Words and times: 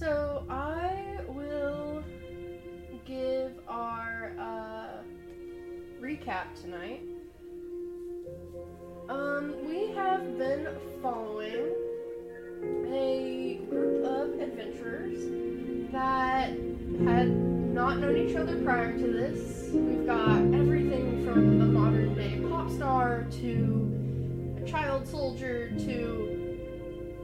So 0.00 0.46
I 0.48 1.18
will 1.28 2.02
give 3.04 3.52
our 3.68 4.32
uh, 4.40 5.02
recap 6.00 6.58
tonight. 6.58 7.02
Um, 9.10 9.56
we 9.68 9.88
have 9.92 10.38
been 10.38 10.68
following 11.02 11.74
a 12.86 13.60
group 13.68 14.06
of 14.06 14.40
adventurers 14.40 15.18
that 15.92 16.52
had 17.04 17.28
not 17.28 17.98
known 17.98 18.16
each 18.16 18.36
other 18.36 18.56
prior 18.62 18.96
to 18.96 19.06
this. 19.06 19.68
We've 19.74 20.06
got 20.06 20.38
everything 20.38 21.26
from 21.26 21.60
a 21.60 21.66
modern 21.66 22.14
day 22.14 22.40
pop 22.48 22.70
star 22.70 23.26
to 23.42 24.62
a 24.64 24.66
child 24.66 25.06
soldier 25.06 25.68
to 25.80 26.40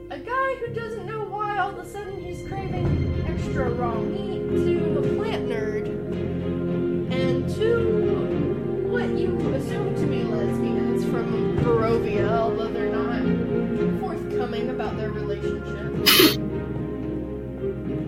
a 0.09 0.19
guy 0.19 0.55
who 0.55 0.73
doesn't 0.73 1.05
know 1.05 1.16
why 1.57 1.63
all 1.63 1.71
of 1.71 1.79
a 1.79 1.89
sudden 1.89 2.23
he's 2.23 2.47
craving 2.47 3.25
extra 3.27 3.69
raw 3.71 3.99
meat 3.99 4.47
to 4.49 4.99
a 4.99 5.01
plant 5.15 5.49
nerd 5.49 5.87
and 7.11 7.49
to 7.55 8.87
what 8.87 9.09
you 9.17 9.35
assume 9.55 9.95
to 9.95 10.05
be 10.05 10.23
lesbians 10.23 11.03
from 11.05 11.57
Barovia, 11.57 12.29
although 12.29 12.67
they're 12.67 12.95
not 12.95 13.99
forthcoming 13.99 14.69
about 14.69 14.97
their 14.97 15.11
relationship. 15.11 16.37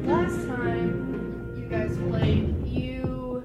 Last 0.06 0.48
time 0.48 1.56
you 1.58 1.66
guys 1.68 1.98
played, 2.10 2.68
you 2.68 3.44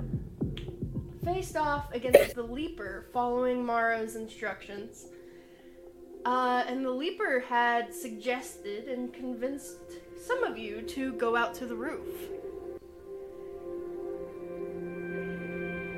faced 1.24 1.56
off 1.56 1.92
against 1.94 2.34
the 2.34 2.42
Leaper 2.42 3.06
following 3.12 3.64
Mara's 3.64 4.16
instructions. 4.16 5.06
Uh, 6.24 6.64
and 6.66 6.84
the 6.84 6.90
Leaper 6.90 7.40
had 7.40 7.92
suggested 7.94 8.88
and 8.88 9.12
convinced 9.12 9.76
some 10.16 10.42
of 10.42 10.56
you 10.56 10.80
to 10.82 11.12
go 11.14 11.36
out 11.36 11.52
to 11.54 11.66
the 11.66 11.76
roof. 11.76 12.30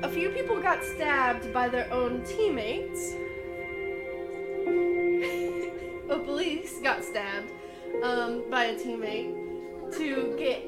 A 0.03 0.09
few 0.09 0.29
people 0.29 0.61
got 0.61 0.83
stabbed 0.83 1.53
by 1.53 1.69
their 1.69 1.91
own 1.91 2.23
teammates. 2.25 3.13
Opalise 6.09 6.83
got 6.83 7.03
stabbed 7.03 7.51
um, 8.03 8.43
by 8.49 8.65
a 8.65 8.75
teammate 8.75 9.47
to 9.93 10.35
get 10.37 10.63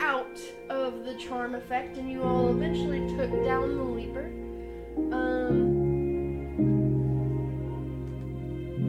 out 0.00 0.40
of 0.70 1.04
the 1.04 1.14
charm 1.14 1.54
effect, 1.56 1.96
and 1.96 2.10
you 2.10 2.22
all 2.22 2.48
eventually 2.50 3.00
took 3.16 3.30
down 3.44 3.76
the 3.76 3.82
Leaper. 3.82 4.30
Um, 5.12 5.79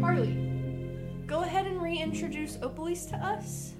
Harley, 0.01 0.35
go 1.27 1.43
ahead 1.43 1.67
and 1.67 1.81
reintroduce 1.81 2.57
Opalise 2.57 3.07
to 3.09 3.15
us. 3.17 3.73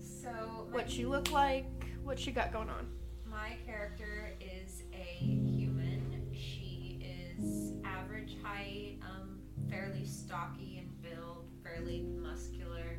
So 0.00 0.30
What 0.70 0.90
she 0.90 1.04
look 1.04 1.30
like, 1.30 1.66
what 2.02 2.18
she 2.18 2.32
got 2.32 2.52
going 2.52 2.70
on. 2.70 2.86
my 3.30 3.56
character 3.66 4.32
is 4.40 4.82
a 4.92 4.96
human. 5.24 6.26
She 6.32 7.00
is 7.38 7.72
average 7.84 8.36
height, 8.42 8.98
um, 9.02 9.40
fairly 9.70 10.06
stocky 10.06 10.78
in 10.78 10.90
build, 11.10 11.48
fairly 11.62 12.02
muscular. 12.02 12.98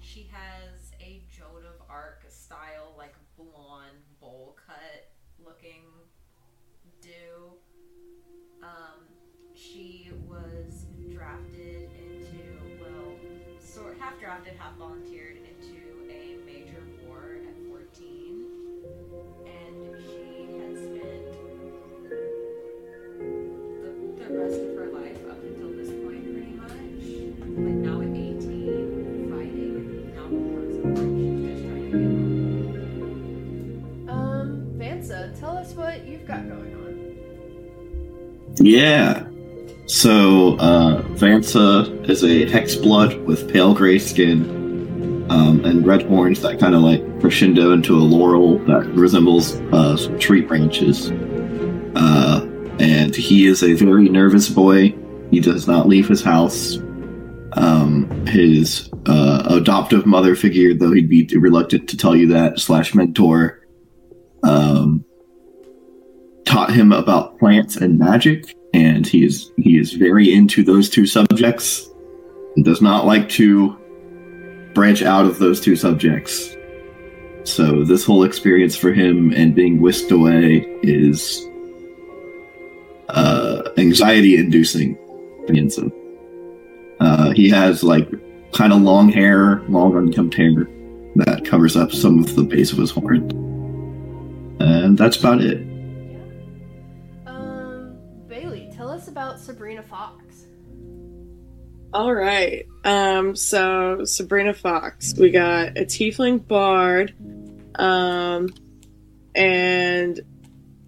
She 0.00 0.30
has 0.32 0.92
a 1.00 1.22
Joan 1.30 1.64
of 1.66 1.80
Arc 1.88 2.24
style, 2.28 2.94
like 2.98 3.14
blonde 3.36 3.96
bowl 4.20 4.56
cut 4.66 5.08
looking 5.44 5.84
do. 7.00 7.52
Um, 8.62 9.04
she 9.54 10.10
drafted 11.18 11.90
into, 11.98 12.38
well, 12.80 13.10
sort 13.58 13.98
half 13.98 14.18
drafted, 14.20 14.52
half 14.56 14.76
volunteered 14.78 15.36
into 15.36 15.76
a 16.08 16.38
major 16.46 16.82
war 17.04 17.38
at 17.42 17.56
14. 17.68 18.46
And 19.44 19.96
she 19.98 20.46
had 20.58 20.76
spent 20.78 21.26
the, 22.08 22.22
the 24.22 24.28
rest 24.38 24.60
of 24.60 24.76
her 24.76 24.88
life 24.94 25.18
up 25.28 25.42
until 25.42 25.70
this 25.74 25.90
point, 25.90 26.22
pretty 26.32 26.54
much. 26.54 27.02
Like 27.58 27.78
now 27.82 28.00
at 28.00 28.08
18, 28.08 29.34
fighting 29.34 29.74
and 29.74 30.14
now 30.14 30.28
before 30.28 30.62
she's 30.70 31.42
just 31.50 31.62
trying 31.66 31.90
to 31.90 31.98
get 32.78 32.86
home. 33.02 34.08
Um, 34.08 34.48
Vansa, 34.78 35.18
tell 35.40 35.56
us 35.56 35.74
what 35.74 36.06
you've 36.06 36.26
got 36.26 36.48
going 36.48 36.74
on. 36.76 36.86
Yeah. 38.64 39.27
So, 39.88 40.58
uh, 40.58 41.00
Vansa 41.14 42.10
is 42.10 42.22
a 42.22 42.44
hexblood 42.44 43.24
with 43.24 43.50
pale 43.50 43.72
gray 43.72 43.98
skin 43.98 45.26
um, 45.30 45.64
and 45.64 45.86
red 45.86 46.02
horns 46.02 46.42
that 46.42 46.60
kind 46.60 46.74
of 46.74 46.82
like 46.82 47.02
crescendo 47.20 47.72
into 47.72 47.96
a 47.96 48.04
laurel 48.04 48.58
that 48.66 48.86
resembles 48.88 49.54
uh, 49.72 49.96
tree 50.20 50.42
branches. 50.42 51.10
Uh, 51.94 52.46
and 52.78 53.16
he 53.16 53.46
is 53.46 53.62
a 53.62 53.72
very 53.72 54.10
nervous 54.10 54.50
boy. 54.50 54.94
He 55.30 55.40
does 55.40 55.66
not 55.66 55.88
leave 55.88 56.06
his 56.06 56.22
house. 56.22 56.76
Um, 57.52 58.26
his 58.26 58.90
uh, 59.06 59.46
adoptive 59.48 60.04
mother 60.04 60.36
figure, 60.36 60.74
though 60.74 60.92
he'd 60.92 61.08
be 61.08 61.26
reluctant 61.34 61.88
to 61.88 61.96
tell 61.96 62.14
you 62.14 62.28
that, 62.28 62.60
slash 62.60 62.94
mentor, 62.94 63.66
um, 64.42 65.02
taught 66.44 66.74
him 66.74 66.92
about 66.92 67.38
plants 67.38 67.76
and 67.76 67.98
magic 67.98 68.54
and 68.74 69.06
he 69.06 69.24
is 69.24 69.50
he 69.56 69.78
is 69.78 69.92
very 69.92 70.32
into 70.32 70.62
those 70.62 70.90
two 70.90 71.06
subjects 71.06 71.88
and 72.56 72.64
does 72.64 72.82
not 72.82 73.06
like 73.06 73.28
to 73.30 73.76
branch 74.74 75.02
out 75.02 75.26
of 75.26 75.38
those 75.38 75.60
two 75.60 75.76
subjects. 75.76 76.54
So 77.44 77.84
this 77.84 78.04
whole 78.04 78.24
experience 78.24 78.76
for 78.76 78.92
him 78.92 79.32
and 79.32 79.54
being 79.54 79.80
whisked 79.80 80.10
away 80.10 80.66
is 80.82 81.46
uh 83.08 83.70
anxiety 83.78 84.36
inducing 84.36 84.98
uh 87.00 87.30
he 87.30 87.48
has 87.48 87.82
like 87.82 88.06
kind 88.52 88.72
of 88.72 88.82
long 88.82 89.08
hair 89.08 89.62
long 89.68 89.96
unkempt 89.96 90.34
hair 90.34 90.68
that 91.16 91.42
covers 91.46 91.74
up 91.74 91.90
some 91.90 92.18
of 92.18 92.34
the 92.36 92.42
base 92.42 92.70
of 92.70 92.76
his 92.78 92.90
horn 92.90 93.30
and 94.60 94.98
that's 94.98 95.16
about 95.16 95.40
it 95.40 95.67
us 99.08 99.12
about 99.12 99.38
Sabrina 99.40 99.82
Fox. 99.82 100.46
All 101.92 102.12
right. 102.12 102.66
Um, 102.84 103.34
so 103.34 104.04
Sabrina 104.04 104.52
Fox, 104.52 105.14
we 105.16 105.30
got 105.30 105.78
a 105.78 105.84
tiefling 105.84 106.46
bard, 106.46 107.14
um, 107.76 108.50
and 109.34 110.20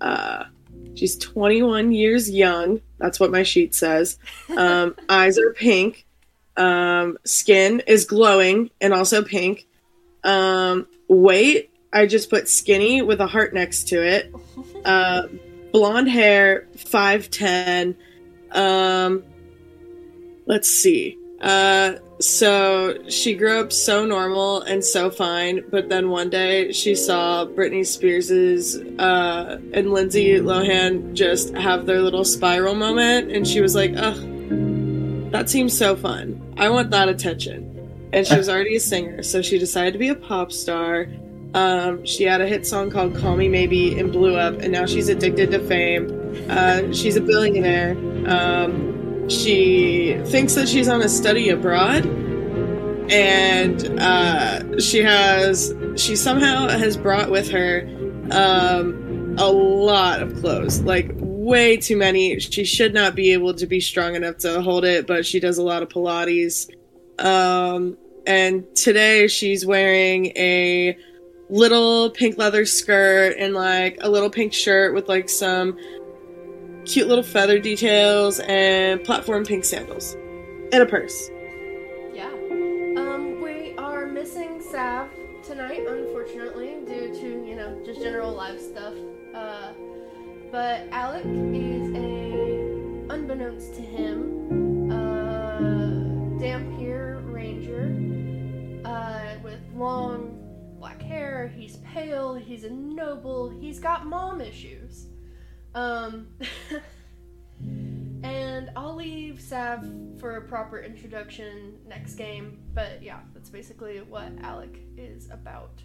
uh, 0.00 0.44
she's 0.94 1.16
21 1.16 1.92
years 1.92 2.30
young. 2.30 2.80
That's 2.98 3.18
what 3.18 3.30
my 3.30 3.42
sheet 3.42 3.74
says. 3.74 4.18
Um, 4.54 4.94
eyes 5.08 5.38
are 5.38 5.52
pink. 5.52 6.06
Um, 6.56 7.16
skin 7.24 7.82
is 7.86 8.04
glowing 8.04 8.70
and 8.80 8.92
also 8.92 9.22
pink. 9.22 9.66
Um, 10.24 10.86
weight, 11.08 11.70
I 11.92 12.06
just 12.06 12.28
put 12.28 12.48
skinny 12.48 13.00
with 13.00 13.20
a 13.20 13.26
heart 13.26 13.54
next 13.54 13.88
to 13.88 14.02
it. 14.02 14.32
Uh, 14.82 15.26
blonde 15.72 16.08
hair, 16.08 16.66
5'10. 16.74 17.94
Um, 18.52 19.24
let's 20.46 20.68
see. 20.68 21.16
Uh, 21.40 21.94
so 22.20 22.98
she 23.08 23.34
grew 23.34 23.60
up 23.60 23.72
so 23.72 24.04
normal 24.04 24.60
and 24.62 24.84
so 24.84 25.10
fine, 25.10 25.64
but 25.70 25.88
then 25.88 26.10
one 26.10 26.28
day 26.28 26.70
she 26.70 26.94
saw 26.94 27.46
Britney 27.46 27.86
Spears's 27.86 28.76
uh, 28.98 29.58
and 29.72 29.92
Lindsay 29.92 30.34
Lohan 30.34 31.14
just 31.14 31.54
have 31.54 31.86
their 31.86 32.02
little 32.02 32.24
spiral 32.24 32.74
moment, 32.74 33.32
and 33.32 33.48
she 33.48 33.62
was 33.62 33.74
like, 33.74 33.94
"Ugh, 33.96 35.30
that 35.30 35.48
seems 35.48 35.76
so 35.76 35.96
fun. 35.96 36.38
I 36.58 36.68
want 36.68 36.90
that 36.90 37.08
attention." 37.08 37.66
And 38.12 38.26
she 38.26 38.36
was 38.36 38.48
already 38.48 38.76
a 38.76 38.80
singer, 38.80 39.22
so 39.22 39.40
she 39.40 39.58
decided 39.58 39.92
to 39.94 39.98
be 39.98 40.08
a 40.08 40.14
pop 40.14 40.52
star. 40.52 41.06
Um, 41.54 42.04
she 42.04 42.24
had 42.24 42.40
a 42.40 42.46
hit 42.46 42.66
song 42.66 42.90
called 42.90 43.16
"Call 43.16 43.36
Me 43.36 43.48
Maybe" 43.48 43.98
and 43.98 44.12
blew 44.12 44.36
up, 44.36 44.60
and 44.60 44.72
now 44.72 44.86
she's 44.86 45.08
addicted 45.08 45.50
to 45.50 45.60
fame. 45.66 46.08
Uh, 46.48 46.92
she's 46.92 47.16
a 47.16 47.20
billionaire. 47.20 47.92
Um, 48.28 49.28
she 49.28 50.20
thinks 50.26 50.54
that 50.54 50.68
she's 50.68 50.88
on 50.88 51.02
a 51.02 51.08
study 51.08 51.48
abroad 51.48 52.04
and 53.10 54.00
uh, 54.00 54.78
she 54.80 55.02
has 55.02 55.74
she 55.96 56.16
somehow 56.16 56.68
has 56.68 56.96
brought 56.96 57.30
with 57.30 57.50
her 57.50 57.82
um, 58.30 59.34
a 59.38 59.50
lot 59.50 60.22
of 60.22 60.34
clothes 60.40 60.80
like 60.82 61.10
way 61.14 61.76
too 61.76 61.96
many 61.96 62.38
she 62.38 62.64
should 62.64 62.94
not 62.94 63.14
be 63.14 63.32
able 63.32 63.54
to 63.54 63.66
be 63.66 63.80
strong 63.80 64.14
enough 64.14 64.36
to 64.38 64.60
hold 64.62 64.84
it 64.84 65.06
but 65.06 65.26
she 65.26 65.40
does 65.40 65.58
a 65.58 65.62
lot 65.62 65.82
of 65.82 65.88
pilates 65.88 66.68
um, 67.18 67.96
and 68.26 68.64
today 68.76 69.26
she's 69.26 69.66
wearing 69.66 70.26
a 70.36 70.96
little 71.50 72.10
pink 72.10 72.38
leather 72.38 72.64
skirt 72.64 73.34
and 73.36 73.54
like 73.54 73.98
a 74.00 74.08
little 74.08 74.30
pink 74.30 74.52
shirt 74.52 74.94
with 74.94 75.08
like 75.08 75.28
some 75.28 75.76
cute 76.84 77.08
little 77.08 77.24
feather 77.24 77.58
details 77.58 78.38
and 78.40 79.02
platform 79.04 79.44
pink 79.44 79.64
sandals 79.64 80.14
and 80.72 80.82
a 80.82 80.86
purse. 80.86 81.28
Yeah. 82.14 82.30
Um, 82.96 83.42
we 83.42 83.74
are 83.76 84.06
missing 84.06 84.62
Sav 84.62 85.08
tonight, 85.42 85.86
unfortunately, 85.86 86.76
due 86.86 87.12
to, 87.14 87.46
you 87.46 87.56
know, 87.56 87.82
just 87.84 88.00
general 88.00 88.32
life 88.32 88.60
stuff. 88.60 88.94
Uh, 89.34 89.72
but 90.52 90.86
Alec 90.92 91.24
is 91.24 91.90
a, 91.96 93.12
unbeknownst 93.12 93.74
to 93.74 93.82
him, 93.82 94.90
uh, 94.90 95.58
Dhampir 96.40 97.22
Ranger 97.32 98.88
uh, 98.88 99.34
with 99.42 99.60
long 99.74 100.39
hair. 101.20 101.52
He's 101.54 101.76
pale. 101.78 102.34
He's 102.34 102.64
a 102.64 102.70
noble. 102.70 103.50
He's 103.50 103.78
got 103.78 104.06
mom 104.06 104.40
issues. 104.40 105.06
Um, 105.74 106.28
and 108.22 108.70
I'll 108.74 108.94
leave 108.94 109.38
Sav 109.38 109.86
for 110.18 110.36
a 110.36 110.42
proper 110.42 110.80
introduction 110.80 111.78
next 111.86 112.14
game. 112.14 112.60
But 112.72 113.02
yeah, 113.02 113.20
that's 113.34 113.50
basically 113.50 114.00
what 114.00 114.32
Alec 114.40 114.78
is 114.96 115.28
about. 115.30 115.82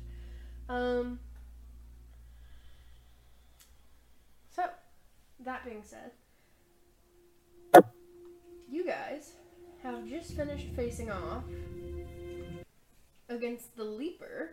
Um, 0.69 1.19
so, 4.55 4.63
that 5.43 5.65
being 5.65 5.83
said, 5.83 6.11
you 8.71 8.85
guys 8.85 9.33
have 9.83 10.07
just 10.07 10.31
finished 10.31 10.67
facing 10.77 11.11
off 11.11 11.43
against 13.27 13.75
the 13.75 13.83
Leaper. 13.83 14.51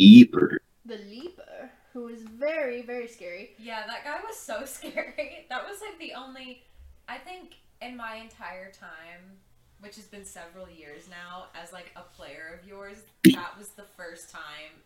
Eber. 0.00 0.58
The 0.84 0.96
Leaper, 0.96 1.70
who 1.92 2.08
is 2.08 2.22
very, 2.22 2.82
very 2.82 3.06
scary. 3.06 3.50
Yeah, 3.58 3.86
that 3.86 4.04
guy 4.04 4.20
was 4.26 4.36
so 4.36 4.64
scary. 4.66 5.46
That 5.48 5.64
was 5.64 5.80
like 5.80 5.98
the 5.98 6.14
only, 6.14 6.62
I 7.08 7.18
think, 7.18 7.56
in 7.80 7.96
my 7.96 8.16
entire 8.16 8.70
time, 8.72 9.38
which 9.80 9.96
has 9.96 10.06
been 10.06 10.24
several 10.24 10.68
years 10.68 11.08
now, 11.08 11.46
as 11.60 11.72
like 11.72 11.92
a 11.96 12.02
player 12.16 12.58
of 12.60 12.68
yours, 12.68 12.98
that 13.24 13.56
was 13.58 13.68
the 13.70 13.84
first 13.96 14.30
time 14.30 14.82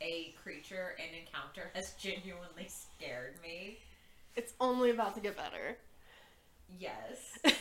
a 0.00 0.34
creature 0.42 0.96
in 0.98 1.18
encounter 1.18 1.70
has 1.74 1.92
genuinely 2.00 2.68
scared 2.68 3.34
me. 3.42 3.78
It's 4.36 4.54
only 4.60 4.90
about 4.90 5.14
to 5.16 5.20
get 5.20 5.36
better. 5.36 5.76
Yes. 6.78 7.38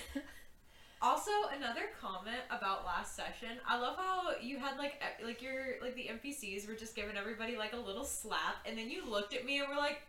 Also, 1.02 1.32
another 1.56 1.84
comment 2.02 2.42
about 2.50 2.86
last 2.86 3.16
session. 3.16 3.58
I 3.66 3.80
love 3.80 3.96
how 3.96 4.32
you 4.42 4.60
had 4.60 4.78
like 4.78 5.02
e- 5.02 5.26
like 5.26 5.42
your 5.42 5.76
like 5.82 5.96
the 5.96 6.10
NPCs 6.12 6.68
were 6.68 6.76
just 6.76 6.96
giving 6.96 7.16
everybody 7.16 7.56
like 7.56 7.72
a 7.74 7.78
little 7.78 8.04
slap, 8.04 8.58
and 8.66 8.78
then 8.78 8.90
you 8.90 9.10
looked 9.10 9.34
at 9.34 9.46
me 9.46 9.60
and 9.60 9.70
were 9.70 9.78
like, 9.78 10.02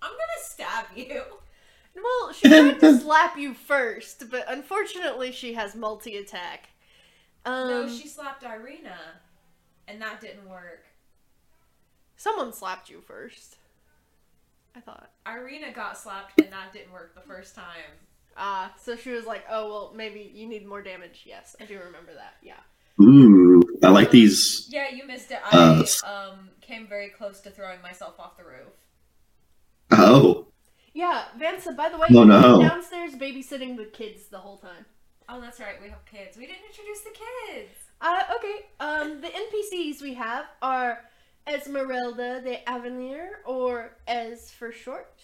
"I'm 0.00 0.10
gonna 0.10 0.42
stab 0.42 0.86
you." 0.96 1.22
well, 1.94 2.32
she 2.32 2.48
tried 2.48 2.80
to 2.80 2.98
slap 3.00 3.38
you 3.38 3.54
first, 3.54 4.30
but 4.30 4.44
unfortunately 4.48 5.30
she 5.30 5.54
has 5.54 5.76
multi 5.76 6.16
attack. 6.16 6.70
Um, 7.44 7.68
no, 7.68 7.88
she 7.88 8.08
slapped 8.08 8.42
Irina, 8.42 8.96
and 9.86 10.02
that 10.02 10.20
didn't 10.20 10.48
work. 10.48 10.84
Someone 12.16 12.52
slapped 12.52 12.88
you 12.90 13.00
first. 13.00 13.58
I 14.74 14.80
thought. 14.80 15.10
Irina 15.26 15.70
got 15.72 15.98
slapped, 15.98 16.40
and 16.40 16.52
that 16.52 16.72
didn't 16.72 16.92
work 16.92 17.14
the 17.14 17.20
first 17.20 17.54
time. 17.54 17.92
Ah, 18.36 18.72
so 18.82 18.96
she 18.96 19.10
was 19.10 19.26
like, 19.26 19.44
oh, 19.50 19.68
well, 19.68 19.92
maybe 19.94 20.30
you 20.34 20.46
need 20.48 20.66
more 20.66 20.82
damage. 20.82 21.22
Yes, 21.26 21.54
I 21.60 21.64
do 21.64 21.78
remember 21.78 22.12
that. 22.14 22.34
Yeah. 22.42 22.54
Ooh, 23.02 23.62
I 23.82 23.88
like 23.88 24.10
these. 24.10 24.68
Yeah, 24.70 24.90
you 24.90 25.06
missed 25.06 25.30
it. 25.30 25.38
Uh, 25.52 25.84
I 26.04 26.28
um 26.30 26.50
came 26.60 26.86
very 26.86 27.08
close 27.08 27.40
to 27.40 27.50
throwing 27.50 27.80
myself 27.82 28.18
off 28.20 28.36
the 28.36 28.44
roof. 28.44 28.72
Oh, 29.90 30.46
Yeah, 30.94 31.24
Vansa, 31.38 31.74
by 31.76 31.88
the 31.88 31.96
way, 31.98 32.06
Oh, 32.10 32.20
you've 32.20 32.28
no. 32.28 32.60
downstairs 32.62 33.14
babysitting 33.14 33.76
the 33.76 33.86
kids 33.86 34.26
the 34.26 34.38
whole 34.38 34.58
time. 34.58 34.84
Oh, 35.28 35.40
that's 35.40 35.58
right. 35.60 35.80
We 35.82 35.88
have 35.88 36.04
kids. 36.04 36.36
We 36.36 36.46
didn't 36.46 36.64
introduce 36.68 37.00
the 37.00 37.10
kids. 37.10 37.70
Uh, 38.00 38.22
okay. 38.36 38.66
Um, 38.80 39.20
the 39.20 39.28
NPCs 39.28 40.02
we 40.02 40.14
have 40.14 40.46
are 40.60 41.00
Esmeralda 41.46 42.40
de 42.42 42.62
Avenir, 42.68 43.40
or 43.46 43.96
Ez 44.06 44.50
for 44.50 44.70
short. 44.72 45.20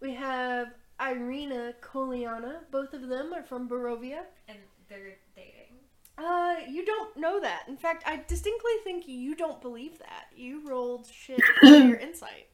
We 0.00 0.14
have 0.14 0.68
Irina 1.00 1.74
Coliana. 1.80 2.60
Both 2.70 2.92
of 2.92 3.08
them 3.08 3.32
are 3.34 3.42
from 3.42 3.68
Barovia. 3.68 4.22
And 4.48 4.58
they're 4.88 5.16
dating. 5.36 5.76
Uh, 6.16 6.56
you 6.68 6.84
don't 6.84 7.16
know 7.16 7.40
that. 7.40 7.64
In 7.68 7.76
fact, 7.76 8.02
I 8.06 8.22
distinctly 8.26 8.72
think 8.82 9.06
you 9.06 9.34
don't 9.36 9.60
believe 9.62 9.98
that. 10.00 10.26
You 10.34 10.66
rolled 10.68 11.06
shit 11.06 11.40
for 11.60 11.66
your 11.66 11.96
insight. 11.96 12.48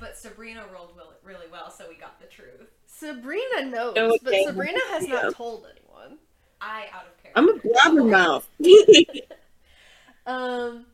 But 0.00 0.16
Sabrina 0.16 0.64
rolled 0.72 0.92
really 1.22 1.46
well, 1.52 1.70
so 1.70 1.86
we 1.88 1.96
got 1.96 2.18
the 2.20 2.26
truth. 2.26 2.70
Sabrina 2.86 3.64
knows, 3.66 3.96
Okay. 3.96 4.18
but 4.22 4.34
Sabrina 4.46 4.80
has 4.90 5.06
Yeah. 5.06 5.14
not 5.22 5.34
told 5.34 5.66
anyone. 5.70 6.18
I 6.60 6.86
out 6.92 7.06
of 7.06 7.22
character. 7.22 7.32
I'm 7.36 7.48
a 7.48 8.00
blabbermouth. 8.00 8.44
Um, 10.26 10.86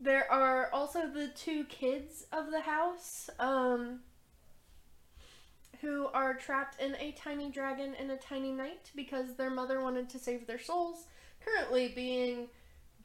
there 0.00 0.30
are 0.32 0.68
also 0.72 1.06
the 1.08 1.28
two 1.28 1.62
kids 1.66 2.26
of 2.32 2.50
the 2.50 2.60
house, 2.60 3.30
um, 3.38 4.00
who 5.82 6.06
are 6.14 6.32
trapped 6.34 6.80
in 6.80 6.94
a 6.94 7.12
tiny 7.12 7.50
dragon 7.50 7.94
and 7.98 8.10
a 8.10 8.16
tiny 8.16 8.52
knight 8.52 8.90
because 8.96 9.34
their 9.34 9.50
mother 9.50 9.82
wanted 9.82 10.08
to 10.10 10.18
save 10.18 10.46
their 10.46 10.58
souls. 10.58 11.06
Currently 11.44 11.88
being 11.94 12.48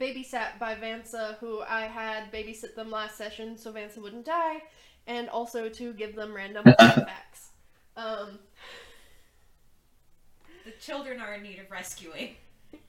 babysat 0.00 0.58
by 0.60 0.76
Vansa, 0.76 1.36
who 1.38 1.60
I 1.60 1.82
had 1.82 2.32
babysit 2.32 2.76
them 2.76 2.90
last 2.90 3.18
session 3.18 3.58
so 3.58 3.72
Vansa 3.72 3.98
wouldn't 3.98 4.24
die, 4.24 4.62
and 5.06 5.28
also 5.28 5.68
to 5.68 5.92
give 5.92 6.14
them 6.14 6.32
random 6.34 6.64
facts. 6.78 7.48
Um, 7.96 8.38
The 10.64 10.70
children 10.80 11.18
are 11.18 11.34
in 11.34 11.42
need 11.42 11.58
of 11.58 11.70
rescuing. 11.70 12.36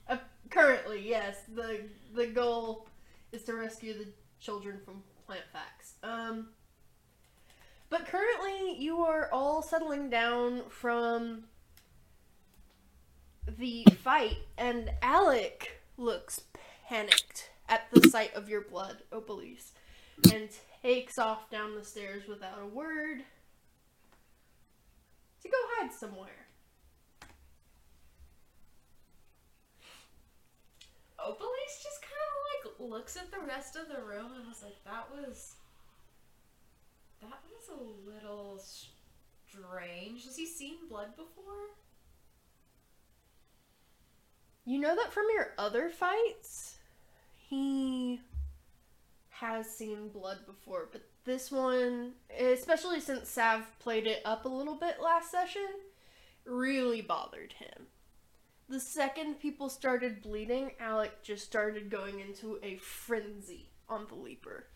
Uh, 0.07 0.17
currently, 0.49 1.07
yes. 1.07 1.37
The 1.55 1.81
the 2.13 2.27
goal 2.27 2.87
is 3.31 3.43
to 3.43 3.53
rescue 3.55 3.93
the 3.93 4.07
children 4.39 4.79
from 4.83 5.01
plant 5.25 5.45
facts. 5.53 5.93
Um, 6.03 6.49
but 7.89 8.05
currently, 8.07 8.75
you 8.77 9.01
are 9.01 9.29
all 9.31 9.61
settling 9.61 10.09
down 10.09 10.63
from 10.69 11.45
the 13.57 13.85
fight, 14.03 14.37
and 14.57 14.91
Alec 15.01 15.81
looks 15.97 16.41
panicked 16.87 17.49
at 17.67 17.87
the 17.91 18.07
sight 18.09 18.33
of 18.35 18.49
your 18.49 18.61
blood, 18.61 18.97
Opalise, 19.11 19.71
and 20.33 20.49
takes 20.81 21.17
off 21.17 21.49
down 21.49 21.75
the 21.75 21.83
stairs 21.83 22.27
without 22.27 22.59
a 22.61 22.65
word 22.65 23.23
to 25.41 25.49
go 25.49 25.57
hide 25.77 25.91
somewhere. 25.93 26.47
Opalise 31.19 31.83
just 31.83 32.01
kind 32.01 32.13
of 32.13 32.79
like 32.79 32.91
looks 32.91 33.17
at 33.17 33.29
the 33.31 33.45
rest 33.45 33.75
of 33.75 33.87
the 33.89 34.01
room 34.01 34.31
and 34.35 34.47
was 34.47 34.63
like, 34.63 34.83
"That 34.85 35.07
was, 35.11 35.55
that 37.21 37.43
was 37.49 37.69
a 37.69 38.09
little 38.09 38.59
strange. 38.59 40.25
Has 40.25 40.35
he 40.35 40.45
seen 40.45 40.87
blood 40.89 41.15
before?" 41.15 41.75
You 44.65 44.79
know 44.79 44.95
that 44.95 45.11
from 45.11 45.25
your 45.33 45.53
other 45.57 45.89
fights, 45.89 46.77
he 47.49 48.21
has 49.29 49.69
seen 49.69 50.09
blood 50.09 50.45
before, 50.45 50.89
but 50.91 51.01
this 51.25 51.51
one, 51.51 52.13
especially 52.37 52.99
since 52.99 53.29
Sav 53.29 53.65
played 53.79 54.05
it 54.05 54.21
up 54.25 54.45
a 54.45 54.49
little 54.49 54.75
bit 54.75 55.01
last 55.01 55.31
session, 55.31 55.67
really 56.45 57.01
bothered 57.01 57.53
him. 57.53 57.87
The 58.67 58.79
second 58.79 59.39
people 59.39 59.69
started 59.69 60.21
bleeding, 60.21 60.73
Alec 60.79 61.23
just 61.23 61.45
started 61.45 61.89
going 61.89 62.19
into 62.19 62.59
a 62.61 62.77
frenzy 62.77 63.69
on 63.87 64.05
the 64.07 64.15
Leaper. 64.15 64.67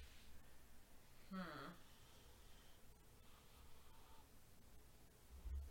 Hmm. 1.32 1.63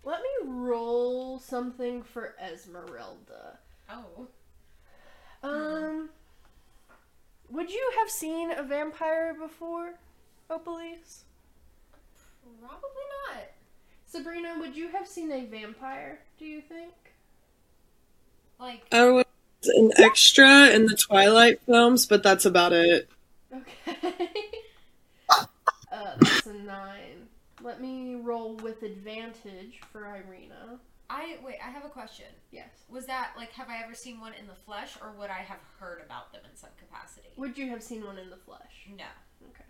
Let 0.04 0.20
me 0.20 0.48
roll 0.48 1.38
something 1.38 2.02
for 2.02 2.34
Esmeralda. 2.40 3.58
Oh. 3.88 4.26
Um, 5.42 6.10
would 7.50 7.70
you 7.70 7.92
have 7.98 8.10
seen 8.10 8.50
a 8.50 8.62
vampire 8.62 9.34
before, 9.34 9.94
Opalise? 10.50 11.22
Probably 12.60 13.06
not. 13.28 13.44
Sabrina, 14.06 14.56
would 14.58 14.76
you 14.76 14.88
have 14.88 15.06
seen 15.06 15.30
a 15.30 15.44
vampire? 15.44 16.20
Do 16.38 16.44
you 16.44 16.60
think? 16.60 16.92
Like, 18.58 18.82
I 18.92 19.10
was 19.10 19.24
an 19.64 19.90
extra 19.98 20.68
in 20.68 20.86
the 20.86 20.96
Twilight 20.96 21.60
films, 21.66 22.06
but 22.06 22.22
that's 22.22 22.44
about 22.44 22.72
it. 22.72 23.08
Okay. 23.54 24.28
uh, 25.30 25.44
that's 26.20 26.46
a 26.46 26.54
nine. 26.54 27.28
Let 27.62 27.80
me 27.80 28.16
roll 28.16 28.56
with 28.56 28.82
advantage 28.82 29.80
for 29.92 30.04
Irina. 30.06 30.80
I 31.08 31.36
wait. 31.44 31.56
I 31.64 31.70
have 31.70 31.84
a 31.84 31.88
question. 31.88 32.26
Yes. 32.50 32.84
Was 32.88 33.06
that 33.06 33.32
like, 33.36 33.52
have 33.52 33.68
I 33.68 33.82
ever 33.84 33.94
seen 33.94 34.18
one 34.18 34.32
in 34.38 34.46
the 34.46 34.54
flesh, 34.54 34.96
or 35.00 35.12
would 35.18 35.30
I 35.30 35.40
have 35.40 35.60
heard 35.78 36.02
about 36.04 36.32
them 36.32 36.42
in 36.50 36.56
some 36.56 36.70
capacity? 36.78 37.28
Would 37.36 37.56
you 37.58 37.68
have 37.68 37.82
seen 37.82 38.04
one 38.04 38.18
in 38.18 38.30
the 38.30 38.36
flesh? 38.36 38.88
No. 38.96 39.04
Okay. 39.50 39.64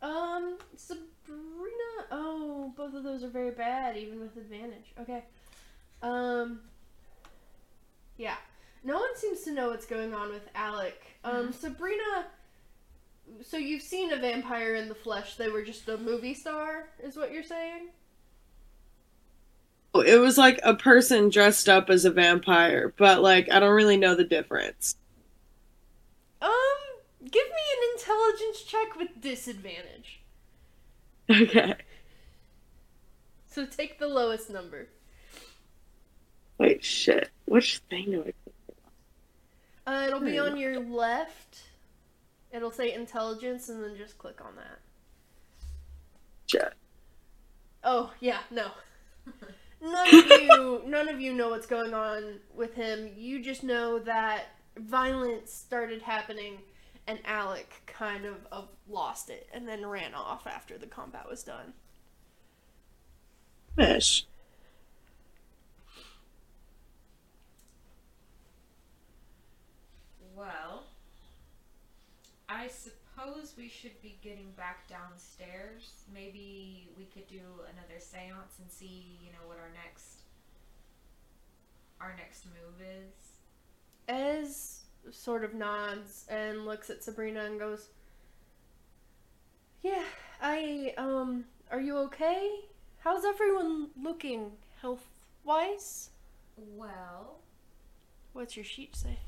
Um, 0.00 0.58
Sabrina. 0.76 2.06
Oh, 2.12 2.72
both 2.76 2.94
of 2.94 3.02
those 3.02 3.24
are 3.24 3.28
very 3.28 3.50
bad, 3.50 3.96
even 3.96 4.20
with 4.20 4.36
advantage. 4.36 4.92
Okay. 5.00 5.24
Um. 6.02 6.60
Yeah. 8.16 8.36
No 8.84 8.94
one 8.94 9.16
seems 9.16 9.40
to 9.42 9.52
know 9.52 9.70
what's 9.70 9.86
going 9.86 10.14
on 10.14 10.30
with 10.30 10.48
Alec. 10.54 11.02
Um, 11.24 11.52
Sabrina. 11.52 12.26
So 13.42 13.56
you've 13.56 13.82
seen 13.82 14.12
a 14.12 14.16
vampire 14.18 14.74
in 14.74 14.88
the 14.88 14.94
flesh. 14.94 15.36
They 15.36 15.48
were 15.48 15.62
just 15.62 15.88
a 15.88 15.96
movie 15.96 16.34
star, 16.34 16.88
is 17.02 17.16
what 17.16 17.32
you're 17.32 17.42
saying? 17.42 17.88
It 19.94 20.20
was 20.20 20.38
like 20.38 20.60
a 20.62 20.74
person 20.74 21.28
dressed 21.28 21.68
up 21.68 21.90
as 21.90 22.04
a 22.04 22.10
vampire, 22.10 22.92
but 22.96 23.22
like 23.22 23.50
I 23.50 23.58
don't 23.58 23.74
really 23.74 23.96
know 23.96 24.14
the 24.14 24.24
difference. 24.24 24.96
Um, 26.40 26.50
give 27.24 27.32
me 27.46 27.62
an 27.76 27.98
intelligence 27.98 28.62
check 28.62 28.96
with 28.96 29.20
disadvantage. 29.20 30.20
Okay. 31.30 31.74
So 33.50 33.66
take 33.66 33.98
the 33.98 34.06
lowest 34.08 34.50
number. 34.50 34.88
Wait, 36.58 36.84
shit. 36.84 37.30
Which 37.46 37.78
thing 37.90 38.06
do 38.12 38.32
I? 39.86 39.90
Uh, 39.90 40.06
it'll 40.06 40.20
be 40.20 40.36
Hmm. 40.36 40.44
on 40.52 40.56
your 40.58 40.78
left. 40.78 41.62
It'll 42.52 42.70
say 42.70 42.92
intelligence, 42.92 43.68
and 43.68 43.82
then 43.82 43.96
just 43.96 44.18
click 44.18 44.40
on 44.44 44.56
that. 44.56 44.78
Shit. 46.46 46.74
Oh 47.84 48.12
yeah, 48.20 48.38
no. 48.50 48.68
None 49.80 50.08
of 50.08 50.42
you, 50.42 50.82
none 50.86 51.08
of 51.08 51.20
you 51.20 51.32
know 51.32 51.50
what's 51.50 51.66
going 51.66 51.94
on 51.94 52.40
with 52.52 52.74
him. 52.74 53.10
You 53.16 53.40
just 53.40 53.62
know 53.62 54.00
that 54.00 54.46
violence 54.76 55.52
started 55.52 56.02
happening, 56.02 56.58
and 57.06 57.20
Alec 57.24 57.70
kind 57.86 58.24
of, 58.24 58.44
of 58.50 58.68
lost 58.88 59.30
it, 59.30 59.48
and 59.52 59.68
then 59.68 59.86
ran 59.86 60.14
off 60.14 60.48
after 60.48 60.78
the 60.78 60.86
combat 60.86 61.28
was 61.28 61.44
done. 61.44 61.74
Fish. 63.76 64.26
Well, 70.34 70.87
I 72.48 72.68
suppose 72.68 73.54
we 73.56 73.68
should 73.68 74.00
be 74.02 74.18
getting 74.22 74.52
back 74.56 74.88
downstairs. 74.88 75.92
Maybe 76.12 76.88
we 76.96 77.04
could 77.04 77.26
do 77.26 77.40
another 77.72 77.98
séance 78.00 78.58
and 78.60 78.70
see, 78.70 79.18
you 79.22 79.32
know, 79.32 79.46
what 79.46 79.58
our 79.58 79.70
next 79.84 80.22
our 82.00 82.14
next 82.16 82.46
move 82.46 82.80
is. 82.80 83.12
Ez 84.08 84.84
sort 85.10 85.44
of 85.44 85.52
nods 85.54 86.24
and 86.28 86.64
looks 86.64 86.90
at 86.90 87.02
Sabrina 87.02 87.44
and 87.44 87.58
goes, 87.58 87.88
"Yeah, 89.82 90.04
I 90.40 90.94
um, 90.96 91.44
are 91.70 91.80
you 91.80 91.96
okay? 91.98 92.50
How's 93.00 93.24
everyone 93.24 93.90
looking 94.00 94.52
health 94.80 95.06
wise? 95.44 96.10
Well, 96.56 97.38
What's 98.32 98.56
your 98.56 98.64
sheet 98.64 98.94
say? 98.94 99.18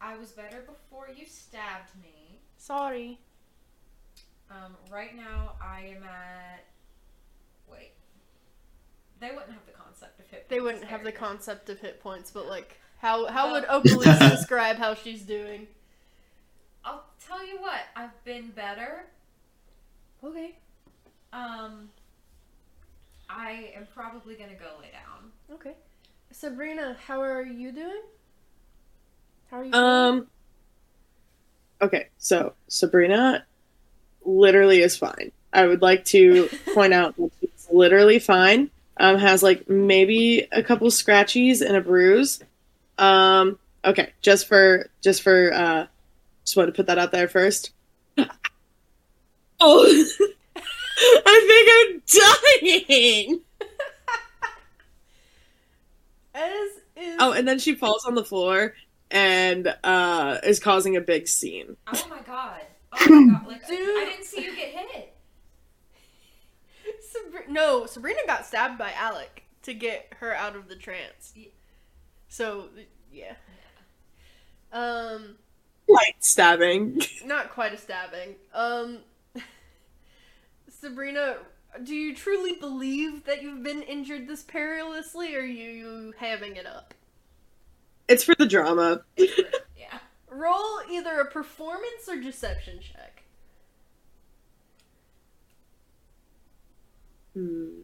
I 0.00 0.16
was 0.16 0.30
better 0.32 0.62
before 0.66 1.08
you 1.14 1.26
stabbed 1.26 1.90
me. 2.02 2.40
Sorry. 2.56 3.18
Um, 4.50 4.76
right 4.90 5.16
now 5.16 5.52
I 5.62 5.94
am 5.96 6.02
at 6.04 6.64
wait. 7.70 7.92
They 9.20 9.30
wouldn't 9.30 9.50
have 9.52 9.66
the 9.66 9.72
concept 9.72 10.20
of 10.20 10.26
hit. 10.28 10.48
They 10.48 10.56
points 10.56 10.64
wouldn't 10.64 10.84
have 10.84 11.04
the 11.04 11.12
concept 11.12 11.68
of 11.68 11.80
hit 11.80 12.00
points, 12.00 12.30
but 12.30 12.46
like, 12.48 12.78
how 12.98 13.26
how 13.26 13.52
would 13.52 13.64
Uh, 13.64 13.80
Opalise 13.80 14.30
describe 14.30 14.76
how 14.76 14.94
she's 14.94 15.22
doing? 15.22 15.66
I'll 16.84 17.04
tell 17.26 17.46
you 17.46 17.60
what, 17.60 17.80
I've 17.96 18.24
been 18.24 18.50
better. 18.50 19.06
Okay. 20.24 20.56
Um, 21.32 21.90
I 23.28 23.72
am 23.76 23.86
probably 23.94 24.34
gonna 24.36 24.54
go 24.54 24.70
lay 24.80 24.90
down. 24.92 25.32
Okay. 25.52 25.74
Sabrina, 26.30 26.96
how 27.06 27.20
are 27.20 27.42
you 27.42 27.72
doing? 27.72 28.02
How 29.50 29.58
are 29.58 29.64
you? 29.64 29.72
doing? 29.72 29.84
Um. 29.84 30.26
Okay, 31.80 32.08
so 32.18 32.54
Sabrina 32.68 33.44
literally 34.24 34.82
is 34.82 34.96
fine. 34.96 35.32
I 35.52 35.66
would 35.66 35.82
like 35.82 36.04
to 36.06 36.48
point 36.74 36.92
out 36.92 37.16
that 37.16 37.30
she's 37.40 37.68
literally 37.70 38.18
fine. 38.18 38.70
Um, 39.00 39.16
has 39.16 39.44
like 39.44 39.68
maybe 39.68 40.48
a 40.50 40.62
couple 40.62 40.88
scratchies 40.88 41.64
and 41.64 41.76
a 41.76 41.80
bruise. 41.80 42.40
Um, 42.98 43.58
okay, 43.84 44.12
just 44.22 44.48
for 44.48 44.90
just 45.02 45.22
for 45.22 45.52
uh, 45.54 45.86
just 46.44 46.56
want 46.56 46.68
to 46.68 46.72
put 46.72 46.86
that 46.86 46.98
out 46.98 47.12
there 47.12 47.28
first. 47.28 47.70
Oh, 49.60 49.86
I 51.26 51.42
think 51.48 51.68
I'm 51.74 52.02
dying. 52.88 53.40
Ez 56.34 56.70
is. 56.96 57.16
Oh, 57.20 57.32
and 57.32 57.46
then 57.46 57.58
she 57.58 57.74
falls 57.74 58.04
on 58.04 58.14
the 58.14 58.24
floor 58.24 58.74
and 59.10 59.74
uh, 59.84 60.38
is 60.44 60.60
causing 60.60 60.96
a 60.96 61.00
big 61.00 61.28
scene. 61.28 61.76
Oh 61.86 62.06
my 62.10 62.20
god! 62.20 62.62
Oh 62.92 63.20
my 63.20 63.32
god! 63.38 63.46
Like 63.46 63.66
Dude. 63.66 63.78
I 63.78 64.04
didn't 64.10 64.26
see 64.26 64.44
you 64.44 64.54
get 64.54 64.74
hit. 64.74 65.14
Sabri- 67.02 67.48
no, 67.48 67.86
Sabrina 67.86 68.20
got 68.26 68.46
stabbed 68.46 68.78
by 68.78 68.92
Alec 68.92 69.44
to 69.62 69.74
get 69.74 70.12
her 70.20 70.34
out 70.34 70.56
of 70.56 70.68
the 70.68 70.76
trance. 70.76 71.34
So 72.28 72.68
yeah. 73.12 73.34
Um, 74.72 75.36
Light 75.88 76.16
stabbing. 76.20 77.00
not 77.24 77.50
quite 77.50 77.72
a 77.72 77.78
stabbing. 77.78 78.36
Um, 78.52 78.98
Sabrina, 80.68 81.38
do 81.82 81.94
you 81.94 82.14
truly 82.14 82.52
believe 82.60 83.24
that 83.24 83.42
you've 83.42 83.62
been 83.62 83.82
injured 83.82 84.28
this 84.28 84.42
perilously, 84.42 85.34
or 85.34 85.40
are 85.40 85.44
you 85.44 86.12
hamming 86.20 86.56
it 86.56 86.66
up? 86.66 86.94
It's 88.08 88.24
for 88.24 88.34
the 88.34 88.46
drama. 88.46 89.02
Yeah. 89.76 89.98
Roll 90.28 90.80
either 90.90 91.20
a 91.20 91.30
performance 91.30 92.08
or 92.08 92.16
deception 92.16 92.80
check. 92.80 93.22
Hmm. 97.34 97.80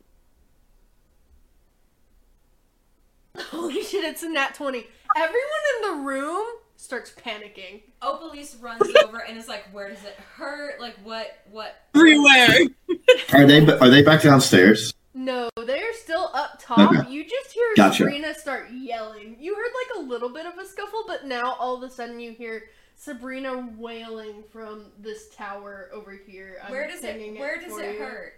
Holy 3.38 3.83
shit, 3.83 4.04
it's 4.04 4.23
a 4.23 4.28
nat 4.28 4.54
20. 4.54 4.87
Everyone 5.16 5.33
in 5.76 5.83
the 5.83 6.04
room 6.04 6.45
starts 6.76 7.12
panicking. 7.12 7.83
Opalise 8.02 8.61
runs 8.61 8.83
over 9.04 9.19
and 9.19 9.38
is 9.38 9.49
like, 9.49 9.64
"Where 9.73 9.88
does 9.88 10.04
it 10.04 10.16
hurt? 10.37 10.81
Like 10.81 10.97
what? 11.04 11.38
What?" 11.50 11.75
Everywhere. 11.95 12.49
Are 13.33 13.47
they 13.47 13.66
are 13.66 13.88
they 13.88 14.02
back 14.02 14.23
downstairs? 14.23 14.93
No, 15.14 15.49
they're 15.64 15.94
still 15.94 16.30
up 16.35 16.59
top. 16.61 16.92
Okay. 16.92 17.11
You 17.11 17.25
just 17.25 17.52
hear 17.52 17.64
Gotcha. 17.76 17.99
Sabrina 17.99 18.35
start 18.35 18.68
yelling. 18.73 19.37
You 19.38 19.54
heard 19.54 19.71
like 19.97 20.04
a 20.04 20.09
little 20.09 20.28
bit 20.30 20.44
of 20.47 20.59
a 20.59 20.66
scuffle, 20.66 21.04
but 21.06 21.25
now 21.26 21.54
all 21.59 21.76
of 21.76 21.83
a 21.88 21.92
sudden 21.92 22.18
you 22.18 22.33
hear 22.33 22.64
Sabrina 22.97 23.68
wailing 23.78 24.42
from 24.52 24.87
this 24.99 25.28
tower 25.35 25.88
over 25.92 26.12
here. 26.12 26.59
I'm 26.64 26.71
Where 26.73 26.88
does 26.88 27.04
it? 27.04 27.16
pinging 27.16 27.38
Where 27.40 27.61
does 27.61 27.78
it 27.78 27.94
you. 27.94 27.99
hurt? 28.00 28.35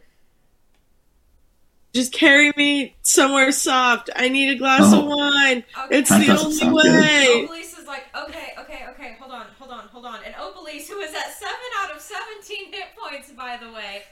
Just 1.95 2.13
carry 2.13 2.53
me 2.59 2.95
somewhere 3.03 3.51
soft. 3.53 4.11
I 4.15 4.29
need 4.29 4.51
a 4.51 4.55
glass 4.57 4.93
of 4.93 5.05
Oh. 5.05 5.17
wine. 5.17 5.65
Okay. 5.85 5.99
It's 5.99 6.11
That 6.11 6.27
the 6.27 6.39
only 6.39 6.53
sound 6.57 6.77
good. 6.77 7.01
way. 7.01 7.47
Opalise 7.49 7.79
is 7.79 7.87
like, 7.87 8.05
okay, 8.15 8.53
okay, 8.59 8.85
okay, 8.91 9.17
hold 9.19 9.33
on, 9.33 9.47
hold 9.59 9.71
on, 9.71 9.89
hold 9.89 10.05
on. 10.05 10.23
And 10.25 10.35
Opalise, 10.35 10.89
who 10.89 10.99
is 10.99 11.15
at 11.15 11.33
7 11.33 11.55
out 11.83 11.97
of 11.97 12.03
17 12.03 12.71
hit 12.71 12.89
points, 12.99 13.31
by 13.31 13.57
the 13.57 13.73
way, 13.73 14.03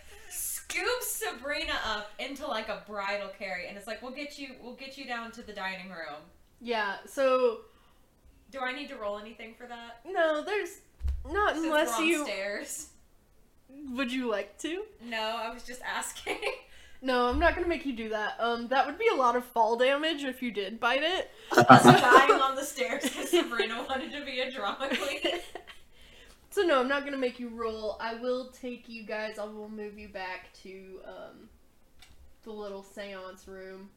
scoops 0.69 1.07
Sabrina 1.13 1.73
up 1.87 2.11
into 2.19 2.47
like 2.47 2.69
a 2.69 2.83
bridal 2.87 3.29
carry 3.39 3.69
and 3.69 3.77
it's 3.77 3.87
like, 3.87 4.03
we'll 4.03 4.13
get 4.13 4.39
you 4.39 4.51
we'll 4.63 4.75
get 4.75 4.97
you 4.99 5.07
down 5.07 5.31
to 5.33 5.43
the 5.43 5.53
dining 5.53 5.91
room. 5.91 6.23
Yeah, 6.61 6.97
so 7.07 7.61
Do 8.51 8.61
I 8.61 8.73
need 8.73 8.89
to 8.89 8.97
roll 8.97 9.19
anything 9.19 9.55
for 9.57 9.67
that? 9.67 10.01
no, 10.07 10.43
there's 10.43 10.81
not 11.31 11.55
Since 11.55 11.67
unless 11.67 11.89
we're 11.91 11.95
on 12.05 12.07
you 12.09 12.25
stairs. 12.25 12.89
would 13.93 14.13
you 14.13 14.31
like 14.31 14.59
to? 14.59 14.85
No, 15.03 15.19
I 15.43 15.53
was 15.53 15.63
just 15.63 15.81
asking. 15.83 16.39
No, 17.03 17.27
I'm 17.29 17.39
not 17.39 17.55
gonna 17.55 17.69
make 17.69 17.85
you 17.85 17.93
do 17.95 18.09
that. 18.09 18.37
Um, 18.41 18.69
that 18.69 18.87
would 18.87 18.99
be 18.99 19.09
a 19.13 19.15
lot 19.15 19.37
of 19.37 19.45
fall 19.45 19.77
damage 19.77 20.25
if 20.25 20.41
you 20.41 20.51
did 20.51 20.81
bite 20.81 21.03
it. 21.03 21.31
Us 21.53 21.83
dying 21.83 22.41
on 22.41 22.55
the 22.55 22.65
stairs 22.65 23.03
because 23.03 23.29
Sabrina 23.29 23.85
wanted 23.87 24.11
to 24.13 24.25
be 24.25 24.41
a 24.41 24.51
drama 24.51 24.89
queen. 24.89 25.21
so 26.55 26.63
no, 26.63 26.79
I'm 26.79 26.87
not 26.87 27.05
gonna 27.05 27.19
make 27.19 27.41
you 27.41 27.49
roll. 27.49 27.97
I 28.01 28.15
will 28.15 28.53
take 28.53 28.89
you 28.89 29.03
guys. 29.03 29.41
I 29.41 29.45
will 29.45 29.69
move 29.69 29.99
you 29.99 30.07
back 30.07 30.53
to 30.63 31.01
um, 31.05 31.49
the 32.45 32.53
little 32.53 32.85
seance 32.85 33.49
room. 33.49 33.91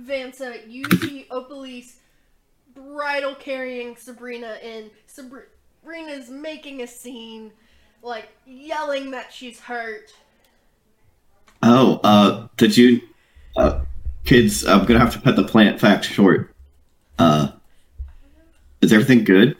Vansa, 0.00 0.60
you 0.70 0.84
see 1.00 1.26
Opalise 1.32 1.94
bridal 2.76 3.34
carrying 3.34 3.96
Sabrina 3.96 4.56
and 4.62 4.88
Sabrina's 5.08 6.30
making 6.30 6.82
a 6.82 6.86
scene, 6.86 7.50
like 8.04 8.28
yelling 8.46 9.10
that 9.10 9.32
she's 9.32 9.58
hurt. 9.58 10.12
Oh, 11.62 12.00
uh, 12.04 12.48
did 12.56 12.76
you, 12.76 13.00
uh, 13.56 13.80
kids? 14.24 14.64
I'm 14.66 14.84
gonna 14.84 15.00
have 15.00 15.12
to 15.14 15.20
cut 15.20 15.36
the 15.36 15.44
plant 15.44 15.80
fact 15.80 16.04
short. 16.04 16.54
Uh, 17.18 17.48
is 18.80 18.92
everything 18.92 19.24
good, 19.24 19.56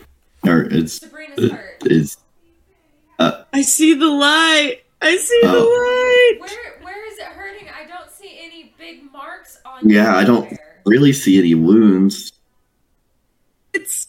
or 0.46 0.62
is 0.62 0.94
Sabrina's 0.96 1.51
hurt. 1.51 1.83
is 1.87 2.16
I 3.18 3.62
see 3.62 3.94
the 3.94 4.07
light. 4.07 4.83
I 5.03 5.16
see 5.16 5.40
Oh. 5.44 5.53
the 5.53 5.59
light. 6.40 6.51
Where 6.51 6.79
where 6.83 7.12
is 7.12 7.18
it 7.18 7.25
hurting? 7.25 7.68
I 7.68 7.87
don't 7.88 8.11
see 8.12 8.38
any 8.40 8.72
big 8.79 9.11
marks 9.12 9.59
on. 9.64 9.88
Yeah, 9.88 10.14
I 10.16 10.22
don't- 10.25 10.46
anywhere. 10.46 10.81
Really 10.87 11.12
see 11.12 11.38
any 11.38 11.55
wounds? 11.55 12.33
It's 13.75 14.09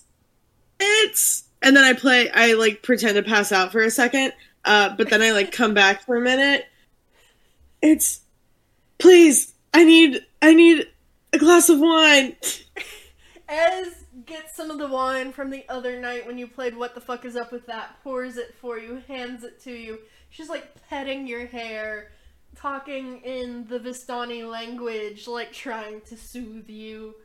it's 0.79 1.43
and 1.61 1.75
then 1.75 1.83
I 1.83 1.93
play 1.93 2.29
I 2.29 2.53
like 2.53 2.83
pretend 2.83 3.15
to 3.15 3.23
pass 3.23 3.51
out 3.51 3.71
for 3.71 3.81
a 3.81 3.89
second. 3.91 4.33
Uh 4.63 4.95
but 4.95 5.09
then 5.09 5.21
I 5.21 5.31
like 5.31 5.51
come 5.51 5.73
back 5.73 6.05
for 6.05 6.15
a 6.17 6.21
minute. 6.21 6.65
It's 7.81 8.21
please, 8.97 9.53
I 9.73 9.83
need 9.83 10.25
I 10.41 10.53
need 10.53 10.87
a 11.33 11.37
glass 11.37 11.69
of 11.69 11.79
wine. 11.79 12.35
Ez 13.47 14.05
gets 14.25 14.55
some 14.55 14.69
of 14.69 14.77
the 14.77 14.87
wine 14.87 15.31
from 15.31 15.49
the 15.49 15.65
other 15.69 15.99
night 15.99 16.27
when 16.27 16.37
you 16.37 16.47
played 16.47 16.75
What 16.75 16.93
the 16.93 17.01
Fuck 17.01 17.25
Is 17.25 17.35
Up 17.35 17.51
with 17.51 17.65
That, 17.65 17.95
pours 18.03 18.37
it 18.37 18.53
for 18.61 18.77
you, 18.77 19.01
hands 19.07 19.43
it 19.43 19.59
to 19.63 19.71
you. 19.71 19.99
She's 20.29 20.49
like 20.49 20.67
petting 20.87 21.25
your 21.25 21.47
hair, 21.47 22.11
talking 22.55 23.21
in 23.21 23.65
the 23.67 23.79
Vistani 23.79 24.47
language, 24.49 25.27
like 25.27 25.51
trying 25.51 26.01
to 26.01 26.17
soothe 26.17 26.69
you. 26.69 27.15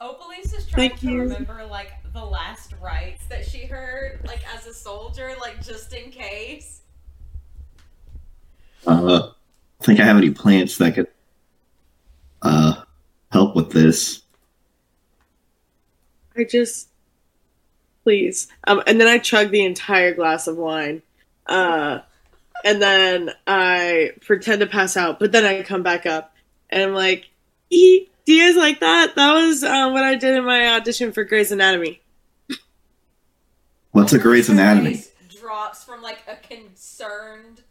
Opalise 0.00 0.56
is 0.56 0.66
trying 0.66 0.88
Thank 0.88 1.00
to 1.00 1.10
you. 1.10 1.20
remember 1.20 1.64
like 1.66 1.92
the 2.12 2.24
last 2.24 2.74
rites 2.80 3.26
that 3.28 3.46
she 3.46 3.66
heard, 3.66 4.20
like 4.26 4.40
as 4.56 4.66
a 4.66 4.74
soldier, 4.74 5.34
like 5.40 5.62
just 5.64 5.92
in 5.92 6.10
case. 6.10 6.80
Uh, 8.86 9.30
I 9.80 9.84
think 9.84 10.00
I 10.00 10.04
have 10.04 10.16
any 10.16 10.30
plants 10.30 10.78
that 10.78 10.94
could 10.94 11.06
uh 12.42 12.82
help 13.30 13.54
with 13.54 13.70
this. 13.70 14.22
I 16.36 16.44
just 16.44 16.88
please. 18.02 18.48
Um 18.66 18.82
and 18.86 19.00
then 19.00 19.08
I 19.08 19.18
chug 19.18 19.50
the 19.50 19.64
entire 19.64 20.14
glass 20.14 20.46
of 20.46 20.56
wine. 20.56 21.02
Uh 21.46 22.00
and 22.64 22.80
then 22.80 23.30
I 23.46 24.12
pretend 24.22 24.60
to 24.60 24.66
pass 24.66 24.96
out, 24.96 25.18
but 25.18 25.32
then 25.32 25.44
I 25.44 25.62
come 25.62 25.82
back 25.82 26.06
up 26.06 26.34
and 26.68 26.82
I'm 26.82 26.94
like, 26.94 27.28
"E, 27.70 28.06
do 28.26 28.32
you 28.34 28.46
guys 28.46 28.56
like 28.56 28.80
that? 28.80 29.14
That 29.16 29.32
was 29.34 29.64
um, 29.64 29.92
what 29.92 30.04
I 30.04 30.14
did 30.14 30.36
in 30.36 30.44
my 30.44 30.74
audition 30.74 31.10
for 31.12 31.24
Grey's 31.24 31.52
Anatomy. 31.52 32.00
What's 33.92 34.12
a 34.12 34.18
Grey's 34.18 34.48
Anatomy? 34.48 34.94
face 34.94 35.10
Drops 35.40 35.82
from 35.82 36.02
like 36.02 36.22
a 36.28 36.36
concerned, 36.36 37.62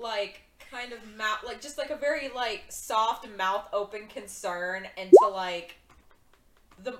like 0.00 0.42
kind 0.70 0.92
of 0.92 0.98
mouth, 1.16 1.40
like 1.44 1.60
just 1.60 1.78
like 1.78 1.90
a 1.90 1.96
very 1.96 2.30
like 2.34 2.64
soft 2.68 3.26
mouth 3.36 3.66
open 3.72 4.06
concern 4.06 4.86
into 4.96 5.28
like 5.32 5.76
the 6.82 6.98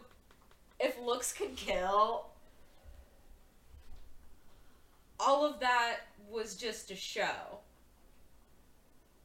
if 0.78 0.98
looks 1.00 1.32
could 1.32 1.56
kill. 1.56 2.26
All 5.18 5.44
of 5.44 5.60
that 5.60 5.98
was 6.30 6.56
just 6.56 6.90
a 6.90 6.96
show. 6.96 7.60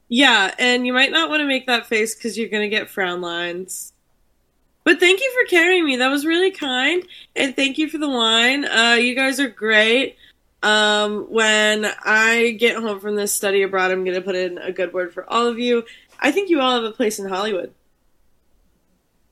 Yeah, 0.07 0.53
and 0.59 0.85
you 0.85 0.93
might 0.93 1.11
not 1.11 1.29
want 1.29 1.41
to 1.41 1.47
make 1.47 1.65
that 1.67 1.87
face 1.87 2.13
because 2.13 2.37
you're 2.37 2.49
gonna 2.49 2.67
get 2.67 2.89
frown 2.89 3.21
lines. 3.21 3.93
But 4.83 4.99
thank 4.99 5.19
you 5.19 5.31
for 5.33 5.49
carrying 5.49 5.83
me. 5.83 5.95
That 5.95 6.09
was 6.09 6.25
really 6.25 6.51
kind, 6.51 7.03
and 7.35 7.55
thank 7.55 7.79
you 7.79 7.89
for 7.89 7.97
the 7.97 8.09
wine. 8.09 8.65
Uh, 8.65 8.97
you 8.99 9.15
guys 9.15 9.39
are 9.39 9.49
great. 9.49 10.17
Um, 10.65 11.27
when 11.29 11.85
I 12.03 12.57
get 12.59 12.77
home 12.77 12.99
from 12.99 13.15
this 13.15 13.31
study 13.31 13.61
abroad, 13.61 13.91
I'm 13.91 14.03
gonna 14.03 14.19
put 14.19 14.35
in 14.35 14.57
a 14.57 14.71
good 14.71 14.93
word 14.93 15.13
for 15.13 15.29
all 15.31 15.45
of 15.45 15.59
you. 15.59 15.85
I 16.19 16.31
think 16.31 16.49
you 16.49 16.59
all 16.59 16.73
have 16.73 16.83
a 16.83 16.91
place 16.91 17.19
in 17.19 17.29
Hollywood. 17.29 17.71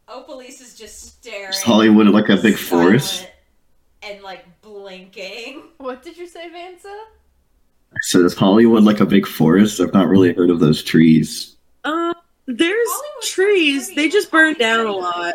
Opalise 0.08 0.62
is 0.62 0.76
just 0.78 1.02
staring. 1.02 1.50
Is 1.50 1.63
Hollywood 1.63 2.06
like 2.10 2.30
a 2.30 2.38
big 2.38 2.56
forest? 2.56 3.28
And 4.04 4.22
like 4.22 4.46
blinking. 4.62 5.63
What 5.80 6.04
did 6.04 6.17
you 6.17 6.28
say, 6.28 6.52
Vansa? 6.52 7.04
So 8.02 8.24
is 8.24 8.36
Hollywood 8.36 8.84
like 8.84 9.00
a 9.00 9.06
big 9.08 9.26
forest? 9.26 9.80
I've 9.80 9.91
not 9.91 10.10
really 10.10 10.34
heard 10.34 10.52
of 10.52 10.60
those 10.60 10.84
trees. 10.84 11.56
Um, 11.84 12.13
there's 12.46 12.89
Hollywood's 12.91 13.30
trees. 13.30 13.96
They 13.96 14.08
just 14.08 14.30
burn 14.30 14.54
down 14.54 14.86
a 14.86 14.91
lot. 14.91 15.34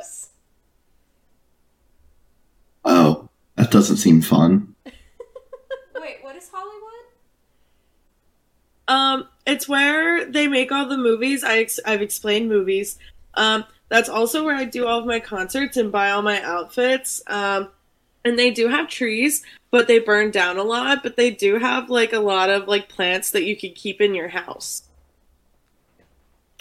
Oh, 2.84 3.28
that 3.56 3.72
doesn't 3.72 3.96
seem 3.96 4.22
fun. 4.22 4.76
Wait, 6.38 6.44
what 6.44 6.44
is 6.44 6.51
Hollywood? 6.53 6.92
Um, 8.88 9.29
it's 9.46 9.68
where 9.68 10.24
they 10.31 10.46
make 10.48 10.72
all 10.72 10.87
the 10.87 10.96
movies. 10.96 11.44
I 11.44 11.59
ex- 11.59 11.81
I've 11.85 12.03
explained 12.03 12.48
movies. 12.48 12.98
Um, 13.35 13.64
that's 13.88 14.09
also 14.09 14.44
where 14.44 14.55
I 14.55 14.64
do 14.64 14.87
all 14.87 15.01
of 15.01 15.07
my 15.07 15.20
concerts 15.20 15.77
and 15.77 15.90
buy 15.92 16.11
all 16.11 16.22
my 16.22 16.42
outfits. 16.42 17.22
Um, 17.27 17.68
and 18.24 18.38
they 18.38 18.51
do 18.51 18.68
have 18.68 18.88
trees, 18.88 19.42
but 19.70 19.88
they 19.88 19.98
burn 19.98 20.31
down 20.31 20.59
a 20.59 20.62
lot. 20.62 21.03
But 21.03 21.16
they 21.16 21.31
do 21.31 21.59
have 21.59 21.90
like 21.90 22.12
a 22.12 22.20
lot 22.20 22.51
of 22.51 22.68
like 22.68 22.88
plants 22.88 23.31
that 23.33 23.44
you 23.44 23.57
can 23.57 23.72
keep 23.72 24.01
in 24.01 24.14
your 24.14 24.29
house. 24.29 24.83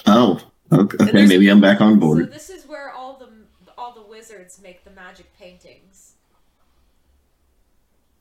Oh, 0.05 0.39
okay. 0.71 0.97
okay 1.03 1.25
maybe 1.25 1.49
I'm 1.49 1.61
back 1.61 1.81
on 1.81 1.95
So 1.95 1.99
board. 1.99 2.31
this 2.31 2.49
is 2.49 2.65
where 2.67 2.91
all 2.91 3.17
the 3.17 3.27
all 3.77 3.93
the 3.93 4.01
wizards 4.03 4.59
make 4.61 4.83
the 4.83 4.91
magic 4.91 5.35
paintings. 5.37 6.13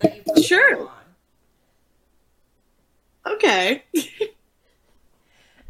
That 0.01 0.17
you 0.17 0.23
put 0.23 0.45
Sure. 0.45 0.91
Them 3.27 3.33
on. 3.33 3.37
Okay. 3.37 3.85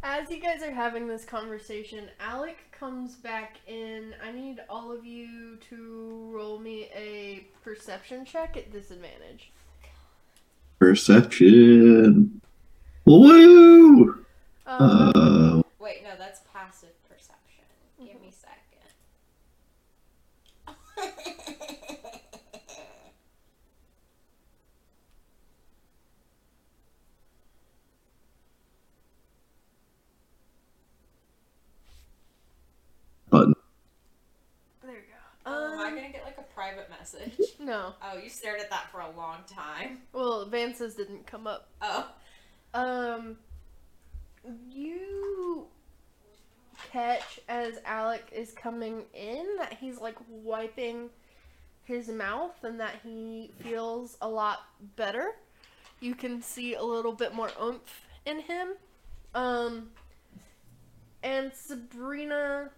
As 0.03 0.29
you 0.29 0.39
guys 0.39 0.61
are 0.63 0.71
having 0.71 1.07
this 1.07 1.25
conversation, 1.25 2.05
Alec 2.19 2.57
comes 2.71 3.15
back 3.15 3.57
in. 3.67 4.13
I 4.23 4.31
need 4.31 4.59
all 4.69 4.91
of 4.91 5.05
you 5.05 5.57
to 5.69 6.29
roll 6.33 6.59
me 6.59 6.89
a 6.95 7.45
perception 7.63 8.23
check 8.23 8.55
at 8.55 8.71
disadvantage. 8.71 9.51
Perception. 10.79 12.39
Woo! 13.05 14.23
Um, 14.65 15.11
Uh, 15.15 15.61
Wait, 15.79 16.03
no, 16.03 16.11
that's 16.17 16.41
passive 16.53 16.91
perception. 17.09 17.63
Give 17.99 18.21
me 18.21 18.29
a 18.29 18.31
second. 18.31 18.57
button. 33.29 33.53
there 34.83 34.91
you 34.91 34.97
go. 35.01 35.13
Oh, 35.45 35.73
am 35.73 35.79
I 35.79 35.87
Um, 35.89 35.95
gonna 35.95 36.11
get 36.11 36.23
like 36.23 36.37
a 36.37 36.43
private 36.53 36.89
message? 37.13 37.55
no. 37.59 37.93
Oh, 38.01 38.17
you 38.17 38.29
stared 38.29 38.59
at 38.59 38.69
that 38.69 38.91
for 38.91 39.01
a 39.01 39.11
long 39.11 39.37
time. 39.47 39.99
Well, 40.13 40.45
Vance's 40.45 40.95
didn't 40.95 41.25
come 41.25 41.47
up. 41.47 41.69
Oh, 41.81 42.09
Um, 42.73 43.37
you 44.69 45.67
catch 46.91 47.39
as 47.49 47.79
Alec 47.85 48.27
is 48.31 48.51
coming 48.53 49.03
in 49.13 49.45
that 49.57 49.73
he's 49.73 49.99
like 49.99 50.15
wiping 50.29 51.09
his 51.83 52.07
mouth 52.09 52.63
and 52.63 52.79
that 52.79 52.95
he 53.03 53.51
feels 53.59 54.17
a 54.21 54.27
lot 54.27 54.59
better. 54.95 55.31
You 55.99 56.13
can 56.15 56.41
see 56.41 56.75
a 56.75 56.83
little 56.83 57.13
bit 57.13 57.33
more 57.33 57.49
oomph 57.61 58.01
in 58.25 58.39
him. 58.41 58.69
Um, 59.33 59.89
and 61.23 61.51
Sabrina, 61.53 62.69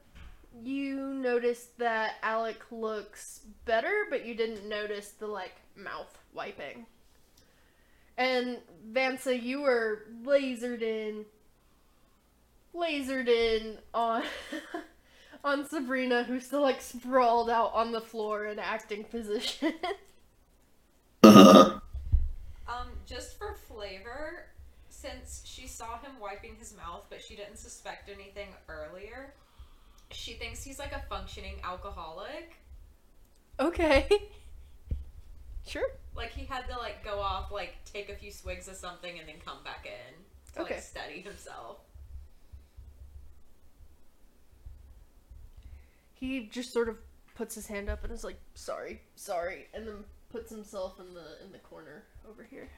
you 0.63 0.95
noticed 1.13 1.77
that 1.79 2.15
Alec 2.23 2.61
looks 2.71 3.41
better, 3.65 4.05
but 4.09 4.25
you 4.25 4.35
didn't 4.35 4.67
notice 4.67 5.09
the 5.09 5.27
like 5.27 5.55
mouth 5.75 6.17
wiping. 6.33 6.85
And 8.17 8.57
Vansa, 8.91 9.41
you 9.41 9.61
were 9.61 10.05
lasered 10.23 10.81
in, 10.81 11.25
lasered 12.75 13.27
in 13.27 13.77
on 13.93 14.23
on 15.43 15.67
Sabrina, 15.67 16.23
who's 16.23 16.45
still 16.45 16.61
like 16.61 16.81
sprawled 16.81 17.49
out 17.49 17.71
on 17.73 17.91
the 17.91 18.01
floor 18.01 18.47
in 18.47 18.59
acting 18.59 19.03
position. 19.05 19.73
Um, 22.69 22.89
just 23.07 23.37
for 23.39 23.55
flavor, 23.55 24.45
since 24.89 25.41
she 25.43 25.65
saw 25.65 25.97
him 25.99 26.11
wiping 26.21 26.55
his 26.59 26.75
mouth, 26.75 27.05
but 27.09 27.19
she 27.21 27.35
didn't 27.35 27.57
suspect 27.57 28.09
anything 28.09 28.49
earlier, 28.67 29.33
she 30.11 30.33
thinks 30.33 30.63
he's 30.63 30.79
like 30.79 30.91
a 30.93 31.01
functioning 31.09 31.55
alcoholic. 31.63 32.55
okay. 33.59 34.07
Sure. 35.67 35.87
Like 36.15 36.31
he 36.31 36.45
had 36.45 36.67
to 36.67 36.75
like 36.79 37.03
go 37.03 37.19
off, 37.19 37.51
like 37.51 37.75
take 37.85 38.09
a 38.09 38.15
few 38.15 38.31
swigs 38.31 38.67
of 38.67 38.75
something, 38.75 39.19
and 39.19 39.27
then 39.27 39.35
come 39.45 39.57
back 39.63 39.85
in 39.85 40.53
to 40.55 40.61
Okay. 40.61 40.75
like 40.75 40.83
steady 40.83 41.21
himself. 41.21 41.77
He 46.15 46.47
just 46.51 46.73
sort 46.73 46.89
of 46.89 46.97
puts 47.35 47.53
his 47.53 47.67
hand 47.67 47.87
up 47.87 48.03
and 48.03 48.11
is 48.11 48.23
like, 48.23 48.39
"Sorry, 48.55 49.01
sorry," 49.15 49.67
and 49.75 49.87
then 49.87 50.03
puts 50.31 50.49
himself 50.49 50.99
in 50.99 51.13
the 51.13 51.43
in 51.45 51.51
the 51.51 51.59
corner 51.59 52.03
over 52.27 52.43
here. 52.49 52.69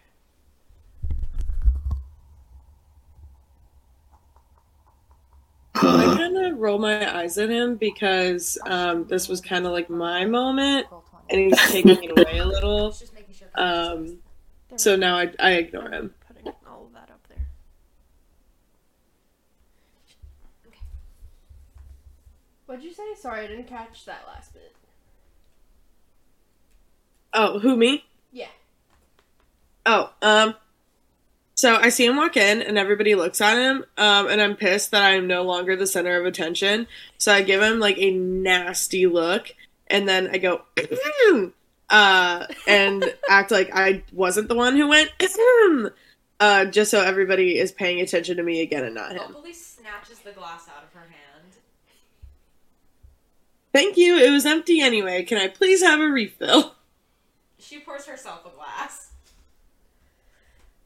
I 5.75 6.05
uh, 6.05 6.10
kind 6.21 6.37
of 6.37 6.59
roll 6.59 6.77
my 6.77 7.19
eyes 7.19 7.37
at 7.37 7.49
him 7.49 7.75
because 7.75 8.57
um, 8.65 9.05
this 9.07 9.27
was 9.27 9.41
kind 9.41 9.65
of 9.65 9.71
like 9.71 9.89
my 9.89 10.25
moment, 10.25 10.87
and 11.29 11.39
he's 11.39 11.61
taking 11.71 12.03
it 12.03 12.11
away 12.11 12.37
a 12.39 12.45
little. 12.45 12.91
Just 12.91 13.13
making 13.13 13.35
sure. 13.35 13.47
Um, 13.55 14.19
So 14.77 14.95
now 14.95 15.17
I, 15.17 15.31
I 15.39 15.51
ignore 15.53 15.89
him. 15.89 16.13
Putting 16.27 16.47
all 16.67 16.85
of 16.85 16.93
that 16.93 17.09
up 17.09 17.27
there. 17.27 17.45
What'd 22.65 22.83
you 22.83 22.93
say? 22.93 23.03
Sorry, 23.19 23.43
I 23.43 23.47
didn't 23.47 23.67
catch 23.67 24.05
that 24.05 24.23
last 24.27 24.53
bit. 24.53 24.73
Oh, 27.33 27.59
who 27.59 27.75
me? 27.77 28.03
Yeah. 28.31 28.47
Oh, 29.85 30.11
um, 30.21 30.55
so 31.61 31.75
I 31.75 31.89
see 31.89 32.07
him 32.07 32.15
walk 32.15 32.37
in, 32.37 32.63
and 32.63 32.75
everybody 32.75 33.13
looks 33.13 33.39
at 33.39 33.55
him, 33.55 33.85
um, 33.95 34.27
and 34.27 34.41
I'm 34.41 34.55
pissed 34.55 34.89
that 34.89 35.03
I'm 35.03 35.27
no 35.27 35.43
longer 35.43 35.75
the 35.75 35.85
center 35.85 36.19
of 36.19 36.25
attention. 36.25 36.87
So 37.19 37.31
I 37.31 37.43
give 37.43 37.61
him 37.61 37.79
like 37.79 37.99
a 37.99 38.09
nasty 38.09 39.05
look, 39.05 39.53
and 39.85 40.09
then 40.09 40.31
I 40.33 40.39
go, 40.39 40.63
uh, 41.87 42.47
and 42.67 43.05
act 43.29 43.51
like 43.51 43.69
I 43.75 44.03
wasn't 44.11 44.47
the 44.47 44.55
one 44.55 44.75
who 44.75 44.87
went, 44.87 45.11
uh, 46.39 46.65
just 46.65 46.89
so 46.89 46.99
everybody 46.99 47.59
is 47.59 47.71
paying 47.71 48.01
attention 48.01 48.37
to 48.37 48.43
me 48.43 48.63
again 48.63 48.83
and 48.83 48.95
not 48.95 49.11
him. 49.11 49.21
Opally 49.21 49.53
snatches 49.53 50.17
the 50.17 50.31
glass 50.31 50.67
out 50.67 50.83
of 50.83 50.91
her 50.93 51.01
hand. 51.01 51.53
Thank 53.71 53.97
you. 53.97 54.17
It 54.17 54.31
was 54.31 54.47
empty 54.47 54.81
anyway. 54.81 55.21
Can 55.21 55.37
I 55.37 55.47
please 55.47 55.83
have 55.83 55.99
a 55.99 56.07
refill? 56.07 56.73
She 57.59 57.77
pours 57.81 58.07
herself 58.07 58.47
a 58.47 58.49
glass. 58.49 59.10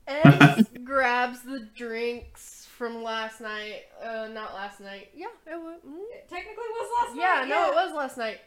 And 0.08 0.68
grabs 0.84 1.41
the 1.41 1.68
drinks 1.76 2.68
from 2.78 3.02
last 3.04 3.41
night. 3.41 3.84
Uh, 4.04 4.28
not 4.32 4.54
last 4.54 4.80
night. 4.80 5.10
Yeah, 5.15 5.28
it 5.48 5.56
was. 5.60 5.80
mm, 5.88 6.00
It 6.13 6.30
technically 6.30 6.56
was 6.58 6.89
last 7.08 7.18
Yeah, 7.18 7.41
night. 7.41 7.48
Yeah, 7.50 7.56
no, 7.56 7.72
it 7.72 7.76
was 7.76 7.94
last 7.96 8.18
night. 8.18 8.39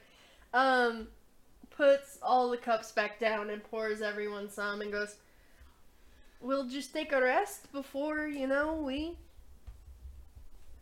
Um, 0.54 1.08
puts 1.70 2.18
all 2.22 2.50
the 2.50 2.56
cups 2.56 2.92
back 2.92 3.18
down 3.18 3.50
and 3.50 3.62
pours 3.64 4.02
everyone 4.02 4.50
some 4.50 4.80
and 4.82 4.92
goes, 4.92 5.16
"We'll 6.40 6.66
just 6.68 6.92
take 6.92 7.12
a 7.12 7.20
rest 7.22 7.70
before 7.70 8.26
you 8.26 8.48
know 8.48 8.74
we 8.74 9.18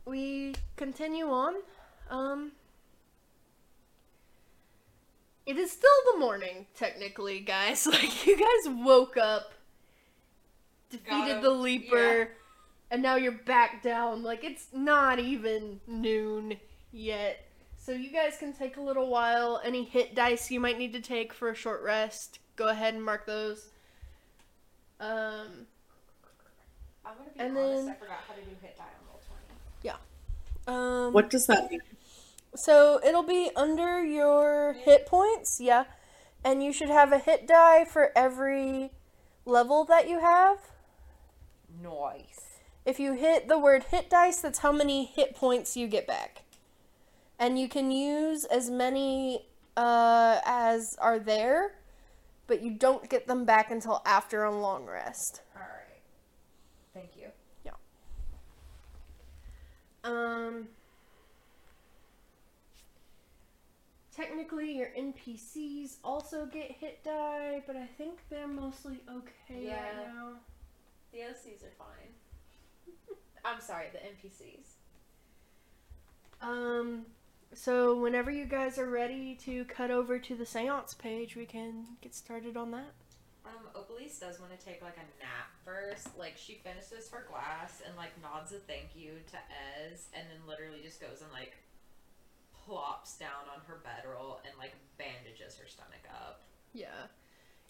we 0.05 0.55
continue 0.77 1.27
on." 1.31 1.55
Um, 2.11 2.53
it 5.47 5.57
is 5.57 5.71
still 5.71 5.91
the 6.13 6.19
morning, 6.19 6.67
technically, 6.75 7.41
guys. 7.41 7.87
Like 7.91 8.27
you 8.27 8.37
guys 8.37 8.75
woke 8.75 9.17
up, 9.17 9.53
defeated 10.91 11.43
the 11.43 11.51
leaper, 11.51 12.19
Yeah. 12.19 12.25
and 12.91 13.03
now 13.03 13.17
you're 13.17 13.33
back 13.33 13.83
down. 13.83 14.23
Like 14.23 14.45
it's 14.45 14.69
not 14.73 15.19
even 15.19 15.81
noon 15.87 16.57
yet. 16.93 17.43
So 17.79 17.93
you 17.93 18.11
guys 18.11 18.37
can 18.39 18.53
take 18.53 18.77
a 18.77 18.81
little 18.81 19.09
while. 19.09 19.61
Any 19.65 19.85
hit 19.85 20.15
dice 20.15 20.51
you 20.51 20.59
might 20.61 20.79
need 20.79 20.93
to 20.95 21.01
take 21.01 21.33
for 21.33 21.51
a 21.51 21.55
short 21.55 21.83
rest, 21.83 22.39
go 22.57 22.69
ahead 22.69 22.95
and 22.95 23.05
mark 23.05 23.27
those. 23.27 23.69
Um, 24.99 25.67
I'm 27.05 27.17
gonna 27.19 27.31
be 27.35 27.41
And 27.41 27.57
honest, 27.59 27.85
then- 27.87 27.91
I 27.93 27.95
forgot 27.99 28.19
how 28.27 28.35
to 28.35 28.41
do 28.41 28.51
hit 28.63 28.77
die 28.77 28.85
on 28.85 29.07
roll 29.09 29.21
20. 29.83 29.97
um, 31.07 31.13
What 31.13 31.31
does 31.31 31.47
that 31.47 31.71
mean? 31.71 31.81
So 32.57 32.99
it'll 33.05 33.23
be 33.23 33.51
under 33.55 34.03
your 34.03 34.73
hit 34.73 35.07
points, 35.07 35.61
yeah. 35.61 35.85
And 36.43 36.63
you 36.65 36.73
should 36.73 36.89
have 36.89 37.13
a 37.13 37.19
hit 37.19 37.47
die 37.47 37.85
for 37.85 38.11
every 38.17 38.91
level 39.45 39.85
that 39.85 40.09
you 40.09 40.19
have. 40.21 40.59
Nice. 41.83 42.41
If 42.85 43.01
you 43.01 43.15
hit 43.15 43.49
the 43.49 43.59
word 43.59 43.85
hit 43.91 44.09
dice, 44.11 44.41
that's 44.41 44.61
how 44.61 44.73
many 44.73 45.05
hit 45.07 45.35
points 45.35 45.77
you 45.77 45.89
get 45.89 46.07
back. 46.07 46.43
And 47.39 47.59
you 47.59 47.69
can 47.69 47.91
use 47.91 48.45
as 48.45 48.71
many 48.71 49.47
uh, 49.77 50.41
as 50.45 50.97
are 51.01 51.19
there, 51.19 51.73
but 52.47 52.63
you 52.63 52.71
don't 52.71 53.11
get 53.11 53.27
them 53.27 53.45
back 53.45 53.71
until 53.71 54.03
after 54.07 54.45
a 54.45 54.57
long 54.57 54.87
rest. 54.87 55.43
Alright. 55.55 56.01
Thank 56.95 57.11
you. 57.17 57.27
Yeah. 57.65 57.73
Um, 60.05 60.69
technically, 64.15 64.79
your 64.79 64.89
NPCs 64.99 65.97
also 66.05 66.47
get 66.47 66.71
hit 66.71 67.03
die, 67.05 67.63
but 67.67 67.77
I 67.77 67.87
think 67.99 68.21
they're 68.31 68.49
mostly 68.49 69.01
okay 69.11 69.67
Yeah. 69.67 69.75
right 69.85 70.07
now. 70.15 70.33
The 71.17 71.23
OCs 71.23 71.65
are 71.65 71.73
fine. 71.79 72.13
I'm 73.45 73.63
sorry, 73.63 73.87
the 73.91 74.01
NPCs. 74.01 74.75
Um, 76.43 77.07
so 77.55 77.99
whenever 77.99 78.31
you 78.31 78.45
guys 78.45 78.79
are 78.79 78.91
ready 78.91 79.35
to 79.47 79.65
cut 79.65 79.91
over 79.91 80.19
to 80.19 80.35
the 80.35 80.45
seance 80.45 80.93
page, 80.93 81.35
we 81.35 81.47
can 81.47 81.87
get 82.03 82.15
started 82.15 82.55
on 82.59 82.71
that. 82.73 82.93
Um, 83.47 83.65
Opalise 83.75 84.21
does 84.21 84.39
want 84.39 84.53
to 84.59 84.63
take 84.63 84.83
like 84.83 84.99
a 84.99 85.09
nap 85.25 85.49
first. 85.65 86.09
Like 86.19 86.37
she 86.37 86.61
finishes 86.63 87.09
her 87.09 87.25
glass 87.31 87.81
and 87.87 87.97
like 87.97 88.11
nods 88.21 88.53
a 88.53 88.59
thank 88.59 88.95
you 88.95 89.13
to 89.31 89.39
Ez, 89.89 90.09
and 90.13 90.27
then 90.29 90.47
literally 90.47 90.81
just 90.83 91.01
goes 91.01 91.23
and 91.23 91.33
like 91.33 91.57
plops 92.67 93.17
down 93.17 93.49
on 93.55 93.63
her 93.67 93.81
bedroll 93.83 94.41
and 94.45 94.53
like 94.59 94.75
bandages 94.99 95.57
her 95.57 95.67
stomach 95.67 96.05
up. 96.13 96.43
Yeah. 96.75 97.09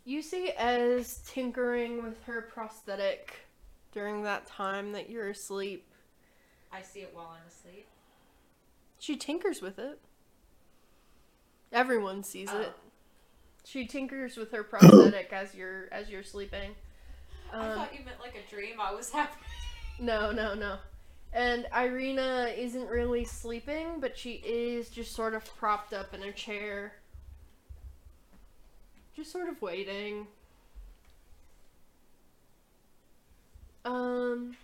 You 0.06 0.22
see 0.22 0.50
Ez 0.56 1.20
tinkering 1.26 2.02
with 2.02 2.22
her 2.24 2.40
prosthetic 2.40 3.34
during 3.92 4.22
that 4.22 4.46
time 4.46 4.92
that 4.92 5.10
you're 5.10 5.30
asleep. 5.30 5.84
I 6.72 6.80
see 6.82 7.00
it 7.00 7.10
while 7.12 7.36
I'm 7.36 7.46
asleep. 7.48 7.86
She 9.00 9.16
tinkers 9.16 9.60
with 9.60 9.80
it. 9.80 9.98
Everyone 11.72 12.22
sees 12.22 12.50
Oh. 12.52 12.60
it. 12.60 12.72
She 13.64 13.84
tinkers 13.84 14.36
with 14.36 14.52
her 14.52 14.62
prosthetic 14.62 15.32
as 15.32 15.52
you're 15.56 15.88
as 15.92 16.08
you're 16.08 16.22
sleeping. 16.22 16.76
I 17.52 17.56
Um, 17.68 17.74
thought 17.78 17.98
you 17.98 18.04
meant 18.04 18.20
like 18.20 18.36
a 18.36 18.48
dream. 18.48 18.80
I 18.80 18.92
was 18.94 19.10
having. 19.10 19.34
no, 19.98 20.30
no, 20.30 20.54
no. 20.54 20.78
And 21.32 21.66
Irina 21.74 22.54
isn't 22.56 22.88
really 22.88 23.24
sleeping, 23.24 23.98
but 23.98 24.16
she 24.16 24.34
is 24.34 24.88
just 24.88 25.14
sort 25.16 25.34
of 25.34 25.44
propped 25.56 25.92
up 25.92 26.14
in 26.14 26.22
a 26.22 26.32
chair. 26.32 26.94
Just 29.16 29.32
sort 29.32 29.48
of 29.48 29.62
waiting. 29.62 30.26
Um, 33.86 34.54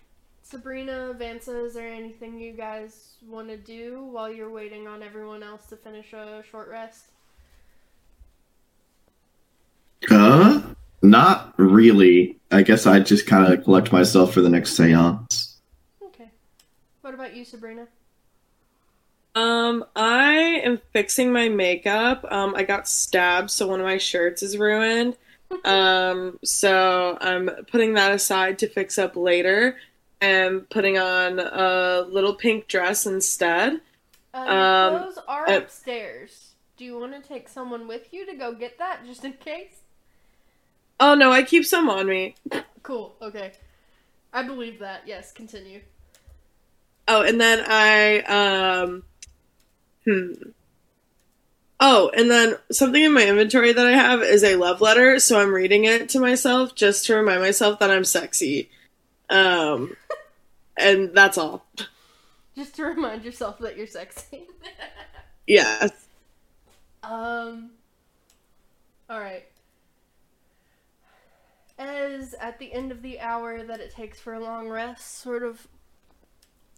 Sabrina, 0.43 1.15
Vansa, 1.19 1.65
is 1.65 1.73
there 1.73 1.87
anything 1.87 2.39
you 2.39 2.51
guys 2.51 3.15
want 3.27 3.47
to 3.47 3.57
do 3.57 4.03
while 4.03 4.31
you're 4.31 4.51
waiting 4.51 4.87
on 4.87 5.01
everyone 5.01 5.41
else 5.41 5.65
to 5.67 5.75
finish 5.75 6.13
a 6.13 6.43
short 6.51 6.69
rest? 6.69 7.05
Uh, 10.11 10.61
not 11.01 11.55
really. 11.57 12.37
I 12.51 12.61
guess 12.61 12.85
I 12.85 12.99
just 12.99 13.25
kind 13.25 13.51
of 13.51 13.63
collect 13.63 13.91
myself 13.91 14.33
for 14.33 14.41
the 14.41 14.49
next 14.49 14.75
seance. 14.75 15.57
Okay. 16.03 16.29
What 17.01 17.15
about 17.15 17.35
you, 17.35 17.43
Sabrina? 17.43 17.87
Um, 19.35 19.85
I 19.95 20.61
am 20.63 20.79
fixing 20.91 21.31
my 21.31 21.49
makeup. 21.49 22.25
Um, 22.31 22.53
I 22.55 22.63
got 22.63 22.87
stabbed, 22.87 23.49
so 23.49 23.67
one 23.67 23.79
of 23.79 23.85
my 23.85 23.97
shirts 23.97 24.43
is 24.43 24.57
ruined. 24.57 25.17
Um, 25.65 26.39
so 26.43 27.17
I'm 27.21 27.49
putting 27.71 27.93
that 27.93 28.11
aside 28.11 28.59
to 28.59 28.67
fix 28.69 28.97
up 28.97 29.15
later 29.15 29.77
and 30.21 30.69
putting 30.69 30.97
on 30.97 31.39
a 31.39 32.05
little 32.09 32.35
pink 32.35 32.67
dress 32.67 33.05
instead. 33.05 33.81
Uh, 34.33 34.37
Um, 34.37 34.93
your 34.93 34.99
clothes 35.01 35.19
are 35.27 35.49
uh, 35.49 35.57
upstairs. 35.57 36.55
Do 36.77 36.85
you 36.85 36.99
want 36.99 37.13
to 37.13 37.27
take 37.27 37.47
someone 37.49 37.87
with 37.87 38.13
you 38.13 38.25
to 38.27 38.35
go 38.35 38.53
get 38.53 38.77
that, 38.79 39.05
just 39.05 39.23
in 39.25 39.33
case? 39.33 39.81
Oh 40.99 41.13
no, 41.15 41.31
I 41.31 41.43
keep 41.43 41.65
some 41.65 41.89
on 41.89 42.07
me. 42.07 42.35
Cool. 42.83 43.15
Okay. 43.21 43.53
I 44.33 44.43
believe 44.43 44.79
that. 44.79 45.07
Yes. 45.07 45.31
Continue. 45.31 45.81
Oh, 47.07 47.21
and 47.23 47.39
then 47.39 47.63
I 47.67 48.19
um 48.21 49.03
hmm. 50.05 50.33
Oh, 51.79 52.11
and 52.15 52.31
then 52.31 52.55
something 52.71 53.01
in 53.01 53.13
my 53.13 53.27
inventory 53.27 53.73
that 53.73 53.85
I 53.85 53.91
have 53.91 54.21
is 54.21 54.43
a 54.43 54.55
love 54.55 54.79
letter, 54.79 55.19
so 55.19 55.39
I'm 55.39 55.53
reading 55.53 55.83
it 55.83 56.07
to 56.09 56.19
myself 56.19 56.75
just 56.75 57.05
to 57.05 57.15
remind 57.15 57.41
myself 57.41 57.79
that 57.79 57.91
I'm 57.91 58.05
sexy. 58.05 58.69
Um 59.29 59.97
and 60.77 61.13
that's 61.13 61.37
all. 61.37 61.65
Just 62.55 62.75
to 62.75 62.85
remind 62.85 63.23
yourself 63.23 63.59
that 63.59 63.77
you're 63.77 63.87
sexy. 63.87 64.47
Yes. 65.45 65.91
Um. 67.03 67.71
All 69.09 69.19
right. 69.19 69.43
As 71.77 72.33
at 72.39 72.59
the 72.59 72.71
end 72.71 72.91
of 72.91 73.01
the 73.01 73.19
hour 73.19 73.61
that 73.63 73.79
it 73.79 73.91
takes 73.91 74.19
for 74.19 74.33
a 74.33 74.39
long 74.39 74.69
rest, 74.69 75.19
sort 75.19 75.43
of 75.43 75.67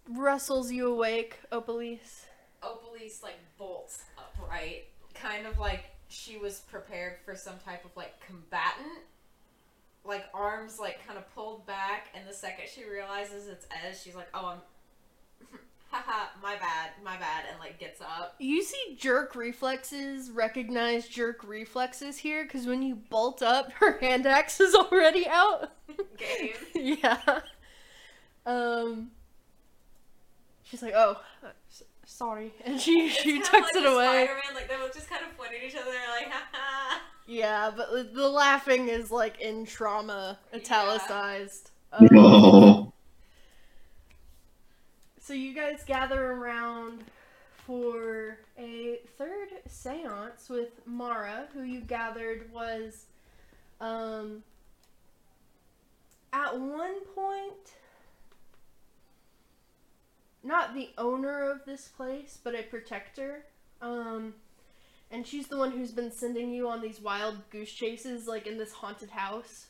rustles 0.10 0.72
you 0.72 0.88
awake, 0.92 1.40
Opalise. 1.52 2.26
Opalise 2.66 3.22
like 3.22 3.38
bolts 3.58 4.04
upright, 4.18 4.86
kind 5.14 5.46
of 5.46 5.60
like 5.60 5.86
she 6.08 6.38
was 6.38 6.60
prepared 6.62 7.18
for 7.24 7.36
some 7.36 7.56
type 7.64 7.86
of 7.86 7.92
like 7.96 8.14
combatant. 8.26 9.04
Like 10.04 10.26
arms 10.34 10.80
like 10.80 11.06
kind 11.06 11.18
of 11.18 11.34
pulled 11.34 11.66
back, 11.66 12.08
and 12.16 12.28
the 12.28 12.34
second 12.34 12.66
she 12.74 12.84
realizes 12.88 13.48
it's 13.48 13.66
Ez, 13.86 14.02
she's 14.02 14.16
like, 14.16 14.28
"Oh, 14.34 14.46
I'm 14.48 14.60
haha, 15.90 16.28
my 16.42 16.56
bad, 16.56 16.92
my 17.04 17.18
bad, 17.18 17.46
and 17.50 17.60
like 17.60 17.80
gets 17.80 18.02
up. 18.02 18.36
You 18.40 18.62
see 18.64 18.98
jerk 19.00 19.36
reflexes 19.36 20.30
recognize 20.30 21.08
jerk 21.08 21.44
reflexes 21.44 22.18
here 22.18 22.44
because 22.44 22.68
when 22.68 22.82
you 22.82 22.96
bolt 22.96 23.42
up, 23.42 23.72
her 23.74 23.98
hand 24.00 24.26
axe 24.26 24.60
is 24.60 24.76
already 24.76 25.28
out. 25.28 25.72
Game. 26.18 26.54
yeah. 26.76 27.40
Um. 28.46 29.12
She's 30.64 30.82
like, 30.82 30.94
oh, 30.96 31.20
sorry, 32.16 32.54
and 32.66 32.80
she 32.80 33.10
she 33.10 33.40
tucks 33.42 33.72
kinda 33.72 33.90
it 33.90 33.94
away. 33.94 34.26
Spider-Man, 34.26 34.56
like 34.56 34.68
they 34.70 34.76
both 34.78 34.94
just 34.94 35.10
kind 35.10 35.24
of 35.30 35.36
point 35.38 35.52
at 35.58 35.64
each 35.68 35.76
other, 35.76 35.92
like 36.16 36.32
haha. 36.32 37.00
Yeah, 37.28 37.72
but 37.76 37.92
the- 37.92 38.04
the 38.14 38.30
laughing 38.30 38.88
is 38.90 39.10
like 39.12 39.40
in 39.42 39.66
trauma, 39.66 40.38
Yeah. 40.52 40.60
italicized. 40.60 41.72
Um, 41.92 42.08
Oh. 42.18 42.92
So 45.20 45.34
you 45.34 45.56
guys 45.56 45.84
gather 45.88 46.24
around 46.34 47.04
for 47.66 48.38
a 48.60 49.00
third 49.18 49.48
seance 49.68 50.50
with 50.50 50.70
Mara, 50.86 51.48
who 51.52 51.64
you 51.64 51.82
gathered 51.82 52.52
was 52.54 53.06
um 53.82 54.44
at 56.32 56.60
one 56.60 57.04
point 57.16 57.74
not 60.46 60.74
the 60.74 60.90
owner 60.98 61.50
of 61.50 61.66
this 61.66 61.88
place, 61.88 62.38
but 62.44 62.56
a 62.56 62.64
protector. 62.64 63.46
Um 63.82 64.36
and 65.12 65.26
she's 65.26 65.48
the 65.48 65.58
one 65.58 65.72
who's 65.72 65.92
been 65.92 66.12
sending 66.12 66.54
you 66.54 66.68
on 66.70 66.82
these 66.82 67.00
wild 67.00 67.50
goose 67.50 67.72
chases 67.72 68.28
like 68.28 68.48
in 68.48 68.58
this 68.58 68.72
haunted 68.72 69.10
house. 69.10 69.68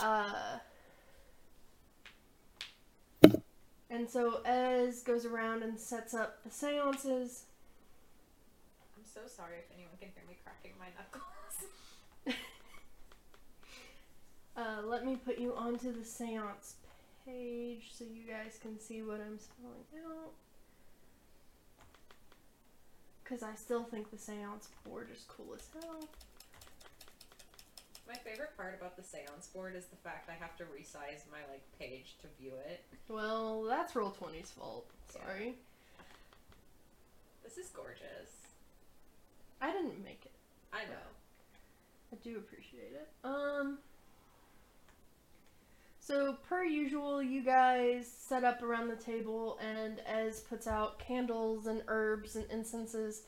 Uh 0.00 0.58
and 3.90 4.08
so 4.08 4.40
Ez 4.44 5.02
goes 5.02 5.24
around 5.24 5.62
and 5.62 5.78
sets 5.78 6.14
up 6.14 6.42
the 6.44 6.50
seances. 6.50 7.44
I'm 8.96 9.04
so 9.04 9.20
sorry 9.26 9.58
if 9.58 9.64
anyone 9.74 9.94
can 10.00 10.08
hear 10.14 10.24
me 10.28 10.36
cracking 10.42 10.72
my 10.78 10.86
knuckles. 10.96 12.34
Uh, 14.58 14.82
let 14.84 15.06
me 15.06 15.14
put 15.14 15.38
you 15.38 15.54
onto 15.54 15.96
the 15.96 16.04
seance 16.04 16.74
page 17.28 17.90
so 17.92 18.04
you 18.04 18.22
guys 18.22 18.58
can 18.60 18.78
see 18.78 19.02
what 19.02 19.20
I'm 19.20 19.38
spelling 19.38 19.84
out. 20.06 20.32
Because 23.22 23.42
I 23.42 23.54
still 23.54 23.84
think 23.84 24.10
the 24.10 24.18
seance 24.18 24.68
board 24.84 25.08
is 25.12 25.24
cool 25.28 25.54
as 25.54 25.68
hell. 25.74 26.08
My 28.06 28.14
favorite 28.14 28.56
part 28.56 28.74
about 28.78 28.96
the 28.96 29.02
seance 29.02 29.48
board 29.48 29.76
is 29.76 29.84
the 29.86 29.96
fact 29.96 30.30
I 30.30 30.42
have 30.42 30.56
to 30.56 30.64
resize 30.64 31.30
my 31.30 31.40
like 31.50 31.62
page 31.78 32.16
to 32.22 32.28
view 32.40 32.52
it. 32.70 32.82
Well, 33.08 33.64
that's 33.64 33.92
Roll20's 33.92 34.50
fault. 34.50 34.86
Sorry. 35.10 35.56
This 37.44 37.58
is 37.58 37.68
gorgeous. 37.68 38.46
I 39.60 39.72
didn't 39.72 40.02
make 40.02 40.22
it. 40.24 40.32
I 40.72 40.84
know. 40.84 41.06
I 42.12 42.16
do 42.22 42.38
appreciate 42.38 42.92
it. 42.94 43.08
Um. 43.24 43.78
So, 46.08 46.38
per 46.48 46.64
usual, 46.64 47.22
you 47.22 47.42
guys 47.42 48.10
set 48.10 48.42
up 48.42 48.62
around 48.62 48.88
the 48.88 48.96
table, 48.96 49.58
and 49.60 50.00
Ez 50.06 50.40
puts 50.40 50.66
out 50.66 50.98
candles 50.98 51.66
and 51.66 51.82
herbs 51.86 52.34
and 52.34 52.50
incenses. 52.50 53.24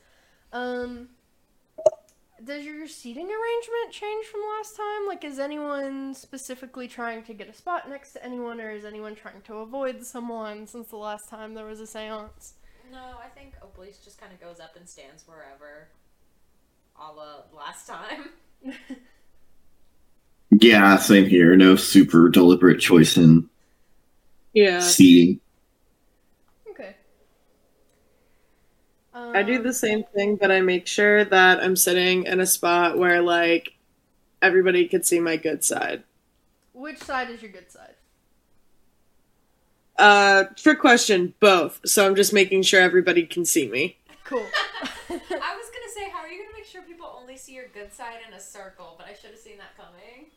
Um. 0.51 1.09
Does 2.43 2.65
your 2.65 2.87
seating 2.87 3.27
arrangement 3.27 3.91
change 3.91 4.25
from 4.25 4.41
last 4.57 4.75
time? 4.75 5.07
Like, 5.07 5.23
is 5.23 5.37
anyone 5.37 6.15
specifically 6.15 6.87
trying 6.87 7.23
to 7.25 7.35
get 7.35 7.47
a 7.47 7.53
spot 7.53 7.87
next 7.87 8.13
to 8.13 8.25
anyone, 8.25 8.59
or 8.59 8.71
is 8.71 8.83
anyone 8.83 9.13
trying 9.13 9.41
to 9.43 9.57
avoid 9.57 10.03
someone 10.03 10.65
since 10.65 10.87
the 10.87 10.97
last 10.97 11.29
time 11.29 11.53
there 11.53 11.67
was 11.67 11.81
a 11.81 11.85
seance? 11.85 12.55
No, 12.91 12.97
I 13.23 13.27
think 13.27 13.53
Obelisk 13.61 14.03
just 14.03 14.19
kind 14.19 14.33
of 14.33 14.41
goes 14.41 14.59
up 14.59 14.75
and 14.75 14.89
stands 14.89 15.27
wherever. 15.27 15.89
A 16.99 17.13
la 17.13 17.43
last 17.55 17.85
time. 17.85 18.29
Yeah, 20.61 20.95
same 20.97 21.25
here. 21.25 21.55
No 21.55 21.75
super 21.75 22.29
deliberate 22.29 22.79
choice 22.79 23.17
in 23.17 23.49
Yeah. 24.53 24.79
seating. 24.79 25.41
okay. 26.69 26.95
I 29.13 29.41
do 29.41 29.57
Um, 29.57 29.63
the 29.63 29.73
same 29.73 30.03
thing, 30.15 30.35
but 30.35 30.51
I 30.51 30.61
make 30.61 30.85
sure 30.85 31.25
that 31.25 31.59
I'm 31.63 31.75
sitting 31.75 32.25
in 32.25 32.39
a 32.39 32.45
spot 32.45 32.97
where 32.99 33.21
like 33.21 33.73
everybody 34.41 34.87
could 34.87 35.05
see 35.05 35.19
my 35.19 35.35
good 35.35 35.63
side. 35.63 36.03
Which 36.73 36.99
side 36.99 37.29
is 37.31 37.41
your 37.41 37.51
good 37.51 37.71
side? 37.71 37.95
Uh, 39.97 40.45
trick 40.55 40.79
question, 40.79 41.33
both. 41.39 41.79
So 41.85 42.05
I'm 42.05 42.15
just 42.15 42.33
making 42.33 42.61
sure 42.63 42.81
everybody 42.81 43.25
can 43.25 43.45
see 43.45 43.67
me. 43.67 43.97
Cool. 44.25 44.45
I 45.09 45.13
was 45.13 45.19
gonna 45.29 45.91
say, 45.93 46.09
how 46.11 46.19
are 46.19 46.29
you 46.29 46.41
gonna 46.43 46.55
make 46.55 46.65
sure 46.65 46.81
people 46.83 47.11
only 47.19 47.35
see 47.35 47.53
your 47.53 47.67
good 47.73 47.91
side 47.93 48.19
in 48.27 48.33
a 48.33 48.39
circle? 48.39 48.95
But 48.97 49.07
I 49.07 49.13
should 49.13 49.31
have 49.31 49.39
seen 49.39 49.57
that 49.57 49.75
coming. 49.75 50.30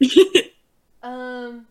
Um, 1.02 1.66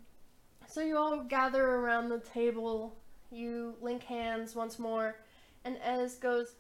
so 0.68 0.82
you 0.82 0.98
all 0.98 1.24
gather 1.24 1.64
around 1.64 2.10
the 2.10 2.20
table. 2.20 2.96
You 3.32 3.76
link 3.82 4.04
hands 4.04 4.56
once 4.56 4.80
more, 4.80 5.16
and 5.66 5.78
Ez 5.84 6.16
goes, 6.16 6.56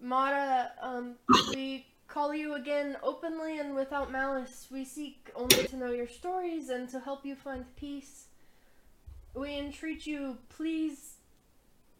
"Mara, 0.00 0.70
um, 0.80 1.16
we 1.48 1.86
call 2.06 2.34
you 2.34 2.54
again 2.54 2.96
openly 3.02 3.58
and 3.58 3.74
without 3.74 4.12
malice. 4.12 4.68
We 4.70 4.84
seek 4.84 5.30
only 5.34 5.66
to 5.66 5.76
know 5.76 5.90
your 5.90 6.06
stories 6.06 6.68
and 6.68 6.88
to 6.90 7.00
help 7.00 7.26
you 7.26 7.34
find 7.34 7.64
peace. 7.76 8.26
We 9.34 9.58
entreat 9.58 10.06
you, 10.06 10.38
please." 10.48 11.16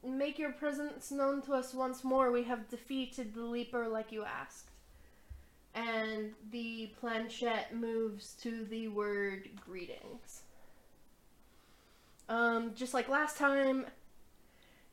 Make 0.03 0.39
your 0.39 0.53
presence 0.53 1.11
known 1.11 1.43
to 1.43 1.53
us 1.53 1.75
once 1.75 2.03
more. 2.05 2.31
We 2.31 2.45
have 2.45 2.71
defeated 2.71 3.35
the 3.35 3.43
Leaper 3.43 3.87
like 3.87 4.13
you 4.13 4.25
asked. 4.25 4.70
And 5.75 6.33
the 6.51 6.91
planchette 6.99 7.75
moves 7.75 8.35
to 8.43 8.65
the 8.65 8.89
word 8.89 9.49
greetings. 9.65 10.43
Um, 12.29 12.73
just 12.75 12.95
like 12.95 13.09
last 13.09 13.37
time, 13.37 13.87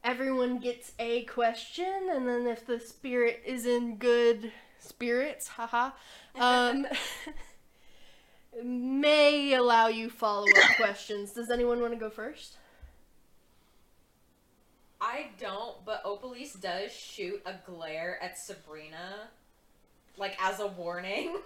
everyone 0.03 0.59
gets 0.59 0.91
a 0.99 1.23
question, 1.25 2.09
and 2.11 2.27
then 2.27 2.47
if 2.47 2.65
the 2.65 2.79
spirit 2.79 3.41
is 3.45 3.65
in 3.65 3.97
good 3.97 4.51
spirits, 4.79 5.47
haha, 5.47 5.91
um, 6.35 6.87
may 8.63 9.53
allow 9.53 9.87
you 9.87 10.09
follow 10.09 10.47
up 10.47 10.75
questions. 10.77 11.31
Does 11.31 11.51
anyone 11.51 11.81
want 11.81 11.93
to 11.93 11.99
go 11.99 12.09
first? 12.09 12.57
I 14.99 15.27
don't, 15.39 15.85
but 15.85 16.03
Opalise 16.03 16.59
does 16.59 16.91
shoot 16.91 17.41
a 17.45 17.53
glare 17.65 18.17
at 18.21 18.37
Sabrina, 18.37 19.29
like 20.17 20.35
as 20.41 20.59
a 20.59 20.67
warning. 20.67 21.37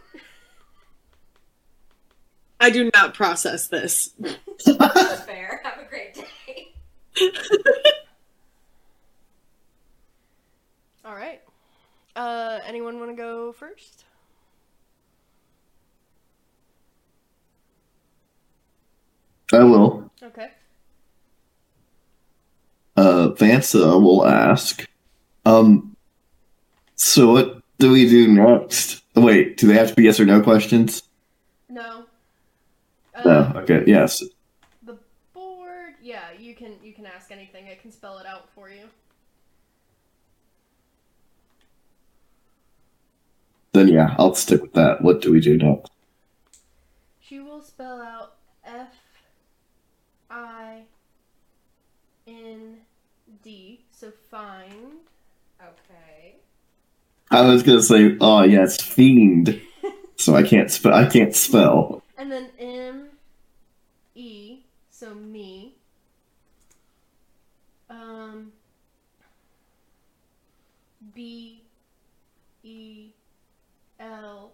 I 2.60 2.70
do 2.70 2.90
not 2.94 3.14
process 3.14 3.68
this. 3.68 4.10
Fair. 4.66 5.62
Have 5.64 5.80
a 5.80 5.86
great 5.90 6.14
day. 6.14 6.74
All 11.04 11.16
right. 11.16 11.42
Uh, 12.16 12.60
anyone 12.66 13.00
want 13.00 13.10
to 13.12 13.16
go 13.16 13.52
first? 13.52 14.06
I 19.52 19.64
will. 19.64 20.12
Okay. 20.22 20.52
Uh, 22.96 23.30
Vansa 23.30 24.02
will 24.02 24.26
ask. 24.26 24.88
Um, 25.46 25.96
so 26.96 27.32
what 27.32 27.61
do 27.82 27.92
we 27.92 28.08
do 28.08 28.28
next? 28.28 29.04
Wait, 29.16 29.58
do 29.58 29.68
they 29.68 29.74
have 29.74 29.90
to 29.90 29.96
be 29.96 30.04
yes 30.04 30.20
or 30.20 30.26
no 30.26 30.40
questions? 30.42 31.04
No. 31.68 32.06
Uh, 33.16 33.22
No. 33.26 33.60
Okay. 33.62 33.84
Yes. 33.88 34.24
The 34.84 34.98
board, 35.34 35.96
yeah, 36.02 36.32
you 36.40 36.54
can 36.56 36.76
you 36.84 36.94
can 36.94 37.06
ask 37.08 37.32
anything. 37.32 37.66
I 37.70 37.76
can 37.76 37.92
spell 37.92 38.20
it 38.20 38.26
out 38.28 38.50
for 38.54 38.70
you. 38.70 38.86
Then 43.74 43.88
yeah, 43.88 44.16
I'll 44.20 44.36
stick 44.36 44.62
with 44.62 44.74
that. 44.74 45.02
What 45.02 45.22
do 45.22 45.32
we 45.32 45.40
do 45.42 45.58
next? 45.58 45.92
She 47.20 47.40
will 47.40 47.62
spell 47.62 48.00
out 48.00 48.36
F 48.64 48.94
I 50.30 50.84
N 52.28 52.78
D. 53.44 53.82
So 53.92 54.12
find. 54.30 55.10
Okay. 57.34 57.38
I 57.38 57.50
was 57.50 57.64
gonna 57.64 57.82
say, 57.82 58.18
oh 58.20 58.44
yes, 58.44 58.82
fiend. 58.82 59.62
So 60.18 60.36
I 60.36 60.44
can't 60.44 60.70
spell. 60.70 60.94
I 60.94 61.06
can't 61.06 61.36
spell. 61.36 62.04
And 62.18 62.32
then 62.32 62.50
M 62.60 63.08
E. 64.16 64.60
So 64.90 65.14
me. 65.16 65.76
Um 67.90 68.52
B 71.16 71.64
E 72.64 73.08
L 74.00 74.52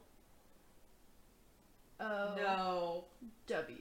O 1.99 2.33
No. 2.37 3.03
W. 3.47 3.75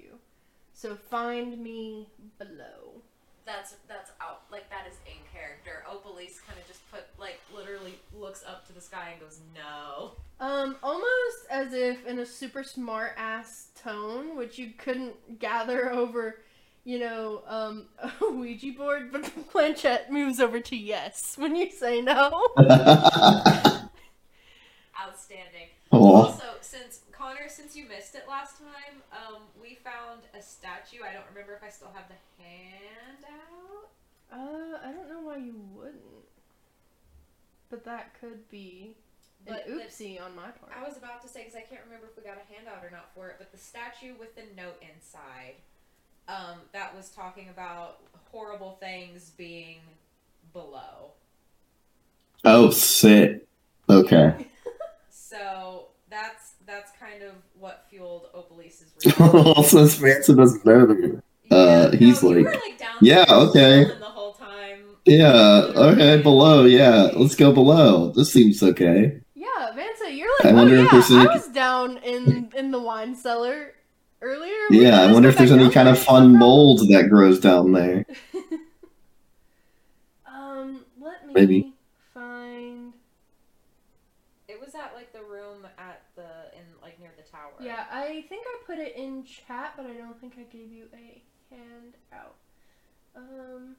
So 0.73 0.95
find 0.97 1.59
me 1.63 2.09
below. 2.39 3.03
that's 3.47 3.77
that's 3.89 4.11
out 4.21 4.43
like 4.51 4.69
that 4.71 4.87
is 4.91 4.99
in 5.07 5.19
character. 5.33 5.85
Opalise 5.89 6.43
kind 6.47 6.59
of 6.59 6.67
just 6.67 6.76
put 6.91 7.05
like 7.19 7.41
literally 7.55 7.95
looks 8.15 8.45
up 8.47 8.67
to 8.67 8.73
the 8.73 8.81
sky 8.81 9.11
and 9.13 9.21
goes 9.21 9.41
no. 9.55 10.13
Um, 10.39 10.77
almost 10.83 11.47
as 11.51 11.73
if 11.73 12.07
in 12.07 12.19
a 12.19 12.27
super 12.27 12.63
smart 12.63 13.13
ass 13.17 13.69
tone, 13.83 14.37
which 14.37 14.59
you 14.59 14.71
couldn't 14.77 15.39
gather 15.39 15.91
over, 15.95 16.41
you 16.85 16.99
know, 16.99 17.43
um, 17.47 17.87
a 17.99 18.13
Ouija 18.31 18.73
board, 18.73 19.13
but 19.13 19.25
the 19.25 19.31
planchette 19.43 20.13
moves 20.13 20.41
over 20.41 20.61
to 20.61 20.77
yes 20.77 21.37
when 21.37 21.57
you 21.57 21.71
say 21.71 22.01
no. 22.01 22.49
Outstanding. 25.01 25.69
Aw. 25.93 25.97
Also, 25.99 26.45
since 26.61 27.01
Connor, 27.13 27.49
since 27.49 27.77
you 27.77 27.87
missed 27.89 28.15
it 28.15 28.25
last 28.29 28.59
time, 28.59 29.03
um, 29.13 29.43
we 29.61 29.79
found 29.85 30.23
a 30.39 30.43
statue. 30.43 31.03
I 31.09 31.13
don't 31.13 31.27
remember 31.31 31.55
if 31.55 31.63
I 31.63 31.71
still 31.71 31.91
have 31.95 32.05
the 32.09 32.43
hand 32.43 33.25
out. 33.25 33.89
Uh, 34.33 34.79
I 34.85 34.93
don't 34.93 35.09
know 35.09 35.21
why 35.21 35.37
you 35.37 35.55
wouldn't. 35.73 36.03
But 37.71 37.85
that 37.85 38.15
could 38.21 38.49
be 38.51 38.95
an 39.47 39.55
But 39.55 39.67
the- 39.67 39.73
oopsie 39.75 40.21
on 40.21 40.35
my 40.37 40.51
part. 40.51 40.73
I 40.77 40.87
was 40.87 40.97
about 40.97 41.23
to 41.23 41.29
say 41.29 41.41
because 41.41 41.57
I 41.57 41.61
can't 41.63 41.83
remember 41.85 42.07
if 42.09 42.17
we 42.17 42.23
got 42.23 42.37
a 42.39 42.53
handout 42.55 42.85
or 42.85 42.91
not 42.91 43.11
for 43.15 43.29
it, 43.29 43.37
but 43.39 43.51
the 43.53 43.59
statue 43.59 44.15
with 44.19 44.35
the 44.37 44.43
note 44.57 44.81
inside, 44.83 45.55
um, 46.29 46.61
that 46.73 46.95
was 46.97 47.09
talking 47.11 47.49
about 47.49 48.01
horrible 48.31 48.73
things 48.81 49.31
being 49.37 49.79
below. 50.53 51.13
oh, 52.45 52.71
sick. 52.71 53.47
Okay. 53.89 54.35
So 55.11 55.89
that's 56.09 56.53
that's 56.67 56.93
kind 57.01 57.23
of 57.23 57.33
what 57.59 57.85
fueled 57.91 58.29
Opalise's. 58.33 58.93
reaction. 59.19 59.65
Since 59.65 60.01
Manson 60.01 60.37
doesn't 60.37 60.65
know 60.65 60.87
that. 60.87 61.23
Uh, 61.51 61.91
Yeah, 61.93 61.97
he's 61.99 62.23
no, 62.23 62.29
like, 62.31 62.45
were, 62.45 62.53
like 62.53 62.79
down 62.79 62.95
"Yeah, 63.03 63.25
okay." 63.29 63.85
chilling 63.85 63.99
The 63.99 64.05
whole 64.07 64.33
time. 64.33 64.96
Yeah, 65.07 65.71
okay, 65.77 66.21
below, 66.21 66.65
yeah. 66.65 67.11
Let's 67.15 67.37
go 67.37 67.53
below. 67.53 68.11
This 68.11 68.33
seems 68.33 68.61
okay. 68.63 69.21
yeah, 69.35 69.71
Vansa, 69.73 70.15
you're 70.17 70.29
like, 70.39 70.47
I 70.47 70.51
oh 70.51 70.55
wonder 70.55 70.75
if 70.77 70.85
yeah, 70.85 70.91
there's 70.91 71.11
I 71.13 71.21
any- 71.21 71.29
was 71.29 71.49
down 71.49 71.99
in 71.99 72.53
in 72.57 72.71
the 72.73 72.81
wine 72.81 73.15
cellar 73.15 73.73
earlier. 74.21 74.53
We 74.71 74.83
Yeah, 74.83 75.01
I 75.03 75.13
wonder 75.13 75.29
if 75.29 75.37
there's 75.39 75.53
any 75.53 75.71
kind 75.71 75.89
of 75.89 75.97
fun 75.99 76.33
No 76.33 76.39
mold 76.41 76.81
that 76.91 77.09
grows 77.09 77.39
down 77.39 77.71
there. 77.73 78.05
um, 80.27 80.85
let 81.01 81.25
me 81.27 81.33
Maybe. 81.35 81.73
find. 82.13 82.93
It 84.49 84.61
was 84.61 84.75
at 84.75 84.93
like 84.97 85.13
the 85.13 85.23
room 85.23 85.67
at 85.79 86.03
the 86.17 86.57
in 86.59 86.65
like 86.83 86.99
near 86.99 87.13
the 87.17 87.23
tower. 87.31 87.53
Yeah, 87.61 87.85
I 87.93 88.25
think 88.29 88.45
I 88.47 88.59
put 88.67 88.79
it 88.79 88.97
in 88.97 89.25
chat, 89.25 89.75
but 89.77 89.87
I 89.87 89.93
don't 89.93 90.21
think 90.21 90.35
I 90.37 90.43
gave 90.53 90.73
you 90.73 90.87
a 90.93 91.23
handout. 91.51 92.35
Um. 93.15 93.77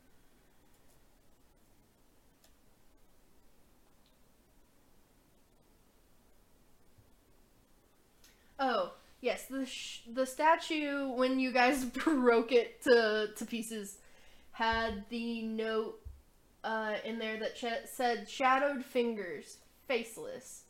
Oh 8.59 8.93
yes, 9.21 9.45
the 9.45 9.65
sh- 9.65 10.01
the 10.11 10.25
statue 10.25 11.09
when 11.09 11.39
you 11.39 11.51
guys 11.51 11.85
broke 12.05 12.51
it 12.51 12.81
to 12.83 13.29
to 13.35 13.45
pieces 13.45 13.97
had 14.51 15.05
the 15.09 15.43
note 15.43 15.99
uh, 16.63 16.95
in 17.05 17.19
there 17.19 17.37
that 17.37 17.57
sh- 17.57 17.85
said 17.89 18.29
"Shadowed 18.29 18.83
fingers, 18.83 19.57
faceless, 19.87 20.63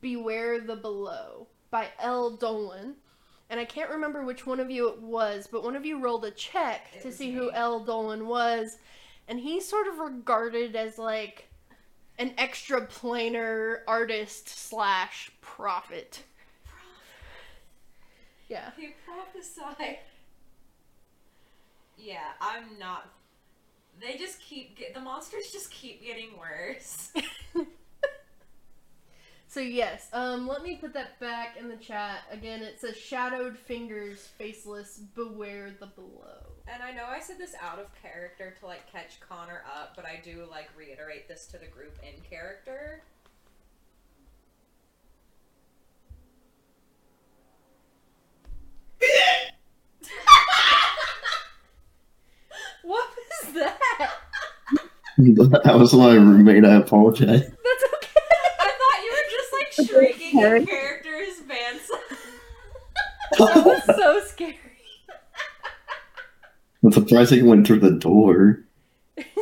beware 0.00 0.60
the 0.60 0.76
below" 0.76 1.46
by 1.70 1.88
L. 1.98 2.30
Dolan. 2.36 2.94
And 3.50 3.58
I 3.58 3.64
can't 3.64 3.88
remember 3.90 4.24
which 4.24 4.44
one 4.46 4.60
of 4.60 4.70
you 4.70 4.90
it 4.90 5.00
was, 5.00 5.46
but 5.50 5.64
one 5.64 5.74
of 5.74 5.86
you 5.86 5.98
rolled 6.00 6.26
a 6.26 6.30
check 6.30 6.82
It 6.94 7.00
to 7.02 7.10
see 7.10 7.28
me. 7.28 7.32
who 7.32 7.50
L. 7.52 7.80
Dolan 7.82 8.26
was, 8.26 8.76
and 9.26 9.40
he's 9.40 9.66
sort 9.66 9.86
of 9.88 9.98
regarded 9.98 10.76
as 10.76 10.98
like 10.98 11.48
an 12.18 12.34
extra 12.36 12.86
planar 12.86 13.78
artist 13.88 14.48
slash 14.50 15.30
prophet. 15.40 16.24
Yeah. 18.48 18.70
He 18.76 18.94
prophesied. 19.04 19.98
Yeah, 21.98 22.30
I'm 22.40 22.78
not. 22.78 23.08
They 24.00 24.16
just 24.16 24.40
keep 24.40 24.76
get 24.78 24.94
the 24.94 25.00
monsters 25.00 25.50
just 25.52 25.70
keep 25.70 26.04
getting 26.04 26.30
worse. 26.38 27.12
So 29.50 29.60
yes, 29.60 30.08
um, 30.12 30.46
let 30.46 30.62
me 30.62 30.76
put 30.76 30.92
that 30.92 31.18
back 31.20 31.56
in 31.58 31.68
the 31.68 31.76
chat 31.76 32.18
again. 32.30 32.62
It 32.62 32.78
says 32.80 32.98
shadowed 32.98 33.56
fingers, 33.56 34.28
faceless, 34.36 35.00
beware 35.14 35.74
the 35.80 35.86
below. 35.86 36.52
And 36.66 36.82
I 36.82 36.92
know 36.92 37.06
I 37.08 37.18
said 37.18 37.38
this 37.38 37.54
out 37.60 37.78
of 37.78 37.86
character 38.02 38.54
to 38.60 38.66
like 38.66 38.92
catch 38.92 39.18
Connor 39.20 39.62
up, 39.74 39.96
but 39.96 40.04
I 40.04 40.20
do 40.22 40.44
like 40.50 40.68
reiterate 40.76 41.28
this 41.28 41.46
to 41.46 41.58
the 41.58 41.66
group 41.66 41.98
in 42.02 42.20
character. 42.28 43.02
What 52.82 53.08
was 53.16 53.52
that? 53.54 54.10
that 55.64 55.74
was 55.76 55.92
my 55.94 56.14
roommate. 56.14 56.64
I 56.64 56.76
apologize. 56.76 57.40
That's 57.64 57.84
okay. 57.94 58.20
I 58.60 58.70
thought 58.78 59.02
you 59.04 59.10
were 59.10 59.28
just 59.32 59.52
like 59.52 59.88
shrieking 59.88 60.38
in 60.38 60.64
character 60.64 61.16
as 61.16 61.40
Vance. 61.40 61.90
that 63.38 63.64
was 63.66 63.84
so 63.84 64.20
scary. 64.26 64.58
I'm 66.84 66.92
surprised 66.92 67.32
he 67.32 67.42
went 67.42 67.66
through 67.66 67.80
the 67.80 67.98
door. 67.98 68.64
That's 69.16 69.32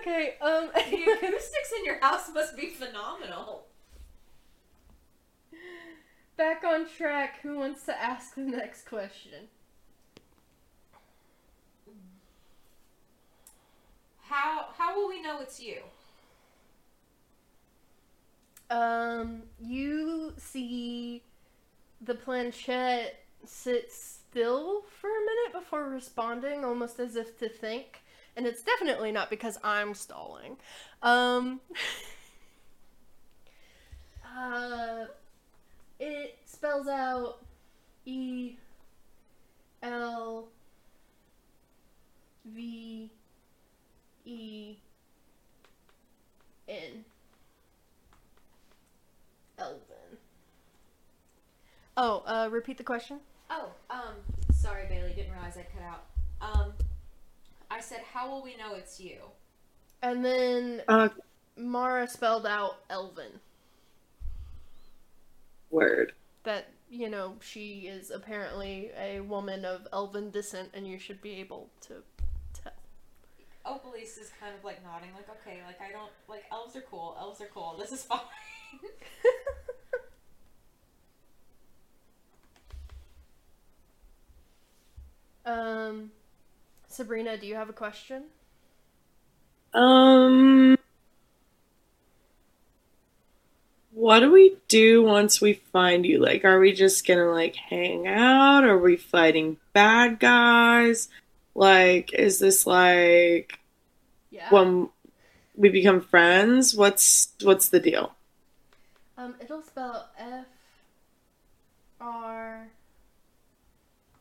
okay. 0.00 0.34
Um, 0.40 0.70
the 0.74 1.12
acoustics 1.12 1.72
in 1.78 1.84
your 1.84 2.00
house 2.00 2.28
must 2.34 2.56
be 2.56 2.70
phenomenal. 2.70 3.68
back 6.36 6.64
on 6.64 6.88
track. 6.88 7.40
Who 7.42 7.56
wants 7.56 7.84
to 7.84 7.96
ask 7.96 8.34
the 8.34 8.40
next 8.40 8.88
question? 8.88 9.46
How 14.28 14.66
how 14.76 14.96
will 14.96 15.08
we 15.08 15.22
know 15.22 15.40
it's 15.40 15.60
you? 15.60 15.78
Um, 18.70 19.42
you 19.58 20.34
see 20.36 21.22
the 22.02 22.14
planchette 22.14 23.24
sit 23.44 23.90
still 23.90 24.82
for 25.00 25.08
a 25.08 25.20
minute 25.20 25.52
before 25.52 25.88
responding, 25.88 26.64
almost 26.64 27.00
as 27.00 27.16
if 27.16 27.38
to 27.38 27.48
think. 27.48 28.02
And 28.36 28.46
it's 28.46 28.62
definitely 28.62 29.10
not 29.10 29.30
because 29.30 29.58
I'm 29.64 29.94
stalling. 29.94 30.58
Um, 31.02 31.60
uh, 34.38 35.06
it 35.98 36.38
spells 36.44 36.86
out 36.86 37.38
E 38.04 38.56
L 39.82 40.48
V 42.44 43.10
E 44.28 44.76
N. 46.68 47.04
Elven. 49.58 50.18
Oh, 51.96 52.22
uh, 52.26 52.48
repeat 52.52 52.76
the 52.76 52.84
question. 52.84 53.18
Oh, 53.50 53.70
um, 53.88 54.14
sorry, 54.52 54.84
Bailey, 54.86 55.14
didn't 55.14 55.32
realize 55.32 55.56
I 55.56 55.62
cut 55.62 55.82
out. 55.82 56.04
Um, 56.42 56.72
I 57.70 57.80
said, 57.80 58.00
how 58.12 58.30
will 58.30 58.42
we 58.42 58.54
know 58.56 58.74
it's 58.74 59.00
you? 59.00 59.16
And 60.02 60.22
then 60.24 60.82
Uh, 60.88 61.08
Mara 61.56 62.06
spelled 62.06 62.46
out 62.46 62.80
Elven. 62.90 63.40
word. 65.70 66.12
That, 66.44 66.68
you 66.90 67.08
know, 67.10 67.36
she 67.40 67.88
is 67.88 68.10
apparently 68.10 68.90
a 68.96 69.20
woman 69.20 69.64
of 69.64 69.88
Elven 69.92 70.30
descent 70.30 70.70
and 70.74 70.86
you 70.86 70.98
should 70.98 71.20
be 71.20 71.32
able 71.40 71.68
to 71.82 72.02
tell. 72.16 72.17
Opalise 73.68 74.18
is 74.18 74.30
kind 74.40 74.54
of 74.56 74.64
like 74.64 74.82
nodding, 74.82 75.10
like, 75.14 75.28
okay, 75.28 75.58
like, 75.66 75.80
I 75.80 75.92
don't, 75.92 76.10
like, 76.28 76.44
elves 76.50 76.74
are 76.76 76.84
cool, 76.90 77.16
elves 77.20 77.40
are 77.40 77.48
cool, 77.52 77.76
this 77.78 77.92
is 77.92 78.02
fine. 78.10 78.20
um, 85.44 86.10
Sabrina, 86.88 87.36
do 87.36 87.46
you 87.46 87.54
have 87.56 87.68
a 87.68 87.74
question? 87.74 88.24
Um, 89.74 90.78
what 93.92 94.20
do 94.20 94.32
we 94.32 94.56
do 94.68 95.02
once 95.02 95.40
we 95.40 95.54
find 95.54 96.06
you? 96.06 96.18
Like, 96.18 96.44
are 96.44 96.58
we 96.58 96.72
just 96.72 97.06
gonna 97.06 97.30
like 97.30 97.56
hang 97.56 98.06
out? 98.06 98.64
Are 98.64 98.78
we 98.78 98.96
fighting 98.96 99.58
bad 99.72 100.18
guys? 100.18 101.08
Like, 101.58 102.14
is 102.14 102.38
this 102.38 102.68
like 102.68 103.58
Yeah. 104.30 104.48
when 104.50 104.90
we 105.56 105.70
become 105.70 106.00
friends? 106.00 106.72
What's 106.72 107.32
what's 107.42 107.68
the 107.68 107.80
deal? 107.80 108.14
Um, 109.16 109.34
it'll 109.40 109.62
spell 109.62 110.08
F 110.16 110.46
R 112.00 112.68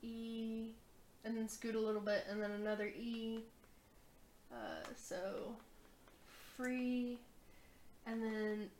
E 0.01 0.69
and 1.23 1.37
then 1.37 1.47
scoot 1.47 1.75
a 1.75 1.79
little 1.79 2.01
bit, 2.01 2.25
and 2.27 2.41
then 2.41 2.49
another 2.49 2.87
E. 2.87 3.43
Uh, 4.51 4.87
so 4.95 5.57
free, 6.55 7.19
and 8.07 8.23
then 8.23 8.71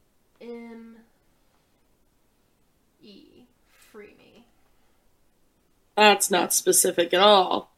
M 0.42 0.96
E. 3.04 3.44
Free 3.92 4.16
me. 4.18 4.46
That's 5.96 6.32
not 6.32 6.54
specific 6.54 7.14
at 7.14 7.22
all. 7.22 7.72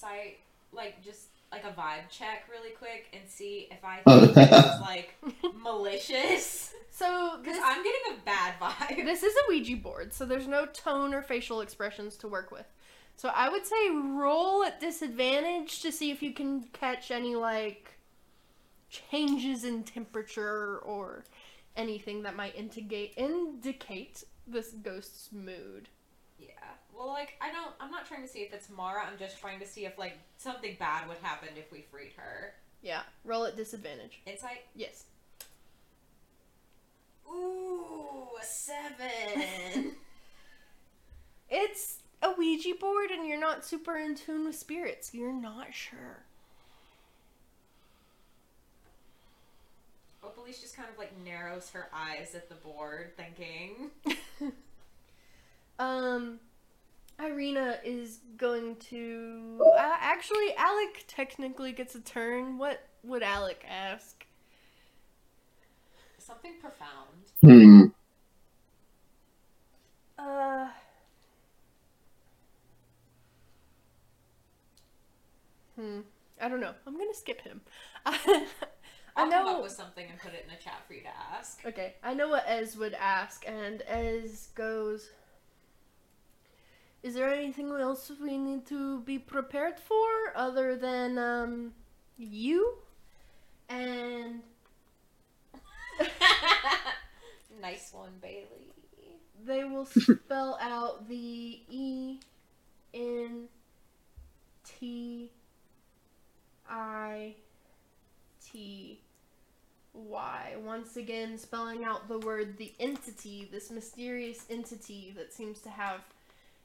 Can 0.00 0.08
I 0.08 0.12
roll 0.12 0.22
an 0.22 0.28
insight, 0.28 0.38
like 0.72 1.02
just 1.02 1.28
like 1.52 1.64
a 1.64 1.72
vibe 1.72 2.08
check, 2.10 2.48
really 2.50 2.70
quick, 2.70 3.06
and 3.12 3.22
see 3.28 3.68
if 3.70 3.84
I 3.84 4.00
think 4.34 4.36
it's 4.36 4.80
like 4.80 5.14
malicious? 5.62 6.72
So 6.90 7.38
Because 7.38 7.56
this, 7.56 7.64
I'm 7.64 7.82
getting 7.82 8.00
a 8.16 8.24
bad 8.24 8.54
vibe. 8.60 9.04
this 9.04 9.22
is 9.22 9.34
a 9.34 9.48
Ouija 9.48 9.76
board, 9.76 10.12
so 10.12 10.24
there's 10.24 10.46
no 10.48 10.66
tone 10.66 11.14
or 11.14 11.22
facial 11.22 11.60
expressions 11.60 12.16
to 12.18 12.28
work 12.28 12.50
with. 12.50 12.66
So 13.16 13.30
I 13.34 13.48
would 13.48 13.66
say 13.66 13.90
roll 13.90 14.64
at 14.64 14.80
disadvantage 14.80 15.82
to 15.82 15.92
see 15.92 16.10
if 16.10 16.22
you 16.22 16.32
can 16.32 16.62
catch 16.72 17.10
any 17.10 17.36
like 17.36 17.98
changes 18.88 19.64
in 19.64 19.82
temperature 19.84 20.78
or 20.78 21.24
anything 21.76 22.22
that 22.22 22.34
might 22.36 22.56
indicate 22.56 23.14
indicate 23.16 24.24
this 24.46 24.70
ghost's 24.82 25.30
mood. 25.32 25.88
Yeah. 26.38 26.48
Well, 27.00 27.08
like 27.08 27.38
I 27.40 27.50
don't. 27.50 27.72
I'm 27.80 27.90
not 27.90 28.04
trying 28.04 28.20
to 28.20 28.28
see 28.28 28.40
if 28.40 28.52
it's 28.52 28.68
Mara. 28.68 29.02
I'm 29.02 29.18
just 29.18 29.40
trying 29.40 29.58
to 29.60 29.66
see 29.66 29.86
if 29.86 29.98
like 29.98 30.18
something 30.36 30.76
bad 30.78 31.08
would 31.08 31.16
happen 31.22 31.48
if 31.56 31.72
we 31.72 31.86
freed 31.90 32.12
her. 32.16 32.52
Yeah, 32.82 33.00
roll 33.24 33.46
at 33.46 33.56
disadvantage. 33.56 34.20
Insight. 34.26 34.66
Yes. 34.74 35.04
Ooh, 37.26 38.28
a 38.40 38.44
seven. 38.44 39.92
It's 41.52 41.96
a 42.22 42.30
Ouija 42.38 42.76
board 42.78 43.10
and 43.10 43.26
you're 43.26 43.40
not 43.40 43.64
super 43.64 43.96
in 43.96 44.14
tune 44.14 44.44
with 44.44 44.54
spirits. 44.54 45.12
You're 45.12 45.32
not 45.32 45.74
sure. 45.74 46.22
Opalise 50.22 50.60
just 50.60 50.76
kind 50.76 50.88
of 50.88 50.96
like 50.96 51.10
narrows 51.24 51.70
her 51.70 51.88
eyes 51.92 52.36
at 52.36 52.48
the 52.48 52.54
board, 52.54 53.16
thinking. 53.16 53.90
Um, 55.80 56.40
Irina 57.22 57.78
is 57.84 58.20
going 58.36 58.76
to. 58.76 59.60
Uh, 59.64 59.96
actually, 60.00 60.54
Alec 60.56 61.04
technically 61.06 61.72
gets 61.72 61.94
a 61.94 62.00
turn. 62.00 62.58
What 62.58 62.86
would 63.02 63.22
Alec 63.22 63.64
ask? 63.68 64.24
Something 66.18 66.54
profound. 66.60 67.32
Hmm. 67.40 67.86
Uh. 70.18 70.68
Hmm. 75.76 76.00
I 76.40 76.48
don't 76.48 76.60
know. 76.60 76.74
I'm 76.86 76.96
gonna 76.96 77.14
skip 77.14 77.40
him. 77.42 77.60
I 78.06 78.46
I'll 79.16 79.30
come 79.30 79.44
know. 79.44 79.56
up 79.56 79.62
with 79.62 79.72
something 79.72 80.06
and 80.08 80.18
put 80.18 80.32
it 80.32 80.44
in 80.48 80.54
the 80.56 80.62
chat 80.62 80.82
for 80.86 80.94
you 80.94 81.02
to 81.02 81.36
ask. 81.36 81.60
Okay, 81.66 81.94
I 82.02 82.14
know 82.14 82.28
what 82.28 82.44
Ez 82.46 82.76
would 82.76 82.94
ask, 82.94 83.44
and 83.46 83.82
Ez 83.86 84.48
goes. 84.54 85.10
Is 87.02 87.14
there 87.14 87.32
anything 87.32 87.70
else 87.72 88.10
we 88.22 88.36
need 88.36 88.66
to 88.66 89.00
be 89.00 89.18
prepared 89.18 89.80
for 89.80 90.06
other 90.34 90.76
than 90.76 91.16
um 91.18 91.72
you? 92.18 92.74
And 93.68 94.42
nice 97.62 97.90
one, 97.92 98.10
Bailey. 98.20 98.74
they 99.44 99.64
will 99.64 99.86
spell 99.86 100.58
out 100.60 101.08
the 101.08 101.60
E 101.70 102.18
N 102.92 103.48
T 104.64 105.30
I 106.68 107.34
T 108.44 109.00
Y. 109.94 110.54
Once 110.64 110.96
again, 110.96 111.38
spelling 111.38 111.84
out 111.84 112.08
the 112.08 112.18
word 112.18 112.58
the 112.58 112.72
entity, 112.78 113.48
this 113.50 113.70
mysterious 113.70 114.44
entity 114.50 115.14
that 115.16 115.32
seems 115.32 115.60
to 115.60 115.70
have 115.70 116.00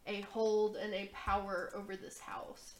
a 0.07 0.21
hold 0.21 0.75
and 0.77 0.93
a 0.93 1.09
power 1.13 1.71
over 1.75 1.95
this 1.95 2.19
house. 2.19 2.75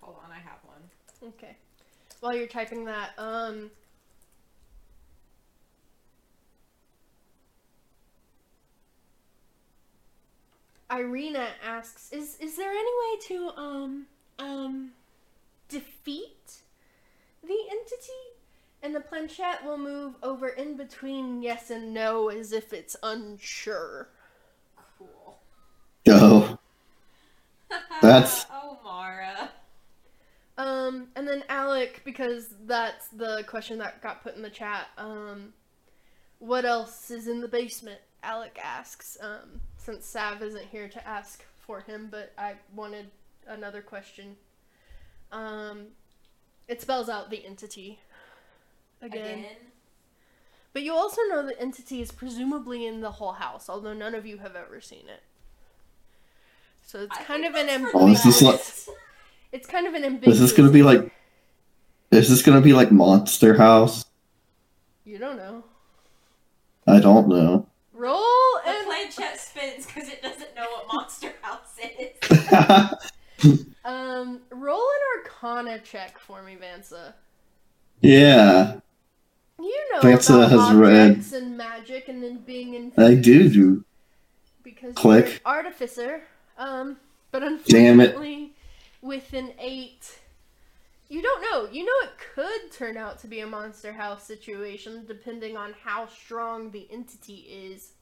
Hold 0.00 0.16
on, 0.24 0.30
I 0.30 0.38
have 0.38 0.58
one. 0.64 1.30
Okay. 1.30 1.56
While 2.20 2.36
you're 2.36 2.46
typing 2.46 2.84
that, 2.84 3.10
um. 3.18 3.70
Irina 10.90 11.48
asks, 11.62 12.10
"Is 12.12 12.36
is 12.40 12.56
there 12.56 12.70
any 12.72 12.82
way 12.82 13.20
to 13.28 13.48
um 13.56 14.06
um 14.38 14.92
defeat 15.68 16.62
the 17.42 17.58
entity?" 17.70 18.29
And 18.82 18.94
the 18.94 19.00
planchette 19.00 19.64
will 19.64 19.76
move 19.78 20.14
over 20.22 20.48
in 20.48 20.76
between 20.76 21.42
yes 21.42 21.70
and 21.70 21.92
no 21.92 22.28
as 22.28 22.52
if 22.52 22.72
it's 22.72 22.96
unsure. 23.02 24.08
Cool. 24.98 25.38
Go. 26.06 26.58
That's- 28.02 28.46
oh, 28.50 28.78
Mara. 28.82 29.50
Um, 30.56 31.08
and 31.16 31.26
then 31.26 31.42
Alec, 31.48 32.02
because 32.04 32.54
that's 32.66 33.08
the 33.08 33.44
question 33.48 33.78
that 33.78 34.02
got 34.02 34.22
put 34.22 34.36
in 34.36 34.42
the 34.42 34.50
chat. 34.50 34.88
Um, 34.98 35.54
what 36.38 36.66
else 36.66 37.10
is 37.10 37.28
in 37.28 37.40
the 37.40 37.48
basement? 37.48 38.00
Alec 38.22 38.58
asks. 38.62 39.16
Um, 39.22 39.60
since 39.78 40.04
Sav 40.04 40.42
isn't 40.42 40.66
here 40.66 40.88
to 40.88 41.08
ask 41.08 41.44
for 41.58 41.80
him, 41.80 42.08
but 42.10 42.32
I 42.36 42.54
wanted 42.74 43.10
another 43.46 43.80
question. 43.80 44.36
Um, 45.32 45.86
it 46.68 46.82
spells 46.82 47.08
out 47.08 47.30
the 47.30 47.44
entity 47.44 47.98
again. 49.02 49.38
Again. 49.40 49.56
but 50.72 50.82
you 50.82 50.92
also 50.92 51.20
know 51.28 51.44
the 51.44 51.58
entity 51.60 52.00
is 52.00 52.10
presumably 52.12 52.86
in 52.86 53.00
the 53.00 53.10
whole 53.12 53.32
house, 53.32 53.68
although 53.68 53.94
none 53.94 54.14
of 54.14 54.24
you 54.26 54.38
have 54.38 54.54
ever 54.56 54.80
seen 54.80 55.08
it. 55.08 55.22
So 56.86 57.00
it's 57.00 57.16
I 57.18 57.22
kind 57.24 57.44
of 57.44 57.54
an 57.54 57.66
that's 57.66 57.90
for 57.92 57.98
Oh, 57.98 58.08
ambiguous. 58.08 58.42
like- 58.88 58.96
It's 59.52 59.66
kind 59.66 59.86
of 59.86 59.94
an 59.94 60.04
ambiguous. 60.04 60.36
Is 60.36 60.40
this 60.40 60.52
gonna 60.56 60.70
be 60.70 60.82
like? 60.82 61.10
Is 62.10 62.28
this 62.28 62.42
gonna 62.42 62.60
be 62.60 62.72
like 62.72 62.90
Monster 62.92 63.54
House? 63.56 64.04
You 65.04 65.18
don't 65.18 65.36
know. 65.36 65.64
I 66.86 66.98
don't 67.00 67.28
know. 67.28 67.66
Roll 67.92 68.20
The 68.64 68.70
and 68.70 68.86
planchette 68.86 69.38
spins 69.40 69.86
because 69.86 70.08
it 70.08 70.22
doesn't 70.22 70.54
know 70.56 70.66
what 70.70 70.86
Monster 70.92 71.32
House 71.42 71.76
is. 71.98 73.60
um 73.84 74.40
roll 74.50 74.80
an 74.80 75.22
Arcana 75.24 75.78
check 75.80 76.18
for 76.18 76.42
me, 76.42 76.56
Vansa. 76.60 77.14
yeah, 78.00 78.80
You 79.62 79.86
know 79.92 80.00
about 80.00 80.50
has 80.50 80.72
read- 80.74 81.24
and 81.32 81.56
magic 81.56 82.08
and 82.08 82.22
then 82.22 82.38
being 82.38 82.74
in 82.74 82.92
I 82.96 83.14
do 83.14 83.48
do. 83.48 83.84
because 84.62 84.94
Click. 84.94 85.40
artificer. 85.44 86.22
Um, 86.58 86.96
but 87.30 87.42
unfortunately, 87.42 88.54
with 89.02 89.32
an 89.32 89.52
eight, 89.58 90.18
you 91.08 91.22
don't 91.22 91.42
know. 91.42 91.70
You 91.70 91.84
know 91.84 91.92
it 92.04 92.12
could 92.34 92.72
turn 92.72 92.96
out 92.96 93.18
to 93.20 93.26
be 93.26 93.40
a 93.40 93.46
monster 93.46 93.92
house 93.92 94.24
situation 94.26 95.04
depending 95.06 95.56
on 95.56 95.74
how 95.84 96.06
strong 96.06 96.70
the 96.70 96.86
entity 96.90 97.46
is. 97.72 97.92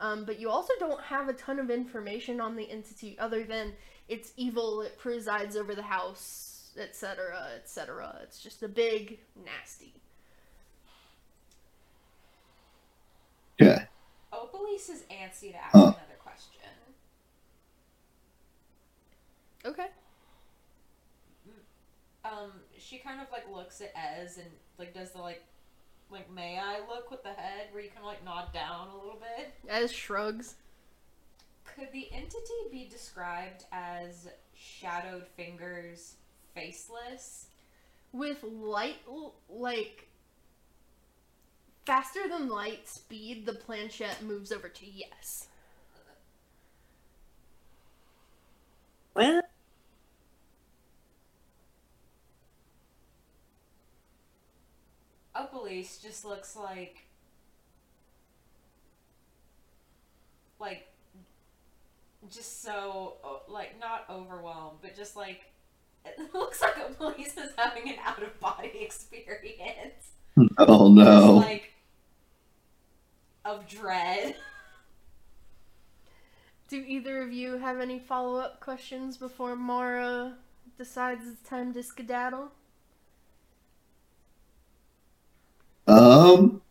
Um, 0.00 0.24
but 0.24 0.40
you 0.40 0.50
also 0.50 0.72
don't 0.78 1.00
have 1.02 1.28
a 1.28 1.32
ton 1.32 1.58
of 1.58 1.70
information 1.70 2.40
on 2.40 2.56
the 2.56 2.70
entity 2.70 3.16
other 3.18 3.44
than 3.44 3.72
it's 4.08 4.32
evil, 4.36 4.82
it 4.82 4.98
presides 4.98 5.56
over 5.56 5.74
the 5.74 5.82
house, 5.82 6.70
etc., 6.76 7.52
etc. 7.56 8.18
It's 8.22 8.42
just 8.42 8.62
a 8.62 8.68
big 8.68 9.18
nasty. 9.44 9.94
Okay. 13.60 13.86
Opalise 14.32 14.90
is 14.90 15.04
antsy 15.10 15.52
to 15.52 15.56
ask 15.56 15.72
Huh. 15.72 15.78
another 15.96 16.18
question. 16.18 16.60
Okay. 19.64 19.86
Um, 22.24 22.52
she 22.78 22.98
kind 22.98 23.20
of 23.20 23.26
like 23.30 23.44
looks 23.52 23.80
at 23.80 23.92
Ez 23.94 24.38
and 24.38 24.46
like 24.78 24.94
does 24.94 25.10
the 25.12 25.18
like, 25.18 25.44
like 26.10 26.30
may 26.32 26.58
I 26.58 26.78
look 26.88 27.10
with 27.10 27.22
the 27.22 27.32
head 27.32 27.68
where 27.72 27.82
you 27.82 27.90
kind 27.90 28.00
of 28.00 28.06
like 28.06 28.24
nod 28.24 28.52
down 28.52 28.88
a 28.88 28.96
little 28.96 29.20
bit. 29.36 29.52
As 29.68 29.92
shrugs. 29.92 30.54
Could 31.64 31.88
the 31.92 32.08
entity 32.12 32.54
be 32.70 32.88
described 32.90 33.64
as 33.72 34.28
shadowed 34.54 35.26
fingers, 35.36 36.14
faceless? 36.54 37.46
with 38.12 38.44
light 38.44 38.98
like 39.48 40.06
faster 41.84 42.28
than 42.28 42.48
light 42.48 42.88
speed, 42.88 43.46
the 43.46 43.52
planchette 43.52 44.22
moves 44.22 44.52
over 44.52 44.68
to 44.68 44.86
yes. 44.86 45.48
Well, 49.14 49.42
Opalise 55.36 56.02
just 56.02 56.24
looks 56.24 56.56
like 56.56 57.06
like 60.58 60.88
just 62.32 62.62
so 62.62 63.14
like 63.48 63.78
not 63.80 64.04
overwhelmed, 64.08 64.78
but 64.80 64.96
just 64.96 65.16
like 65.16 65.52
it 66.04 66.18
looks 66.34 66.60
like 66.60 66.74
Opalise 66.74 67.36
is 67.38 67.50
having 67.56 67.88
an 67.88 67.96
out 68.04 68.22
of 68.22 68.38
body 68.40 68.72
experience. 68.80 70.12
Oh 70.58 70.92
no! 70.92 71.36
Like 71.36 71.63
of 73.64 73.80
dread. 73.80 74.36
Do 76.68 76.82
either 76.86 77.22
of 77.22 77.32
you 77.32 77.58
have 77.58 77.80
any 77.80 77.98
follow 77.98 78.38
up 78.38 78.60
questions 78.60 79.16
before 79.16 79.54
Mara 79.54 80.36
decides 80.78 81.26
it's 81.26 81.48
time 81.48 81.72
to 81.74 81.82
skedaddle? 81.82 82.50
Um, 85.86 86.62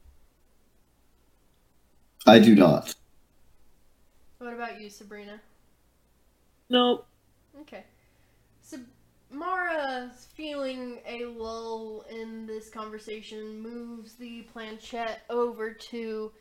I 2.26 2.40
do 2.40 2.56
not. 2.56 2.96
What 4.40 4.54
about 4.54 4.82
you, 4.82 4.90
Sabrina? 4.90 5.40
Nope. 6.70 7.06
Okay. 7.62 7.84
So 8.62 8.78
Mara, 9.30 10.12
feeling 10.36 11.00
a 11.08 11.26
lull 11.26 12.06
in 12.10 12.48
this 12.48 12.70
conversation, 12.70 13.62
moves 13.62 14.16
the 14.16 14.42
planchette 14.52 15.22
over 15.30 15.72
to 15.72 16.32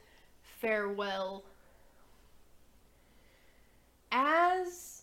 farewell. 0.62 1.42
As 4.12 5.02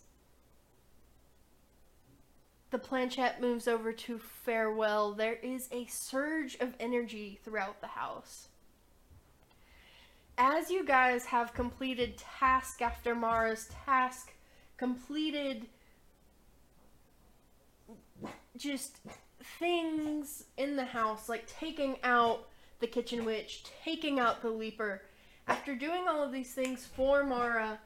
the 2.72 2.80
planchette 2.80 3.42
moves 3.42 3.68
over 3.68 3.92
to 3.92 4.18
farewell, 4.18 5.14
there 5.14 5.36
is 5.36 5.68
a 5.72 5.86
surge 5.88 6.56
of 6.62 6.76
energy 6.80 7.40
throughout 7.44 7.82
the 7.82 7.88
house. 7.88 8.48
As 10.38 10.72
you 10.72 10.86
guys 10.86 11.26
have 11.26 11.54
completed 11.54 12.18
task 12.18 12.82
after 12.82 13.14
Mara's 13.14 13.70
task, 13.86 14.32
completed 14.78 15.66
just 18.56 19.00
things 19.60 20.46
in 20.56 20.78
the 20.78 20.86
house, 20.86 21.28
like 21.28 21.46
taking 21.48 21.98
out 22.04 22.48
the 22.80 22.88
kitchen 22.88 23.26
witch, 23.26 23.66
taking 23.84 24.20
out 24.20 24.42
the 24.42 24.50
leaper. 24.50 25.02
After 25.50 25.74
doing 25.76 26.08
all 26.08 26.22
of 26.22 26.32
these 26.32 26.54
things 26.54 26.86
for 26.86 27.24
Mara, 27.24 27.80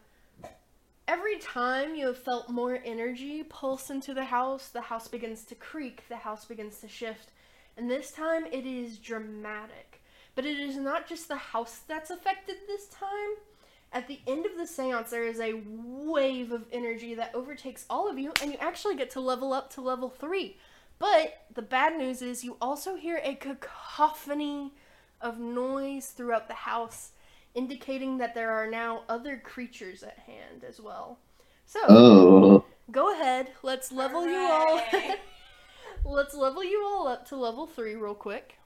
every 1.07 1.39
time 1.39 1.95
you 1.95 2.07
have 2.07 2.17
felt 2.17 2.49
more 2.49 2.77
energy 2.83 3.41
pulse 3.41 3.89
into 3.89 4.13
the 4.13 4.25
house, 4.25 4.67
the 4.67 4.81
house 4.81 5.07
begins 5.07 5.45
to 5.45 5.55
creak, 5.55 6.03
the 6.09 6.17
house 6.17 6.43
begins 6.43 6.79
to 6.79 6.89
shift. 6.89 7.29
And 7.77 7.89
this 7.89 8.11
time 8.11 8.45
it 8.51 8.65
is 8.65 8.97
dramatic. 8.97 10.03
But 10.35 10.45
it 10.45 10.59
is 10.59 10.75
not 10.75 11.07
just 11.07 11.29
the 11.29 11.37
house 11.37 11.79
that's 11.87 12.09
affected 12.09 12.57
this 12.67 12.87
time. 12.87 13.37
At 13.93 14.09
the 14.09 14.19
end 14.27 14.45
of 14.45 14.57
the 14.57 14.67
seance, 14.67 15.11
there 15.11 15.25
is 15.25 15.39
a 15.39 15.61
wave 15.65 16.51
of 16.51 16.65
energy 16.73 17.15
that 17.15 17.33
overtakes 17.33 17.85
all 17.89 18.09
of 18.09 18.19
you, 18.19 18.33
and 18.41 18.51
you 18.51 18.57
actually 18.59 18.97
get 18.97 19.09
to 19.11 19.21
level 19.21 19.53
up 19.53 19.71
to 19.75 19.81
level 19.81 20.09
three. 20.09 20.57
But 20.99 21.45
the 21.53 21.61
bad 21.61 21.97
news 21.97 22.21
is 22.21 22.43
you 22.43 22.57
also 22.61 22.95
hear 22.95 23.21
a 23.23 23.35
cacophony 23.35 24.73
of 25.21 25.39
noise 25.39 26.07
throughout 26.07 26.49
the 26.49 26.53
house, 26.53 27.11
indicating 27.55 28.17
that 28.17 28.33
there 28.33 28.51
are 28.51 28.67
now 28.67 29.03
other 29.09 29.37
creatures 29.37 30.03
at 30.03 30.17
hand 30.19 30.63
as 30.67 30.79
well. 30.79 31.19
So, 31.65 31.79
Oh, 31.87 32.65
go 32.91 33.13
ahead. 33.13 33.51
Let's 33.61 33.91
level 33.91 34.27
you 34.27 34.37
all. 34.37 34.81
Let's 36.05 36.33
level 36.35 36.63
you 36.63 36.83
all 36.83 37.07
up 37.07 37.27
to 37.29 37.35
level 37.35 37.65
three 37.65 37.95
real 37.95 38.15
quick. 38.15 38.57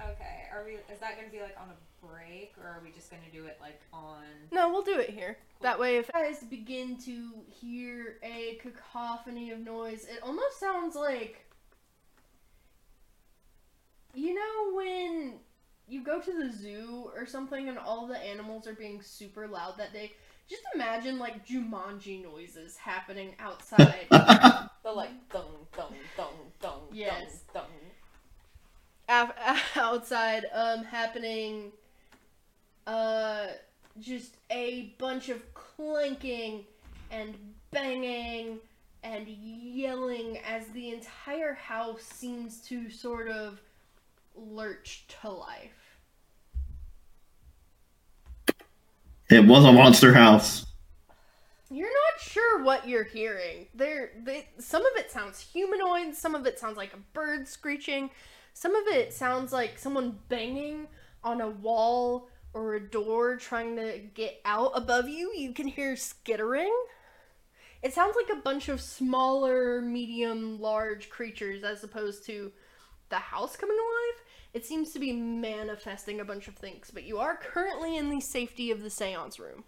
Okay, 0.00 0.48
are 0.52 0.64
we? 0.64 0.72
Is 0.92 1.00
that 1.00 1.16
gonna 1.16 1.30
be 1.30 1.40
like 1.40 1.56
on 1.60 1.68
a 1.68 2.06
break, 2.06 2.52
or 2.60 2.68
are 2.68 2.80
we 2.84 2.90
just 2.90 3.10
gonna 3.10 3.22
do 3.32 3.46
it 3.46 3.56
like 3.60 3.80
on? 3.92 4.24
No, 4.50 4.70
we'll 4.70 4.82
do 4.82 4.98
it 4.98 5.10
here. 5.10 5.38
That 5.60 5.78
way, 5.78 5.96
if 5.96 6.08
you 6.08 6.20
guys 6.20 6.42
begin 6.42 6.96
to 7.04 7.30
hear 7.48 8.18
a 8.22 8.58
cacophony 8.60 9.52
of 9.52 9.60
noise, 9.60 10.04
it 10.04 10.20
almost 10.22 10.58
sounds 10.58 10.96
like. 10.96 11.46
You 14.14 14.34
know, 14.34 14.74
when 14.74 15.34
you 15.88 16.02
go 16.04 16.20
to 16.20 16.32
the 16.32 16.52
zoo 16.52 17.10
or 17.14 17.26
something 17.26 17.68
and 17.68 17.78
all 17.78 18.06
the 18.06 18.18
animals 18.18 18.66
are 18.66 18.74
being 18.74 19.02
super 19.02 19.46
loud 19.48 19.76
that 19.78 19.92
day? 19.92 20.12
Just 20.48 20.62
imagine 20.74 21.18
like 21.18 21.46
Jumanji 21.46 22.22
noises 22.22 22.76
happening 22.76 23.34
outside. 23.38 24.06
The 24.82 24.90
like 24.90 25.10
thung 25.30 25.66
thung 25.72 25.94
thung 26.16 26.34
thung 26.60 26.80
Yes. 26.90 27.44
thung 27.52 27.66
af- 29.08 29.32
outside 29.76 30.44
um 30.52 30.82
happening 30.84 31.70
uh 32.86 33.46
just 34.00 34.36
a 34.50 34.94
bunch 34.98 35.28
of 35.28 35.42
clanking 35.54 36.64
and 37.10 37.34
banging 37.70 38.58
and 39.04 39.28
yelling 39.28 40.38
as 40.38 40.66
the 40.68 40.90
entire 40.90 41.54
house 41.54 42.02
seems 42.02 42.60
to 42.62 42.90
sort 42.90 43.28
of 43.28 43.60
lurch 44.34 45.06
to 45.20 45.30
life. 45.30 45.82
it 49.32 49.46
was 49.46 49.64
a 49.64 49.72
monster 49.72 50.12
house. 50.12 50.66
You're 51.70 51.86
not 51.86 52.20
sure 52.20 52.62
what 52.62 52.86
you're 52.86 53.04
hearing. 53.04 53.66
There, 53.74 54.10
they, 54.22 54.48
some 54.58 54.84
of 54.84 54.92
it 54.96 55.10
sounds 55.10 55.40
humanoid. 55.40 56.14
Some 56.14 56.34
of 56.34 56.46
it 56.46 56.58
sounds 56.58 56.76
like 56.76 56.92
a 56.92 56.98
bird 57.14 57.48
screeching. 57.48 58.10
Some 58.52 58.74
of 58.74 58.86
it 58.88 59.14
sounds 59.14 59.52
like 59.52 59.78
someone 59.78 60.18
banging 60.28 60.88
on 61.24 61.40
a 61.40 61.48
wall 61.48 62.28
or 62.52 62.74
a 62.74 62.90
door 62.90 63.36
trying 63.36 63.76
to 63.76 64.00
get 64.12 64.40
out 64.44 64.72
above 64.74 65.08
you. 65.08 65.32
You 65.34 65.54
can 65.54 65.66
hear 65.66 65.96
skittering. 65.96 66.74
It 67.82 67.94
sounds 67.94 68.16
like 68.16 68.36
a 68.36 68.42
bunch 68.42 68.68
of 68.68 68.82
smaller, 68.82 69.80
medium, 69.80 70.60
large 70.60 71.08
creatures 71.08 71.64
as 71.64 71.82
opposed 71.82 72.26
to 72.26 72.52
the 73.08 73.16
house 73.16 73.56
coming 73.56 73.78
alive. 73.78 74.21
It 74.54 74.66
seems 74.66 74.92
to 74.92 74.98
be 74.98 75.12
manifesting 75.12 76.20
a 76.20 76.24
bunch 76.24 76.46
of 76.46 76.54
things, 76.56 76.90
but 76.92 77.04
you 77.04 77.18
are 77.18 77.36
currently 77.36 77.96
in 77.96 78.10
the 78.10 78.20
safety 78.20 78.70
of 78.70 78.82
the 78.82 78.90
seance 78.90 79.38
room. 79.38 79.64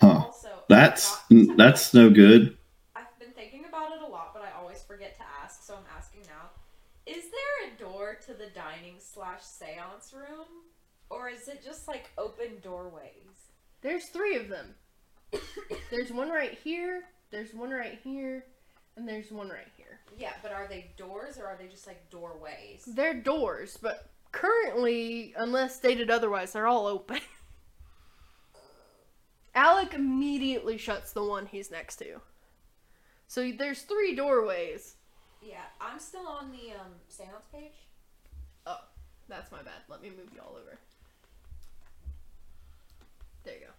Huh. 0.00 0.24
Also, 0.26 0.48
That's 0.68 1.14
I 1.14 1.20
forgot- 1.28 1.56
that's 1.58 1.92
no 1.94 2.08
good. 2.08 2.56
I've 2.96 3.18
been 3.18 3.32
thinking 3.32 3.66
about 3.66 3.92
it 3.92 4.00
a 4.00 4.06
lot, 4.06 4.32
but 4.32 4.42
I 4.42 4.50
always 4.58 4.82
forget 4.82 5.14
to 5.18 5.24
ask, 5.42 5.62
so 5.62 5.74
I'm 5.74 5.84
asking 5.96 6.22
now. 6.22 6.50
Is 7.06 7.24
there 7.24 7.68
a 7.68 7.78
door 7.78 8.14
to 8.26 8.32
the 8.34 8.46
dining 8.54 8.96
slash 8.98 9.42
seance 9.42 10.12
room? 10.14 10.46
Or 11.10 11.28
is 11.28 11.48
it 11.48 11.62
just 11.62 11.88
like 11.88 12.10
open 12.16 12.60
doorways? 12.62 13.50
There's 13.82 14.06
three 14.06 14.36
of 14.36 14.48
them. 14.48 14.74
There's 15.90 16.12
one 16.12 16.30
right 16.30 16.56
here, 16.62 17.04
there's 17.30 17.52
one 17.54 17.70
right 17.70 17.98
here, 18.02 18.44
and 18.96 19.08
there's 19.08 19.30
one 19.30 19.48
right 19.48 19.68
here. 19.76 19.79
Yeah, 20.18 20.32
but 20.42 20.52
are 20.52 20.66
they 20.68 20.90
doors 20.96 21.38
or 21.38 21.46
are 21.46 21.56
they 21.58 21.66
just 21.66 21.86
like 21.86 22.08
doorways? 22.10 22.84
They're 22.86 23.14
doors, 23.14 23.78
but 23.80 24.10
currently, 24.32 25.34
unless 25.36 25.76
stated 25.76 26.10
otherwise, 26.10 26.52
they're 26.52 26.66
all 26.66 26.86
open. 26.86 27.20
Alec 29.54 29.94
immediately 29.94 30.76
shuts 30.78 31.12
the 31.12 31.24
one 31.24 31.46
he's 31.46 31.70
next 31.70 31.96
to. 31.96 32.20
So 33.26 33.50
there's 33.52 33.82
three 33.82 34.14
doorways. 34.14 34.96
Yeah, 35.42 35.62
I'm 35.80 35.98
still 35.98 36.26
on 36.26 36.50
the 36.50 36.72
um 36.72 36.92
seance 37.08 37.46
page. 37.52 37.72
Oh, 38.66 38.80
that's 39.28 39.50
my 39.50 39.62
bad. 39.62 39.82
Let 39.88 40.02
me 40.02 40.10
move 40.10 40.28
you 40.34 40.40
all 40.40 40.56
over. 40.60 40.78
There 43.44 43.54
you 43.54 43.60
go. 43.60 43.72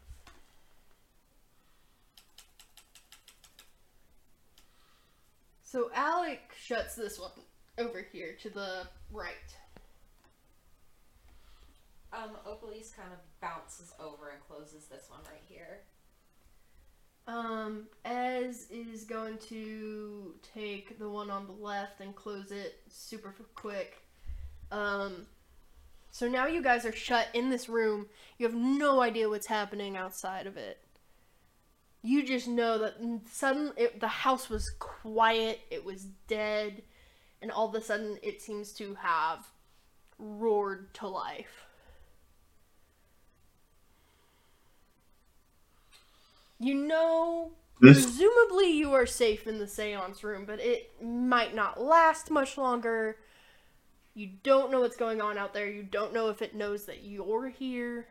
So 5.72 5.89
Alec 5.95 6.41
shuts 6.61 6.95
this 6.95 7.17
one 7.17 7.32
over 7.78 8.05
here 8.11 8.36
to 8.41 8.49
the 8.49 8.88
right. 9.09 9.32
Um, 12.11 12.32
Opalise 12.45 12.93
kind 12.93 13.13
of 13.13 13.19
bounces 13.39 13.93
over 13.97 14.32
and 14.32 14.41
closes 14.49 14.88
this 14.88 15.05
one 15.09 15.22
right 15.24 15.41
here. 15.47 15.80
Um, 17.26 17.88
Ez 18.03 18.67
is 18.69 19.05
going 19.05 19.38
to 19.47 20.34
take 20.53 20.99
the 20.99 21.09
one 21.09 21.32
on 21.32 21.47
the 21.47 21.53
left 21.53 22.01
and 22.01 22.13
close 22.13 22.51
it 22.51 22.82
super 22.89 23.34
quick. 23.55 24.01
Um, 24.74 25.26
so 26.11 26.28
now 26.28 26.47
you 26.47 26.61
guys 26.61 26.86
are 26.86 26.91
shut 26.91 27.30
in 27.34 27.49
this 27.49 27.69
room. 27.69 28.07
You 28.38 28.45
have 28.45 28.57
no 28.57 28.99
idea 29.01 29.30
what's 29.30 29.47
happening 29.47 29.95
outside 29.95 30.47
of 30.47 30.57
it. 30.57 30.80
You 32.03 32.23
just 32.23 32.47
know 32.47 32.79
that 32.79 32.95
suddenly 33.31 33.73
it, 33.77 33.99
the 33.99 34.07
house 34.07 34.49
was 34.49 34.71
quiet, 34.79 35.61
it 35.69 35.85
was 35.85 36.07
dead, 36.27 36.81
and 37.41 37.51
all 37.51 37.67
of 37.69 37.75
a 37.75 37.81
sudden 37.81 38.17
it 38.23 38.41
seems 38.41 38.71
to 38.73 38.95
have 38.95 39.45
roared 40.17 40.93
to 40.95 41.07
life. 41.07 41.65
You 46.59 46.75
know 46.75 47.51
This 47.79 48.03
Presumably, 48.03 48.71
you 48.71 48.93
are 48.93 49.07
safe 49.07 49.47
in 49.47 49.57
the 49.57 49.67
seance 49.67 50.23
room, 50.23 50.45
but 50.45 50.59
it 50.59 50.91
might 51.03 51.55
not 51.55 51.81
last 51.81 52.29
much 52.29 52.57
longer. 52.57 53.17
You 54.13 54.29
don't 54.43 54.71
know 54.71 54.81
what's 54.81 54.95
going 54.95 55.21
on 55.21 55.37
out 55.37 55.53
there. 55.53 55.67
You 55.67 55.81
don't 55.83 56.13
know 56.13 56.29
if 56.29 56.41
it 56.41 56.53
knows 56.53 56.85
that 56.85 57.03
you're 57.03 57.49
here. 57.49 58.07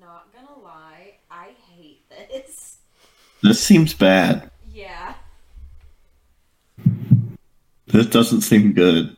Not 0.00 0.32
gonna 0.32 0.58
lie, 0.62 1.14
I 1.30 1.50
hate 1.70 2.08
this. 2.08 2.78
This 3.42 3.60
seems 3.62 3.94
bad. 3.94 4.50
Yeah. 4.72 5.14
This 7.86 8.06
doesn't 8.06 8.42
seem 8.42 8.72
good. 8.72 9.16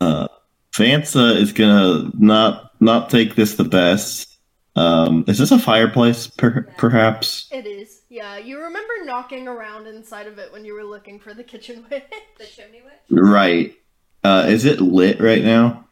Uh, 0.00 0.28
Vansa 0.72 1.36
is 1.36 1.52
gonna 1.52 2.10
not 2.14 2.72
not 2.80 3.10
take 3.10 3.34
this 3.34 3.56
the 3.56 3.64
best. 3.64 4.36
Um, 4.76 5.24
is 5.26 5.38
this 5.38 5.50
a 5.50 5.58
fireplace, 5.58 6.28
per- 6.28 6.68
perhaps? 6.78 7.48
It 7.50 7.66
is. 7.66 8.02
Yeah, 8.08 8.38
you 8.38 8.62
remember 8.62 8.92
knocking 9.04 9.48
around 9.48 9.88
inside 9.88 10.28
of 10.28 10.38
it 10.38 10.52
when 10.52 10.64
you 10.64 10.72
were 10.72 10.84
looking 10.84 11.18
for 11.18 11.34
the 11.34 11.42
kitchen 11.42 11.84
witch? 11.90 12.04
The 12.38 12.44
chimney 12.46 12.82
witch? 12.82 12.94
Right. 13.10 13.74
Uh, 14.22 14.46
is 14.48 14.64
it 14.64 14.80
lit 14.80 15.20
right 15.20 15.42
now? 15.42 15.87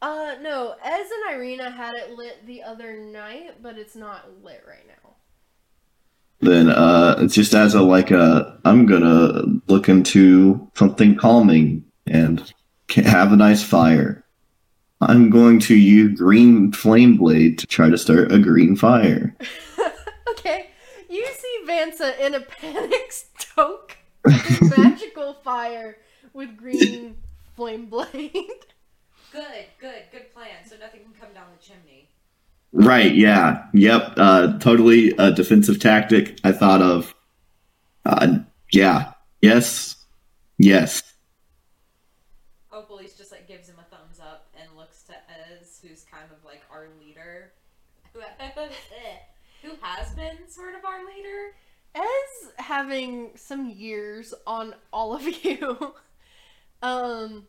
Uh, 0.00 0.36
no. 0.40 0.74
Ez 0.84 1.08
and 1.10 1.36
Irina 1.36 1.70
had 1.70 1.94
it 1.94 2.12
lit 2.16 2.46
the 2.46 2.62
other 2.62 2.98
night, 2.98 3.62
but 3.62 3.78
it's 3.78 3.96
not 3.96 4.42
lit 4.42 4.62
right 4.66 4.86
now. 4.86 5.14
Then, 6.40 6.68
uh, 6.68 7.26
just 7.26 7.52
as 7.54 7.74
a 7.74 7.82
like 7.82 8.12
a, 8.12 8.58
I'm 8.64 8.86
gonna 8.86 9.42
look 9.66 9.88
into 9.88 10.70
something 10.74 11.16
calming 11.16 11.84
and 12.06 12.52
have 12.94 13.32
a 13.32 13.36
nice 13.36 13.62
fire. 13.62 14.24
I'm 15.00 15.30
going 15.30 15.60
to 15.60 15.74
use 15.76 16.18
green 16.18 16.72
flame 16.72 17.16
blade 17.16 17.58
to 17.58 17.66
try 17.66 17.88
to 17.90 17.98
start 17.98 18.32
a 18.32 18.38
green 18.38 18.76
fire. 18.76 19.36
okay, 20.30 20.70
you 21.08 21.26
see 21.26 21.58
Vansa 21.66 22.18
in 22.20 22.34
a 22.34 22.40
panic 22.40 23.12
stoke 23.12 23.96
magical 24.78 25.34
fire 25.34 25.98
with 26.32 26.56
green 26.56 27.16
flame 27.56 27.86
blade. 27.86 28.66
Good, 29.32 29.66
good, 29.78 30.02
good 30.10 30.32
plan. 30.32 30.64
So 30.66 30.76
nothing 30.78 31.00
can 31.02 31.12
come 31.20 31.32
down 31.34 31.46
the 31.56 31.62
chimney. 31.62 32.08
Right, 32.72 33.14
yeah. 33.14 33.66
Yep. 33.74 34.14
Uh 34.16 34.58
totally 34.58 35.14
a 35.18 35.30
defensive 35.32 35.80
tactic 35.80 36.38
I 36.44 36.52
thought 36.52 36.82
of. 36.82 37.14
Uh 38.04 38.38
yeah. 38.72 39.12
Yes. 39.40 39.96
Yes. 40.58 41.02
Opalise 42.72 43.16
just 43.16 43.32
like 43.32 43.48
gives 43.48 43.68
him 43.68 43.76
a 43.78 43.94
thumbs 43.94 44.20
up 44.20 44.46
and 44.60 44.76
looks 44.76 45.02
to 45.04 45.14
Ez, 45.14 45.80
who's 45.82 46.04
kind 46.10 46.24
of 46.30 46.44
like 46.44 46.62
our 46.70 46.88
leader. 47.00 47.52
Who 48.12 48.20
who 49.62 49.70
has 49.80 50.14
been 50.14 50.48
sort 50.48 50.74
of 50.74 50.84
our 50.84 51.04
leader. 51.06 51.54
Ez 51.94 52.52
having 52.56 53.30
some 53.34 53.70
years 53.70 54.34
on 54.46 54.74
all 54.92 55.14
of 55.14 55.22
you. 55.44 55.94
um 56.82 57.46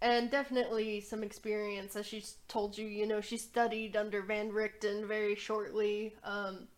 and 0.00 0.30
definitely 0.30 1.00
some 1.00 1.22
experience 1.22 1.96
as 1.96 2.06
she's 2.06 2.36
told 2.46 2.78
you, 2.78 2.86
you 2.86 3.06
know, 3.06 3.20
she 3.20 3.36
studied 3.36 3.96
under 3.96 4.22
Van 4.22 4.50
Richten 4.50 5.06
very 5.06 5.34
shortly. 5.34 6.14
Um 6.24 6.68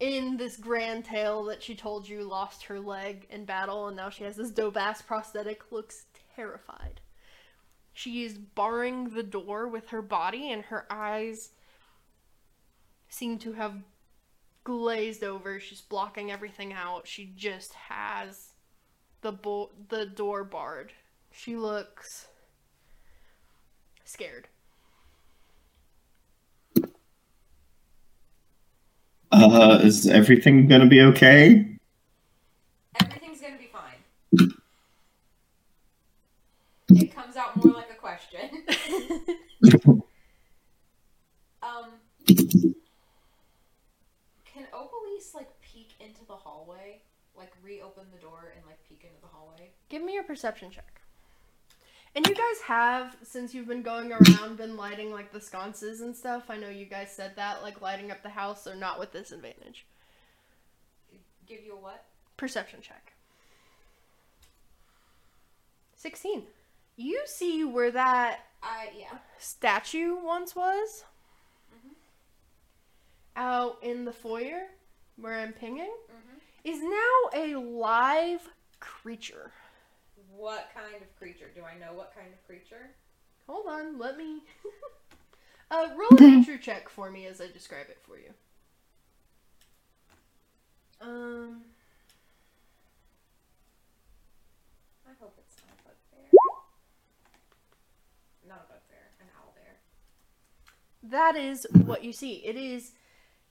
in 0.00 0.38
this 0.38 0.56
grand 0.56 1.04
tale 1.04 1.44
that 1.44 1.62
she 1.62 1.74
told 1.74 2.08
you 2.08 2.24
lost 2.24 2.64
her 2.64 2.80
leg 2.80 3.26
in 3.28 3.44
battle 3.44 3.86
and 3.86 3.96
now 3.96 4.08
she 4.08 4.24
has 4.24 4.34
this 4.34 4.50
dope 4.50 4.78
ass 4.78 5.02
prosthetic 5.02 5.70
looks 5.70 6.06
terrified. 6.34 7.00
She 7.92 8.24
is 8.24 8.38
barring 8.38 9.10
the 9.10 9.22
door 9.22 9.68
with 9.68 9.88
her 9.88 10.00
body 10.00 10.50
and 10.50 10.64
her 10.64 10.86
eyes 10.90 11.50
seem 13.10 13.38
to 13.40 13.52
have 13.52 13.82
glazed 14.64 15.22
over. 15.22 15.60
She's 15.60 15.82
blocking 15.82 16.30
everything 16.30 16.72
out. 16.72 17.06
She 17.06 17.32
just 17.36 17.74
has 17.74 18.49
the 19.22 19.32
bo- 19.32 19.70
the 19.88 20.06
door 20.06 20.44
barred. 20.44 20.92
She 21.32 21.56
looks 21.56 22.26
scared. 24.04 24.48
Uh 29.32 29.78
is 29.82 30.06
everything 30.08 30.66
gonna 30.66 30.86
be 30.86 31.00
okay? 31.02 31.66
Everything's 33.00 33.40
gonna 33.40 33.58
be 33.58 33.68
fine. 33.72 34.52
It 36.88 37.14
comes 37.14 37.36
out 37.36 37.56
more 37.64 37.72
like 37.74 37.90
a 37.90 37.94
question. 37.94 38.64
um, 41.62 41.90
can 44.44 44.66
Opalise 44.74 45.32
like 45.34 45.48
peek 45.60 45.94
into 46.00 46.24
the 46.26 46.34
hallway? 46.34 47.00
Like 47.36 47.52
reopen 47.62 48.04
the 48.12 48.18
door 48.20 48.52
and 48.56 48.66
like 48.66 48.78
peek 48.88 49.04
into 49.04 49.20
the 49.20 49.28
hallway? 49.28 49.70
Give 49.90 50.02
me 50.02 50.16
a 50.16 50.22
perception 50.22 50.70
check. 50.70 50.86
And 52.16 52.26
you 52.26 52.34
guys 52.34 52.60
have, 52.64 53.16
since 53.22 53.54
you've 53.54 53.68
been 53.68 53.82
going 53.82 54.10
around, 54.12 54.56
been 54.56 54.76
lighting 54.76 55.12
like 55.12 55.32
the 55.32 55.40
sconces 55.40 56.00
and 56.00 56.16
stuff. 56.16 56.44
I 56.48 56.56
know 56.56 56.68
you 56.68 56.84
guys 56.86 57.12
said 57.12 57.36
that, 57.36 57.62
like 57.62 57.80
lighting 57.82 58.10
up 58.10 58.22
the 58.22 58.30
house, 58.30 58.64
so 58.64 58.74
not 58.74 58.98
with 58.98 59.12
disadvantage. 59.12 59.84
Give 61.46 61.60
you 61.64 61.74
a 61.74 61.76
what? 61.76 62.04
Perception 62.36 62.80
check. 62.80 63.12
16. 65.96 66.44
You 66.96 67.20
see 67.26 67.64
where 67.64 67.90
that 67.90 68.40
I 68.62 68.88
yeah. 68.98 69.18
statue 69.38 70.16
once 70.22 70.54
was? 70.56 71.04
Mhm. 71.74 71.92
Out 73.36 73.78
in 73.82 74.04
the 74.04 74.12
foyer, 74.12 74.66
where 75.16 75.38
I'm 75.38 75.52
pinging, 75.52 75.92
Mm-hmm. 76.08 76.38
is 76.64 76.82
now 76.82 77.30
a 77.44 77.54
live 77.56 78.48
creature. 78.80 79.52
What 80.36 80.70
kind 80.74 81.02
of 81.02 81.16
creature? 81.18 81.50
Do 81.54 81.62
I 81.64 81.78
know 81.78 81.92
what 81.92 82.14
kind 82.14 82.28
of 82.32 82.46
creature? 82.46 82.90
Hold 83.48 83.66
on, 83.66 83.98
let 83.98 84.16
me. 84.16 84.42
uh, 85.70 85.88
roll 85.96 86.18
a 86.18 86.20
nature 86.20 86.58
check 86.58 86.88
for 86.88 87.10
me 87.10 87.26
as 87.26 87.40
I 87.40 87.48
describe 87.48 87.86
it 87.88 87.98
for 88.06 88.16
you. 88.16 88.30
Um, 91.00 91.62
I 95.06 95.12
hope 95.18 95.34
it's 95.38 95.56
not 95.66 95.74
a 95.78 95.88
bugbear. 95.88 96.28
Not 98.46 98.66
a 98.68 98.72
bugbear, 98.72 99.06
an 99.20 99.26
owlbear. 99.40 101.10
that 101.10 101.36
is 101.36 101.66
what 101.86 102.04
you 102.04 102.12
see. 102.12 102.34
It 102.44 102.56
is 102.56 102.92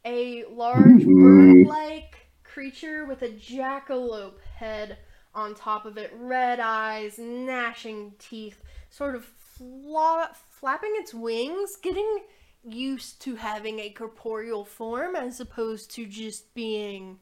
a 0.05 0.45
large 0.45 1.05
bird-like 1.05 2.27
creature 2.43 3.05
with 3.05 3.21
a 3.23 3.29
jackalope 3.29 4.39
head 4.57 4.97
on 5.35 5.55
top 5.55 5.85
of 5.85 5.97
it, 5.97 6.11
red 6.15 6.59
eyes, 6.59 7.17
gnashing 7.17 8.13
teeth, 8.19 8.61
sort 8.89 9.15
of 9.15 9.25
fla- 9.25 10.31
flapping 10.49 10.91
its 10.95 11.13
wings, 11.13 11.75
getting 11.81 12.19
used 12.63 13.21
to 13.21 13.35
having 13.35 13.79
a 13.79 13.89
corporeal 13.89 14.65
form 14.65 15.15
as 15.15 15.39
opposed 15.39 15.91
to 15.91 16.05
just 16.05 16.53
being 16.53 17.19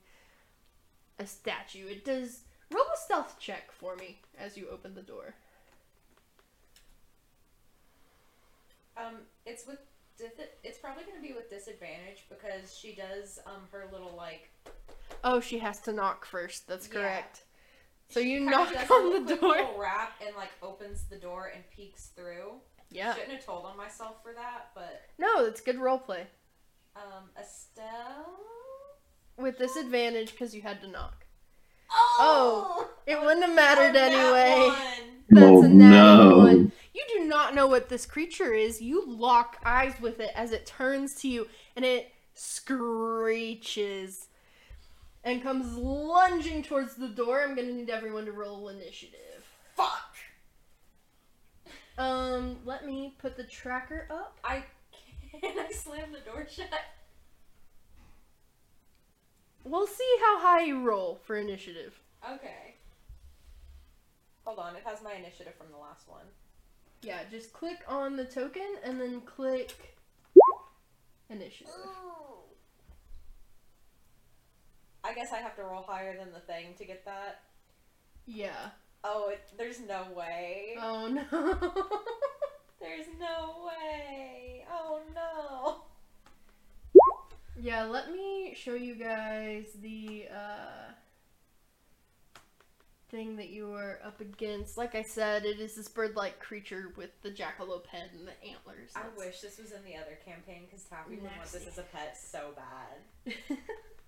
a 1.20 1.28
statue. 1.28 1.88
It 1.88 2.06
does 2.06 2.42
roll 2.72 2.84
a 2.84 2.98
stealth 2.98 3.38
check 3.40 3.72
for 3.72 3.96
me 3.96 4.20
as 4.38 4.58
you 4.58 4.68
open 4.72 4.96
the 4.96 5.02
door. 5.02 5.36
Um, 8.96 9.18
it's 9.46 9.68
with 9.68 9.80
it's 10.64 10.80
probably 10.80 11.04
gonna 11.04 11.22
be 11.22 11.34
with 11.34 11.48
disadvantage 11.48 12.26
because 12.28 12.76
she 12.76 12.96
does 12.96 13.38
um 13.46 13.62
her 13.72 13.86
little 13.92 14.16
like 14.18 14.50
Oh, 15.24 15.40
she 15.40 15.60
has 15.60 15.80
to 15.82 15.94
knock 15.94 16.26
first. 16.26 16.68
That's 16.68 16.88
correct. 16.88 17.44
So 18.10 18.20
you 18.22 18.40
kinda 18.40 18.52
knock 18.52 18.92
on 18.92 19.26
the 19.26 19.36
door. 19.36 19.50
little 19.56 19.78
rap 19.78 20.14
and 20.26 20.36
like 20.36 20.52
opens 20.62 21.04
the 21.10 21.18
door 21.18 21.52
and 21.54 21.64
peeks 21.72 22.08
through. 22.16 22.54
Yeah. 22.90 23.14
Shouldn't 23.14 23.34
have 23.34 23.46
told 23.46 23.66
on 23.66 23.76
myself 23.78 24.24
for 24.24 24.34
that, 24.34 24.70
but 24.74 25.02
No, 25.18 25.46
it's 25.46 25.60
good 25.62 25.78
role 25.78 26.00
play 26.00 26.28
um 26.96 27.30
Estelle. 27.40 28.40
with 29.38 29.58
disadvantage 29.58 30.32
because 30.32 30.56
you 30.56 30.62
had 30.62 30.82
to 30.82 30.88
knock. 30.88 31.26
Oh, 31.92 32.90
It 33.06 33.20
wouldn't 33.22 33.46
have 33.46 33.56
mattered 33.56 33.94
That 33.94 34.12
anyway. 34.12 34.68
one. 34.68 35.24
That's 35.30 35.46
Oh, 35.46 35.64
a 35.64 35.68
natty 35.68 36.24
no. 36.30 36.38
one. 36.38 36.72
You 36.94 37.04
do 37.10 37.26
not 37.26 37.54
know 37.54 37.68
what 37.68 37.90
this 37.90 38.06
creature 38.06 38.54
is. 38.54 38.82
You 38.82 39.06
lock 39.06 39.58
eyes 39.66 39.94
with 40.02 40.20
it 40.20 40.32
as 40.36 40.52
it 40.52 40.66
turns 40.66 41.16
to 41.22 41.28
you 41.28 41.48
and 41.76 41.84
it 41.86 42.12
screeches 42.34 44.28
and 45.28 45.44
comes 45.44 45.76
lunging 45.76 46.64
towards 46.64 46.96
the 46.96 47.10
door. 47.10 47.44
I'm 47.44 47.54
gonna 47.54 47.74
need 47.74 47.90
everyone 47.90 48.26
to 48.26 48.32
roll 48.32 48.70
initiative. 48.70 49.44
Fuck. 49.76 50.16
Um, 51.98 52.60
let 52.64 52.86
me 52.86 53.14
put 53.18 53.36
the 53.36 53.44
tracker 53.44 54.08
up. 54.10 54.38
I 54.44 54.64
can 55.42 55.60
I 55.60 55.70
slam 55.74 56.14
the 56.14 56.20
door 56.20 56.48
shut. 56.50 56.70
We'll 59.66 59.86
see 59.86 60.18
how 60.22 60.40
high 60.40 60.64
you 60.64 60.82
roll 60.82 61.20
for 61.26 61.36
initiative. 61.36 62.00
Okay. 62.26 62.76
Hold 64.46 64.60
on, 64.60 64.78
it 64.78 64.84
has 64.86 65.04
my 65.04 65.14
initiative 65.14 65.56
from 65.58 65.68
the 65.74 65.78
last 65.78 66.08
one. 66.08 66.24
Yeah, 67.02 67.20
just 67.30 67.52
click 67.52 67.80
on 67.86 68.16
the 68.16 68.24
token 68.24 68.76
and 68.82 69.00
then 69.02 69.20
click 69.22 69.98
initiative. 71.30 71.74
I 75.08 75.14
guess 75.14 75.32
I 75.32 75.38
have 75.38 75.56
to 75.56 75.64
roll 75.64 75.84
higher 75.84 76.18
than 76.18 76.34
the 76.34 76.40
thing 76.42 76.74
to 76.78 76.86
get 76.86 77.06
that. 77.06 77.42
Yeah. 78.26 78.70
Oh, 79.04 79.30
it, 79.30 79.42
there's 79.58 79.80
no 79.80 80.06
way. 80.16 80.76
Oh 80.82 81.08
no. 81.08 81.24
There's 82.80 83.08
no 83.20 83.66
way. 83.66 84.66
Oh 84.72 85.00
no. 85.16 85.78
Yeah, 87.60 87.86
let 87.86 88.12
me 88.12 88.54
show 88.56 88.76
you 88.76 88.94
guys 88.94 89.66
the 89.82 90.26
uh, 90.32 90.92
thing 93.10 93.36
that 93.38 93.50
you 93.50 93.74
are 93.74 94.00
up 94.06 94.22
against. 94.22 94.78
Like 94.78 94.94
I 94.94 95.02
said, 95.02 95.44
it 95.44 95.60
is 95.60 95.76
this 95.76 95.88
bird-like 95.88 96.40
creature 96.40 96.94
with 96.96 97.20
the 97.24 97.32
jackalope 97.32 97.88
head 97.88 98.12
and 98.16 98.28
the 98.28 98.48
antlers. 98.48 98.92
I 98.96 99.00
That's- 99.04 99.18
wish 99.18 99.42
this 99.42 99.58
was 99.58 99.72
in 99.72 99.84
the 99.84 99.96
other 99.96 100.20
campaign 100.24 100.66
because 100.70 100.84
Taffy 100.86 101.16
would 101.16 101.24
want 101.24 101.52
this 101.52 101.66
as 101.68 101.80
a 101.80 101.84
pet 101.84 102.16
so 102.16 102.52
bad. 102.56 103.34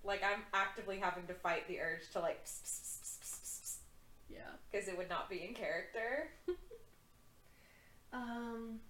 Like 0.04 0.22
I'm 0.22 0.42
actively 0.54 0.98
having 0.98 1.26
to 1.26 1.34
fight 1.34 1.68
the 1.68 1.80
urge 1.80 2.10
to 2.12 2.20
like 2.20 2.44
yeah. 4.28 4.38
because 4.70 4.88
it 4.88 4.96
would 4.96 5.08
not 5.08 5.28
be 5.28 5.44
in 5.46 5.54
character. 5.54 6.30
Um, 8.12 8.80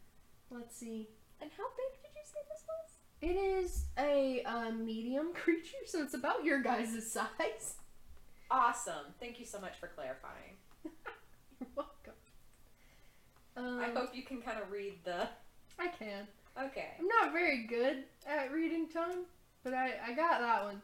let's 0.50 0.76
see. 0.76 1.08
And 1.40 1.50
how 1.56 1.64
big 1.76 2.02
did 2.02 2.10
you 2.14 2.24
say 2.24 2.38
this 2.48 2.64
was? 2.66 2.90
It 3.22 3.36
is 3.36 3.84
a 3.98 4.42
uh, 4.44 4.70
medium 4.72 5.32
creature, 5.34 5.76
so 5.86 6.02
it's 6.02 6.14
about 6.14 6.44
your 6.44 6.62
guys' 6.62 7.10
size. 7.12 7.74
Awesome. 8.50 9.14
Thank 9.20 9.38
you 9.38 9.46
so 9.46 9.60
much 9.60 9.78
for 9.78 9.88
clarifying. 9.88 10.56
You're 10.84 11.68
welcome. 11.76 12.14
Um, 13.56 13.78
I 13.78 13.90
hope 13.90 14.14
you 14.14 14.22
can 14.22 14.40
kind 14.40 14.58
of 14.60 14.70
read 14.70 14.94
the. 15.04 15.28
I 15.78 15.88
can. 15.88 16.26
Okay. 16.60 16.88
I'm 16.98 17.06
not 17.06 17.32
very 17.32 17.66
good 17.66 18.04
at 18.26 18.52
reading 18.52 18.88
tone, 18.88 19.24
but 19.62 19.74
I, 19.74 19.92
I 20.08 20.14
got 20.14 20.40
that 20.40 20.64
one. 20.64 20.82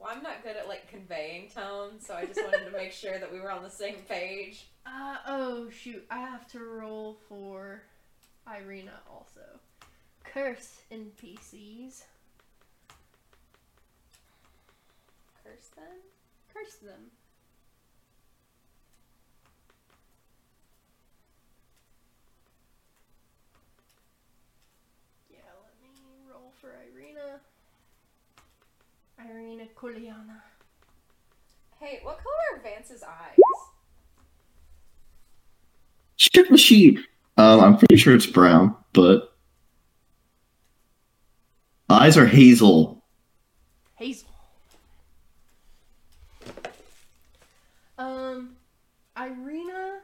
Yeah. 0.00 0.06
Well, 0.06 0.16
I'm 0.16 0.22
not 0.22 0.42
good 0.42 0.56
at 0.56 0.68
like 0.68 0.88
conveying 0.88 1.48
tone, 1.50 2.00
so 2.00 2.14
I 2.14 2.26
just 2.26 2.42
wanted 2.42 2.64
to 2.66 2.72
make 2.76 2.92
sure 2.92 3.18
that 3.18 3.32
we 3.32 3.40
were 3.40 3.50
on 3.50 3.62
the 3.62 3.70
same 3.70 3.96
page. 4.08 4.66
Uh, 4.86 5.16
oh 5.26 5.70
shoot, 5.70 6.04
I 6.10 6.18
have 6.18 6.46
to 6.48 6.58
roll 6.58 7.16
for 7.26 7.80
Irina 8.46 9.00
also. 9.10 9.40
Curse 10.22 10.82
NPCs. 10.92 12.02
Curse 15.42 15.68
them. 15.74 15.96
Curse 16.52 16.74
them. 16.82 17.00
Yeah, 25.30 25.38
let 25.62 25.80
me 25.82 25.88
roll 26.30 26.52
for 26.60 26.68
Irina. 26.92 27.40
Irina 29.28 29.64
Kuliana. 29.76 30.40
Hey, 31.80 32.00
what 32.02 32.18
color 32.18 32.34
are 32.54 32.62
Vance's 32.62 33.02
eyes? 33.02 33.38
Check 36.16 36.48
the 36.48 36.58
sheet. 36.58 36.98
Um, 37.36 37.60
I'm 37.60 37.76
pretty 37.76 37.96
sure 37.96 38.14
it's 38.14 38.26
brown, 38.26 38.76
but 38.92 39.34
eyes 41.90 42.16
are 42.16 42.26
hazel. 42.26 43.02
Hazel. 43.96 44.28
Um, 47.98 48.56
Irina 49.18 50.00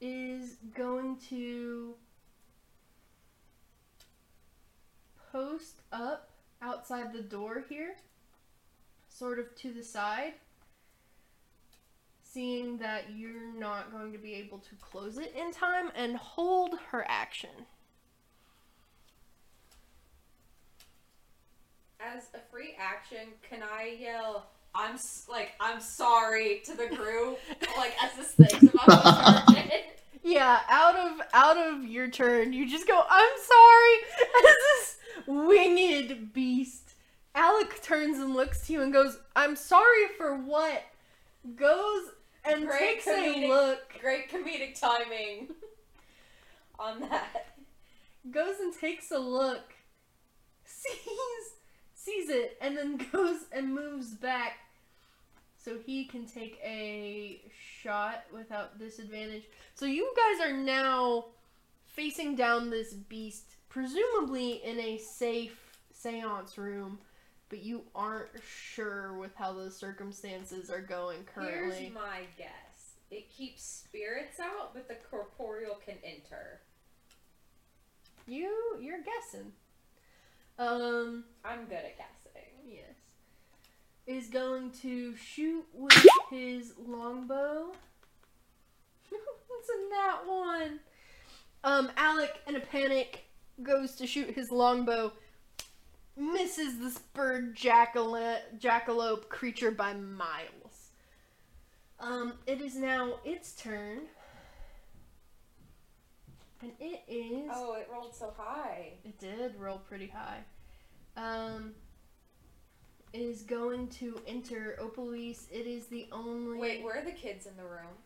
is 0.00 0.56
going 0.74 1.16
to 1.28 1.94
post 5.32 5.80
up 5.92 6.28
outside 6.60 7.12
the 7.12 7.22
door 7.22 7.64
here, 7.68 7.96
sort 9.08 9.38
of 9.38 9.54
to 9.56 9.72
the 9.72 9.82
side, 9.82 10.34
seeing 12.22 12.76
that 12.78 13.04
you're 13.16 13.52
not 13.58 13.90
going 13.90 14.12
to 14.12 14.18
be 14.18 14.34
able 14.34 14.58
to 14.58 14.74
close 14.80 15.18
it 15.18 15.34
in 15.36 15.50
time, 15.52 15.90
and 15.96 16.16
hold 16.16 16.74
her 16.90 17.04
action. 17.08 17.50
As 22.00 22.24
a 22.34 22.40
free 22.50 22.74
action, 22.78 23.28
can 23.48 23.62
I 23.62 23.96
yell? 24.00 24.46
I'm 24.74 24.94
s- 24.94 25.26
like 25.28 25.52
I'm 25.60 25.80
sorry 25.80 26.62
to 26.64 26.76
the 26.76 26.88
group, 26.88 27.38
like 27.76 27.92
as 28.02 28.10
this 28.16 28.32
thing's 28.32 28.72
about 28.74 29.46
to 29.48 29.54
turn. 29.54 29.70
Yeah, 30.24 30.60
out 30.70 30.94
of 30.94 31.20
out 31.34 31.56
of 31.56 31.84
your 31.84 32.08
turn, 32.08 32.52
you 32.52 32.68
just 32.70 32.86
go, 32.86 33.02
I'm 33.10 33.30
sorry, 33.44 33.94
as 34.36 34.56
this 34.78 34.96
winged 35.26 36.32
beast. 36.32 36.94
Alec 37.34 37.82
turns 37.82 38.18
and 38.18 38.34
looks 38.34 38.66
to 38.66 38.74
you 38.74 38.82
and 38.82 38.92
goes, 38.92 39.18
I'm 39.34 39.56
sorry 39.56 40.08
for 40.18 40.36
what? 40.36 40.82
Goes 41.56 42.10
and 42.44 42.66
Great 42.66 43.02
takes 43.02 43.06
a 43.06 43.48
look. 43.48 43.98
Great 44.00 44.30
comedic 44.30 44.78
timing 44.78 45.48
on 46.78 47.00
that. 47.00 47.54
Goes 48.30 48.60
and 48.60 48.74
takes 48.74 49.10
a 49.10 49.18
look. 49.18 49.72
Sees 50.64 50.98
sees 51.94 52.28
it 52.28 52.58
and 52.60 52.76
then 52.76 52.96
goes 53.12 53.44
and 53.52 53.74
moves 53.74 54.14
back. 54.14 54.58
So 55.56 55.78
he 55.86 56.04
can 56.04 56.26
take 56.26 56.58
a 56.64 57.40
shot 57.82 58.24
without 58.34 58.78
disadvantage. 58.80 59.44
So 59.74 59.86
you 59.86 60.12
guys 60.16 60.48
are 60.48 60.56
now 60.56 61.26
facing 61.86 62.34
down 62.34 62.70
this 62.70 62.92
beast, 62.92 63.54
presumably 63.72 64.62
in 64.64 64.78
a 64.78 64.98
safe 64.98 65.78
seance 65.92 66.58
room, 66.58 66.98
but 67.48 67.62
you 67.62 67.82
aren't 67.94 68.28
sure 68.46 69.14
with 69.14 69.34
how 69.34 69.52
the 69.52 69.70
circumstances 69.70 70.70
are 70.70 70.80
going 70.80 71.24
currently. 71.34 71.76
Here's 71.76 71.94
my 71.94 72.20
guess. 72.36 72.96
It 73.10 73.30
keeps 73.30 73.62
spirits 73.62 74.38
out, 74.40 74.74
but 74.74 74.88
the 74.88 74.96
corporeal 75.10 75.78
can 75.84 75.94
enter. 76.04 76.60
You 78.26 78.78
you're 78.80 79.02
guessing. 79.02 79.52
Um 80.58 81.24
I'm 81.44 81.64
good 81.64 81.76
at 81.76 81.96
guessing. 81.96 82.48
yes. 82.66 82.84
Is 84.06 84.28
going 84.28 84.70
to 84.82 85.16
shoot 85.16 85.64
with 85.72 86.06
his 86.30 86.74
longbow. 86.78 87.72
What's 89.48 89.68
in 89.68 89.88
that 89.90 90.18
one? 90.26 90.80
Um 91.64 91.90
Alec 91.96 92.40
in 92.46 92.56
a 92.56 92.60
panic 92.60 93.24
goes 93.62 93.96
to 93.96 94.06
shoot 94.06 94.30
his 94.30 94.50
longbow. 94.50 95.12
Misses 96.16 96.78
this 96.78 96.98
bird 96.98 97.56
jackala- 97.56 98.40
jackalope 98.58 99.28
creature 99.28 99.70
by 99.70 99.94
miles. 99.94 100.90
Um, 101.98 102.34
it 102.46 102.60
is 102.60 102.76
now 102.76 103.14
its 103.24 103.52
turn. 103.52 104.00
And 106.60 106.72
it 106.78 107.02
is 107.08 107.50
Oh, 107.52 107.74
it 107.74 107.88
rolled 107.90 108.14
so 108.14 108.32
high. 108.36 108.92
It 109.04 109.18
did 109.18 109.58
roll 109.58 109.78
pretty 109.78 110.06
high. 110.08 110.38
Um, 111.16 111.74
is 113.12 113.42
going 113.42 113.88
to 113.88 114.20
enter 114.26 114.78
Opalise. 114.80 115.50
It 115.50 115.66
is 115.66 115.86
the 115.86 116.08
only 116.12 116.58
Wait, 116.58 116.82
where 116.82 116.98
are 116.98 117.04
the 117.04 117.10
kids 117.12 117.46
in 117.46 117.56
the 117.56 117.64
room? 117.64 117.96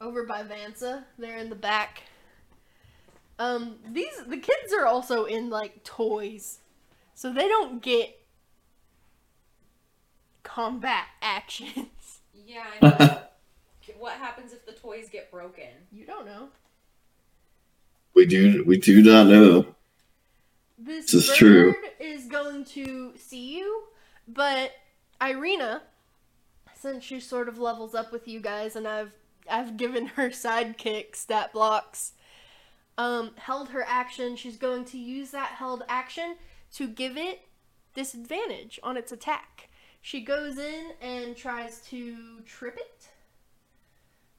over 0.00 0.24
by 0.24 0.42
Vansa. 0.42 1.04
They're 1.16 1.38
in 1.38 1.48
the 1.48 1.54
back. 1.54 2.02
Um, 3.42 3.76
these 3.90 4.16
the 4.26 4.36
kids 4.36 4.72
are 4.72 4.86
also 4.86 5.24
in 5.24 5.50
like 5.50 5.82
toys, 5.82 6.60
so 7.14 7.32
they 7.32 7.48
don't 7.48 7.82
get 7.82 8.16
combat 10.44 11.06
actions. 11.22 12.20
Yeah, 12.32 12.64
I 12.80 12.88
know. 12.88 13.18
what 13.98 14.12
happens 14.14 14.52
if 14.52 14.64
the 14.64 14.72
toys 14.72 15.08
get 15.10 15.30
broken? 15.30 15.70
You 15.90 16.06
don't 16.06 16.24
know. 16.24 16.48
We 18.14 18.26
do 18.26 18.62
we 18.64 18.78
do 18.78 19.02
not 19.02 19.26
know. 19.26 19.66
This, 20.78 21.10
This 21.10 21.14
is 21.14 21.28
bird 21.28 21.36
true. 21.36 21.74
is 21.98 22.26
going 22.26 22.64
to 22.66 23.14
see 23.16 23.58
you, 23.58 23.84
but 24.28 24.72
Irina, 25.20 25.82
since 26.74 27.02
she 27.04 27.18
sort 27.18 27.48
of 27.48 27.58
levels 27.58 27.94
up 27.94 28.12
with 28.12 28.28
you 28.28 28.38
guys, 28.38 28.76
and 28.76 28.86
I've 28.86 29.14
I've 29.50 29.76
given 29.76 30.06
her 30.06 30.28
sidekick 30.30 31.16
stat 31.16 31.52
blocks, 31.52 32.12
um, 32.98 33.32
held 33.36 33.70
her 33.70 33.84
action. 33.86 34.36
She's 34.36 34.56
going 34.56 34.84
to 34.86 34.98
use 34.98 35.30
that 35.30 35.50
held 35.50 35.82
action 35.88 36.36
to 36.74 36.88
give 36.88 37.16
it 37.16 37.40
disadvantage 37.94 38.80
on 38.82 38.96
its 38.96 39.12
attack. 39.12 39.68
She 40.00 40.20
goes 40.20 40.58
in 40.58 40.92
and 41.00 41.36
tries 41.36 41.80
to 41.88 42.40
trip 42.44 42.76
it. 42.76 43.08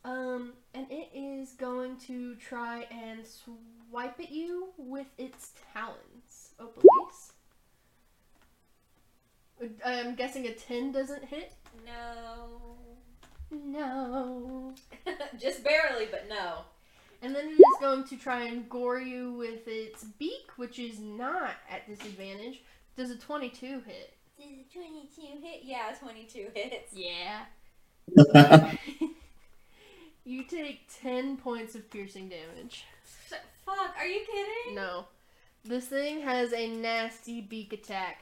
Um, 0.05 0.53
and 0.73 0.85
it 0.89 1.09
is 1.15 1.53
going 1.53 1.97
to 2.07 2.35
try 2.35 2.85
and 2.91 3.21
swipe 3.25 4.19
at 4.19 4.31
you 4.31 4.69
with 4.77 5.07
its 5.17 5.51
talons. 5.71 6.55
Oh, 6.59 6.67
please. 6.67 7.31
I'm 9.85 10.15
guessing 10.15 10.45
a 10.47 10.53
10 10.53 10.91
doesn't 10.91 11.23
hit? 11.23 11.53
No. 11.85 12.75
No. 13.49 14.73
Just 15.39 15.63
barely, 15.63 16.07
but 16.11 16.27
no. 16.27 16.63
And 17.23 17.33
then 17.33 17.47
it 17.47 17.53
is 17.53 17.77
going 17.79 18.03
to 18.05 18.17
try 18.17 18.43
and 18.43 18.69
gore 18.69 18.99
you 18.99 19.33
with 19.33 19.67
its 19.67 20.03
beak, 20.03 20.51
which 20.57 20.77
is 20.77 20.99
not 20.99 21.55
at 21.69 21.87
disadvantage. 21.87 22.61
Does 22.97 23.11
a 23.11 23.17
22 23.17 23.65
hit? 23.85 24.13
Does 24.37 24.47
a 24.47 24.73
22 24.73 25.21
hit? 25.41 25.61
Yeah, 25.63 25.93
22 25.99 26.47
hits. 26.53 26.93
Yeah. 26.93 27.45
You 30.25 30.43
take 30.43 30.87
take 30.89 31.01
10 31.01 31.37
points 31.37 31.75
of 31.75 31.89
piercing 31.89 32.29
damage. 32.29 32.85
Fuck, 33.65 33.93
are 33.97 34.05
you 34.05 34.21
kidding? 34.25 34.75
No. 34.75 35.05
This 35.65 35.87
thing 35.87 36.21
has 36.21 36.53
a 36.53 36.67
nasty 36.67 37.41
beak 37.41 37.73
attack. 37.73 38.19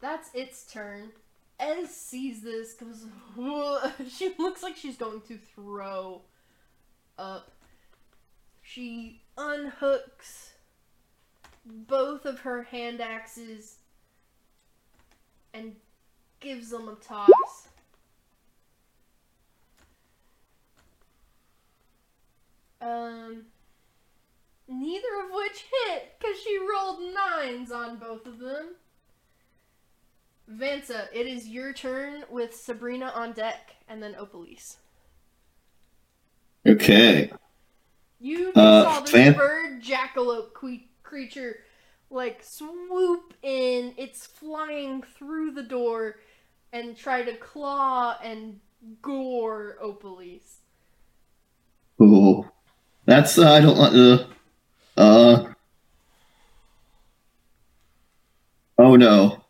That's 0.00 0.30
its 0.34 0.64
turn. 0.64 1.10
Ez 1.58 1.90
sees 1.90 2.42
this, 2.42 2.74
goes, 2.74 3.06
she 4.10 4.34
looks 4.38 4.62
like 4.62 4.76
she's 4.76 4.96
going 4.96 5.22
to 5.22 5.38
throw 5.54 6.22
up. 7.18 7.50
She 8.62 9.22
unhooks 9.36 10.50
both 11.64 12.24
of 12.24 12.40
her 12.40 12.62
hand 12.64 13.00
axes 13.00 13.76
and 15.52 15.76
gives 16.40 16.70
them 16.70 16.88
a 16.88 16.94
toss. 16.94 17.68
Um, 22.80 23.46
neither 24.68 25.08
of 25.24 25.30
which 25.32 25.64
hit 25.86 26.14
because 26.18 26.38
she 26.40 26.58
rolled 26.58 27.00
nines 27.14 27.72
on 27.72 27.96
both 27.96 28.26
of 28.26 28.38
them. 28.38 28.74
Vansa, 30.50 31.08
it 31.12 31.26
is 31.26 31.48
your 31.48 31.72
turn 31.72 32.24
with 32.30 32.54
Sabrina 32.54 33.10
on 33.14 33.32
deck 33.32 33.74
and 33.88 34.00
then 34.00 34.14
Opalise. 34.14 34.76
Okay. 36.66 37.30
You 38.18 38.52
Uh, 38.54 38.82
saw 38.84 39.00
this 39.00 39.10
Van- 39.10 39.32
bird 39.34 39.82
jackalope 39.82 40.54
que- 40.54 40.88
creature 41.02 41.58
like 42.10 42.42
swoop 42.42 43.34
in. 43.42 43.94
It's 43.96 44.26
flying 44.26 45.02
through 45.02 45.52
the 45.52 45.62
door 45.62 46.16
and 46.72 46.96
try 46.96 47.22
to 47.22 47.36
claw 47.36 48.16
and 48.22 48.60
gore 49.02 49.76
Opalise. 49.82 50.56
Cool. 51.98 52.50
That's 53.04 53.38
uh, 53.38 53.52
I 53.52 53.60
don't 53.60 53.78
want 53.78 53.94
uh, 53.96 54.26
uh 55.00 55.52
Oh 58.78 58.96
no. 58.96 59.42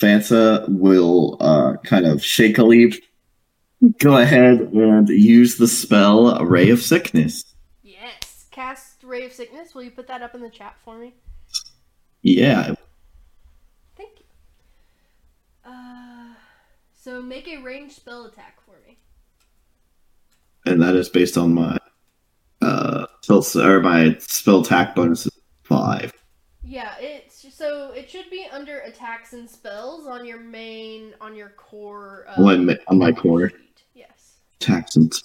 Vansa 0.00 0.66
will 0.68 1.36
uh 1.40 1.76
kind 1.84 2.06
of 2.06 2.24
shakily 2.24 2.94
go 3.98 4.16
ahead 4.18 4.60
and 4.60 5.08
use 5.08 5.56
the 5.56 5.68
spell 5.68 6.44
Ray 6.44 6.70
of 6.70 6.80
Sickness. 6.82 7.44
Yes. 7.82 8.46
Cast 8.50 9.02
Ray 9.02 9.24
of 9.24 9.32
Sickness. 9.32 9.74
Will 9.74 9.82
you 9.82 9.90
put 9.90 10.06
that 10.08 10.22
up 10.22 10.34
in 10.34 10.40
the 10.40 10.50
chat 10.50 10.76
for 10.84 10.98
me? 10.98 11.14
Yeah. 12.22 12.74
Thank 13.96 14.10
you. 14.18 14.24
Uh, 15.70 16.34
so 16.94 17.20
make 17.20 17.48
a 17.48 17.58
ranged 17.58 17.94
spell 17.96 18.24
attack 18.26 18.58
for 18.64 18.76
me. 18.86 18.98
And 20.66 20.80
that 20.82 20.94
is 20.96 21.08
based 21.08 21.36
on 21.36 21.52
my 21.54 21.78
uh 22.62 23.06
spell 23.20 23.44
or 23.62 23.80
my 23.80 24.16
spell 24.20 24.60
attack 24.60 24.94
bonus 24.94 25.26
is 25.26 25.32
five. 25.64 26.12
Yeah, 26.66 26.94
it's 26.98 27.54
so 27.54 27.92
it 27.92 28.08
should 28.08 28.30
be 28.30 28.46
under 28.50 28.78
attacks 28.78 29.34
and 29.34 29.48
spells 29.50 30.06
on 30.06 30.24
your 30.24 30.40
main 30.40 31.12
on 31.20 31.36
your 31.36 31.50
core. 31.50 32.24
Uh, 32.28 32.42
On 32.42 32.64
my- 32.66 32.78
on 32.88 32.98
my 32.98 33.12
core. 33.12 33.50
sheet. 33.50 33.73
Yes, 34.68 35.22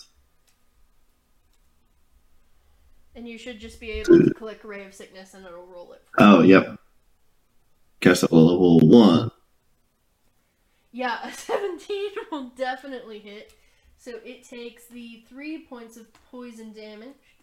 and 3.16 3.28
you 3.28 3.38
should 3.38 3.60
just 3.60 3.80
be 3.80 3.92
able 3.92 4.18
to 4.18 4.34
click 4.34 4.62
Ray 4.64 4.86
of 4.86 4.94
Sickness 4.94 5.34
and 5.34 5.46
it'll 5.46 5.66
roll 5.66 5.94
it. 5.94 6.02
For 6.12 6.24
Oh 6.24 6.42
yep. 6.42 6.80
Guess 8.00 8.24
at 8.24 8.32
level 8.32 8.80
one. 8.80 9.30
Yeah, 10.92 11.28
a 11.28 11.32
seventeen 11.34 12.12
will 12.32 12.50
definitely 12.56 13.20
hit. 13.20 13.54
So 13.98 14.20
it 14.24 14.48
takes 14.48 14.86
the 14.88 15.24
three 15.28 15.66
points 15.66 15.98
of 15.98 16.08
poison 16.32 16.72
damage, 16.72 17.36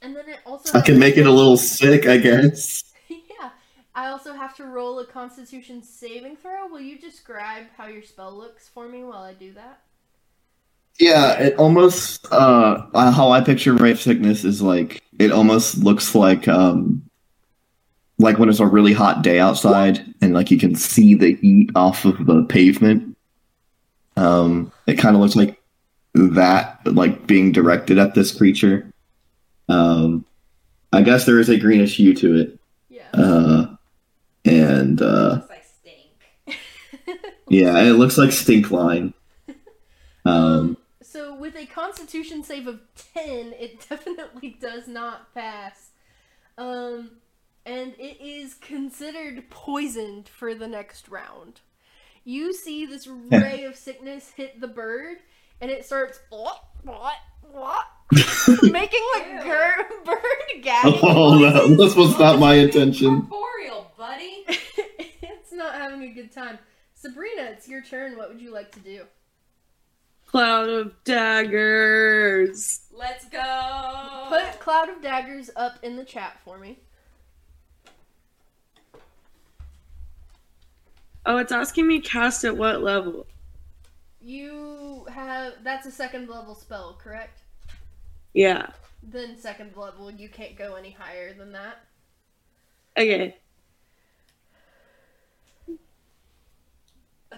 and 0.00 0.16
then 0.16 0.28
it 0.28 0.38
also. 0.46 0.78
I 0.78 0.80
can 0.82 0.98
make 0.98 1.18
it 1.18 1.26
a 1.26 1.30
little 1.30 1.58
sick, 1.58 2.06
I 2.06 2.16
guess. 2.16 2.84
Yeah. 3.08 3.50
I 3.94 4.08
also 4.08 4.32
have 4.32 4.56
to 4.56 4.64
roll 4.64 5.00
a 5.00 5.06
constitution 5.06 5.82
saving 5.82 6.36
throw. 6.36 6.66
Will 6.68 6.80
you 6.80 6.98
describe 6.98 7.66
how 7.76 7.88
your 7.88 8.02
spell 8.02 8.32
looks 8.32 8.66
for 8.66 8.88
me 8.88 9.04
while 9.04 9.22
I 9.22 9.34
do 9.34 9.52
that? 9.52 9.82
Yeah, 10.98 11.32
it 11.34 11.56
almost 11.56 12.26
uh 12.30 12.86
how 12.94 13.30
I 13.30 13.40
picture 13.40 13.74
Ray 13.74 13.94
Sickness 13.94 14.44
is 14.44 14.62
like 14.62 15.02
it 15.18 15.32
almost 15.32 15.78
looks 15.78 16.14
like 16.14 16.46
um 16.48 17.02
like 18.18 18.38
when 18.38 18.48
it's 18.48 18.60
a 18.60 18.66
really 18.66 18.92
hot 18.92 19.22
day 19.22 19.40
outside 19.40 20.04
and 20.20 20.34
like 20.34 20.50
you 20.50 20.58
can 20.58 20.74
see 20.74 21.14
the 21.14 21.34
heat 21.36 21.70
off 21.74 22.04
of 22.04 22.26
the 22.26 22.44
pavement. 22.44 23.16
Um 24.16 24.70
it 24.86 24.94
kind 24.96 25.16
of 25.16 25.22
looks 25.22 25.34
like 25.34 25.60
that 26.14 26.78
like 26.84 27.26
being 27.26 27.52
directed 27.52 27.98
at 27.98 28.14
this 28.14 28.36
creature. 28.36 28.86
Um 29.68 30.24
I 30.92 31.02
guess 31.02 31.24
there 31.24 31.40
is 31.40 31.48
a 31.48 31.58
greenish 31.58 31.96
hue 31.96 32.14
to 32.14 32.38
it. 32.38 32.58
Yeah. 32.90 33.08
Uh 33.12 33.76
and 34.44 35.00
uh 35.00 35.30
Looks 35.30 35.48
like 35.48 35.64
stink. 35.64 36.58
yeah, 37.48 37.80
it 37.80 37.94
looks 37.94 38.18
like 38.18 38.30
stink 38.30 38.70
line. 38.70 39.14
Um 40.24 40.76
so 40.76 40.81
with 41.42 41.56
a 41.56 41.66
constitution 41.66 42.44
save 42.44 42.68
of 42.68 42.78
10, 43.14 43.52
it 43.58 43.84
definitely 43.90 44.56
does 44.60 44.86
not 44.86 45.34
pass. 45.34 45.90
Um 46.56 47.10
and 47.66 47.94
it 47.98 48.20
is 48.20 48.54
considered 48.54 49.50
poisoned 49.50 50.28
for 50.28 50.54
the 50.54 50.68
next 50.68 51.08
round. 51.08 51.60
You 52.24 52.52
see 52.52 52.86
this 52.86 53.08
ray 53.30 53.64
of 53.64 53.74
sickness 53.74 54.30
hit 54.30 54.60
the 54.60 54.68
bird 54.68 55.18
and 55.60 55.68
it 55.68 55.84
starts 55.84 56.20
what 56.30 56.62
what 56.84 57.16
what 57.50 57.86
making 58.62 59.02
like 59.14 59.26
Ew. 59.26 59.84
bird 60.04 60.62
gagging. 60.62 61.00
Oh, 61.02 61.40
that, 61.40 61.54
noises. 61.54 61.76
this 61.76 61.96
was 61.96 62.16
not 62.20 62.38
my 62.38 62.54
intention. 62.54 63.26
Corporeal, 63.26 63.90
buddy. 63.98 64.44
it's 64.46 65.52
not 65.52 65.74
having 65.74 66.02
a 66.04 66.12
good 66.12 66.30
time. 66.30 66.60
Sabrina, 66.94 67.42
it's 67.50 67.66
your 67.66 67.82
turn. 67.82 68.16
What 68.16 68.28
would 68.28 68.40
you 68.40 68.52
like 68.52 68.70
to 68.72 68.80
do? 68.80 69.06
Cloud 70.32 70.70
of 70.70 71.04
daggers. 71.04 72.80
Let's 72.90 73.26
go. 73.26 74.24
Put 74.30 74.58
Cloud 74.60 74.88
of 74.88 75.02
Daggers 75.02 75.50
up 75.56 75.78
in 75.82 75.96
the 75.96 76.06
chat 76.06 76.38
for 76.42 76.56
me. 76.56 76.78
Oh, 81.26 81.36
it's 81.36 81.52
asking 81.52 81.86
me 81.86 82.00
cast 82.00 82.44
at 82.44 82.56
what 82.56 82.82
level? 82.82 83.26
You 84.22 85.06
have 85.12 85.52
that's 85.62 85.84
a 85.84 85.90
second 85.90 86.30
level 86.30 86.54
spell, 86.54 86.98
correct? 86.98 87.42
Yeah. 88.32 88.70
Then 89.02 89.36
second 89.36 89.76
level, 89.76 90.10
you 90.10 90.30
can't 90.30 90.56
go 90.56 90.76
any 90.76 90.92
higher 90.92 91.34
than 91.34 91.52
that. 91.52 91.84
Okay. 92.96 93.36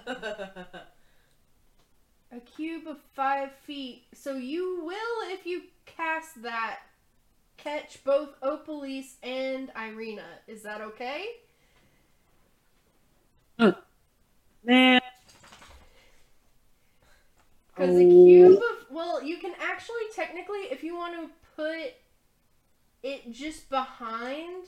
A 2.35 2.41
cube 2.41 2.89
of 2.89 2.99
five 3.15 3.51
feet. 3.65 4.05
So 4.13 4.35
you 4.35 4.83
will, 4.85 5.33
if 5.33 5.47
you 5.47 5.63
cast 5.87 6.43
that, 6.43 6.81
catch 7.57 8.03
both 8.03 8.41
Opalise 8.41 9.15
and 9.23 9.71
Irina. 9.77 10.25
Is 10.49 10.63
that 10.65 10.81
okay? 10.81 11.27
Man. 14.67 15.01
Because 17.69 17.97
a 17.97 18.05
Oh. 18.05 18.25
cube 18.25 18.63
of 18.63 18.91
well, 18.91 19.23
you 19.23 19.37
can 19.39 19.55
actually 19.61 20.09
technically, 20.15 20.61
if 20.71 20.83
you 20.83 20.97
want 20.97 21.15
to 21.17 21.31
put 21.55 21.93
it 23.03 23.31
just 23.31 23.69
behind 23.69 24.65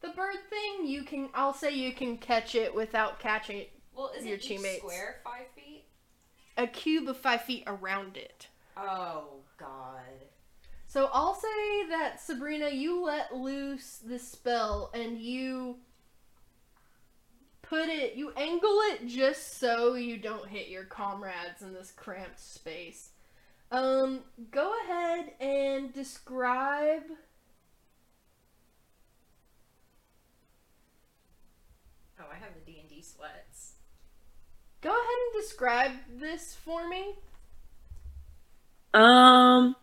the 0.00 0.08
bird 0.10 0.36
thing, 0.50 0.86
you 0.86 1.04
can. 1.04 1.30
I'll 1.34 1.54
say 1.54 1.72
you 1.74 1.92
can 1.94 2.18
catch 2.18 2.54
it 2.54 2.74
without 2.74 3.18
catching 3.18 3.58
it. 3.58 3.72
well, 3.94 4.10
is 4.10 4.24
Your 4.26 4.34
it 4.34 4.42
each 4.42 4.48
teammates. 4.48 4.78
square 4.80 5.20
five 5.24 5.46
feet? 5.56 5.77
A 6.58 6.66
cube 6.66 7.08
of 7.08 7.16
five 7.16 7.42
feet 7.42 7.62
around 7.66 8.18
it. 8.18 8.48
Oh 8.76 9.28
God. 9.56 10.02
So 10.88 11.08
I'll 11.12 11.34
say 11.34 11.86
that 11.90 12.20
Sabrina, 12.20 12.68
you 12.70 13.04
let 13.04 13.34
loose 13.34 14.00
this 14.04 14.26
spell 14.26 14.90
and 14.92 15.18
you 15.18 15.76
put 17.62 17.88
it, 17.88 18.14
you 18.14 18.32
angle 18.36 18.78
it 18.90 19.06
just 19.06 19.58
so 19.60 19.94
you 19.94 20.16
don't 20.16 20.48
hit 20.48 20.68
your 20.68 20.84
comrades 20.84 21.62
in 21.62 21.74
this 21.74 21.92
cramped 21.94 22.40
space. 22.40 23.10
Um, 23.70 24.20
go 24.50 24.74
ahead 24.84 25.32
and 25.40 25.92
describe. 25.92 27.04
Oh, 32.18 32.24
I 32.32 32.36
have 32.36 32.54
the 32.54 32.72
D 32.72 32.78
and 32.80 32.88
D 32.88 33.02
sweats. 33.02 33.57
Go 34.80 34.90
ahead 34.90 35.00
and 35.00 35.42
describe 35.42 35.92
this 36.18 36.54
for 36.54 36.88
me. 36.88 37.14
Um. 38.94 39.76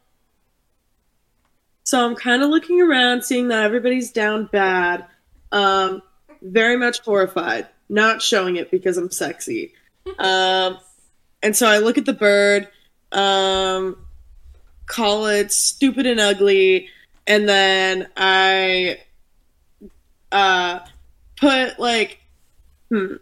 So 1.83 2.03
I'm 2.03 2.15
kind 2.15 2.41
of 2.41 2.49
looking 2.49 2.81
around, 2.81 3.23
seeing 3.23 3.49
that 3.49 3.63
everybody's 3.63 4.11
down 4.11 4.49
bad. 4.51 5.05
Um, 5.51 6.01
very 6.41 6.77
much 6.77 6.99
horrified. 7.01 7.67
Not 7.89 8.21
showing 8.21 8.55
it 8.55 8.71
because 8.71 8.97
I'm 8.97 9.11
sexy. 9.11 9.73
Um, 10.19 10.77
and 11.41 11.55
so 11.55 11.67
I 11.67 11.79
look 11.79 11.97
at 11.97 12.05
the 12.05 12.13
bird, 12.13 12.67
um, 13.11 13.97
call 14.85 15.25
it 15.25 15.51
stupid 15.51 16.05
and 16.05 16.19
ugly, 16.19 16.89
and 17.25 17.49
then 17.49 18.07
I 18.15 18.99
uh, 20.31 20.79
put 21.37 21.79
like, 21.79 22.19
hmm, 22.89 23.15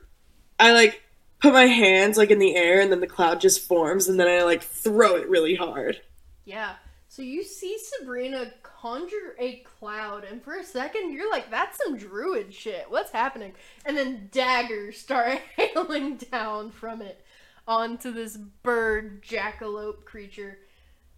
I 0.60 0.74
like 0.74 1.03
put 1.44 1.54
my 1.54 1.66
hands 1.66 2.18
like 2.18 2.32
in 2.32 2.40
the 2.40 2.56
air, 2.56 2.80
and 2.80 2.90
then 2.92 3.02
the 3.02 3.08
cloud 3.08 3.42
just 3.42 3.68
forms, 3.68 4.08
and 4.08 4.18
then 4.20 4.30
I 4.30 4.44
like 4.44 4.64
throw 4.64 5.18
it 5.18 5.30
really 5.30 5.56
hard. 5.56 6.02
Yeah. 6.46 6.76
So 7.10 7.22
you 7.22 7.44
see 7.44 7.78
Sabrina 7.78 8.52
conjure 8.64 9.36
a 9.38 9.58
cloud, 9.58 10.24
and 10.24 10.42
for 10.42 10.56
a 10.56 10.64
second 10.64 11.12
you're 11.12 11.30
like, 11.30 11.52
"That's 11.52 11.78
some 11.78 11.98
druid 11.98 12.54
shit. 12.54 12.90
What's 12.90 13.12
happening?" 13.12 13.54
And 13.86 13.98
then 13.98 14.30
daggers 14.32 14.98
start 14.98 15.40
hailing 15.58 16.16
down 16.16 16.72
from 16.72 17.02
it 17.02 17.24
onto 17.68 18.12
this 18.12 18.38
bird 18.38 19.22
jackalope 19.22 20.06
creature. 20.06 20.60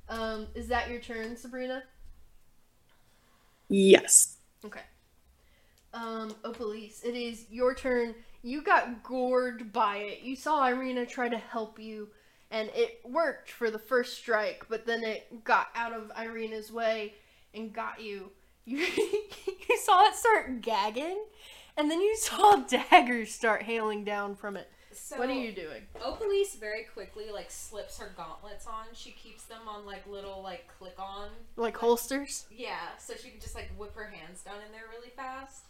Um, 0.10 0.48
is 0.56 0.68
that 0.70 0.90
your 0.90 1.00
turn, 1.00 1.38
Sabrina? 1.38 1.84
Yes. 3.70 4.38
Okay. 4.66 4.82
Um, 5.94 6.36
Opalise, 6.44 7.06
it 7.06 7.16
is 7.16 7.46
your 7.50 7.74
turn. 7.74 8.16
You 8.46 8.62
got 8.62 9.02
gored 9.02 9.74
by 9.74 9.98
it. 9.98 10.22
You 10.22 10.36
saw 10.36 10.68
Irina 10.68 11.08
try 11.08 11.30
to 11.30 11.38
help 11.38 11.80
you, 11.80 12.10
and 12.52 12.70
it 12.76 13.00
worked 13.04 13.50
for 13.50 13.72
the 13.72 13.80
first 13.80 14.20
strike, 14.20 14.68
but 14.70 14.86
then 14.86 15.04
it 15.04 15.44
got 15.44 15.70
out 15.74 15.94
of 15.94 16.12
Irina's 16.16 16.72
way 16.72 17.16
and 17.56 17.74
got 17.74 18.00
you. 18.00 18.30
You, 18.68 18.80
you 18.80 19.78
saw 19.78 20.08
it 20.08 20.16
start 20.16 20.62
gagging, 20.62 21.24
and 21.78 21.90
then 21.90 22.02
you 22.02 22.16
saw 22.18 22.56
daggers 22.68 23.32
start 23.32 23.62
hailing 23.62 24.04
down 24.04 24.36
from 24.36 24.58
it. 24.58 24.72
So 24.92 25.20
What 25.20 25.30
are 25.30 25.34
you 25.34 25.52
doing? 25.52 25.84
Opalise 26.02 26.60
very 26.60 26.84
quickly 26.84 27.26
like 27.32 27.52
slips 27.52 28.00
her 28.00 28.12
gauntlets 28.18 28.66
on. 28.66 28.86
She 28.94 29.12
keeps 29.12 29.44
them 29.44 29.68
on 29.68 29.86
like 29.86 30.08
little 30.08 30.42
like 30.42 30.68
click 30.80 30.96
on. 30.98 31.30
Like 31.58 31.78
holsters? 31.78 32.46
Yeah, 32.50 32.98
so 32.98 33.14
she 33.22 33.30
can 33.30 33.40
just 33.40 33.54
like 33.54 33.70
whip 33.78 33.94
her 33.96 34.08
hands 34.08 34.42
down 34.42 34.58
in 34.66 34.72
there 34.72 34.86
really 34.92 35.12
fast. 35.16 35.66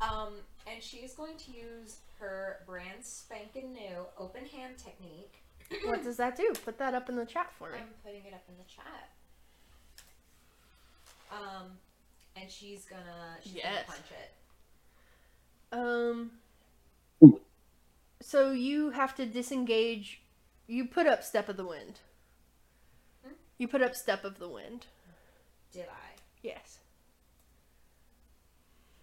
Um, 0.00 0.34
and 0.70 0.82
she's 0.82 1.14
going 1.14 1.36
to 1.36 1.50
use 1.50 1.98
her 2.18 2.58
brand 2.66 3.02
spanking 3.04 3.72
new 3.72 4.04
open 4.18 4.44
hand 4.46 4.74
technique. 4.78 5.42
What 5.84 6.02
does 6.02 6.16
that 6.16 6.36
do? 6.36 6.52
Put 6.64 6.78
that 6.78 6.94
up 6.94 7.08
in 7.08 7.16
the 7.16 7.26
chat 7.26 7.52
for 7.58 7.70
me. 7.70 7.78
I'm 7.78 7.88
putting 8.04 8.24
it 8.24 8.32
up 8.34 8.42
in 8.48 8.54
the 8.56 8.64
chat. 8.64 9.10
Um, 11.30 11.72
and 12.36 12.50
she's 12.50 12.84
gonna 12.86 13.36
she's 13.42 13.54
Yes. 13.56 13.84
gonna 13.86 13.98
punch 13.98 14.06
it. 14.10 14.32
Um. 15.72 16.30
So 18.20 18.50
you 18.52 18.90
have 18.90 19.14
to 19.16 19.26
disengage. 19.26 20.22
You 20.66 20.86
put 20.86 21.06
up 21.06 21.22
Step 21.22 21.48
of 21.48 21.56
the 21.56 21.66
Wind. 21.66 22.00
Hmm? 23.24 23.34
You 23.58 23.68
put 23.68 23.82
up 23.82 23.94
Step 23.94 24.24
of 24.24 24.38
the 24.38 24.48
Wind. 24.48 24.86
Did 25.72 25.86
I? 25.90 26.16
Yes. 26.42 26.78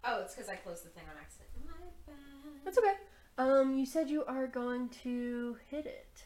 Oh, 0.03 0.21
it's 0.21 0.35
because 0.35 0.49
I 0.49 0.55
closed 0.55 0.83
the 0.85 0.89
thing 0.89 1.03
on 1.09 1.15
accident. 1.19 1.44
That's 2.65 2.77
okay. 2.77 2.95
Um, 3.37 3.77
you 3.77 3.85
said 3.85 4.09
you 4.09 4.25
are 4.25 4.47
going 4.47 4.89
to 5.03 5.57
hit 5.69 5.85
it. 5.85 6.23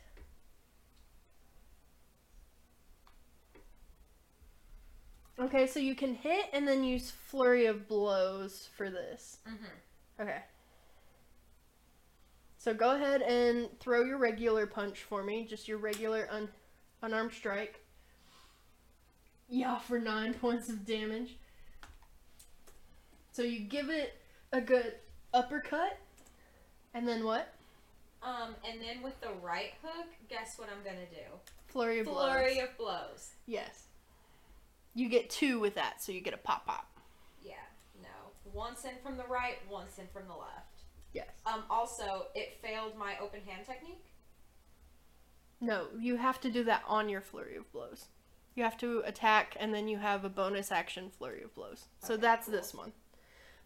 Okay, 5.39 5.67
so 5.67 5.79
you 5.79 5.95
can 5.95 6.15
hit 6.15 6.47
and 6.51 6.67
then 6.67 6.83
use 6.83 7.11
Flurry 7.11 7.65
of 7.65 7.87
Blows 7.87 8.67
for 8.75 8.89
this. 8.89 9.37
Mhm. 9.47 9.69
Okay. 10.19 10.43
So 12.57 12.73
go 12.73 12.91
ahead 12.95 13.21
and 13.21 13.69
throw 13.79 14.03
your 14.03 14.17
regular 14.17 14.67
punch 14.67 15.03
for 15.03 15.23
me, 15.23 15.45
just 15.45 15.67
your 15.69 15.77
regular 15.77 16.27
un- 16.29 16.51
unarmed 17.01 17.31
strike. 17.31 17.85
Yeah, 19.47 19.79
for 19.79 19.97
nine 19.99 20.33
points 20.41 20.67
of 20.67 20.85
damage. 20.85 21.37
So 23.31 23.43
you 23.43 23.61
give 23.61 23.89
it 23.89 24.19
a 24.51 24.59
good 24.59 24.95
uppercut, 25.33 25.97
and 26.93 27.07
then 27.07 27.23
what? 27.23 27.53
Um, 28.21 28.55
and 28.69 28.81
then 28.81 29.01
with 29.01 29.19
the 29.21 29.31
right 29.41 29.73
hook, 29.81 30.07
guess 30.29 30.57
what 30.57 30.69
I'm 30.69 30.83
gonna 30.83 31.05
do? 31.09 31.37
Flurry 31.67 31.99
of 31.99 32.05
blows. 32.05 32.31
Flurry 32.31 32.55
blows. 32.55 32.63
of 32.69 32.77
blows. 32.77 33.29
Yes. 33.45 33.83
You 34.95 35.07
get 35.07 35.29
two 35.29 35.59
with 35.59 35.75
that, 35.75 36.01
so 36.03 36.11
you 36.11 36.19
get 36.19 36.33
a 36.33 36.37
pop 36.37 36.65
pop. 36.65 36.87
Yeah, 37.41 37.53
no. 38.01 38.09
Once 38.53 38.83
in 38.83 38.91
from 39.03 39.17
the 39.17 39.23
right, 39.25 39.57
once 39.69 39.97
in 39.99 40.07
from 40.11 40.23
the 40.27 40.33
left. 40.33 40.83
Yes. 41.13 41.29
Um, 41.45 41.63
also, 41.69 42.25
it 42.35 42.57
failed 42.61 42.97
my 42.97 43.13
open 43.21 43.41
hand 43.45 43.65
technique. 43.65 44.03
No, 45.61 45.87
you 45.97 46.15
have 46.17 46.39
to 46.41 46.49
do 46.51 46.63
that 46.65 46.83
on 46.87 47.09
your 47.09 47.21
flurry 47.21 47.55
of 47.55 47.71
blows. 47.71 48.05
You 48.55 48.63
have 48.63 48.77
to 48.79 49.01
attack, 49.05 49.55
and 49.59 49.73
then 49.73 49.87
you 49.87 49.97
have 49.97 50.25
a 50.25 50.29
bonus 50.29 50.71
action 50.71 51.11
flurry 51.17 51.43
of 51.43 51.53
blows. 51.55 51.85
So 51.99 52.13
Okay, 52.15 52.21
that's 52.21 52.47
cool. 52.47 52.55
this 52.55 52.73
one. 52.73 52.91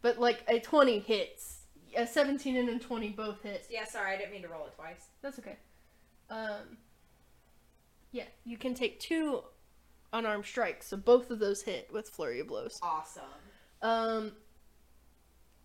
But 0.01 0.19
like 0.19 0.43
a 0.47 0.59
twenty 0.59 0.99
hits, 0.99 1.61
a 1.95 2.07
seventeen 2.07 2.57
and 2.57 2.69
a 2.69 2.79
twenty 2.79 3.09
both 3.09 3.41
hit. 3.41 3.67
Yeah, 3.69 3.85
sorry, 3.85 4.13
I 4.13 4.17
didn't 4.17 4.31
mean 4.31 4.41
to 4.43 4.47
roll 4.47 4.65
it 4.65 4.75
twice. 4.75 5.07
That's 5.21 5.39
okay. 5.39 5.57
Um. 6.29 6.77
Yeah, 8.11 8.25
you 8.45 8.57
can 8.57 8.73
take 8.75 8.99
two 8.99 9.43
unarmed 10.11 10.45
strikes, 10.45 10.87
so 10.87 10.97
both 10.97 11.31
of 11.31 11.39
those 11.39 11.63
hit 11.63 11.89
with 11.91 12.09
flurry 12.09 12.39
of 12.39 12.47
blows. 12.47 12.79
Awesome. 12.81 13.23
Um. 13.81 14.31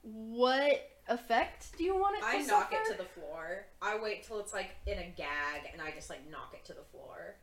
What 0.02 0.90
effect 1.08 1.76
do 1.76 1.84
you 1.84 1.96
want 1.96 2.16
it 2.16 2.20
to 2.20 2.26
I 2.26 2.42
knock 2.42 2.72
it 2.72 2.90
to 2.92 2.98
the 2.98 3.08
floor. 3.08 3.66
I 3.80 3.98
wait 3.98 4.22
till 4.22 4.38
it's 4.40 4.52
like 4.52 4.70
in 4.86 4.98
a 4.98 5.12
gag, 5.16 5.70
and 5.72 5.80
I 5.80 5.90
just 5.90 6.10
like 6.10 6.28
knock 6.30 6.54
it 6.54 6.64
to 6.66 6.74
the 6.74 6.84
floor. 6.92 7.36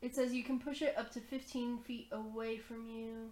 It 0.00 0.14
says 0.14 0.32
you 0.32 0.42
can 0.42 0.58
push 0.58 0.82
it 0.82 0.94
up 0.96 1.12
to 1.12 1.20
15 1.20 1.78
feet 1.78 2.08
away 2.10 2.58
from 2.58 2.88
you. 2.88 3.30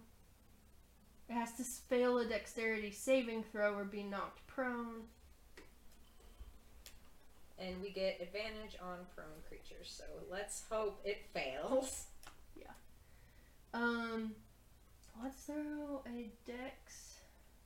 It 1.31 1.35
has 1.35 1.53
to 1.53 1.63
fail 1.63 2.17
a 2.17 2.25
dexterity 2.25 2.91
saving 2.91 3.43
throw 3.53 3.73
or 3.73 3.85
be 3.85 4.03
knocked 4.03 4.45
prone. 4.47 5.03
And 7.57 7.81
we 7.81 7.89
get 7.89 8.19
advantage 8.21 8.75
on 8.81 8.97
prone 9.15 9.27
creatures, 9.47 9.95
so 9.97 10.03
let's 10.29 10.65
hope 10.69 10.99
it 11.05 11.23
fails. 11.33 12.07
Yeah. 12.59 12.67
Um, 13.73 14.33
let's 15.23 15.41
throw 15.43 16.03
a 16.05 16.29
dex. 16.45 17.19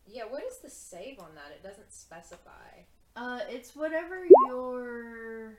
Yeah, 0.05 0.26
what 0.30 0.43
is 0.43 0.59
the 0.59 0.70
save 0.70 1.18
on 1.18 1.30
that? 1.34 1.51
It 1.51 1.63
doesn't 1.63 1.91
specify. 1.91 2.84
Uh, 3.16 3.39
it's 3.49 3.76
whatever 3.76 4.24
your. 4.47 5.57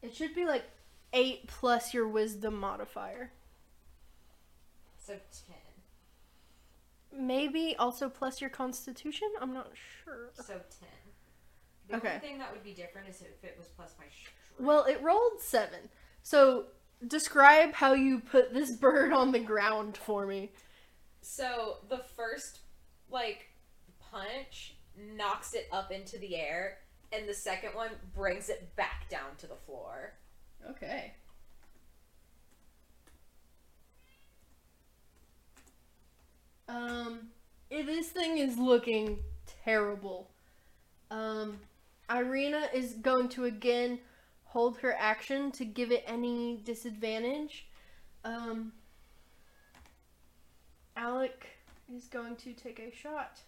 It 0.00 0.14
should 0.14 0.34
be 0.34 0.46
like 0.46 0.64
8 1.12 1.46
plus 1.46 1.92
your 1.92 2.08
wisdom 2.08 2.58
modifier. 2.58 3.32
So 5.06 5.12
10. 7.12 7.20
Maybe 7.26 7.76
also 7.78 8.08
plus 8.08 8.40
your 8.40 8.50
constitution? 8.50 9.28
I'm 9.40 9.54
not 9.54 9.70
sure. 10.04 10.30
So 10.34 10.42
10. 10.54 10.62
The 11.88 11.96
Okay. 11.96 12.08
only 12.08 12.20
thing 12.20 12.38
that 12.38 12.52
would 12.52 12.64
be 12.64 12.72
different 12.74 13.08
is 13.08 13.22
if 13.22 13.44
it 13.44 13.54
was 13.56 13.68
plus 13.68 13.94
my 13.98 14.06
strength. 14.08 14.34
Well, 14.58 14.84
it 14.84 15.00
rolled 15.02 15.40
seven. 15.40 15.88
So 16.24 16.66
describe 17.06 17.74
how 17.74 17.92
you 17.92 18.18
put 18.18 18.52
this 18.52 18.70
bird 18.76 19.12
on 19.12 19.30
the 19.30 19.38
ground 19.38 19.96
for 19.96 20.26
me. 20.26 20.52
So 21.22 21.78
the 21.88 21.98
first 22.16 22.60
like 23.08 23.46
punch 24.10 24.74
knocks 25.14 25.54
it 25.54 25.68
up 25.70 25.92
into 25.92 26.18
the 26.18 26.34
air, 26.36 26.78
and 27.12 27.28
the 27.28 27.34
second 27.34 27.74
one 27.74 27.90
brings 28.14 28.48
it 28.48 28.74
back 28.74 29.08
down 29.08 29.36
to 29.38 29.46
the 29.46 29.54
floor. 29.54 30.14
Okay. 30.70 31.14
Um, 36.68 37.28
this 37.70 38.08
thing 38.08 38.38
is 38.38 38.58
looking 38.58 39.18
terrible. 39.64 40.30
Um, 41.10 41.58
Irina 42.10 42.68
is 42.72 42.94
going 42.94 43.28
to 43.30 43.44
again 43.44 43.98
hold 44.44 44.78
her 44.78 44.94
action 44.98 45.50
to 45.52 45.64
give 45.64 45.92
it 45.92 46.04
any 46.06 46.60
disadvantage. 46.64 47.66
Um, 48.24 48.72
Alec 50.96 51.46
is 51.94 52.08
going 52.08 52.36
to 52.36 52.52
take 52.52 52.78
a 52.78 52.94
shot. 52.94 53.40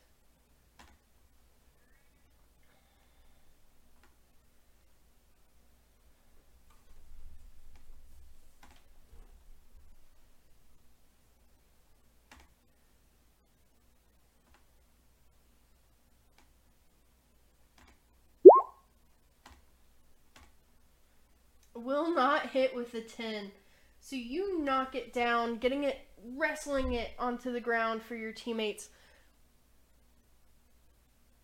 Will 21.89 22.14
not 22.14 22.51
hit 22.51 22.76
with 22.76 22.93
a 22.93 23.01
10. 23.01 23.51
So 23.99 24.14
you 24.14 24.61
knock 24.61 24.95
it 24.95 25.11
down, 25.14 25.57
getting 25.57 25.84
it, 25.84 25.99
wrestling 26.36 26.93
it 26.93 27.12
onto 27.18 27.51
the 27.51 27.61
ground 27.62 28.03
for 28.03 28.14
your 28.14 28.30
teammates. 28.30 28.91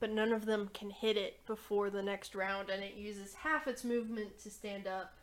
but 0.00 0.10
none 0.10 0.34
of 0.34 0.44
them 0.44 0.68
can 0.74 0.90
hit 0.90 1.16
it 1.16 1.46
before 1.46 1.88
the 1.88 2.02
next 2.02 2.34
round, 2.34 2.68
and 2.68 2.82
it 2.82 2.92
uses 2.94 3.32
half 3.32 3.66
its 3.66 3.84
movement 3.84 4.38
to 4.38 4.50
stand 4.50 4.86
up. 4.86 5.14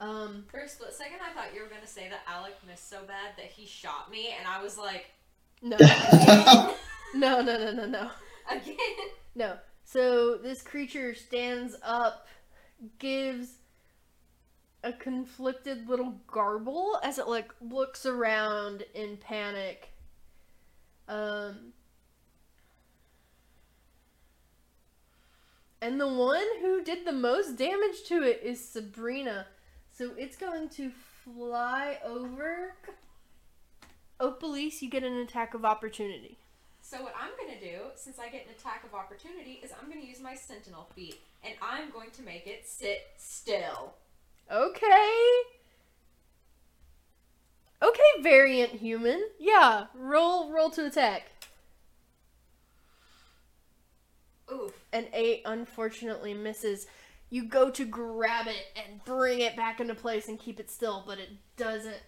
Um, 0.00 0.46
For 0.50 0.58
a 0.58 0.68
split 0.68 0.92
second, 0.94 1.18
I 1.22 1.32
thought 1.32 1.54
you 1.54 1.62
were 1.62 1.68
gonna 1.68 1.86
say 1.86 2.08
that 2.08 2.22
Alec 2.26 2.54
missed 2.66 2.90
so 2.90 3.04
bad 3.06 3.36
that 3.36 3.46
he 3.46 3.66
shot 3.66 4.10
me, 4.10 4.34
and 4.36 4.48
I 4.48 4.60
was 4.60 4.76
like, 4.76 5.10
no, 5.62 5.76
no, 7.14 7.40
no, 7.40 7.56
no, 7.56 7.72
no, 7.72 7.86
no. 7.86 8.10
again. 8.50 8.76
No. 9.36 9.58
So 9.84 10.38
this 10.38 10.60
creature 10.60 11.14
stands 11.14 11.76
up, 11.84 12.26
gives 12.98 13.58
a 14.84 14.92
conflicted 14.92 15.88
little 15.88 16.20
garble 16.26 17.00
as 17.02 17.18
it 17.18 17.26
like 17.26 17.50
looks 17.60 18.06
around 18.06 18.84
in 18.94 19.16
panic. 19.16 19.90
Um 21.08 21.72
And 25.82 26.00
the 26.00 26.08
one 26.08 26.46
who 26.62 26.82
did 26.82 27.04
the 27.04 27.12
most 27.12 27.56
damage 27.56 28.04
to 28.04 28.22
it 28.22 28.40
is 28.42 28.58
Sabrina. 28.58 29.46
So 29.90 30.12
it's 30.16 30.36
going 30.36 30.70
to 30.70 30.90
fly 31.24 31.98
over. 32.02 32.74
Opalise, 34.18 34.80
you 34.80 34.88
get 34.88 35.02
an 35.02 35.18
attack 35.18 35.52
of 35.52 35.64
opportunity. 35.64 36.38
So 36.80 37.02
what 37.02 37.14
I'm 37.20 37.32
gonna 37.38 37.60
do, 37.60 37.90
since 37.96 38.18
I 38.18 38.28
get 38.28 38.46
an 38.46 38.52
attack 38.58 38.84
of 38.84 38.94
opportunity, 38.94 39.60
is 39.62 39.72
I'm 39.72 39.88
gonna 39.88 40.06
use 40.06 40.20
my 40.20 40.34
Sentinel 40.34 40.88
feat, 40.94 41.20
and 41.42 41.54
I'm 41.60 41.90
going 41.90 42.10
to 42.12 42.22
make 42.22 42.46
it 42.46 42.66
sit 42.66 43.08
still. 43.16 43.94
Okay. 44.50 45.40
Okay, 47.82 48.22
variant 48.22 48.72
human. 48.72 49.22
Yeah, 49.38 49.86
roll 49.94 50.50
roll 50.50 50.70
to 50.70 50.86
attack. 50.86 51.30
Oof. 54.52 54.72
An 54.92 55.06
8 55.12 55.42
unfortunately 55.44 56.34
misses. 56.34 56.86
You 57.30 57.44
go 57.44 57.70
to 57.70 57.84
grab 57.84 58.46
it 58.46 58.66
and 58.76 59.02
bring 59.04 59.40
it 59.40 59.56
back 59.56 59.80
into 59.80 59.94
place 59.94 60.28
and 60.28 60.38
keep 60.38 60.60
it 60.60 60.70
still, 60.70 61.02
but 61.06 61.18
it 61.18 61.30
doesn't 61.56 62.02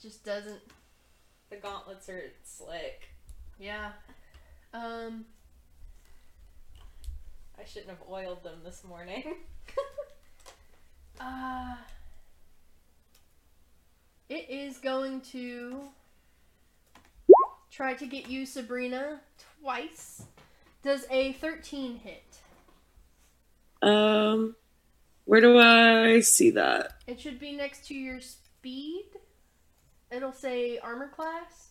just 0.00 0.24
doesn't. 0.24 0.60
The 1.50 1.56
gauntlets 1.56 2.08
are 2.08 2.32
slick. 2.42 3.08
Yeah. 3.58 3.92
Um 4.72 5.26
I 7.58 7.64
shouldn't 7.64 7.90
have 7.90 8.08
oiled 8.08 8.42
them 8.42 8.60
this 8.64 8.82
morning. 8.84 9.36
uh 11.22 11.74
It 14.28 14.48
is 14.48 14.78
going 14.78 15.20
to 15.32 15.80
try 17.70 17.94
to 17.94 18.06
get 18.06 18.28
you 18.28 18.46
Sabrina 18.46 19.20
twice. 19.60 20.24
Does 20.82 21.06
a 21.10 21.32
13 21.34 21.96
hit? 21.98 22.24
Um, 23.82 24.56
where 25.24 25.40
do 25.40 25.58
I 25.58 26.20
see 26.20 26.50
that? 26.50 26.94
It 27.06 27.20
should 27.20 27.38
be 27.38 27.52
next 27.52 27.86
to 27.88 27.94
your 27.94 28.20
speed. 28.20 29.06
It'll 30.10 30.32
say 30.32 30.78
armor 30.78 31.08
class. 31.08 31.68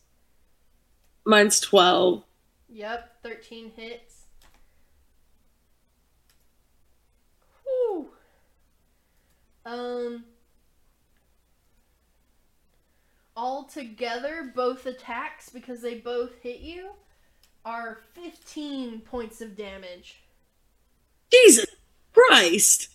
Mine's 1.26 1.60
12. 1.60 2.24
Yep, 2.70 3.18
13 3.24 3.72
hits. 3.76 4.22
Whew. 7.64 8.10
Um. 9.66 10.26
All 13.36 13.64
together, 13.64 14.52
both 14.54 14.86
attacks, 14.86 15.50
because 15.50 15.82
they 15.82 15.96
both 15.96 16.32
hit 16.42 16.60
you, 16.60 16.92
are 17.64 18.02
15 18.14 19.00
points 19.02 19.42
of 19.42 19.56
damage. 19.56 20.22
Jesus 21.32 21.66
Christ! 22.14 22.90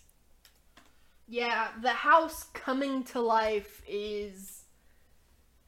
Yeah, 1.27 1.69
the 1.81 1.89
house 1.89 2.45
coming 2.53 3.03
to 3.05 3.19
life 3.19 3.81
is. 3.87 4.63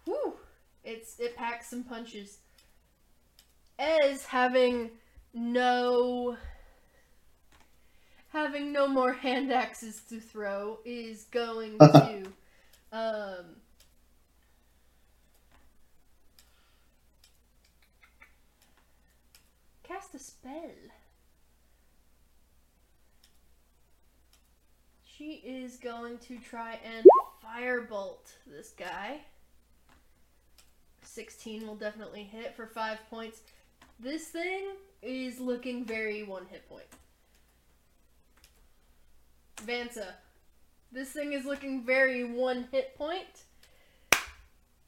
Whew. 0.06 0.36
It's 0.84 1.20
it 1.20 1.36
packs 1.36 1.70
some 1.70 1.84
punches. 1.84 2.38
Ez 3.78 4.26
having 4.26 4.92
no 5.34 6.38
having 8.32 8.72
no 8.72 8.88
more 8.88 9.14
hand 9.14 9.52
axes 9.52 10.02
to 10.10 10.20
throw 10.20 10.80
is 10.86 11.26
going 11.32 11.78
to 11.80 12.24
um 12.92 13.46
cast 19.84 20.14
a 20.14 20.20
spell. 20.20 20.72
She 25.04 25.42
is 25.46 25.76
going 25.76 26.18
to 26.20 26.38
try 26.38 26.80
and 26.86 27.06
firebolt 27.44 28.32
this 28.48 28.70
guy. 28.78 29.20
16 31.04 31.68
will 31.68 31.76
definitely 31.76 32.24
hit 32.24 32.56
for 32.56 32.68
5 32.68 33.00
points. 33.10 33.42
This 34.00 34.28
thing 34.28 34.68
is 35.02 35.40
looking 35.40 35.84
very 35.84 36.24
one 36.24 36.46
hit 36.50 36.70
point. 36.70 36.86
Vansa, 39.66 40.06
this 40.92 41.10
thing 41.12 41.34
is 41.34 41.46
looking 41.46 41.86
very 41.86 42.24
one 42.24 42.68
hit 42.72 42.96
point. 42.96 43.44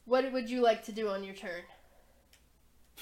What 0.05 0.31
would 0.31 0.49
you 0.49 0.61
like 0.61 0.83
to 0.85 0.91
do 0.91 1.09
on 1.09 1.23
your 1.23 1.35
turn? 1.35 1.61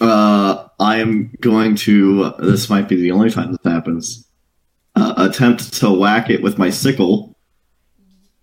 Uh, 0.01 0.67
I 0.79 0.97
am 0.97 1.31
going 1.41 1.75
to. 1.77 2.33
This 2.39 2.69
might 2.69 2.87
be 2.87 2.95
the 2.95 3.11
only 3.11 3.29
time 3.29 3.51
this 3.51 3.71
happens. 3.71 4.27
Uh, 4.95 5.13
attempt 5.17 5.73
to 5.75 5.91
whack 5.91 6.29
it 6.29 6.41
with 6.41 6.57
my 6.57 6.69
sickle, 6.69 7.37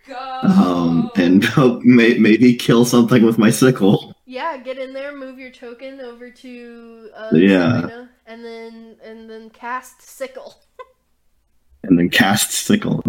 Go. 0.06 0.16
um, 0.42 1.10
and 1.16 1.44
may, 1.84 2.14
maybe 2.18 2.54
kill 2.54 2.84
something 2.84 3.22
with 3.24 3.36
my 3.38 3.50
sickle. 3.50 4.14
Yeah, 4.26 4.56
get 4.56 4.78
in 4.78 4.92
there, 4.92 5.16
move 5.16 5.38
your 5.38 5.50
token 5.50 6.00
over 6.00 6.30
to 6.30 7.10
uh, 7.14 7.30
Yeah. 7.32 7.80
Sabrina, 7.80 8.10
and 8.26 8.44
then 8.44 8.96
and 9.04 9.30
then 9.30 9.50
cast 9.50 10.02
sickle. 10.02 10.56
and 11.82 11.98
then 11.98 12.08
cast 12.10 12.52
sickle. 12.52 13.02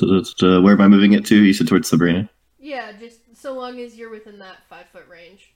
Where 0.00 0.72
am 0.72 0.80
I 0.80 0.88
moving 0.88 1.12
it 1.12 1.24
to? 1.26 1.42
You 1.42 1.52
said 1.52 1.68
towards 1.68 1.88
Sabrina. 1.88 2.28
Yeah, 2.58 2.92
just 2.92 3.20
so 3.36 3.54
long 3.54 3.78
as 3.80 3.96
you're 3.96 4.10
within 4.10 4.38
that 4.40 4.56
five 4.68 4.86
foot 4.86 5.06
range. 5.08 5.54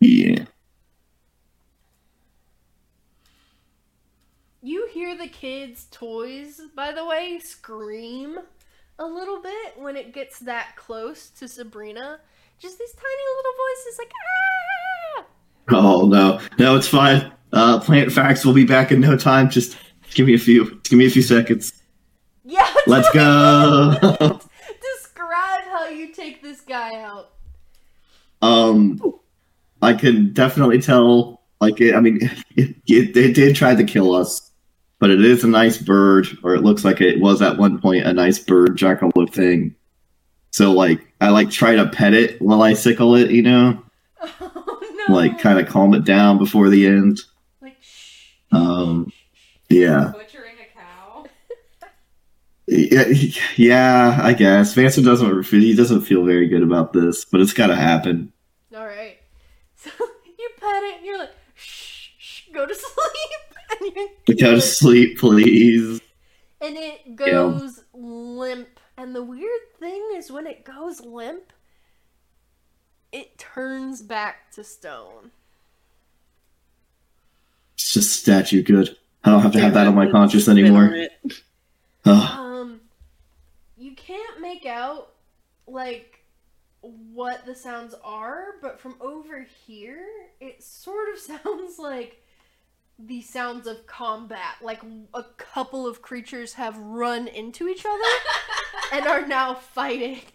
Yeah. 0.00 0.44
You 4.62 4.88
hear 4.92 5.16
the 5.16 5.28
kids' 5.28 5.86
toys, 5.90 6.60
by 6.74 6.92
the 6.92 7.04
way, 7.04 7.38
scream 7.38 8.38
a 8.98 9.06
little 9.06 9.40
bit 9.40 9.78
when 9.78 9.96
it 9.96 10.12
gets 10.12 10.40
that 10.40 10.74
close 10.76 11.30
to 11.30 11.46
Sabrina. 11.46 12.20
Just 12.58 12.78
these 12.78 12.92
tiny 12.92 13.22
little 13.36 13.52
voices 13.66 13.98
like 13.98 14.12
ah. 15.18 15.24
Oh 15.70 16.08
no, 16.08 16.40
no, 16.58 16.76
it's 16.76 16.88
fine. 16.88 17.32
Uh, 17.52 17.78
Plant 17.80 18.12
Facts 18.12 18.44
will 18.44 18.52
be 18.52 18.64
back 18.64 18.90
in 18.90 19.00
no 19.00 19.16
time. 19.16 19.48
Just 19.48 19.76
give 20.14 20.26
me 20.26 20.34
a 20.34 20.38
few. 20.38 20.80
Give 20.84 20.98
me 20.98 21.06
a 21.06 21.10
few 21.10 21.22
seconds. 21.22 21.72
Let's 22.88 23.10
go. 23.10 23.94
Describe 24.80 25.64
how 25.70 25.88
you 25.88 26.12
take 26.12 26.42
this 26.42 26.60
guy 26.62 27.00
out. 27.02 27.30
um, 28.42 29.00
I 29.82 29.92
can 29.94 30.32
definitely 30.32 30.80
tell. 30.80 31.42
Like, 31.60 31.80
it, 31.80 31.94
I 31.94 32.00
mean, 32.00 32.18
it, 32.56 32.76
it, 32.86 33.16
it 33.16 33.34
did 33.34 33.54
try 33.56 33.74
to 33.74 33.84
kill 33.84 34.14
us, 34.14 34.50
but 35.00 35.10
it 35.10 35.24
is 35.24 35.44
a 35.44 35.48
nice 35.48 35.76
bird, 35.78 36.26
or 36.42 36.54
it 36.54 36.62
looks 36.62 36.84
like 36.84 37.00
it 37.00 37.20
was 37.20 37.42
at 37.42 37.58
one 37.58 37.78
point 37.80 38.06
a 38.06 38.12
nice 38.12 38.38
bird 38.38 38.76
jackalope 38.78 39.32
thing. 39.32 39.74
So, 40.50 40.72
like, 40.72 41.06
I 41.20 41.28
like 41.30 41.50
try 41.50 41.76
to 41.76 41.88
pet 41.88 42.14
it 42.14 42.40
while 42.40 42.62
I 42.62 42.72
sickle 42.72 43.14
it, 43.16 43.30
you 43.30 43.42
know, 43.42 43.82
Oh 44.40 45.04
no. 45.08 45.14
like 45.14 45.38
kind 45.38 45.58
of 45.60 45.68
calm 45.68 45.94
it 45.94 46.04
down 46.04 46.38
before 46.38 46.70
the 46.70 46.86
end. 46.86 47.18
like 47.60 47.76
shh. 47.82 48.28
Um, 48.50 49.12
yeah. 49.68 50.12
Butchering 52.68 52.92
a 52.92 53.32
cow. 53.32 53.42
Yeah, 53.56 53.56
yeah, 53.56 54.20
I 54.22 54.32
guess 54.34 54.74
Vansa 54.74 55.04
doesn't. 55.04 55.46
He 55.46 55.74
doesn't 55.74 56.02
feel 56.02 56.24
very 56.24 56.48
good 56.48 56.62
about 56.62 56.92
this, 56.92 57.24
but 57.24 57.40
it's 57.40 57.52
got 57.52 57.68
to 57.68 57.76
happen. 57.76 58.32
All 58.76 58.86
right. 58.86 59.16
So 59.76 59.90
you 60.00 60.50
pet 60.60 60.82
it, 60.84 60.96
and 60.96 61.06
you're 61.06 61.18
like, 61.18 61.30
shh, 61.54 62.08
shh, 62.18 62.42
go 62.52 62.66
to 62.66 62.74
sleep, 62.74 63.90
and 63.96 63.96
you 64.28 64.36
Go 64.36 64.54
to 64.56 64.60
sleep, 64.60 65.18
please. 65.18 66.00
and 66.60 66.76
it 66.76 67.14
goes 67.14 67.84
limp. 67.94 68.68
And 68.96 69.14
the 69.14 69.22
weird 69.22 69.60
thing 69.78 70.04
is, 70.16 70.32
when 70.32 70.46
it 70.48 70.64
goes 70.64 71.00
limp, 71.00 71.52
it 73.12 73.38
turns 73.38 74.02
back 74.02 74.50
to 74.52 74.64
stone. 74.64 75.30
It's 77.74 77.92
just 77.94 78.10
statue 78.20 78.62
good. 78.64 78.96
I 79.22 79.30
don't 79.30 79.42
have 79.42 79.52
to 79.52 79.60
have 79.60 79.74
that 79.74 79.86
on 79.86 79.94
my 79.94 80.04
Spin 80.06 80.12
conscience 80.12 80.48
anymore. 80.48 81.06
Ugh. 82.08 82.38
Um, 82.38 82.80
you 83.76 83.94
can't 83.94 84.40
make 84.40 84.66
out 84.66 85.12
like 85.66 86.24
what 86.80 87.44
the 87.44 87.54
sounds 87.54 87.94
are, 88.04 88.54
but 88.62 88.80
from 88.80 88.94
over 89.00 89.46
here, 89.66 90.06
it 90.40 90.62
sort 90.62 91.08
of 91.12 91.18
sounds 91.44 91.78
like 91.78 92.22
the 92.98 93.20
sounds 93.22 93.66
of 93.66 93.86
combat. 93.86 94.56
Like 94.62 94.82
a 95.14 95.24
couple 95.36 95.86
of 95.86 96.02
creatures 96.02 96.54
have 96.54 96.76
run 96.78 97.28
into 97.28 97.68
each 97.68 97.84
other 97.84 98.92
and 98.92 99.06
are 99.06 99.26
now 99.26 99.54
fighting. 99.54 100.20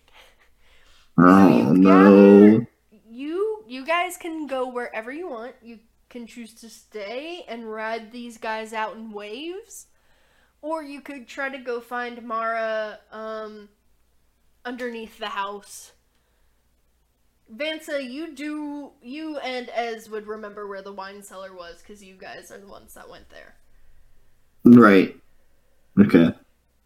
Oh 1.17 1.71
no. 1.73 2.49
gather- 2.49 2.67
You 3.07 3.63
you 3.67 3.85
guys 3.85 4.17
can 4.17 4.47
go 4.47 4.67
wherever 4.67 5.11
you 5.11 5.29
want. 5.29 5.53
You 5.61 5.77
can 6.09 6.25
choose 6.25 6.53
to 6.55 6.69
stay 6.69 7.45
and 7.47 7.71
ride 7.71 8.11
these 8.11 8.37
guys 8.39 8.73
out 8.73 8.95
in 8.95 9.11
waves, 9.11 9.85
or 10.64 10.81
you 10.81 11.02
could 11.02 11.27
try 11.27 11.49
to 11.49 11.57
go 11.60 11.80
find 11.81 12.23
Mara 12.23 12.98
um, 13.11 13.68
underneath 14.65 15.19
the 15.19 15.27
house. 15.27 15.91
Vansa, 17.53 18.02
you 18.10 18.34
do 18.34 18.91
you 19.03 19.38
and 19.40 19.69
Ez 19.76 20.10
would 20.10 20.26
remember 20.26 20.65
where 20.68 20.81
the 20.81 20.94
wine 20.94 21.22
cellar 21.22 21.53
was 21.53 21.81
because 21.81 22.02
you 22.03 22.15
guys 22.15 22.49
are 22.49 22.57
the 22.57 22.65
ones 22.68 22.94
that 22.95 23.07
went 23.10 23.30
there, 23.30 23.56
Right. 24.64 25.15
Okay. 25.99 26.34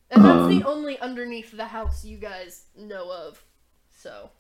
and 0.10 0.26
that's 0.26 0.50
the 0.50 0.64
Um. 0.64 0.66
only 0.66 1.00
underneath 1.00 1.56
the 1.56 1.66
house 1.68 2.04
you 2.04 2.18
guys 2.18 2.66
know 2.76 3.10
of. 3.12 3.42
So. 3.96 4.32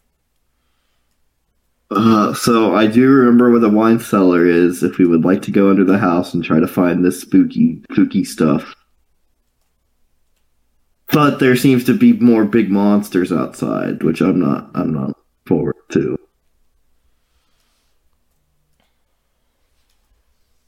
Uh, 1.91 2.33
so 2.33 2.75
I 2.75 2.87
do 2.87 3.07
remember 3.09 3.49
where 3.51 3.59
the 3.61 3.69
wine 3.69 3.99
cellar 3.99 4.45
is. 4.45 4.83
If 4.83 4.97
we 4.97 5.05
would 5.05 5.23
like 5.23 5.41
to 5.43 5.51
go 5.51 5.69
under 5.69 5.85
the 5.85 5.97
house 5.99 6.33
and 6.33 6.43
try 6.43 6.59
to 6.59 6.67
find 6.67 7.05
this 7.05 7.21
spooky, 7.21 7.81
spooky 7.93 8.25
stuff. 8.25 8.75
But 11.17 11.39
there 11.39 11.55
seems 11.55 11.83
to 11.85 11.97
be 11.97 12.13
more 12.13 12.45
big 12.45 12.69
monsters 12.69 13.31
outside, 13.31 14.03
which 14.03 14.21
I'm 14.21 14.39
not. 14.39 14.69
I'm 14.75 14.93
not 14.93 15.17
forward 15.47 15.73
to. 15.93 16.15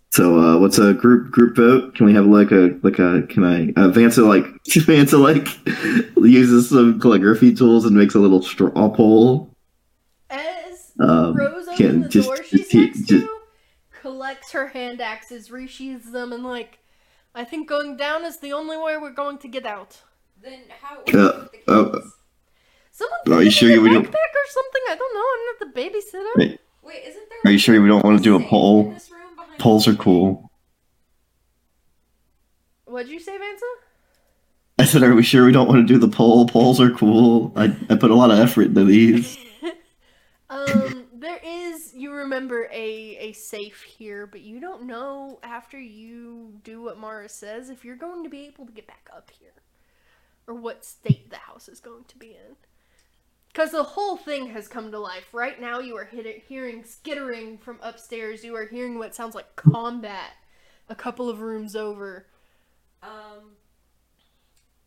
So, 0.10 0.40
uh, 0.40 0.58
what's 0.58 0.80
a 0.80 0.96
group 0.96 1.30
group 1.32 1.56
vote? 1.56 1.94
Can 1.94 2.08
we 2.08 2.16
have 2.16 2.26
like 2.26 2.50
a 2.52 2.76
like 2.82 2.98
a? 2.98 3.22
Can 3.30 3.44
I? 3.44 3.66
Uh, 3.80 3.92
Vansa 3.92 4.28
like 4.28 4.44
Vansa 4.68 5.20
like 5.22 5.48
uses 6.18 6.70
some 6.70 7.00
calligraphy 7.00 7.54
tools 7.54 7.86
and 7.86 7.96
makes 7.96 8.16
a 8.16 8.20
little 8.20 8.42
straw 8.42 8.90
poll. 8.90 9.52
Ez 10.32 10.94
Um, 11.00 11.36
Rose 11.36 11.68
opens 11.68 11.78
can 11.78 12.02
the 12.02 12.10
just- 12.10 12.28
door 12.28 12.38
she's 12.44 12.62
just- 12.62 12.74
next 12.74 13.00
just- 13.02 13.10
to, 13.24 13.40
collects 14.02 14.52
her 14.54 14.70
hand 14.70 15.00
axes, 15.00 15.50
resheathes 15.50 16.12
them, 16.12 16.34
and 16.34 16.44
like, 16.44 16.80
I 17.36 17.44
think 17.44 17.70
going 17.70 17.98
down 17.98 18.26
is 18.26 18.38
the 18.40 18.54
only 18.54 18.78
way 18.78 18.98
we're 18.98 19.12
going 19.14 19.38
to 19.38 19.48
get 19.48 19.68
out. 19.68 20.02
Then 20.42 20.62
how 20.82 20.98
Uh, 20.98 21.02
what 21.04 21.56
about 21.68 21.96
uh. 21.96 22.00
Someone 22.92 23.20
Are 23.28 23.32
you 23.34 23.40
it 23.42 23.46
in 23.46 23.52
sure 23.52 23.70
their 23.70 23.82
we 23.82 23.90
don't- 23.90 24.06
backpack 24.06 24.14
or 24.14 24.48
something? 24.50 24.82
I 24.90 24.96
don't 24.96 25.14
know. 25.14 25.26
I'm 25.34 25.46
not 25.46 25.60
the 25.74 25.82
babysitter. 25.82 26.36
Wait. 26.38 26.62
Wait, 26.84 27.04
isn't 27.08 27.30
there? 27.30 27.40
Are 27.46 27.52
you 27.52 27.58
sure 27.60 27.82
we 27.82 27.88
don't 27.88 28.04
want 28.04 28.18
to 28.18 28.24
do 28.24 28.36
a 28.36 28.40
safe 28.40 28.50
poll? 28.50 28.88
in 28.88 28.94
this 28.94 29.12
room 29.12 29.36
behind 29.36 29.60
Polls 29.60 29.88
are 29.88 29.96
cool. 29.96 30.52
What'd 32.86 33.12
you 33.12 33.20
say, 33.20 33.38
Vansa? 33.38 33.62
I 34.80 34.86
said, 34.86 35.04
are 35.04 35.14
we 35.14 35.24
sure 35.24 35.46
we 35.46 35.52
don't 35.52 35.68
want 35.68 35.86
to 35.88 35.94
do 35.94 36.00
the 36.00 36.08
poll? 36.08 36.48
Polls 36.48 36.80
are 36.82 36.90
cool. 36.92 37.52
I, 37.56 37.66
I 37.90 37.96
put 37.96 38.12
a 38.12 38.16
lot 38.16 38.32
of 38.32 38.40
effort 38.40 38.68
into 38.68 38.86
these. 38.86 39.38
um, 40.50 41.06
there 41.14 41.40
is 41.44 41.94
you 41.94 42.12
remember 42.14 42.70
a 42.72 43.18
a 43.18 43.34
safe 43.34 43.82
here, 43.84 44.26
but 44.26 44.42
you 44.42 44.60
don't 44.62 44.84
know 44.84 45.40
after 45.44 45.78
you 45.80 46.54
do 46.64 46.82
what 46.82 46.98
Mara 46.98 47.28
says 47.30 47.70
if 47.70 47.84
you're 47.84 47.98
going 47.98 48.24
to 48.24 48.30
be 48.30 48.46
able 48.48 48.66
to 48.66 48.72
get 48.72 48.88
back 48.88 49.10
up 49.16 49.30
here, 49.38 49.52
or 50.50 50.56
what 50.56 50.84
state 50.84 51.30
the 51.30 51.38
house 51.38 51.70
is 51.70 51.80
going 51.80 52.04
to 52.06 52.18
be 52.18 52.32
in. 52.32 52.56
Because 53.48 53.72
the 53.72 53.84
whole 53.84 54.18
thing 54.18 54.48
has 54.48 54.68
come 54.68 54.92
to 54.92 55.00
life. 55.00 55.26
Right 55.32 55.62
now, 55.62 55.80
you 55.80 55.96
are 55.96 56.06
hit- 56.06 56.44
hearing 56.48 56.84
skittering 56.84 57.58
from 57.60 57.78
upstairs. 57.82 58.44
You 58.44 58.56
are 58.56 58.66
hearing 58.66 58.98
what 58.98 59.16
sounds 59.16 59.36
like 59.36 59.56
combat 59.56 60.32
a 60.90 60.96
couple 60.96 61.30
of 61.30 61.42
rooms 61.42 61.76
over. 61.76 62.26
Um, 63.04 63.52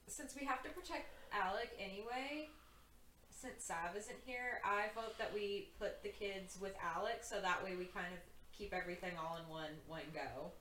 since 0.08 0.34
we 0.38 0.44
have 0.46 0.62
to 0.64 0.70
protect 0.70 1.14
Alec 1.32 1.70
anyway, 1.78 2.48
since 3.30 3.64
Sav 3.64 3.96
isn't 3.96 4.18
here, 4.26 4.60
I 4.64 4.86
vote 4.94 5.16
that 5.18 5.32
we 5.32 5.70
put 5.78 6.02
the 6.02 6.10
kids 6.10 6.58
with 6.60 6.74
Alec 6.96 7.20
so 7.22 7.40
that 7.40 7.62
way 7.64 7.76
we 7.76 7.84
kind 7.84 8.12
of 8.12 8.18
keep 8.56 8.74
everything 8.74 9.12
all 9.18 9.38
in 9.42 9.48
one 9.48 9.70
one 9.86 10.02
go. 10.12 10.52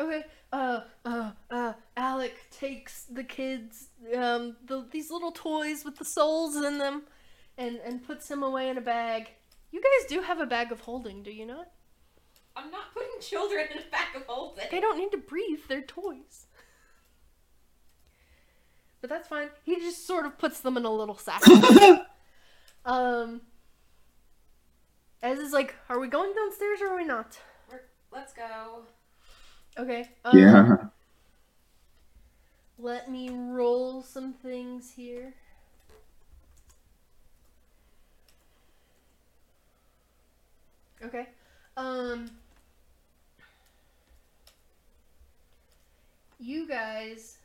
Okay. 0.00 0.24
Uh, 0.52 0.80
uh, 1.04 1.30
uh, 1.50 1.72
Alec 1.96 2.34
takes 2.50 3.04
the 3.04 3.24
kids, 3.24 3.88
um, 4.16 4.56
the, 4.66 4.86
these 4.90 5.10
little 5.10 5.32
toys 5.32 5.84
with 5.84 5.96
the 5.96 6.04
souls 6.04 6.56
in 6.56 6.78
them, 6.78 7.02
and 7.56 7.76
and 7.84 8.04
puts 8.04 8.28
them 8.28 8.42
away 8.42 8.68
in 8.68 8.76
a 8.76 8.82
bag. 8.82 9.28
You 9.70 9.80
guys 9.80 10.08
do 10.08 10.20
have 10.20 10.40
a 10.40 10.46
bag 10.46 10.72
of 10.72 10.80
holding, 10.80 11.22
do 11.22 11.30
you 11.30 11.46
not? 11.46 11.68
I'm 12.54 12.70
not 12.70 12.92
putting 12.92 13.20
children 13.20 13.66
in 13.70 13.78
a 13.78 13.90
bag 13.90 14.14
of 14.14 14.24
holding. 14.26 14.66
They 14.70 14.80
don't 14.80 14.98
need 14.98 15.12
to 15.12 15.18
breathe. 15.18 15.60
They're 15.68 15.80
toys. 15.80 16.46
But 19.00 19.08
that's 19.08 19.28
fine. 19.28 19.48
He 19.64 19.76
just 19.76 20.06
sort 20.06 20.26
of 20.26 20.38
puts 20.38 20.60
them 20.60 20.76
in 20.76 20.84
a 20.84 20.92
little 20.92 21.16
sack. 21.16 21.42
um. 22.84 23.40
Ez 25.22 25.38
is 25.38 25.52
like, 25.52 25.76
are 25.88 26.00
we 26.00 26.08
going 26.08 26.32
downstairs 26.34 26.80
or 26.82 26.88
are 26.88 26.96
we 26.96 27.04
not? 27.04 27.38
We're, 27.70 27.82
let's 28.12 28.32
go. 28.32 28.82
Okay. 29.78 30.08
Um, 30.24 30.38
yeah. 30.38 30.76
Let 32.78 33.10
me 33.10 33.30
roll 33.30 34.02
some 34.02 34.32
things 34.32 34.92
here. 34.94 35.34
Okay. 41.04 41.28
Um 41.76 42.30
You 46.38 46.66
guys 46.66 47.38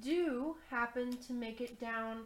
do 0.00 0.56
happen 0.70 1.16
to 1.26 1.32
make 1.32 1.60
it 1.60 1.80
down 1.80 2.24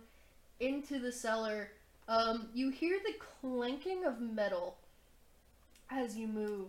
into 0.60 0.98
the 0.98 1.12
cellar. 1.12 1.72
Um 2.08 2.48
you 2.54 2.70
hear 2.70 2.98
the 3.04 3.14
clanking 3.40 4.04
of 4.04 4.20
metal 4.20 4.76
as 5.90 6.16
you 6.16 6.26
move, 6.28 6.68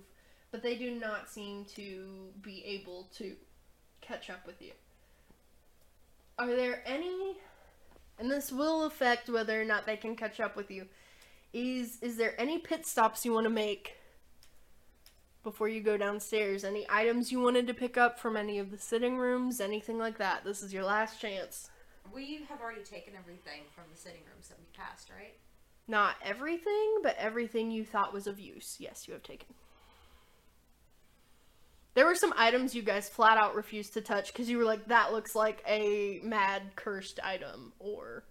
but 0.51 0.63
they 0.63 0.75
do 0.75 0.91
not 0.91 1.29
seem 1.29 1.65
to 1.75 2.29
be 2.41 2.63
able 2.65 3.09
to 3.17 3.35
catch 4.01 4.29
up 4.29 4.45
with 4.45 4.61
you. 4.61 4.71
Are 6.37 6.47
there 6.47 6.81
any 6.85 7.37
and 8.21 8.29
this 8.29 8.51
will 8.51 8.85
affect 8.85 9.29
whether 9.29 9.59
or 9.59 9.65
not 9.65 9.87
they 9.87 9.97
can 9.97 10.15
catch 10.15 10.39
up 10.39 10.55
with 10.55 10.69
you. 10.69 10.85
Is 11.53 11.97
is 12.01 12.17
there 12.17 12.39
any 12.39 12.59
pit 12.59 12.85
stops 12.85 13.25
you 13.25 13.33
want 13.33 13.45
to 13.45 13.49
make 13.49 13.97
before 15.43 15.67
you 15.67 15.81
go 15.81 15.97
downstairs? 15.97 16.63
Any 16.63 16.85
items 16.87 17.31
you 17.31 17.41
wanted 17.41 17.65
to 17.67 17.73
pick 17.73 17.97
up 17.97 18.19
from 18.19 18.37
any 18.37 18.59
of 18.59 18.69
the 18.69 18.77
sitting 18.77 19.17
rooms, 19.17 19.59
anything 19.59 19.97
like 19.97 20.19
that? 20.19 20.43
This 20.45 20.61
is 20.61 20.71
your 20.71 20.83
last 20.83 21.19
chance. 21.19 21.71
We 22.13 22.45
have 22.47 22.61
already 22.61 22.83
taken 22.83 23.13
everything 23.17 23.61
from 23.73 23.85
the 23.91 23.97
sitting 23.97 24.21
rooms 24.31 24.49
that 24.49 24.59
we 24.59 24.65
passed, 24.77 25.09
right? 25.09 25.33
Not 25.87 26.15
everything, 26.23 26.99
but 27.01 27.17
everything 27.17 27.71
you 27.71 27.83
thought 27.83 28.13
was 28.13 28.27
of 28.27 28.39
use. 28.39 28.77
Yes, 28.79 29.07
you 29.07 29.13
have 29.13 29.23
taken. 29.23 29.47
There 31.93 32.05
were 32.05 32.15
some 32.15 32.33
items 32.37 32.73
you 32.73 32.81
guys 32.83 33.09
flat 33.09 33.37
out 33.37 33.53
refused 33.55 33.93
to 33.95 34.01
touch 34.01 34.31
because 34.31 34.49
you 34.49 34.57
were 34.57 34.63
like, 34.63 34.87
that 34.87 35.11
looks 35.11 35.35
like 35.35 35.61
a 35.67 36.21
mad 36.23 36.61
cursed 36.75 37.19
item, 37.23 37.73
or 37.79 38.23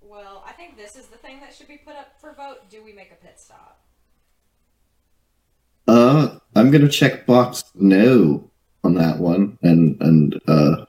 Well, 0.00 0.44
I 0.46 0.52
think 0.52 0.76
this 0.76 0.94
is 0.96 1.06
the 1.06 1.16
thing 1.16 1.40
that 1.40 1.52
should 1.54 1.66
be 1.68 1.78
put 1.78 1.96
up 1.96 2.20
for 2.20 2.32
vote. 2.34 2.68
Do 2.70 2.84
we 2.84 2.92
make 2.92 3.10
a 3.10 3.16
pit 3.16 3.34
stop? 3.40 3.80
Uh, 5.88 6.38
I'm 6.54 6.70
gonna 6.70 6.88
check 6.88 7.26
box 7.26 7.64
no 7.74 8.48
on 8.84 8.94
that 8.94 9.18
one, 9.18 9.58
and 9.62 10.00
and 10.00 10.40
uh, 10.46 10.84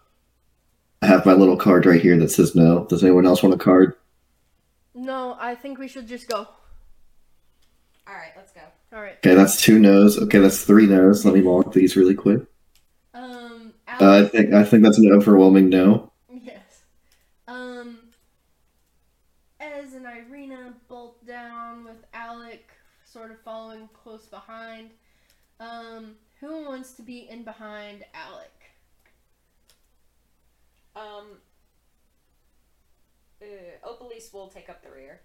I 1.01 1.07
have 1.07 1.25
my 1.25 1.33
little 1.33 1.57
card 1.57 1.85
right 1.85 2.01
here 2.01 2.17
that 2.19 2.29
says 2.31 2.55
no. 2.55 2.85
Does 2.85 3.03
anyone 3.03 3.25
else 3.25 3.41
want 3.43 3.55
a 3.55 3.57
card? 3.57 3.95
no, 4.93 5.35
I 5.39 5.55
think 5.55 5.77
we 5.77 5.87
should 5.89 6.07
just 6.07 6.27
go. 6.29 6.37
All 6.37 8.13
right, 8.13 8.31
let's 8.37 8.51
go. 8.53 8.61
All 8.95 9.01
right. 9.01 9.17
Okay, 9.17 9.35
that's 9.35 9.61
two 9.61 9.77
no's. 9.77 10.17
Okay, 10.17 10.39
that's 10.39 10.63
three 10.63 10.85
no's. 10.87 11.25
Let 11.25 11.33
me 11.33 11.41
mark 11.41 11.73
these 11.73 11.97
really 11.97 12.15
quick. 12.15 12.43
Um, 13.13 13.73
Uh, 13.87 14.23
I 14.23 14.25
think 14.25 14.53
I 14.53 14.63
think 14.63 14.83
that's 14.83 14.97
an 14.97 15.11
overwhelming 15.11 15.67
no. 15.67 16.13
yes. 16.31 16.83
Um, 17.45 17.97
Ez 19.59 19.93
and 19.93 20.05
Irina 20.05 20.75
bolt 20.87 21.25
down 21.27 21.83
with 21.83 21.97
Alec 22.13 22.69
sort 23.03 23.31
of 23.31 23.39
following 23.41 23.89
close 23.93 24.27
behind. 24.27 24.91
Um, 25.59 26.15
who 26.39 26.63
wants 26.63 26.93
to 26.93 27.01
be 27.01 27.27
in 27.29 27.43
behind 27.43 28.05
Alec? 28.13 28.51
Um, 30.95 31.25
uh, 33.41 33.87
Opalise 33.89 34.33
will 34.33 34.47
take 34.47 34.69
up 34.69 34.81
the 34.81 34.89
rear. 34.89 35.19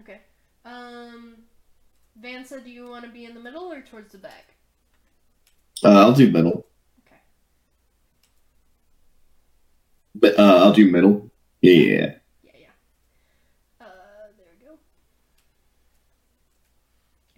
Okay. 0.00 0.20
Um, 0.64 1.36
Vansa, 2.20 2.62
do 2.62 2.70
you 2.70 2.88
want 2.88 3.04
to 3.04 3.10
be 3.10 3.24
in 3.24 3.34
the 3.34 3.40
middle 3.40 3.72
or 3.72 3.80
towards 3.80 4.12
the 4.12 4.18
back? 4.18 4.54
Uh, 5.84 5.90
I'll 5.90 6.12
do 6.12 6.30
middle. 6.30 6.66
Okay. 7.06 7.20
But 10.14 10.38
uh, 10.38 10.64
I'll 10.64 10.72
do 10.72 10.90
middle. 10.90 11.30
Yeah. 11.60 12.14
Yeah, 12.42 12.52
yeah. 12.54 12.66
Uh, 13.80 13.84
there 14.36 14.46
we 14.58 14.66
go. 14.66 14.78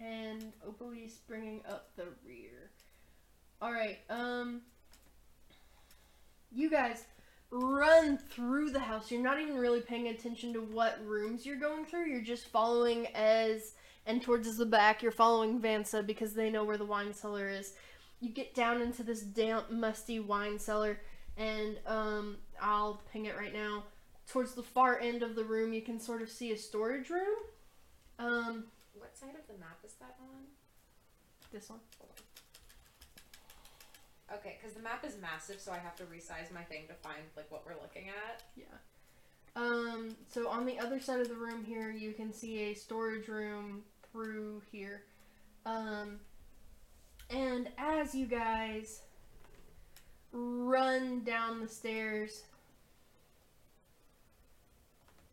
And 0.03 0.51
Opalise 0.67 1.17
bringing 1.27 1.61
up 1.69 1.89
the 1.95 2.05
rear. 2.25 2.71
All 3.61 3.71
right. 3.71 3.99
Um, 4.09 4.61
you 6.51 6.69
guys 6.69 7.05
run 7.51 8.17
through 8.17 8.71
the 8.71 8.79
house. 8.79 9.11
You're 9.11 9.21
not 9.21 9.39
even 9.39 9.57
really 9.57 9.81
paying 9.81 10.07
attention 10.07 10.53
to 10.53 10.61
what 10.61 10.99
rooms 11.05 11.45
you're 11.45 11.59
going 11.59 11.85
through. 11.85 12.07
You're 12.07 12.21
just 12.21 12.47
following 12.47 13.07
as 13.13 13.73
and 14.05 14.21
towards 14.21 14.57
the 14.57 14.65
back. 14.65 15.01
You're 15.03 15.11
following 15.11 15.59
Vansa 15.59 16.05
because 16.05 16.33
they 16.33 16.49
know 16.49 16.63
where 16.63 16.77
the 16.77 16.85
wine 16.85 17.13
cellar 17.13 17.49
is. 17.49 17.73
You 18.19 18.29
get 18.29 18.53
down 18.53 18.81
into 18.81 19.03
this 19.03 19.21
damp, 19.21 19.71
musty 19.71 20.19
wine 20.19 20.59
cellar, 20.59 20.99
and 21.37 21.77
um, 21.87 22.37
I'll 22.61 23.01
ping 23.11 23.25
it 23.25 23.37
right 23.37 23.53
now. 23.53 23.83
Towards 24.27 24.53
the 24.53 24.63
far 24.63 24.99
end 24.99 25.23
of 25.23 25.35
the 25.35 25.43
room, 25.43 25.73
you 25.73 25.81
can 25.81 25.99
sort 25.99 26.21
of 26.21 26.29
see 26.29 26.51
a 26.51 26.57
storage 26.57 27.09
room. 27.09 27.35
Um, 28.19 28.65
What 28.93 29.17
side 29.17 29.35
of 29.35 29.47
the 29.47 29.59
map 29.59 29.79
is 29.83 29.93
that 29.99 30.15
on? 30.21 30.43
this 31.51 31.69
one. 31.69 31.79
Okay, 34.33 34.57
because 34.61 34.75
the 34.75 34.81
map 34.81 35.03
is 35.05 35.17
massive, 35.21 35.59
so 35.59 35.73
I 35.73 35.77
have 35.77 35.95
to 35.97 36.03
resize 36.03 36.53
my 36.53 36.61
thing 36.63 36.83
to 36.87 36.93
find 36.93 37.19
like 37.35 37.51
what 37.51 37.65
we're 37.65 37.81
looking 37.81 38.07
at. 38.07 38.43
Yeah. 38.55 38.63
Um, 39.57 40.15
so 40.33 40.47
on 40.47 40.65
the 40.65 40.79
other 40.79 41.01
side 41.01 41.19
of 41.19 41.27
the 41.27 41.35
room 41.35 41.65
here, 41.65 41.91
you 41.91 42.13
can 42.13 42.31
see 42.31 42.71
a 42.71 42.73
storage 42.73 43.27
room 43.27 43.81
through 44.11 44.61
here. 44.71 45.03
Um, 45.65 46.19
and 47.29 47.69
as 47.77 48.13
you 48.15 48.25
guys 48.25 49.01
run 50.31 51.23
down 51.23 51.61
the 51.61 51.67
stairs, 51.67 52.43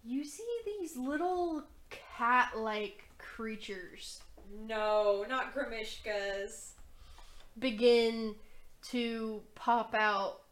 you 0.05 0.25
see 0.25 0.47
these 0.65 0.97
little 0.97 1.65
cat 1.91 2.53
like 2.57 3.05
creatures 3.19 4.21
No, 4.67 5.25
not 5.29 5.55
Grimishkas. 5.55 6.71
begin 7.59 8.35
to 8.91 9.43
pop 9.55 9.95
out 9.95 10.43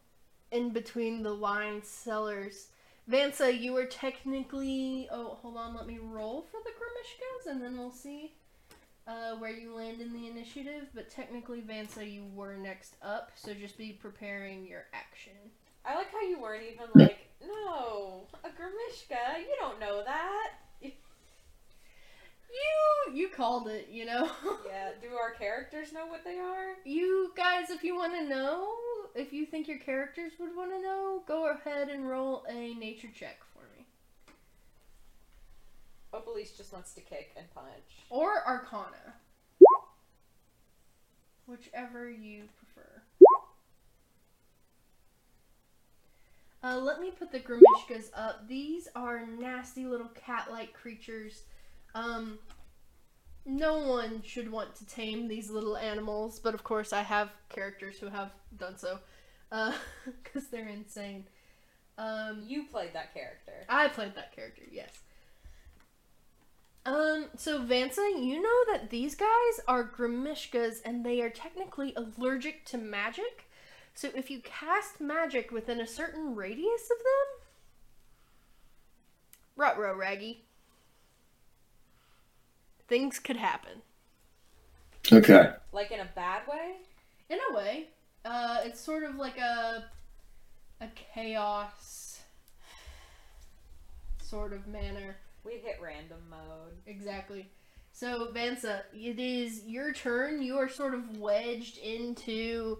in 0.51 0.69
between 0.71 1.23
the 1.23 1.33
wine 1.35 1.81
cellars. 1.83 2.67
Vansa, 3.09 3.57
you 3.57 3.75
are 3.77 3.85
technically. 3.85 5.07
Oh, 5.11 5.37
hold 5.41 5.57
on. 5.57 5.75
Let 5.75 5.87
me 5.87 5.99
roll 6.01 6.45
for 6.51 6.59
the 6.63 6.71
Grimishkas, 6.71 7.51
and 7.51 7.61
then 7.61 7.77
we'll 7.77 7.91
see 7.91 8.33
uh, 9.07 9.35
where 9.37 9.51
you 9.51 9.73
land 9.75 10.01
in 10.01 10.11
the 10.11 10.27
initiative. 10.27 10.87
But 10.93 11.09
technically, 11.09 11.61
Vansa, 11.61 12.11
you 12.11 12.25
were 12.35 12.57
next 12.57 12.95
up, 13.01 13.31
so 13.35 13.53
just 13.53 13.77
be 13.77 13.93
preparing 13.93 14.67
your 14.67 14.85
action. 14.93 15.33
I 15.85 15.95
like 15.95 16.11
how 16.11 16.21
you 16.21 16.41
weren't 16.41 16.63
even 16.63 16.87
like, 16.95 17.19
no, 17.41 18.27
a 18.43 18.49
Grimishka. 18.49 19.39
You 19.39 19.55
don't 19.59 19.79
know 19.79 20.03
that. 20.03 20.49
You 22.49 23.13
you 23.13 23.29
called 23.29 23.67
it. 23.67 23.87
You 23.91 24.05
know. 24.05 24.29
Yeah. 24.67 24.91
Do 25.01 25.15
our 25.15 25.31
characters 25.31 25.93
know 25.93 26.05
what 26.07 26.23
they 26.23 26.37
are? 26.39 26.75
You 26.85 27.31
guys, 27.35 27.69
if 27.69 27.83
you 27.83 27.95
want 27.95 28.13
to 28.13 28.27
know, 28.27 28.67
if 29.15 29.33
you 29.33 29.45
think 29.45 29.67
your 29.67 29.79
characters 29.79 30.33
would 30.39 30.55
want 30.55 30.71
to 30.71 30.81
know, 30.81 31.23
go 31.27 31.49
ahead 31.51 31.89
and 31.89 32.07
roll 32.07 32.43
a 32.49 32.73
nature 32.75 33.09
check 33.13 33.39
for 33.53 33.63
me. 33.75 33.85
Opalise 36.13 36.55
just 36.55 36.73
wants 36.73 36.93
to 36.93 37.01
kick 37.01 37.31
and 37.37 37.45
punch. 37.53 38.05
Or 38.09 38.45
Arcana. 38.45 39.15
Whichever 41.45 42.09
you 42.09 42.43
prefer. 42.57 43.01
Uh, 46.63 46.77
let 46.77 46.99
me 46.99 47.11
put 47.11 47.31
the 47.31 47.39
Grimishkas 47.39 48.09
up. 48.13 48.47
These 48.47 48.89
are 48.95 49.25
nasty 49.25 49.85
little 49.85 50.09
cat 50.09 50.49
like 50.51 50.73
creatures. 50.73 51.43
Um, 51.97 52.37
no 53.45 53.79
one 53.79 54.21
should 54.23 54.51
want 54.51 54.75
to 54.75 54.85
tame 54.85 55.27
these 55.27 55.49
little 55.49 55.77
animals, 55.77 56.39
but 56.39 56.53
of 56.53 56.63
course, 56.63 56.93
I 56.93 57.01
have 57.01 57.29
characters 57.49 57.97
who 57.97 58.07
have 58.07 58.31
done 58.57 58.77
so. 58.77 58.99
Because 60.23 60.47
they're 60.49 60.67
insane. 60.67 61.25
Um, 61.97 62.43
You 62.45 62.65
played 62.65 62.93
that 62.93 63.13
character. 63.13 63.65
I 63.69 63.87
played 63.87 64.15
that 64.15 64.35
character, 64.35 64.63
yes. 64.71 64.89
Um, 66.85 67.25
so 67.35 67.61
Vansa, 67.63 68.23
you 68.23 68.41
know 68.41 68.73
that 68.73 68.89
these 68.89 69.15
guys 69.15 69.59
are 69.67 69.89
Grimishkas 69.89 70.81
and 70.85 71.05
they 71.05 71.21
are 71.21 71.29
technically 71.29 71.93
allergic 71.95 72.65
to 72.65 72.77
magic. 72.77 73.45
So 73.93 74.09
if 74.15 74.29
you 74.29 74.41
cast 74.41 75.01
magic 75.01 75.51
within 75.51 75.79
a 75.81 75.87
certain 75.87 76.35
radius 76.35 76.83
of 76.83 76.97
them, 76.97 77.27
Rutro 79.57 79.95
Raggy, 79.95 80.46
things 82.87 83.19
could 83.19 83.37
happen. 83.37 83.81
Okay. 85.11 85.51
Like 85.71 85.91
in 85.91 85.99
a 85.99 86.09
bad 86.15 86.41
way? 86.47 86.75
In 87.29 87.39
a 87.51 87.55
way, 87.55 87.87
uh, 88.25 88.59
it's 88.63 88.79
sort 88.79 89.03
of 89.03 89.15
like 89.15 89.37
a 89.37 89.85
a 90.79 90.87
chaos 91.13 92.21
sort 94.21 94.53
of 94.53 94.67
manner. 94.67 95.17
We 95.43 95.53
hit 95.53 95.79
random 95.81 96.19
mode. 96.29 96.73
Exactly. 96.85 97.49
So, 97.91 98.29
Vansa, 98.33 98.81
it 98.93 99.17
is 99.17 99.63
your 99.65 99.91
turn. 99.91 100.41
You 100.41 100.57
are 100.57 100.69
sort 100.69 100.93
of 100.93 101.17
wedged 101.17 101.77
into 101.79 102.77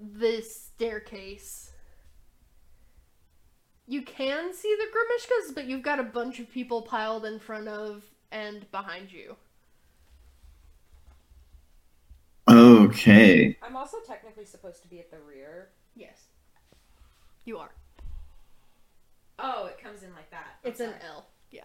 this 0.00 0.54
staircase. 0.56 1.70
You 3.86 4.02
can 4.02 4.52
see 4.54 4.74
the 4.76 4.86
Grimishkas, 4.86 5.54
but 5.54 5.66
you've 5.66 5.82
got 5.82 6.00
a 6.00 6.04
bunch 6.04 6.40
of 6.40 6.50
people 6.50 6.82
piled 6.82 7.24
in 7.24 7.38
front 7.38 7.68
of 7.68 8.02
and 8.32 8.70
behind 8.70 9.12
you. 9.12 9.36
Okay. 12.48 13.56
I'm 13.62 13.76
also 13.76 13.98
technically 14.06 14.44
supposed 14.44 14.82
to 14.82 14.88
be 14.88 14.98
at 14.98 15.10
the 15.10 15.18
rear. 15.18 15.68
Yes. 15.94 16.24
You 17.44 17.58
are. 17.58 17.70
Oh, 19.38 19.66
it 19.66 19.82
comes 19.82 20.02
in 20.02 20.12
like 20.14 20.30
that. 20.30 20.58
I'm 20.64 20.70
It's 20.70 20.80
an 20.80 20.90
sorry. 20.90 21.02
L. 21.14 21.26
Yeah. 21.50 21.60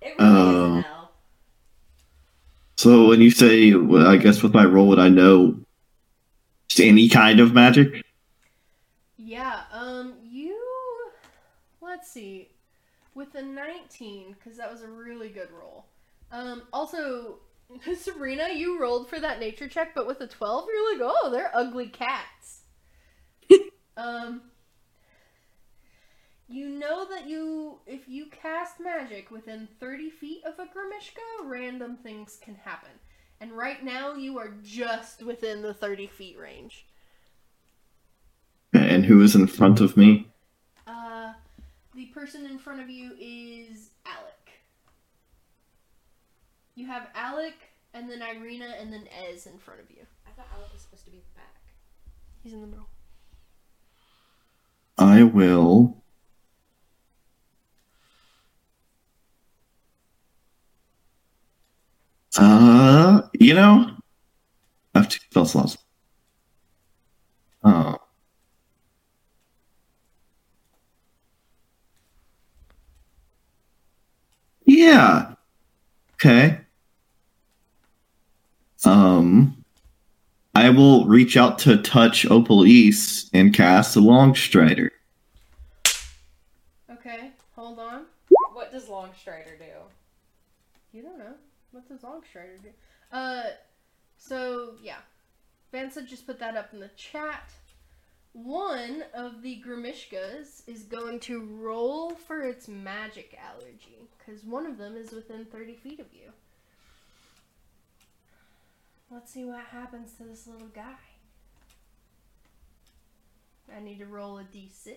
It 0.00 0.14
really 0.18 0.30
is 0.30 0.56
Oh. 0.56 0.74
an 0.78 0.84
L. 0.84 1.10
So 2.78 3.08
when 3.08 3.20
you 3.20 3.30
say, 3.30 3.74
well, 3.74 4.06
I 4.06 4.16
guess 4.16 4.42
with 4.42 4.54
my 4.54 4.64
role, 4.64 4.88
would 4.88 4.98
I 4.98 5.08
know 5.08 5.58
just 6.68 6.80
any 6.80 7.08
kind 7.08 7.40
of 7.40 7.54
magic? 7.54 8.04
Yeah, 9.16 9.62
um, 9.72 10.14
you. 10.22 11.10
Let's 11.80 12.10
see. 12.10 12.50
With 13.16 13.34
a 13.34 13.42
19, 13.42 14.36
because 14.38 14.58
that 14.58 14.70
was 14.70 14.82
a 14.82 14.88
really 14.88 15.30
good 15.30 15.48
roll. 15.50 15.86
Um, 16.30 16.64
also, 16.70 17.38
Sabrina, 17.98 18.50
you 18.54 18.78
rolled 18.78 19.08
for 19.08 19.18
that 19.18 19.40
nature 19.40 19.68
check, 19.68 19.94
but 19.94 20.06
with 20.06 20.20
a 20.20 20.26
12, 20.26 20.66
you're 20.68 20.92
like, 20.92 21.00
oh, 21.02 21.30
they're 21.30 21.50
ugly 21.54 21.88
cats. 21.88 22.60
um, 23.96 24.42
you 26.46 26.68
know 26.68 27.06
that 27.08 27.26
you, 27.26 27.78
if 27.86 28.06
you 28.06 28.26
cast 28.26 28.80
magic 28.80 29.30
within 29.30 29.66
30 29.80 30.10
feet 30.10 30.42
of 30.44 30.58
a 30.58 30.68
Grimishka, 30.68 31.44
random 31.44 31.96
things 31.96 32.38
can 32.40 32.54
happen. 32.54 32.90
And 33.40 33.52
right 33.52 33.82
now, 33.82 34.14
you 34.14 34.38
are 34.38 34.54
just 34.62 35.22
within 35.22 35.62
the 35.62 35.74
30 35.74 36.06
feet 36.06 36.38
range. 36.38 36.86
And 38.72 39.06
who 39.06 39.22
is 39.22 39.34
in 39.34 39.46
front 39.46 39.80
of 39.80 39.96
me? 39.96 40.28
Uh, 40.86 41.32
the 41.96 42.06
person 42.06 42.44
in 42.44 42.58
front 42.58 42.80
of 42.80 42.90
you 42.90 43.12
is 43.18 43.90
Alec. 44.04 44.60
You 46.74 46.86
have 46.86 47.08
Alec, 47.14 47.54
and 47.94 48.08
then 48.08 48.20
Irina, 48.20 48.74
and 48.78 48.92
then 48.92 49.08
Ez 49.30 49.46
in 49.46 49.58
front 49.58 49.80
of 49.80 49.90
you. 49.90 50.02
I 50.26 50.30
thought 50.36 50.46
Alec 50.54 50.72
was 50.74 50.82
supposed 50.82 51.06
to 51.06 51.10
be 51.10 51.16
the 51.16 51.34
back. 51.34 51.62
He's 52.42 52.52
in 52.52 52.60
the 52.60 52.66
middle. 52.66 52.86
I 54.98 55.22
will. 55.22 56.02
Uh, 62.38 63.22
you 63.32 63.54
know, 63.54 63.90
I 64.94 64.98
have 64.98 65.08
two 65.08 65.20
spell 65.30 65.46
slots. 65.46 65.78
Oh. 67.64 67.96
Yeah. 74.86 75.34
Okay. 76.14 76.60
Um, 78.84 79.64
I 80.54 80.70
will 80.70 81.06
reach 81.06 81.36
out 81.36 81.58
to 81.60 81.76
touch 81.76 82.24
Opalise 82.24 83.28
and 83.32 83.52
cast 83.52 83.96
a 83.96 84.00
Long 84.00 84.36
Strider. 84.36 84.92
Okay, 86.88 87.32
hold 87.56 87.80
on. 87.80 88.04
What 88.52 88.70
does 88.70 88.84
Longstrider 88.84 89.58
do? 89.58 89.64
You 90.92 91.02
don't 91.02 91.18
know. 91.18 91.34
What 91.72 91.88
does 91.88 92.02
Longstrider 92.02 92.62
do? 92.62 92.68
Uh, 93.10 93.42
so, 94.18 94.74
yeah. 94.80 94.98
Vansa 95.74 96.06
just 96.06 96.28
put 96.28 96.38
that 96.38 96.56
up 96.56 96.72
in 96.72 96.78
the 96.78 96.90
chat. 96.96 97.50
One 98.36 99.02
of 99.14 99.40
the 99.40 99.62
Grimishkas 99.66 100.60
is 100.66 100.82
going 100.82 101.20
to 101.20 101.40
roll 101.58 102.10
for 102.10 102.42
its 102.42 102.68
magic 102.68 103.34
allergy, 103.42 104.10
because 104.18 104.44
one 104.44 104.66
of 104.66 104.76
them 104.76 104.94
is 104.94 105.10
within 105.10 105.46
30 105.46 105.72
feet 105.74 106.00
of 106.00 106.06
you. 106.12 106.32
let's 109.10 109.32
see 109.32 109.44
what 109.44 109.64
happens 109.64 110.12
to 110.18 110.24
this 110.24 110.46
little 110.46 110.66
guy. 110.68 110.82
I 113.74 113.80
need 113.80 114.00
to 114.00 114.06
roll 114.06 114.36
a 114.38 114.44
d6. 114.44 114.96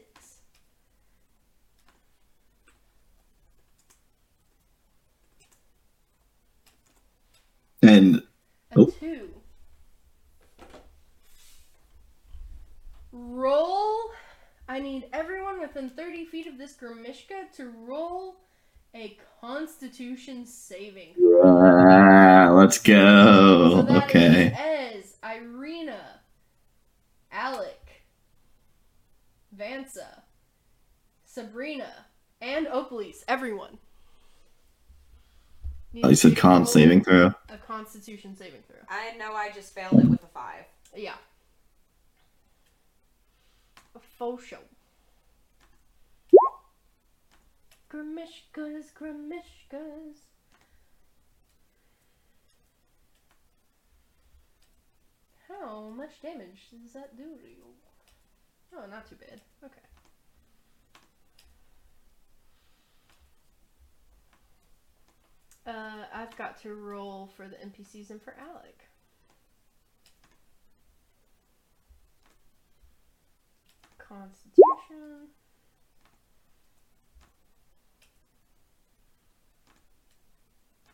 And 7.82 8.16
A 8.72 8.80
Oh. 8.80 8.86
two. 8.88 9.39
Roll. 13.20 14.12
I 14.68 14.80
need 14.80 15.08
everyone 15.14 15.60
within 15.60 15.90
30 15.90 16.26
feet 16.26 16.48
of 16.48 16.58
this 16.58 16.74
Grimishka 16.76 17.52
to 17.58 17.70
roll 17.86 18.38
a 18.96 19.18
Constitution 19.42 20.46
saving. 20.46 21.14
uh, 21.44 22.52
let's 22.54 22.78
So 22.78 22.84
go. 22.84 23.82
that 23.84 24.04
Okay. 24.06 24.48
is 24.48 25.16
Ez, 25.24 25.38
Irina, 25.38 26.22
Alec, 27.32 28.04
Vansa, 29.56 30.22
Sabrina, 31.26 32.06
and 32.42 32.68
Opalise. 32.68 33.24
Everyone. 33.28 33.78
Oh, 36.04 36.10
you 36.10 36.16
said 36.16 36.38
con 36.38 36.66
saving 36.68 37.04
throw. 37.04 37.34
A 37.50 37.58
Constitution 37.58 38.36
saving 38.36 38.62
throw. 38.68 38.78
I 38.88 39.18
know 39.18 39.34
I 39.34 39.50
just 39.52 39.74
failed 39.74 40.00
it 40.00 40.06
with 40.08 40.24
a 40.24 40.28
five. 40.28 40.66
Yeah. 40.96 41.16
Show. 44.20 44.58
Grimishkas, 47.90 48.92
Grimishkas. 48.94 50.18
How 55.48 55.90
much 55.96 56.22
damage 56.22 56.68
does 56.84 56.92
that 56.94 57.16
do 57.16 57.24
to 57.24 57.48
you? 57.48 57.64
Oh, 58.76 58.86
not 58.92 59.08
too 59.08 59.16
bad. 59.16 59.40
Okay. 59.64 59.80
Uh, 65.66 66.04
I've 66.14 66.36
got 66.36 66.62
to 66.64 66.76
roll 66.76 67.30
for 67.38 67.48
the 67.48 67.56
NPCs 67.56 68.10
and 68.10 68.22
for 68.22 68.36
Alec. 68.38 68.89
Constitution. 74.10 75.30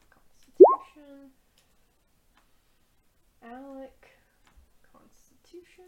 Constitution. 0.09 1.31
Alec. 3.41 4.07
Constitution. 4.91 5.85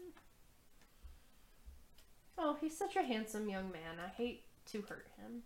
Oh, 2.38 2.56
he's 2.60 2.76
such 2.76 2.96
a 2.96 3.02
handsome 3.02 3.50
young 3.50 3.70
man. 3.70 3.98
I 4.02 4.08
hate 4.08 4.44
to 4.72 4.80
hurt 4.82 5.08
him. 5.18 5.42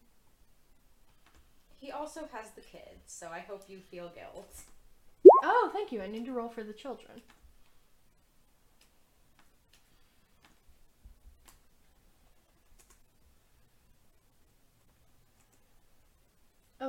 He 1.78 1.90
also 1.90 2.28
has 2.32 2.52
the 2.52 2.60
kids, 2.60 3.08
so 3.08 3.26
I 3.32 3.40
hope 3.40 3.64
you 3.66 3.80
feel 3.90 4.12
guilt. 4.14 4.54
Oh, 5.42 5.70
thank 5.72 5.90
you. 5.90 6.00
I 6.00 6.06
need 6.06 6.26
to 6.26 6.32
roll 6.32 6.48
for 6.48 6.62
the 6.62 6.72
children. 6.72 7.22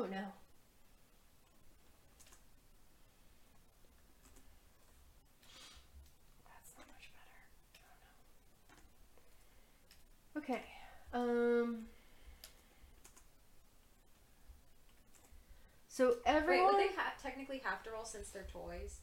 Oh 0.03 0.07
no. 0.07 0.17
That's 6.43 6.73
not 6.77 6.87
much 6.91 7.09
better. 7.15 7.39
Oh 10.35 10.35
no. 10.35 10.41
Okay. 10.41 10.63
Um. 11.13 11.85
So 15.87 16.07
Wait, 16.09 16.17
everyone. 16.25 16.65
would 16.65 16.79
they 16.89 16.93
ha- 16.95 17.13
technically 17.21 17.59
have 17.63 17.83
to 17.83 17.91
roll 17.91 18.03
since 18.03 18.29
they're 18.29 18.47
toys? 18.51 18.99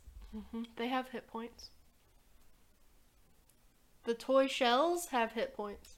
hmm 0.53 0.65
They 0.77 0.89
have 0.89 1.09
hit 1.09 1.27
points. 1.27 1.71
The 4.05 4.15
toy 4.15 4.47
shells 4.49 5.07
have 5.07 5.33
hit 5.33 5.55
points. 5.55 5.97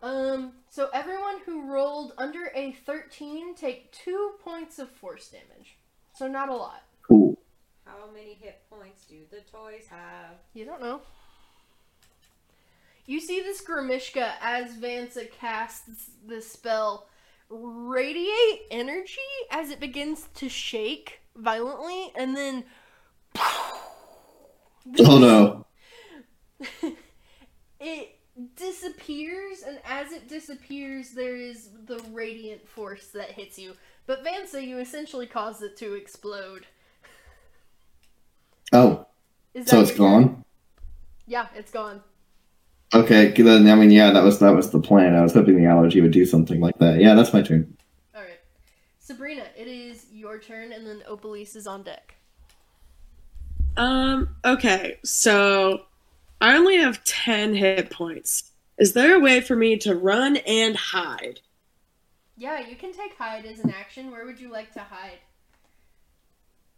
Um, 0.00 0.52
so 0.68 0.90
everyone 1.02 1.40
who 1.44 1.72
rolled 1.72 2.12
under 2.16 2.52
a 2.54 2.70
13 2.86 3.56
take 3.56 3.90
2 3.90 4.34
points 4.44 4.78
of 4.78 4.88
force 4.88 5.28
damage. 5.28 5.76
So 6.14 6.28
not 6.28 6.48
a 6.48 6.54
lot. 6.54 6.84
Cool. 7.02 7.36
How 7.84 8.08
many 8.14 8.34
hit 8.34 8.62
points 8.70 9.04
do 9.06 9.16
the 9.30 9.40
toys 9.50 9.88
have? 9.90 10.36
You 10.54 10.64
don't 10.64 10.80
know. 10.80 11.00
You 13.06 13.20
see 13.20 13.40
this 13.40 13.64
Grimishka 13.64 14.34
as 14.40 14.76
Vansa 14.76 15.28
casts 15.32 16.10
the 16.24 16.40
spell 16.40 17.08
radiate 17.50 18.62
energy 18.70 19.18
as 19.50 19.70
it 19.70 19.80
begins 19.80 20.28
to 20.34 20.48
shake 20.48 21.20
violently 21.34 22.12
and 22.14 22.36
then 22.36 22.64
Oh 25.00 25.18
no. 25.18 25.66
it 27.80 28.18
disappears 28.56 29.62
and 29.66 29.78
as 29.84 30.12
it 30.12 30.28
disappears 30.28 31.10
there 31.10 31.36
is 31.36 31.70
the 31.86 31.98
radiant 32.12 32.66
force 32.68 33.08
that 33.08 33.30
hits 33.30 33.58
you. 33.58 33.74
But 34.06 34.24
Vansa, 34.24 34.66
you 34.66 34.78
essentially 34.78 35.26
caused 35.26 35.62
it 35.62 35.76
to 35.78 35.94
explode. 35.94 36.66
Oh, 38.72 39.06
Is 39.54 39.66
so 39.66 39.80
it's 39.80 39.90
your 39.90 39.98
turn? 39.98 40.22
gone. 40.22 40.44
Yeah, 41.26 41.46
it's 41.54 41.70
gone. 41.70 42.02
Okay, 42.94 43.30
then 43.30 43.68
I 43.68 43.74
mean, 43.74 43.90
yeah, 43.90 44.10
that 44.10 44.22
was 44.22 44.38
that 44.40 44.54
was 44.54 44.70
the 44.70 44.80
plan. 44.80 45.14
I 45.14 45.22
was 45.22 45.32
hoping 45.32 45.56
the 45.56 45.66
allergy 45.66 46.00
would 46.00 46.10
do 46.10 46.26
something 46.26 46.60
like 46.60 46.78
that. 46.78 47.00
Yeah, 47.00 47.14
that's 47.14 47.32
my 47.32 47.42
turn. 47.42 47.76
Alright. 48.14 48.40
Sabrina, 48.98 49.44
it 49.56 49.66
is 49.66 50.06
your 50.12 50.38
turn 50.38 50.72
and 50.72 50.86
then 50.86 51.02
Opalise 51.08 51.56
is 51.56 51.66
on 51.66 51.82
deck. 51.84 52.16
Um, 53.76 54.36
okay, 54.44 54.98
so 55.04 55.86
I 56.42 56.56
only 56.56 56.76
have 56.78 57.04
10 57.04 57.54
hit 57.54 57.88
points. 57.90 58.50
Is 58.76 58.94
there 58.94 59.14
a 59.14 59.20
way 59.20 59.40
for 59.40 59.54
me 59.54 59.76
to 59.78 59.94
run 59.94 60.38
and 60.38 60.76
hide? 60.76 61.38
Yeah, 62.36 62.66
you 62.68 62.74
can 62.74 62.92
take 62.92 63.16
hide 63.16 63.44
as 63.44 63.60
an 63.60 63.70
action. 63.70 64.10
Where 64.10 64.26
would 64.26 64.40
you 64.40 64.50
like 64.50 64.72
to 64.72 64.80
hide? 64.80 65.20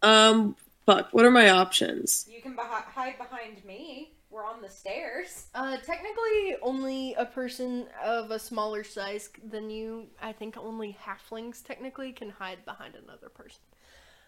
Um, 0.03 0.55
fuck, 0.85 1.09
what 1.13 1.25
are 1.25 1.31
my 1.31 1.49
options? 1.49 2.29
You 2.31 2.43
can 2.43 2.55
beh- 2.55 2.61
hide 2.61 3.17
behind 3.17 3.65
me. 3.65 4.13
We're 4.29 4.45
on 4.45 4.61
the 4.61 4.69
stairs. 4.69 5.47
Uh, 5.55 5.79
technically, 5.79 6.57
only 6.61 7.15
a 7.15 7.25
person 7.25 7.87
of 8.05 8.33
a 8.33 8.39
smaller 8.39 8.85
size 8.85 9.31
than 9.51 9.71
you, 9.71 10.09
I 10.21 10.33
think 10.33 10.59
only 10.59 10.95
halflings 11.03 11.65
technically 11.65 12.13
can 12.13 12.29
hide 12.29 12.67
behind 12.67 12.97
another 12.97 13.31
person. 13.31 13.63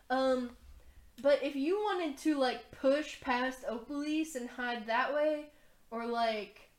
Um, 0.08 0.50
but 1.22 1.42
if 1.42 1.56
you 1.56 1.76
wanted 1.76 2.18
to, 2.18 2.38
like, 2.38 2.70
push 2.70 3.20
past 3.20 3.64
Opalise 3.66 4.34
and 4.34 4.48
hide 4.48 4.86
that 4.86 5.14
way, 5.14 5.46
or, 5.90 6.06
like, 6.06 6.70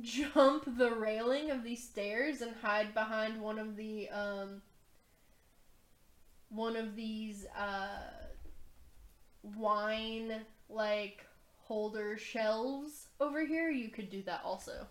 jump 0.00 0.64
the 0.78 0.92
railing 0.92 1.50
of 1.50 1.62
these 1.62 1.82
stairs 1.82 2.40
and 2.40 2.54
hide 2.62 2.94
behind 2.94 3.40
one 3.40 3.58
of 3.58 3.76
the, 3.76 4.08
um, 4.10 4.62
one 6.48 6.76
of 6.76 6.96
these, 6.96 7.46
uh, 7.56 7.98
wine, 9.42 10.32
like, 10.68 11.26
holder 11.64 12.16
shelves 12.16 13.08
over 13.20 13.44
here, 13.44 13.70
you 13.70 13.88
could 13.88 14.10
do 14.10 14.22
that 14.22 14.40
also. 14.44 14.86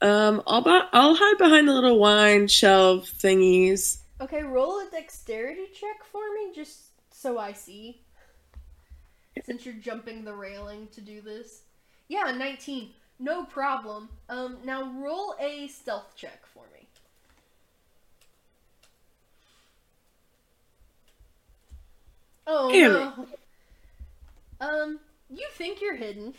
Um, 0.00 0.42
I'll, 0.46 0.62
I'll 0.92 1.14
hide 1.14 1.38
behind 1.38 1.68
the 1.68 1.72
little 1.72 1.98
wine 1.98 2.46
shelf 2.48 3.10
thingies. 3.18 3.98
Okay, 4.20 4.42
roll 4.42 4.78
a 4.78 4.90
dexterity 4.90 5.66
check 5.72 6.04
for 6.04 6.22
me, 6.34 6.54
just 6.54 6.90
so 7.10 7.38
I 7.38 7.52
see. 7.52 8.00
Since 9.44 9.66
you're 9.66 9.74
jumping 9.74 10.24
the 10.24 10.34
railing 10.34 10.88
to 10.92 11.00
do 11.00 11.20
this. 11.20 11.62
Yeah, 12.08 12.30
19. 12.30 12.90
No 13.18 13.44
problem. 13.44 14.08
Um, 14.28 14.58
now 14.64 14.92
roll 14.92 15.34
a 15.40 15.66
stealth 15.68 16.14
check 16.16 16.46
for 16.46 16.64
me. 16.72 16.86
Oh 22.46 22.70
Damn 22.70 22.92
no. 22.92 23.26
Um, 24.60 25.00
you 25.30 25.46
think 25.52 25.80
you're 25.80 25.96
hidden. 25.96 26.34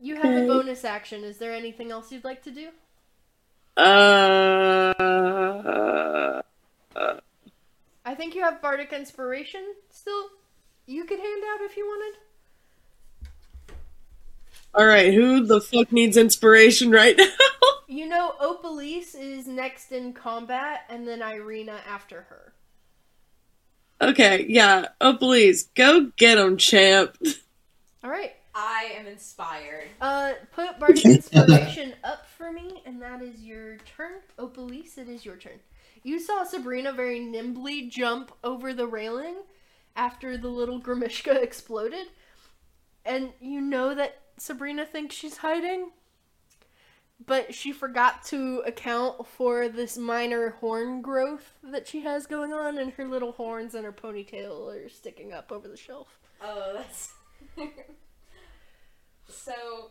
You 0.00 0.16
have 0.16 0.34
a 0.34 0.46
bonus 0.46 0.84
action. 0.84 1.24
Is 1.24 1.36
there 1.36 1.52
anything 1.52 1.90
else 1.90 2.10
you'd 2.10 2.24
like 2.24 2.42
to 2.44 2.50
do? 2.50 2.68
Uh, 3.80 4.92
I 8.04 8.14
think 8.14 8.34
you 8.34 8.42
have 8.42 8.60
bardic 8.60 8.92
inspiration 8.92 9.64
still. 9.88 10.28
You 10.86 11.04
could 11.04 11.18
hand 11.18 11.42
out 11.50 11.62
if 11.62 11.78
you 11.78 11.86
wanted. 11.86 12.18
alright, 14.78 15.14
who 15.14 15.46
the 15.46 15.62
fuck 15.62 15.92
needs 15.92 16.18
inspiration 16.18 16.90
right 16.90 17.16
now? 17.16 17.26
You 17.88 18.06
know, 18.06 18.34
Opalise 18.40 19.16
is 19.20 19.48
next 19.48 19.90
in 19.90 20.12
combat, 20.12 20.82
and 20.88 21.08
then 21.08 21.22
Irina 21.22 21.80
after 21.88 22.22
her. 22.28 22.52
Okay, 24.00 24.46
yeah. 24.48 24.90
Opalise, 25.00 25.66
go 25.74 26.12
get 26.16 26.38
him, 26.38 26.56
champ. 26.56 27.16
All 28.04 28.10
right. 28.10 28.32
I 28.54 28.92
am 28.96 29.06
inspired. 29.06 29.88
Uh, 30.00 30.32
put 30.52 30.78
Bardic 30.78 31.04
Inspiration 31.04 31.94
up 32.02 32.26
for 32.40 32.50
me, 32.50 32.82
and 32.86 33.00
that 33.02 33.20
is 33.20 33.42
your 33.44 33.76
turn. 33.96 34.20
Oh, 34.38 34.48
Opalise, 34.48 34.96
it 34.96 35.08
is 35.08 35.26
your 35.26 35.36
turn. 35.36 35.60
You 36.02 36.18
saw 36.18 36.42
Sabrina 36.42 36.90
very 36.90 37.20
nimbly 37.20 37.88
jump 37.88 38.32
over 38.42 38.72
the 38.72 38.86
railing 38.86 39.36
after 39.94 40.38
the 40.38 40.48
little 40.48 40.80
Grimishka 40.80 41.34
exploded, 41.42 42.06
and 43.04 43.34
you 43.40 43.60
know 43.60 43.94
that 43.94 44.22
Sabrina 44.38 44.86
thinks 44.86 45.14
she's 45.14 45.36
hiding, 45.36 45.90
but 47.26 47.54
she 47.54 47.72
forgot 47.72 48.24
to 48.24 48.62
account 48.66 49.26
for 49.26 49.68
this 49.68 49.98
minor 49.98 50.50
horn 50.60 51.02
growth 51.02 51.58
that 51.62 51.86
she 51.86 52.00
has 52.00 52.26
going 52.26 52.54
on, 52.54 52.78
and 52.78 52.92
her 52.94 53.06
little 53.06 53.32
horns 53.32 53.74
and 53.74 53.84
her 53.84 53.92
ponytail 53.92 54.74
are 54.74 54.88
sticking 54.88 55.34
up 55.34 55.52
over 55.52 55.68
the 55.68 55.76
shelf. 55.76 56.18
Oh, 56.40 56.72
that's. 56.74 57.12
so. 59.28 59.90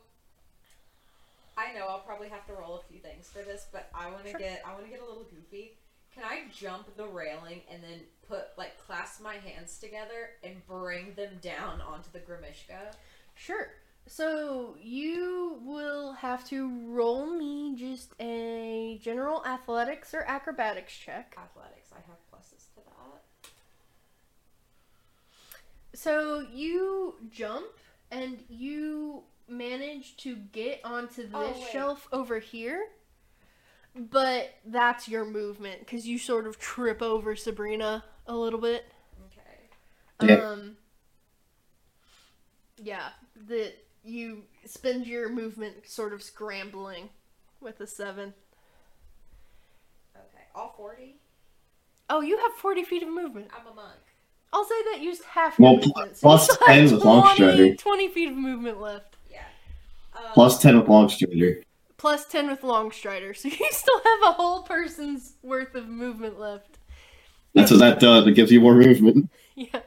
I 1.60 1.74
know 1.74 1.88
I'll 1.88 2.00
probably 2.00 2.30
have 2.30 2.46
to 2.48 2.54
roll 2.54 2.78
a 2.78 2.84
few 2.92 3.00
things 3.00 3.28
for 3.28 3.40
this, 3.44 3.68
but 3.72 3.90
I 3.94 4.10
want 4.10 4.24
to 4.24 4.32
Sure. 4.32 4.40
get 4.40 4.62
I 4.66 4.72
want 4.74 4.86
to 4.86 4.90
get 4.90 5.02
a 5.02 5.06
little 5.06 5.26
goofy. 5.26 5.78
Can 6.14 6.24
I 6.24 6.44
jump 6.52 6.96
the 6.96 7.06
railing 7.06 7.62
and 7.70 7.84
then 7.84 8.02
put 8.28 8.58
like 8.58 8.78
clasp 8.80 9.22
my 9.22 9.36
hands 9.36 9.78
together 9.78 10.32
and 10.44 10.66
bring 10.66 11.14
them 11.16 11.38
down 11.42 11.82
onto 11.82 12.10
the 12.12 12.20
Grimishka? 12.20 12.94
Sure. 13.36 13.74
So 14.08 14.76
you 14.82 15.60
will 15.64 16.14
have 16.14 16.48
to 16.50 16.70
roll 16.88 17.28
me 17.28 17.76
just 17.76 18.14
a 18.20 18.98
general 19.04 19.46
athletics 19.46 20.14
or 20.14 20.24
acrobatics 20.28 20.98
check. 20.98 21.36
Athletics, 21.38 21.92
I 21.92 22.00
have 22.08 22.18
pluses 22.32 22.74
to 22.74 22.82
that. 22.86 23.50
So 25.94 26.40
you 26.52 27.16
jump 27.30 27.68
and 28.12 28.44
you 28.50 29.24
manage 29.50 30.16
to 30.18 30.36
get 30.36 30.82
onto 30.84 31.24
this 31.24 31.32
Oh, 31.34 31.68
shelf 31.72 32.08
over 32.12 32.40
here. 32.40 32.88
But 33.96 34.54
that's 34.66 35.08
your 35.08 35.26
movement 35.26 35.80
because 35.80 36.08
you 36.08 36.18
sort 36.20 36.46
of 36.48 36.60
trip 36.60 37.02
over 37.02 37.36
Sabrina 37.36 38.04
a 38.28 38.36
little 38.36 38.60
bit. 38.60 38.86
Okay. 39.26 40.32
Yeah. 40.34 40.50
Um 40.50 40.78
Yeah, 42.82 43.10
that 43.48 43.74
you 44.04 44.44
spend 44.66 45.08
your 45.08 45.28
movement 45.30 45.88
sort 45.88 46.14
of 46.14 46.24
scrambling 46.24 47.10
with 47.60 47.82
a 47.82 47.88
7. 47.88 48.34
Okay. 50.16 50.24
All 50.56 50.74
forty. 50.78 51.16
Oh, 52.10 52.22
you 52.22 52.38
have 52.38 52.54
40 52.54 52.84
feet 52.86 53.04
of 53.04 53.10
movement. 53.10 53.50
I'm 53.54 53.68
a 53.68 53.74
monk. 53.76 54.00
I'll 54.52 54.66
say 54.66 54.82
that 54.94 55.02
used 55.02 55.24
half 55.26 55.60
Well, 55.60 55.76
movement. 55.76 56.18
plus 56.20 56.48
you 56.48 56.54
still 56.56 56.68
have 56.68 56.76
10 56.90 56.94
with 56.96 57.04
long 57.06 57.36
20 57.36 57.76
20 57.76 58.08
feet 58.10 58.30
of 58.30 58.36
movement 58.38 58.80
left. 58.82 59.09
Yeah. 60.24 60.32
Plus 60.34 60.62
10 60.62 60.80
with 60.80 60.90
long 60.90 61.10
strider. 61.10 61.64
Plus 61.98 62.26
10 62.26 62.48
with 62.50 62.64
long 62.64 62.92
strider. 62.92 63.34
So 63.40 63.48
you 63.50 63.68
still 63.72 64.00
have 64.00 64.30
a 64.30 64.32
whole 64.34 64.64
person's 64.64 65.34
worth 65.44 65.76
of 65.76 65.88
movement 65.88 66.40
left. 66.40 66.78
That's 67.54 67.72
what 67.72 67.80
that 67.80 68.00
does. 68.00 68.28
It 68.28 68.34
gives 68.34 68.52
you 68.52 68.62
more 68.62 68.76
movement. 68.76 69.30
Yeah. 69.56 69.82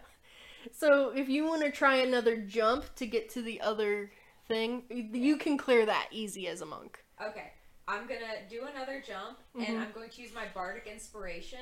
So 0.74 1.10
if 1.16 1.30
you 1.30 1.46
want 1.46 1.62
to 1.62 1.70
try 1.70 1.96
another 1.96 2.36
jump 2.36 2.84
to 2.96 3.06
get 3.06 3.30
to 3.30 3.40
the 3.40 3.62
other 3.62 4.10
thing, 4.48 4.82
you 4.90 5.36
can 5.38 5.56
clear 5.56 5.86
that 5.86 6.08
easy 6.10 6.46
as 6.46 6.60
a 6.60 6.66
monk. 6.66 7.02
Okay. 7.24 7.52
I'm 7.88 8.06
gonna 8.06 8.48
do 8.48 8.66
another 8.66 9.02
jump, 9.04 9.38
Mhm. 9.56 9.68
and 9.68 9.78
I'm 9.80 9.90
going 9.92 10.08
to 10.10 10.22
use 10.22 10.32
my 10.32 10.46
bardic 10.54 10.86
inspiration 10.86 11.58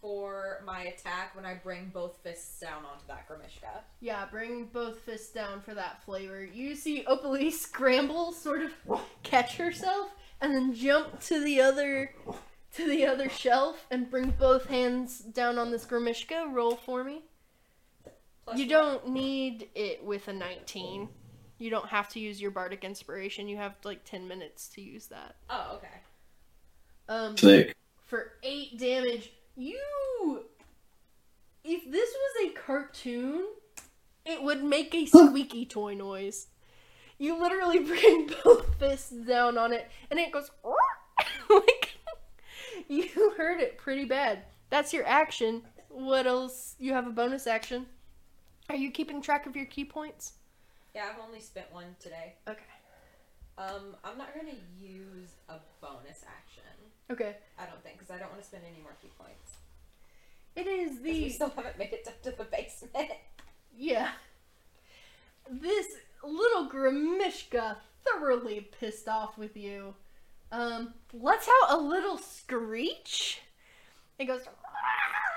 for 0.00 0.62
my 0.66 0.82
attack 0.84 1.34
when 1.34 1.46
I 1.46 1.54
bring 1.54 1.88
both 1.88 2.18
fists 2.22 2.60
down 2.60 2.84
onto 2.84 3.06
that 3.06 3.26
Grimishka. 3.28 3.82
Yeah, 4.00 4.26
bring 4.26 4.66
both 4.66 5.00
fists 5.00 5.32
down 5.32 5.62
for 5.62 5.72
that 5.74 6.02
flavor. 6.04 6.44
You 6.44 6.74
see 6.74 7.04
Opalise 7.04 7.54
scramble, 7.54 8.32
sort 8.32 8.62
of 8.62 8.74
catch 9.22 9.56
herself, 9.56 10.10
and 10.40 10.54
then 10.54 10.74
jump 10.74 11.20
to 11.22 11.40
the 11.42 11.60
other 11.62 12.14
to 12.74 12.88
the 12.88 13.06
other 13.06 13.28
shelf 13.28 13.86
and 13.90 14.10
bring 14.10 14.30
both 14.30 14.66
hands 14.66 15.18
down 15.20 15.58
on 15.58 15.70
this 15.70 15.84
Grimishka. 15.86 16.52
Roll 16.52 16.76
for 16.76 17.02
me. 17.04 17.22
Plus 18.44 18.58
You 18.58 18.66
don't 18.66 19.08
need 19.08 19.70
it 19.74 20.02
with 20.04 20.26
a 20.28 20.32
19. 20.32 21.08
You 21.62 21.70
don't 21.70 21.90
have 21.90 22.08
to 22.10 22.18
use 22.18 22.40
your 22.40 22.50
bardic 22.50 22.82
inspiration. 22.82 23.46
You 23.46 23.56
have 23.58 23.76
like 23.84 24.04
10 24.04 24.26
minutes 24.26 24.66
to 24.70 24.80
use 24.80 25.06
that. 25.06 25.36
Oh, 25.48 25.76
okay. 25.76 26.00
Um 27.08 27.36
Sick. 27.36 27.76
for 28.04 28.32
8 28.42 28.80
damage, 28.80 29.30
you 29.54 30.44
if 31.62 31.88
this 31.88 32.10
was 32.12 32.48
a 32.48 32.58
cartoon, 32.58 33.44
it 34.26 34.42
would 34.42 34.64
make 34.64 34.92
a 34.92 35.06
squeaky 35.06 35.64
toy 35.64 35.94
noise. 35.94 36.48
You 37.16 37.40
literally 37.40 37.78
bring 37.84 38.28
both 38.42 38.74
fists 38.80 39.12
down 39.12 39.56
on 39.56 39.72
it 39.72 39.88
and 40.10 40.18
it 40.18 40.32
goes 40.32 40.50
like 41.48 41.92
you 42.88 43.34
heard 43.36 43.60
it 43.60 43.78
pretty 43.78 44.04
bad. 44.04 44.42
That's 44.68 44.92
your 44.92 45.06
action. 45.06 45.62
What 45.88 46.26
else? 46.26 46.74
You 46.80 46.92
have 46.94 47.06
a 47.06 47.10
bonus 47.10 47.46
action. 47.46 47.86
Are 48.68 48.74
you 48.74 48.90
keeping 48.90 49.22
track 49.22 49.46
of 49.46 49.54
your 49.54 49.66
ki 49.66 49.84
points? 49.84 50.32
Yeah, 50.94 51.08
I've 51.12 51.20
only 51.26 51.40
spent 51.40 51.72
one 51.72 51.96
today. 52.00 52.34
Okay. 52.48 52.60
Um, 53.58 53.96
I'm 54.04 54.18
not 54.18 54.34
gonna 54.34 54.56
use 54.80 55.30
a 55.48 55.56
bonus 55.80 56.24
action. 56.26 56.62
Okay. 57.10 57.36
I 57.58 57.66
don't 57.66 57.82
think, 57.82 57.98
because 57.98 58.10
I 58.10 58.18
don't 58.18 58.30
want 58.30 58.40
to 58.42 58.46
spend 58.46 58.64
any 58.70 58.82
more 58.82 58.96
ki 59.00 59.10
points. 59.18 59.56
It 60.56 60.66
is 60.66 60.92
'Cause 60.92 61.00
we 61.00 61.12
the 61.24 61.30
still 61.30 61.50
haven't 61.50 61.78
made 61.78 61.92
it 61.92 62.06
up 62.06 62.22
to 62.22 62.30
the 62.32 62.44
basement. 62.44 63.10
yeah. 63.74 64.12
This 65.50 65.86
little 66.22 66.68
Grimishka 66.70 67.76
thoroughly 68.04 68.60
pissed 68.78 69.08
off 69.08 69.36
with 69.38 69.56
you. 69.56 69.94
Um, 70.50 70.94
lets 71.12 71.48
out 71.48 71.78
a 71.78 71.80
little 71.80 72.18
screech. 72.18 73.40
It 74.18 74.26
goes 74.26 74.42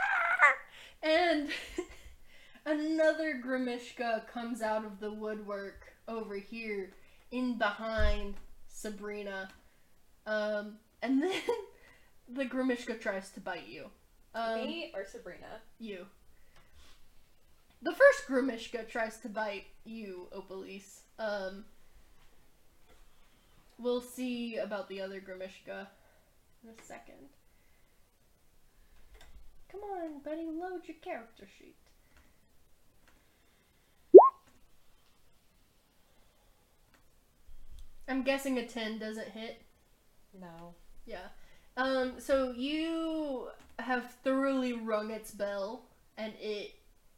and 1.03 1.49
another 2.65 3.41
Gremishka 3.45 4.27
comes 4.27 4.61
out 4.61 4.85
of 4.85 4.99
the 4.99 5.11
woodwork 5.11 5.93
over 6.07 6.35
here 6.35 6.91
in 7.31 7.57
behind 7.57 8.35
Sabrina. 8.67 9.49
Um, 10.25 10.77
and 11.01 11.21
then 11.23 11.41
the 12.27 12.45
Gremishka 12.45 12.99
tries 12.99 13.29
to 13.31 13.39
bite 13.39 13.67
you. 13.67 13.85
Um, 14.33 14.65
Me 14.65 14.91
or 14.93 15.05
Sabrina? 15.05 15.61
you. 15.79 16.05
The 17.81 17.91
first 17.91 18.27
Gremishka 18.27 18.87
tries 18.89 19.17
to 19.19 19.29
bite 19.29 19.67
you, 19.85 20.27
Opalise. 20.35 21.01
Um, 21.19 21.65
we'll 23.77 24.01
see 24.01 24.57
about 24.57 24.89
the 24.89 25.01
other 25.01 25.21
Gremishka 25.21 25.87
in 26.63 26.69
a 26.69 26.83
second. 26.83 27.29
Come 29.71 29.81
on, 29.81 30.19
buddy, 30.23 30.45
load 30.45 30.81
your 30.87 30.97
character 31.03 31.47
sheet. 31.59 31.75
I'm 38.07 38.23
guessing 38.23 38.57
a 38.57 38.65
10 38.65 38.99
doesn't 38.99 39.29
hit. 39.29 39.61
No. 40.39 40.73
Yeah. 41.05 41.27
Um, 41.77 42.13
so 42.19 42.51
you 42.51 43.47
have 43.79 44.11
thoroughly 44.23 44.73
rung 44.73 45.11
its 45.11 45.31
bell, 45.31 45.83
and 46.17 46.33
it 46.39 46.75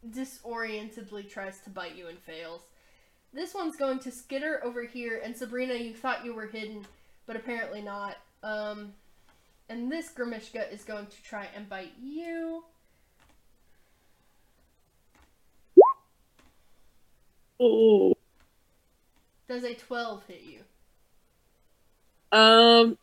disorientedly 0.09 1.29
tries 1.29 1.59
to 1.59 1.69
bite 1.69 1.95
you 1.95 2.07
and 2.07 2.19
fails. 2.19 2.61
This 3.33 3.53
one's 3.53 3.75
going 3.75 3.99
to 3.99 4.11
skitter 4.11 4.61
over 4.63 4.83
here, 4.83 5.21
and 5.23 5.35
Sabrina, 5.35 5.75
you 5.75 5.93
thought 5.93 6.25
you 6.25 6.33
were 6.33 6.47
hidden, 6.47 6.85
but 7.25 7.35
apparently 7.35 7.81
not. 7.81 8.17
Um, 8.41 8.93
and 9.69 9.91
this 9.91 10.11
Gremishka 10.11 10.71
is 10.71 10.83
going 10.83 11.07
to 11.07 11.23
try 11.23 11.47
and 11.55 11.67
bite 11.67 11.93
you. 12.01 12.63
Oh. 17.59 18.13
Does 19.47 19.63
a 19.63 19.73
12 19.73 20.25
hit 20.27 20.41
you? 20.43 20.59
Um, 22.31 22.97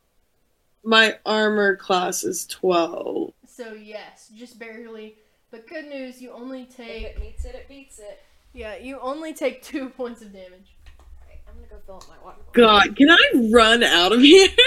my 0.82 1.18
armor 1.24 1.76
class 1.76 2.24
is 2.24 2.46
12. 2.46 3.32
So 3.46 3.72
yes, 3.72 4.30
just 4.36 4.58
barely. 4.58 5.16
But 5.50 5.66
good 5.68 5.86
news, 5.86 6.20
you 6.20 6.32
only 6.32 6.62
If 6.62 6.76
take 6.76 7.02
it 7.04 7.20
meets 7.20 7.44
it, 7.44 7.54
it 7.54 7.68
beats 7.68 7.98
it. 8.00 8.20
yeah, 8.52 8.76
you 8.76 8.98
only 9.00 9.32
take 9.32 9.62
two 9.62 9.88
points 9.96 10.20
of 10.22 10.32
damage. 10.32 10.74
Alright, 11.22 11.40
I'm 11.48 11.54
gonna 11.54 11.68
go 11.68 11.76
fill 11.86 11.96
up 11.96 12.08
my 12.08 12.24
water. 12.24 12.38
God, 12.52 12.96
can 12.96 13.10
I 13.10 13.48
run 13.52 13.82
out 13.82 14.12
of 14.12 14.20
here? 14.20 14.48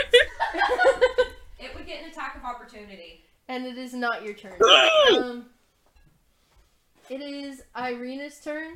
It 1.59 1.75
would 1.75 1.87
get 1.87 2.03
an 2.03 2.09
attack 2.11 2.35
of 2.37 2.43
opportunity. 2.43 3.23
and 3.47 3.65
it 3.65 3.77
is 3.79 3.91
not 3.93 4.23
your 4.23 4.35
turn. 4.35 4.53
um, 5.17 5.45
it 7.09 7.19
is 7.19 7.63
Irina's 7.75 8.39
turn. 8.39 8.73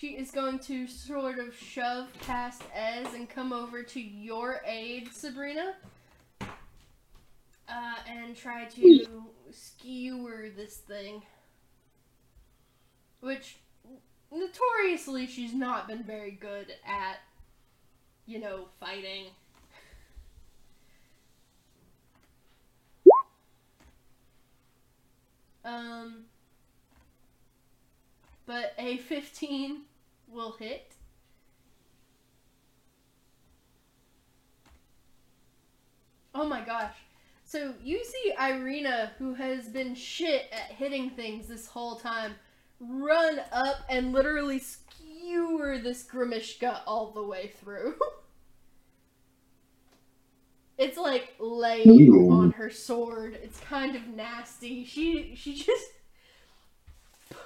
She 0.00 0.16
is 0.16 0.30
going 0.30 0.60
to 0.60 0.86
sort 0.86 1.38
of 1.38 1.54
shove 1.54 2.08
past 2.20 2.62
Ez 2.74 3.12
and 3.12 3.28
come 3.28 3.52
over 3.52 3.82
to 3.82 4.00
your 4.00 4.62
aid, 4.64 5.12
Sabrina. 5.12 5.74
uh, 6.40 7.96
and 8.08 8.34
try 8.34 8.64
to 8.64 9.06
skewer 9.50 10.48
this 10.56 10.76
thing. 10.76 11.20
Which, 13.20 13.58
notoriously, 14.32 15.26
she's 15.26 15.52
not 15.52 15.86
been 15.86 16.02
very 16.02 16.30
good 16.30 16.72
at, 16.86 17.18
you 18.24 18.38
know, 18.40 18.68
fighting. 18.80 19.26
Um, 25.62 26.24
but 28.46 28.72
a 28.78 28.96
15 28.96 29.82
will 30.32 30.52
hit. 30.52 30.94
Oh 36.34 36.46
my 36.46 36.60
gosh. 36.60 36.94
So 37.44 37.74
you 37.82 38.04
see 38.04 38.32
Irina, 38.40 39.12
who 39.18 39.34
has 39.34 39.68
been 39.68 39.94
shit 39.94 40.46
at 40.52 40.76
hitting 40.76 41.10
things 41.10 41.48
this 41.48 41.66
whole 41.66 41.96
time, 41.96 42.34
run 42.78 43.40
up 43.52 43.78
and 43.88 44.12
literally 44.12 44.60
skewer 44.60 45.78
this 45.78 46.04
Gremishka 46.04 46.80
all 46.86 47.10
the 47.10 47.22
way 47.22 47.52
through. 47.60 47.96
it's 50.78 50.96
like 50.96 51.34
laying 51.40 52.14
Ooh. 52.14 52.30
on 52.30 52.52
her 52.52 52.70
sword. 52.70 53.36
It's 53.42 53.58
kind 53.60 53.96
of 53.96 54.06
nasty. 54.06 54.84
She 54.84 55.34
she 55.34 55.54
just 55.54 55.86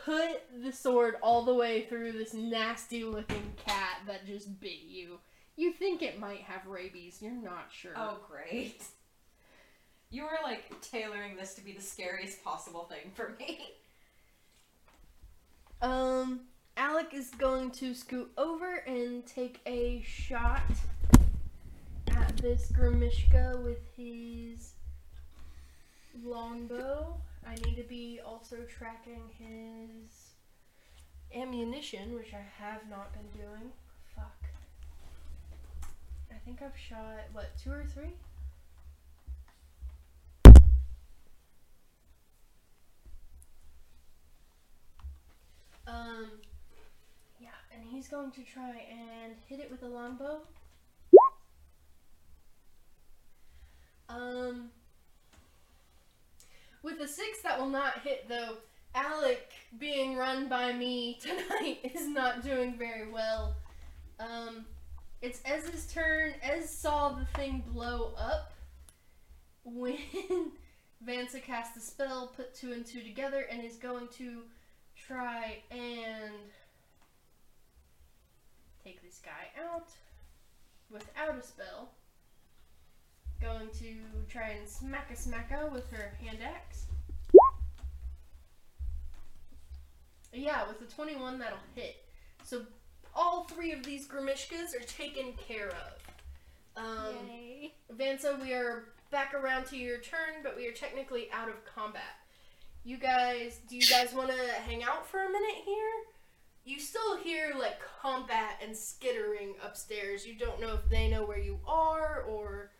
put 0.05 0.43
the 0.63 0.73
sword 0.73 1.17
all 1.23 1.43
the 1.43 1.55
way 1.55 1.87
through 1.87 2.13
this 2.13 2.35
nasty 2.35 3.05
looking 3.05 3.53
cat 3.65 4.01
that 4.07 4.27
just 4.27 4.61
bit 4.61 4.83
you. 4.87 5.19
You 5.57 5.73
think 5.73 6.03
it 6.03 6.19
might 6.19 6.43
have 6.43 6.67
rabies, 6.67 7.19
you're 7.21 7.33
not 7.33 7.69
sure. 7.71 7.93
Oh, 7.97 8.19
great. 8.29 8.83
You 10.11 10.25
were 10.25 10.39
like 10.43 10.81
tailoring 10.81 11.37
this 11.37 11.55
to 11.55 11.65
be 11.65 11.73
the 11.73 11.83
scariest 11.83 12.45
possible 12.45 12.85
thing 12.85 13.13
for 13.15 13.35
me. 13.39 13.61
Um, 15.81 16.41
Alec 16.77 17.13
is 17.13 17.31
going 17.31 17.71
to 17.73 17.95
scoot 17.95 18.31
over 18.37 18.77
and 18.87 19.27
take 19.27 19.61
a 19.67 20.03
shot 20.03 20.63
at 22.09 22.37
this 22.39 22.71
Gremishka 22.73 23.63
with 23.63 23.81
his 23.97 24.73
longbow. 26.23 27.17
I 27.47 27.55
need 27.67 27.77
to 27.77 27.83
be 27.83 28.21
also 28.25 28.57
tracking 28.69 29.23
his 29.39 30.35
ammunition, 31.35 32.15
which 32.15 32.33
I 32.33 32.45
have 32.63 32.89
not 32.89 33.13
been 33.13 33.29
doing. 33.41 33.73
Fuck. 34.17 34.45
I 36.31 36.37
think 36.45 36.63
I've 36.63 36.77
shot, 36.77 37.25
what, 37.33 37.51
two 37.63 37.71
or 37.73 37.85
three? 37.93 38.15
Um, 45.87 46.31
yeah, 47.39 47.49
and 47.73 47.85
he's 47.91 48.09
going 48.09 48.31
to 48.33 48.43
try 48.43 48.71
and 48.91 49.35
hit 49.47 49.61
it 49.61 49.71
with 49.71 49.83
a 49.83 49.87
longbow. 49.87 50.41
Um, 54.09 54.71
with 56.85 57.01
a 57.01 57.09
six, 57.09 57.41
that 57.43 57.59
will 57.59 57.71
not 57.71 58.01
hit 58.01 58.29
though. 58.29 58.59
Alec, 58.95 59.53
being 59.79 60.17
run 60.17 60.49
by 60.49 60.73
me 60.73 61.19
tonight, 61.21 61.79
is 61.83 62.07
not 62.07 62.45
doing 62.45 62.77
very 62.79 63.11
well. 63.11 63.57
Um, 64.21 64.67
it's 65.21 65.41
Ez's 65.45 65.93
turn. 65.93 66.35
Ez 66.43 66.71
saw 66.71 67.09
the 67.11 67.25
thing 67.37 67.65
blow 67.73 68.13
up 68.17 68.53
when 69.65 69.97
Vansa 71.07 71.43
cast 71.43 71.75
the 71.75 71.81
spell, 71.81 72.33
put 72.37 72.55
two 72.55 72.73
and 72.73 72.87
two 72.87 73.01
together, 73.01 73.47
and 73.51 73.65
is 73.65 73.77
going 73.77 74.07
to 74.19 74.43
try 74.97 75.57
and 75.71 76.35
take 78.85 79.03
this 79.03 79.21
guy 79.25 79.61
out 79.61 79.89
without 80.91 81.37
a 81.37 81.43
spell. 81.43 81.89
Going 83.45 83.69
to 83.79 83.95
try 84.27 84.53
and 84.59 84.67
smack 84.67 85.11
a 85.11 85.15
smacka 85.15 85.71
with 85.71 85.91
her 85.91 86.15
hand 86.19 86.39
axe. 86.43 86.87
Yeah, 90.33 90.67
with 90.67 90.79
the 90.81 90.87
21, 90.87 91.39
that'll 91.39 91.59
hit. 91.75 91.97
So 92.43 92.63
all 93.15 93.45
three 93.45 93.73
of 93.73 93.85
these 93.85 94.09
Gremishkas 94.09 94.75
are 94.75 94.85
taken 94.87 95.35
care 95.47 95.69
of. 95.69 96.83
Um, 96.83 97.71
Vansa, 97.95 98.41
we 98.41 98.55
are 98.55 98.85
back 99.11 99.35
around 99.35 99.67
to 99.67 99.77
your 99.77 99.99
turn, 99.99 100.41
but 100.43 100.57
we 100.57 100.67
are 100.67 100.73
technically 100.73 101.29
out 101.31 101.49
of 101.51 101.57
combat. 101.67 102.17
You 102.83 102.97
guys, 102.97 103.61
do 103.69 103.77
you 103.77 103.87
guys 103.87 104.15
want 104.15 104.31
to 104.31 104.53
hang 104.67 104.83
out 104.83 105.07
for 105.07 105.23
a 105.23 105.29
minute 105.29 105.63
here? 105.67 105.93
You 106.65 106.81
still 106.81 107.19
hear 107.19 107.53
like 107.59 107.79
combat 108.01 108.63
and 108.65 108.75
skittering 108.75 109.55
upstairs. 109.63 110.27
You 110.27 110.35
don't 110.35 110.63
know 110.63 110.73
if 110.73 110.89
they 110.89 111.09
know 111.09 111.27
where 111.27 111.39
you 111.39 111.61
are 111.67 112.23
or. 112.23 112.71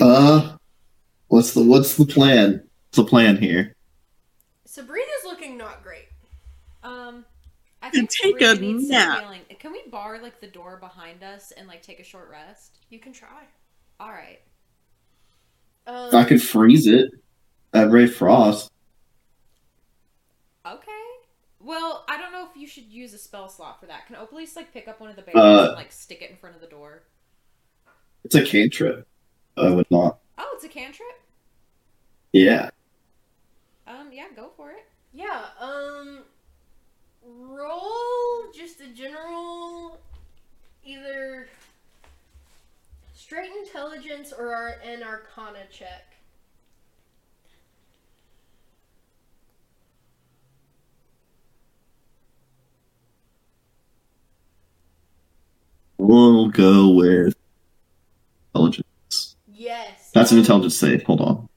Uh, 0.00 0.56
what's 1.28 1.52
the 1.54 1.62
what's 1.62 1.96
the 1.96 2.06
plan? 2.06 2.62
What's 2.88 2.96
the 2.96 3.04
plan 3.04 3.36
here? 3.36 3.74
Sabrina's 4.64 5.24
looking 5.24 5.56
not 5.58 5.82
great. 5.82 6.06
Um, 6.82 7.24
I 7.82 7.86
And 7.88 8.08
think 8.08 8.10
take 8.10 8.38
Sabrina 8.40 8.52
a 8.52 8.54
needs 8.60 8.82
some 8.84 8.90
nap. 8.92 9.20
healing. 9.20 9.40
Can 9.58 9.72
we 9.72 9.82
bar 9.90 10.20
like 10.22 10.40
the 10.40 10.46
door 10.46 10.76
behind 10.78 11.22
us 11.22 11.52
and 11.56 11.66
like 11.66 11.82
take 11.82 12.00
a 12.00 12.04
short 12.04 12.28
rest? 12.30 12.78
You 12.90 12.98
can 13.00 13.12
try. 13.12 13.44
All 13.98 14.10
right. 14.10 14.40
Um, 15.86 16.14
I 16.14 16.24
could 16.24 16.42
freeze 16.42 16.86
it 16.86 17.10
at 17.72 17.90
Ray 17.90 18.06
Frost. 18.06 18.70
Okay. 20.66 20.92
Well, 21.60 22.04
I 22.08 22.18
don't 22.18 22.30
know 22.30 22.46
if 22.48 22.56
you 22.60 22.66
should 22.68 22.84
use 22.84 23.14
a 23.14 23.18
spell 23.18 23.48
slot 23.48 23.80
for 23.80 23.86
that. 23.86 24.06
Can 24.06 24.16
Opalise 24.16 24.54
like 24.54 24.72
pick 24.72 24.86
up 24.86 25.00
one 25.00 25.10
of 25.10 25.16
the 25.16 25.22
bears 25.22 25.36
Uh, 25.36 25.66
and 25.68 25.76
like 25.76 25.90
stick 25.90 26.22
it 26.22 26.30
in 26.30 26.36
front 26.36 26.54
of 26.54 26.60
the 26.60 26.68
door? 26.68 27.02
It's 28.24 28.34
a 28.34 28.44
cantrip. 28.44 29.06
I 29.60 29.70
would 29.70 29.90
not. 29.90 30.18
Oh, 30.38 30.50
it's 30.54 30.64
a 30.64 30.68
cantrip. 30.68 31.08
Yeah. 32.32 32.70
Um, 33.86 34.10
yeah, 34.12 34.26
go 34.36 34.50
for 34.56 34.70
it. 34.70 34.86
Yeah, 35.12 35.46
um 35.60 36.20
roll 37.24 38.50
just 38.54 38.80
a 38.80 38.88
general 38.94 39.98
either 40.84 41.48
straight 43.14 43.50
intelligence 43.64 44.32
or 44.32 44.54
ar- 44.54 44.80
an 44.84 45.02
arcana 45.02 45.60
check. 45.70 46.14
We'll 55.98 56.48
go 56.48 56.90
with 56.90 57.34
intelligence. 58.54 58.86
Yes. 59.58 60.10
That's 60.14 60.30
an 60.30 60.38
intelligence 60.38 60.76
save. 60.78 61.02
Hold 61.02 61.20
on. 61.20 61.48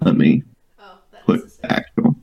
Let 0.00 0.16
me 0.16 0.42
Oh, 0.80 0.98
that 1.12 1.26
put 1.26 1.40
is 1.40 1.44
a 1.44 1.50
save. 1.50 1.70
actual. 1.70 2.16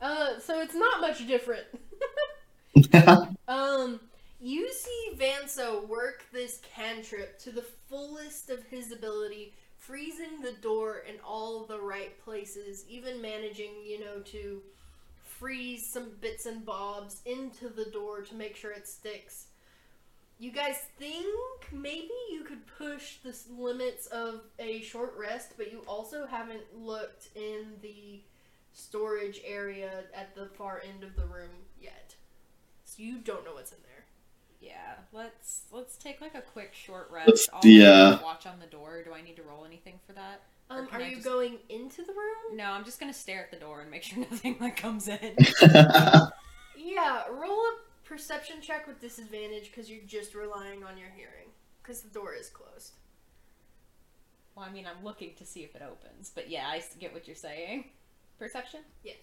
Uh 0.00 0.38
so 0.40 0.60
it's 0.60 0.74
not 0.74 1.00
much 1.00 1.26
different. 1.26 1.64
Um, 3.48 4.00
you 4.40 4.72
see 4.72 5.10
Vansa 5.16 5.86
work 5.86 6.24
this 6.32 6.58
cantrip 6.74 7.38
to 7.40 7.50
the 7.52 7.64
fullest 7.88 8.48
of 8.50 8.64
his 8.64 8.90
ability, 8.92 9.52
freezing 9.78 10.40
the 10.42 10.52
door 10.62 11.02
in 11.08 11.16
all 11.24 11.64
the 11.64 11.78
right 11.78 12.18
places, 12.24 12.84
even 12.88 13.20
managing, 13.20 13.70
you 13.86 14.00
know, 14.00 14.20
to 14.24 14.62
freeze 15.22 15.86
some 15.86 16.12
bits 16.20 16.46
and 16.46 16.64
bobs 16.64 17.20
into 17.26 17.68
the 17.68 17.84
door 17.90 18.22
to 18.22 18.34
make 18.34 18.56
sure 18.56 18.72
it 18.72 18.88
sticks. 18.88 19.46
You 20.42 20.50
guys 20.50 20.74
think 20.98 21.24
maybe 21.70 22.10
you 22.32 22.42
could 22.42 22.66
push 22.66 23.18
the 23.22 23.32
limits 23.56 24.08
of 24.08 24.40
a 24.58 24.80
short 24.82 25.14
rest, 25.16 25.52
but 25.56 25.70
you 25.70 25.84
also 25.86 26.26
haven't 26.26 26.64
looked 26.76 27.28
in 27.36 27.66
the 27.80 28.18
storage 28.72 29.40
area 29.46 30.02
at 30.12 30.34
the 30.34 30.46
far 30.46 30.82
end 30.84 31.04
of 31.04 31.14
the 31.14 31.26
room 31.26 31.50
yet. 31.80 32.16
So 32.84 33.04
you 33.04 33.18
don't 33.18 33.44
know 33.44 33.54
what's 33.54 33.70
in 33.70 33.78
there. 33.84 34.04
Yeah, 34.60 34.94
let's 35.12 35.60
let's 35.70 35.96
take 35.96 36.20
like 36.20 36.34
a 36.34 36.42
quick 36.42 36.74
short 36.74 37.08
rest. 37.12 37.28
Let's- 37.28 37.48
I'll 37.52 37.60
yeah. 37.64 38.20
watch 38.20 38.44
on 38.44 38.58
the 38.58 38.66
door. 38.66 39.00
Do 39.04 39.14
I 39.14 39.22
need 39.22 39.36
to 39.36 39.42
roll 39.44 39.64
anything 39.64 40.00
for 40.08 40.12
that? 40.14 40.40
Um, 40.70 40.88
are 40.90 41.00
I 41.00 41.06
you 41.06 41.14
just- 41.16 41.24
going 41.28 41.58
into 41.68 42.02
the 42.02 42.12
room? 42.14 42.56
No, 42.56 42.64
I'm 42.64 42.84
just 42.84 42.98
gonna 42.98 43.12
stare 43.14 43.44
at 43.44 43.52
the 43.52 43.58
door 43.58 43.80
and 43.82 43.90
make 43.92 44.02
sure 44.02 44.18
nothing 44.30 44.56
like 44.58 44.76
comes 44.76 45.06
in. 45.06 45.36
Yeah, 46.84 47.22
roll 47.30 47.60
a 47.60 47.74
perception 48.04 48.56
check 48.60 48.86
with 48.86 49.00
disadvantage 49.00 49.70
because 49.70 49.90
you're 49.90 50.04
just 50.06 50.34
relying 50.34 50.84
on 50.84 50.98
your 50.98 51.08
hearing. 51.16 51.48
Because 51.82 52.02
the 52.02 52.10
door 52.10 52.34
is 52.34 52.48
closed. 52.48 52.92
well, 54.54 54.66
I 54.68 54.72
mean, 54.72 54.86
I'm 54.86 55.04
looking 55.04 55.34
to 55.38 55.44
see 55.44 55.60
if 55.64 55.74
it 55.74 55.82
opens, 55.82 56.30
but 56.34 56.48
yeah, 56.50 56.66
I 56.68 56.82
get 57.00 57.12
what 57.12 57.26
you're 57.26 57.34
saying. 57.36 57.86
Perception. 58.38 58.80
Yes. 59.02 59.16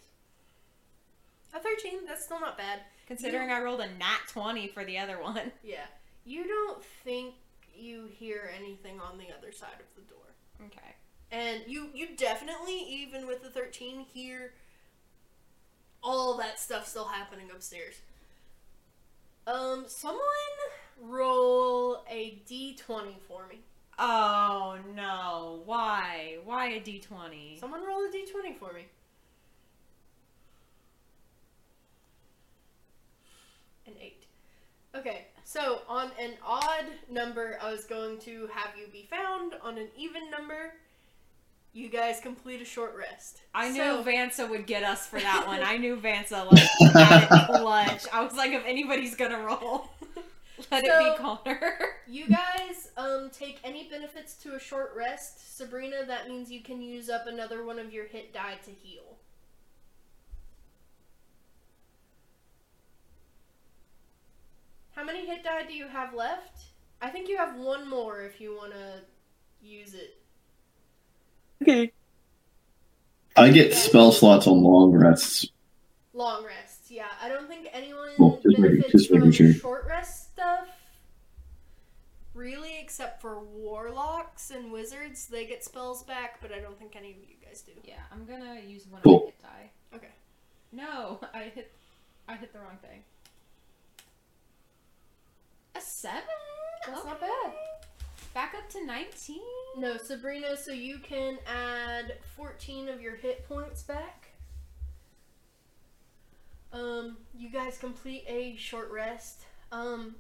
A 1.54 1.60
13, 1.60 2.06
that's 2.08 2.24
still 2.24 2.40
not 2.40 2.58
bad. 2.58 2.80
Considering 3.08 3.50
I 3.52 3.62
rolled 3.62 3.80
a 3.82 3.88
nat 3.98 4.20
20 4.30 4.68
for 4.68 4.84
the 4.86 4.98
other 4.98 5.22
one. 5.22 5.52
Yeah. 5.64 5.86
You 6.26 6.46
don't 6.48 6.84
think 7.04 7.36
you 7.76 8.08
hear 8.12 8.52
anything 8.56 9.00
on 9.00 9.18
the 9.18 9.28
other 9.36 9.52
side 9.52 9.80
of 9.80 9.96
the 9.96 10.02
door. 10.14 10.68
Okay. 10.68 10.96
And 11.32 11.62
you 11.66 11.90
you 11.94 12.16
definitely, 12.18 12.78
even 12.88 13.26
with 13.26 13.42
the 13.42 13.50
13, 13.50 14.02
hear 14.02 14.54
all 16.04 16.38
that 16.38 16.60
stuff 16.60 16.88
still 16.88 17.06
happening 17.06 17.48
upstairs. 17.54 17.96
Um, 19.50 19.86
someone 19.88 20.20
roll 21.02 22.04
a 22.08 22.42
d20 22.48 23.16
for 23.28 23.48
me. 23.48 23.62
Oh 23.98 24.78
no! 24.96 25.62
Why? 25.66 26.38
Why 26.46 26.68
a 26.74 26.80
D 26.80 27.00
twenty? 27.00 27.58
Someone 27.60 27.84
roll 27.86 28.04
a 28.04 28.10
d20 28.10 28.58
for 28.58 28.74
me. 28.74 28.86
An 33.88 33.94
8. 34.00 34.26
Okay, 34.96 35.28
so 35.44 35.82
on 35.90 36.12
an 36.22 36.34
odd 36.46 36.86
number, 37.10 37.58
I 37.62 37.72
was 37.72 37.86
going 37.86 38.20
to 38.20 38.48
have 38.54 38.78
you 38.78 38.86
be 38.92 39.08
found. 39.10 39.54
On 39.64 39.78
an 39.80 39.88
even 39.98 40.30
number, 40.30 40.76
you 41.74 41.90
guys 41.90 42.20
complete 42.20 42.62
a 42.62 42.66
short 42.66 42.96
rest. 42.98 43.42
I 43.54 43.70
knew 43.70 43.78
So- 43.82 44.04
Vansa 44.04 44.50
would 44.50 44.66
get 44.66 44.84
us 44.84 45.08
for 45.08 45.20
that 45.20 45.46
one. 45.48 45.62
I 45.62 45.78
knew 45.78 45.96
Vansa 45.98 46.50
like 46.96 47.30
clutch. 47.48 48.06
I 48.12 48.24
was 48.24 48.34
like, 48.36 48.52
if 48.52 48.66
anybody's 48.66 49.16
gonna 49.16 49.40
roll, 49.40 49.90
let 50.72 50.84
it 50.86 50.92
be 51.00 51.24
Connor. 51.24 51.74
You 52.12 52.26
guys 52.28 52.90
um 52.98 53.30
take 53.32 53.60
any 53.64 53.88
benefits 53.88 54.34
to 54.38 54.56
a 54.56 54.60
short 54.60 54.94
rest. 54.98 55.56
Sabrina, 55.58 56.06
that 56.08 56.28
means 56.28 56.52
you 56.52 56.62
can 56.62 56.82
use 56.82 57.08
up 57.08 57.28
another 57.28 57.64
one 57.64 57.78
of 57.78 57.94
your 57.94 58.06
hit 58.06 58.34
die 58.34 58.58
to 58.66 58.72
heal. 58.72 59.18
How 64.96 65.04
many 65.04 65.26
hit 65.26 65.44
die 65.44 65.64
do 65.66 65.74
you 65.74 65.88
have 65.88 66.14
left? 66.14 66.64
I 67.02 67.10
think 67.10 67.30
you 67.30 67.38
have 67.38 67.56
one 67.56 67.88
more 67.90 68.22
if 68.22 68.42
you 68.42 68.56
want 68.56 68.74
to 68.74 69.02
use 69.62 69.94
it. 69.94 70.19
Okay. 71.62 71.92
I 73.36 73.50
get 73.52 73.74
spell 73.74 74.12
slots 74.12 74.48
on 74.48 74.62
long 74.64 74.92
rests. 74.92 75.48
Long 76.14 76.44
rests, 76.46 76.90
yeah. 76.92 77.08
I 77.22 77.30
don't 77.30 77.48
think 77.48 77.68
anyone 77.72 78.10
Well, 78.18 78.40
just 78.44 78.58
making- 78.60 78.82
benefits 78.82 78.92
just 78.92 79.10
from 79.10 79.32
sure. 79.32 79.54
short 79.54 79.86
rest 79.88 80.32
stuff. 80.34 80.68
Really, 82.34 82.80
except 82.80 83.22
for 83.22 83.40
warlocks 83.40 84.52
and 84.52 84.72
wizards, 84.72 85.28
they 85.28 85.46
get 85.46 85.64
spells 85.64 86.04
back, 86.04 86.42
but 86.42 86.52
I 86.52 86.60
don't 86.60 86.78
think 86.80 86.96
any 86.96 87.12
of 87.12 87.18
you 87.18 87.36
guys 87.46 87.62
do. 87.62 87.72
Yeah, 87.84 88.00
I'm 88.12 88.26
gonna 88.26 88.60
use 88.62 88.88
one 88.88 89.02
Cool. 89.02 89.16
of 89.18 89.22
my 89.24 89.26
hit 89.28 89.42
die. 89.42 89.72
Okay. 89.96 90.12
No, 90.72 91.20
I 91.34 91.44
hit, 91.54 91.72
I 92.28 92.36
hit 92.36 92.54
the 92.54 92.60
wrong 92.60 92.78
thing. 92.82 93.04
A 95.76 95.82
seven. 95.82 96.22
That's 96.88 97.06
not 97.06 97.20
bad. 97.20 97.54
Back 98.34 98.54
up 98.58 98.70
to 98.70 98.86
nineteen. 98.86 99.42
No, 99.78 99.98
Sabrina, 99.98 100.56
so 100.58 100.72
you 100.72 100.98
can 101.00 101.38
add 101.48 102.16
14 102.36 102.90
of 102.90 103.02
your 103.02 103.16
hit 103.16 103.48
points 103.48 103.84
back. 103.84 104.30
Um, 106.74 107.18
you 107.38 107.50
guys 107.50 107.78
complete 107.78 108.24
a 108.28 108.56
short 108.58 108.92
rest. 108.92 109.44
Um, 109.72 110.16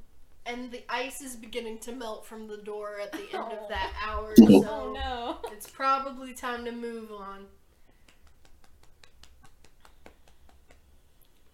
and 0.45 0.71
the 0.71 0.83
ice 0.87 1.21
is 1.21 1.35
beginning 1.35 1.79
to 1.79 1.91
melt 1.91 2.25
from 2.25 2.47
the 2.47 2.57
door 2.57 2.99
at 3.01 3.11
the 3.11 3.19
end 3.19 3.29
Oh. 3.33 3.57
of 3.63 3.69
that 3.69 3.91
hour, 4.07 4.35
so 4.35 4.45
Oh 4.69 4.93
no. 4.93 5.51
it's 5.51 5.67
probably 5.69 6.33
time 6.33 6.63
to 6.65 6.71
move 6.71 7.11
on. 7.11 7.45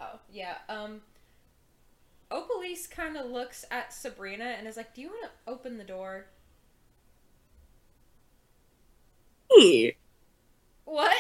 Oh 0.01 0.19
yeah. 0.31 0.55
Um. 0.69 1.01
Opalise 2.31 2.89
kind 2.89 3.15
of 3.17 3.29
looks 3.29 3.65
at 3.71 3.93
Sabrina 3.93 4.55
and 4.57 4.67
is 4.67 4.77
like, 4.77 4.93
"Do 4.93 5.01
you 5.01 5.07
want 5.09 5.23
to 5.23 5.51
open 5.51 5.77
the 5.77 5.83
door?" 5.83 6.25
Hey, 9.49 9.95
What? 10.85 11.15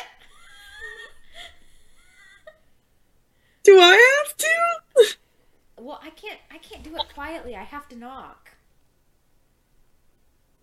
do 3.63 3.79
I 3.79 4.23
have 4.25 4.37
to? 4.37 5.15
well, 5.79 5.99
I 6.03 6.09
can't. 6.11 6.39
I 6.51 6.57
can't 6.59 6.83
do 6.83 6.95
it 6.95 7.03
quietly. 7.13 7.55
I 7.55 7.63
have 7.63 7.87
to 7.89 7.95
knock. 7.95 8.51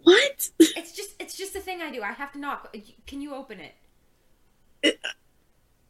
What? 0.02 0.50
It's 0.58 0.92
just. 0.92 1.14
It's 1.20 1.36
just 1.36 1.56
a 1.56 1.60
thing 1.60 1.80
I 1.82 1.90
do. 1.90 2.02
I 2.02 2.12
have 2.12 2.32
to 2.32 2.38
knock. 2.38 2.74
Can 3.06 3.20
you 3.20 3.34
open 3.34 3.58
it? 3.60 3.74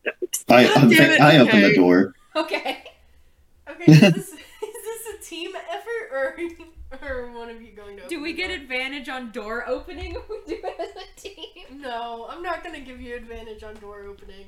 Uh, 0.06 0.10
I 0.48 0.64
God 0.64 0.90
damn 0.90 1.10
it, 1.12 1.20
I 1.20 1.38
open 1.38 1.62
the 1.62 1.74
door. 1.74 2.14
Okay. 2.34 2.82
Okay, 3.68 3.92
is 3.92 4.00
this, 4.00 4.16
is 4.16 4.34
this 5.12 5.26
a 5.26 5.30
team 5.30 5.50
effort 5.70 6.10
or, 6.12 6.38
or 7.08 7.32
one 7.32 7.48
of 7.50 7.60
you 7.62 7.72
going 7.72 7.96
to 7.98 8.08
Do 8.08 8.22
we 8.22 8.32
get 8.32 8.48
door? 8.48 8.56
advantage 8.56 9.08
on 9.08 9.30
door 9.32 9.64
opening 9.68 10.12
if 10.16 10.28
we 10.28 10.36
do 10.46 10.60
it 10.62 10.80
as 10.80 10.90
a 11.02 11.20
team? 11.20 11.36
No, 11.82 12.26
I'm 12.30 12.42
not 12.44 12.62
gonna 12.62 12.80
give 12.80 13.00
you 13.00 13.16
advantage 13.16 13.64
on 13.64 13.74
door 13.74 14.02
opening. 14.04 14.46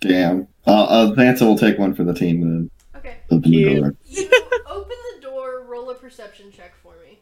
Damn. 0.00 0.48
Uh, 0.66 0.84
uh, 0.84 1.14
Vansa 1.14 1.42
will 1.42 1.56
take 1.58 1.78
one 1.78 1.94
for 1.94 2.02
the 2.04 2.14
team 2.14 2.42
and 2.42 2.70
Okay. 2.96 3.18
open 3.30 3.50
the 3.52 3.76
door. 3.80 3.94
You 4.06 4.28
open 4.66 4.96
the 5.14 5.20
door, 5.20 5.62
roll 5.68 5.90
a 5.90 5.94
perception 5.94 6.50
check 6.50 6.74
for 6.82 6.94
me. 7.06 7.18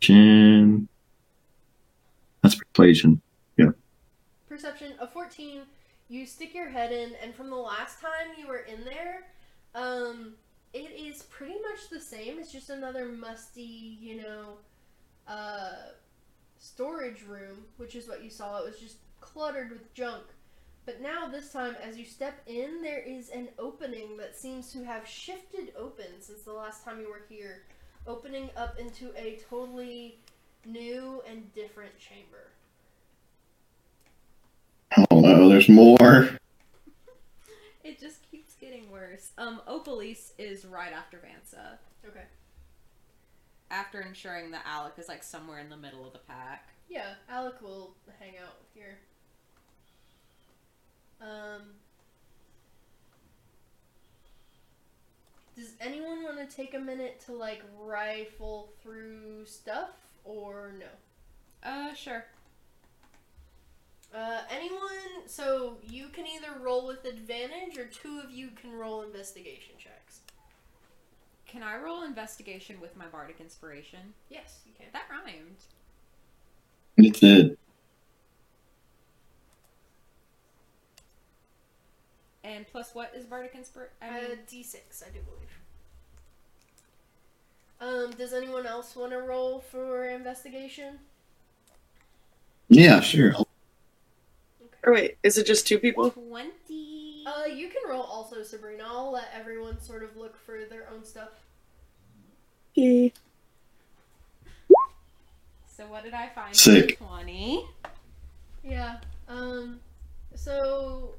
Chin. 0.00 0.88
That's 2.42 2.56
persuasion. 2.56 3.22
Yeah. 3.56 3.70
Perception 4.48 4.92
of 5.00 5.12
14, 5.12 5.62
you 6.12 6.26
stick 6.26 6.54
your 6.54 6.68
head 6.68 6.92
in, 6.92 7.12
and 7.22 7.34
from 7.34 7.48
the 7.48 7.56
last 7.56 8.00
time 8.00 8.36
you 8.38 8.46
were 8.46 8.58
in 8.58 8.84
there, 8.84 9.28
um, 9.74 10.34
it 10.74 10.90
is 10.94 11.22
pretty 11.22 11.54
much 11.54 11.88
the 11.90 12.00
same. 12.00 12.38
It's 12.38 12.52
just 12.52 12.68
another 12.68 13.06
musty, 13.06 13.96
you 13.98 14.16
know, 14.16 14.58
uh, 15.26 15.72
storage 16.58 17.22
room, 17.22 17.64
which 17.78 17.94
is 17.94 18.08
what 18.08 18.22
you 18.22 18.28
saw. 18.28 18.58
It 18.58 18.66
was 18.66 18.78
just 18.78 18.96
cluttered 19.20 19.70
with 19.70 19.94
junk. 19.94 20.24
But 20.84 21.00
now, 21.00 21.28
this 21.28 21.50
time, 21.50 21.76
as 21.82 21.96
you 21.96 22.04
step 22.04 22.34
in, 22.46 22.82
there 22.82 23.00
is 23.00 23.30
an 23.30 23.48
opening 23.58 24.18
that 24.18 24.36
seems 24.36 24.70
to 24.72 24.84
have 24.84 25.08
shifted 25.08 25.72
open 25.78 26.20
since 26.20 26.42
the 26.42 26.52
last 26.52 26.84
time 26.84 27.00
you 27.00 27.08
were 27.08 27.22
here, 27.28 27.62
opening 28.06 28.50
up 28.54 28.78
into 28.78 29.12
a 29.16 29.38
totally 29.48 30.18
new 30.66 31.22
and 31.26 31.50
different 31.54 31.92
chamber. 31.98 32.50
Oh 35.10 35.20
no, 35.20 35.51
there's 35.66 35.76
more. 35.76 36.30
It 37.84 38.00
just 38.00 38.28
keeps 38.30 38.54
getting 38.54 38.90
worse. 38.90 39.32
Um, 39.38 39.60
Opalise 39.68 40.32
is 40.38 40.64
right 40.64 40.92
after 40.92 41.18
Vansa. 41.18 41.78
Okay. 42.06 42.24
After 43.70 44.00
ensuring 44.00 44.50
that 44.52 44.64
Alec 44.66 44.94
is 44.98 45.08
like 45.08 45.22
somewhere 45.22 45.58
in 45.58 45.68
the 45.68 45.76
middle 45.76 46.06
of 46.06 46.12
the 46.12 46.18
pack. 46.20 46.68
Yeah, 46.88 47.14
Alec 47.28 47.60
will 47.62 47.94
hang 48.18 48.34
out 48.42 48.56
here. 48.74 48.98
Um, 51.20 51.62
does 55.56 55.72
anyone 55.80 56.24
want 56.24 56.38
to 56.38 56.56
take 56.56 56.74
a 56.74 56.80
minute 56.80 57.22
to 57.26 57.32
like 57.32 57.62
rifle 57.80 58.72
through 58.82 59.46
stuff 59.46 59.90
or 60.24 60.74
no? 60.78 60.86
Uh, 61.68 61.94
sure. 61.94 62.24
Uh, 64.14 64.40
anyone? 64.50 65.26
So 65.26 65.78
you 65.82 66.08
can 66.08 66.26
either 66.26 66.58
roll 66.60 66.86
with 66.86 67.04
advantage 67.04 67.78
or 67.78 67.86
two 67.86 68.20
of 68.22 68.30
you 68.30 68.50
can 68.60 68.72
roll 68.72 69.02
investigation 69.02 69.74
checks. 69.78 70.20
Can 71.46 71.62
I 71.62 71.76
roll 71.76 72.02
investigation 72.02 72.80
with 72.80 72.96
my 72.96 73.06
bardic 73.06 73.36
inspiration? 73.40 74.14
Yes, 74.30 74.60
you 74.66 74.72
can. 74.76 74.86
That 74.92 75.04
rhymed. 75.10 75.56
It 76.98 77.18
did. 77.18 77.56
And 82.44 82.66
plus, 82.66 82.94
what 82.94 83.12
is 83.14 83.24
bardic 83.24 83.54
inspiration? 83.54 83.92
I 84.02 84.08
Uh, 84.08 84.36
D6, 84.50 85.02
I 85.02 85.10
do 85.10 85.20
believe. 85.20 85.48
Um, 87.80 88.10
does 88.12 88.32
anyone 88.32 88.66
else 88.66 88.94
want 88.94 89.12
to 89.12 89.18
roll 89.18 89.60
for 89.60 90.08
investigation? 90.08 90.98
Yeah, 92.68 93.00
sure. 93.00 93.34
Or 94.84 94.92
wait, 94.92 95.18
is 95.22 95.38
it 95.38 95.46
just 95.46 95.66
two 95.66 95.78
people? 95.78 96.10
twenty. 96.10 97.24
Uh, 97.24 97.46
you 97.46 97.68
can 97.68 97.88
roll 97.88 98.02
also, 98.02 98.42
Sabrina. 98.42 98.82
I'll 98.86 99.12
let 99.12 99.28
everyone 99.34 99.80
sort 99.80 100.02
of 100.02 100.16
look 100.16 100.36
for 100.36 100.64
their 100.68 100.88
own 100.92 101.04
stuff. 101.04 101.28
Okay. 102.72 103.12
so 105.68 105.86
what 105.86 106.02
did 106.02 106.14
I 106.14 106.28
find? 106.30 106.54
Sick. 106.56 106.98
Twenty. 106.98 107.64
Yeah. 108.64 108.96
Um, 109.28 109.78
so 110.34 111.14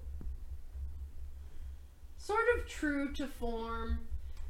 sort 2.17 2.43
of 2.57 2.67
true 2.67 3.13
to 3.13 3.27
form. 3.27 3.99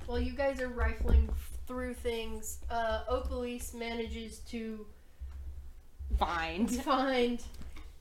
While 0.07 0.19
you 0.19 0.33
guys 0.33 0.59
are 0.59 0.67
rifling 0.69 1.29
through 1.67 1.93
things, 1.93 2.57
uh, 2.69 3.03
Opalise 3.09 3.73
manages 3.73 4.39
to 4.49 4.85
Find. 6.19 6.69
find 6.83 7.41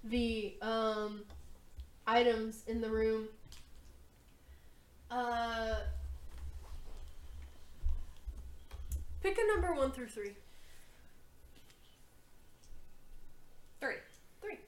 the 0.04 0.54
um 0.62 1.22
items 2.06 2.64
in 2.66 2.80
the 2.80 2.90
room 2.90 3.28
Uh, 5.10 5.74
pick 9.22 9.36
a 9.36 9.46
number 9.54 9.74
one 9.74 9.92
through 9.92 10.06
three. 10.08 10.32
Three. 13.78 13.96
Three. 14.40 14.58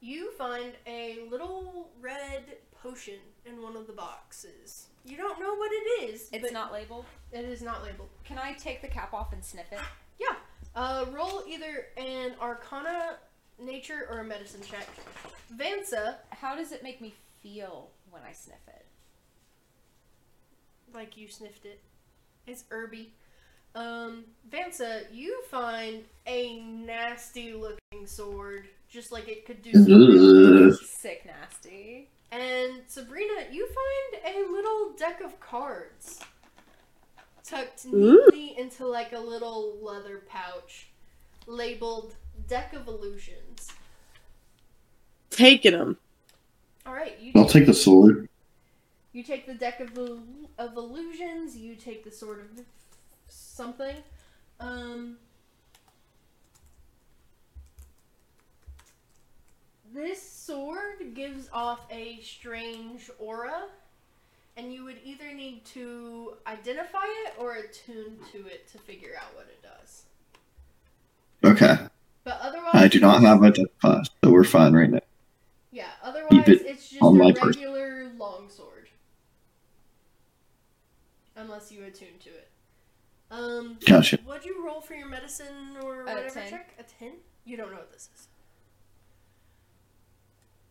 You 0.00 0.32
find 0.32 0.72
a 0.88 1.20
little 1.30 1.90
red 2.00 2.42
potion 2.82 3.20
in 3.44 3.62
one 3.62 3.76
of 3.76 3.86
the 3.86 3.92
boxes. 3.92 4.86
You 5.04 5.16
don't 5.16 5.38
know 5.38 5.54
what 5.54 5.70
it 5.72 6.10
is. 6.10 6.28
It's 6.32 6.52
not 6.52 6.72
labeled. 6.72 7.04
It 7.30 7.44
is 7.44 7.62
not 7.62 7.84
labeled. 7.84 8.08
Can 8.24 8.38
I 8.38 8.54
take 8.54 8.82
the 8.82 8.88
cap 8.88 9.14
off 9.14 9.32
and 9.32 9.44
sniff 9.44 9.70
it? 9.70 9.78
Yeah. 10.18 10.34
Uh, 10.74 11.04
roll 11.12 11.44
either 11.48 11.86
an 11.96 12.32
Arcana, 12.40 13.18
Nature, 13.58 14.06
or 14.10 14.20
a 14.20 14.24
Medicine 14.24 14.60
check. 14.68 14.86
Vansa, 15.56 16.16
How 16.30 16.54
does 16.54 16.72
it 16.72 16.82
make 16.82 17.00
me 17.00 17.14
feel 17.42 17.90
when 18.10 18.22
I 18.28 18.32
sniff 18.32 18.58
it? 18.68 18.84
like 20.94 21.16
you 21.16 21.28
sniffed 21.28 21.66
it. 21.66 21.80
It's 22.46 22.64
herby. 22.70 23.12
Um, 23.74 24.24
Vansa, 24.50 25.02
you 25.12 25.42
find 25.50 26.04
a 26.26 26.58
nasty 26.60 27.52
looking 27.52 28.06
sword, 28.06 28.68
just 28.88 29.12
like 29.12 29.28
it 29.28 29.44
could 29.44 29.60
do 29.60 29.72
some 29.72 29.84
real 29.84 30.68
Ugh. 30.72 30.78
Sick 31.00 31.26
nasty. 31.26 32.08
And 32.32 32.80
Sabrina, 32.86 33.42
you 33.52 33.66
find 33.68 34.36
a 34.36 34.50
little 34.50 34.92
deck 34.98 35.20
of 35.20 35.38
cards 35.38 36.20
tucked 37.44 37.84
neatly 37.86 38.56
into 38.58 38.86
like 38.86 39.12
a 39.12 39.20
little 39.20 39.76
leather 39.82 40.22
pouch 40.28 40.88
labeled 41.46 42.14
Deck 42.48 42.72
of 42.72 42.86
Illusions. 42.86 43.72
Taking 45.30 45.72
them. 45.72 45.98
All 46.86 46.94
right, 46.94 47.18
you 47.20 47.32
I'll 47.34 47.46
take 47.46 47.66
the 47.66 47.74
sword. 47.74 48.28
You 49.12 49.22
take 49.22 49.46
the 49.46 49.54
deck 49.54 49.80
of 49.80 49.96
il- 49.96 50.22
of 50.58 50.76
illusions. 50.76 51.56
You 51.56 51.74
take 51.74 52.04
the 52.04 52.10
sword 52.10 52.40
of 52.40 52.64
something. 53.28 53.96
Um, 54.60 55.16
this 59.92 60.22
sword 60.22 61.14
gives 61.14 61.48
off 61.52 61.80
a 61.90 62.20
strange 62.20 63.10
aura, 63.18 63.64
and 64.56 64.72
you 64.72 64.84
would 64.84 64.98
either 65.04 65.32
need 65.32 65.64
to 65.66 66.34
identify 66.46 67.04
it 67.26 67.34
or 67.38 67.54
attune 67.54 68.18
to 68.32 68.46
it 68.46 68.68
to 68.72 68.78
figure 68.78 69.14
out 69.20 69.34
what 69.34 69.46
it 69.46 69.62
does. 69.62 70.04
Okay. 71.44 71.85
But 72.26 72.40
otherwise, 72.42 72.70
I 72.74 72.88
do 72.88 72.98
not 72.98 73.22
have 73.22 73.40
identify, 73.44 74.02
so 74.02 74.30
we're 74.32 74.42
fine 74.42 74.72
right 74.74 74.90
now. 74.90 74.98
Yeah, 75.70 75.86
otherwise 76.02 76.48
it 76.48 76.62
it's 76.66 76.88
just 76.88 77.00
on 77.00 77.14
a 77.14 77.22
my 77.22 77.30
person. 77.30 77.62
regular 77.62 78.10
longsword. 78.18 78.88
Unless 81.36 81.70
you 81.70 81.84
attune 81.84 82.18
to 82.24 82.30
it. 82.30 82.50
Um, 83.30 83.78
Gotcha. 83.86 84.18
what'd 84.24 84.44
you 84.44 84.66
roll 84.66 84.80
for 84.80 84.94
your 84.94 85.06
medicine 85.08 85.76
or 85.80 86.00
A 86.02 86.04
whatever 86.06 86.30
10. 86.30 86.50
check? 86.50 86.74
A 86.80 86.82
10? 86.82 87.12
You 87.44 87.56
don't 87.56 87.70
know 87.70 87.76
what 87.76 87.92
this 87.92 88.08
is. 88.12 88.26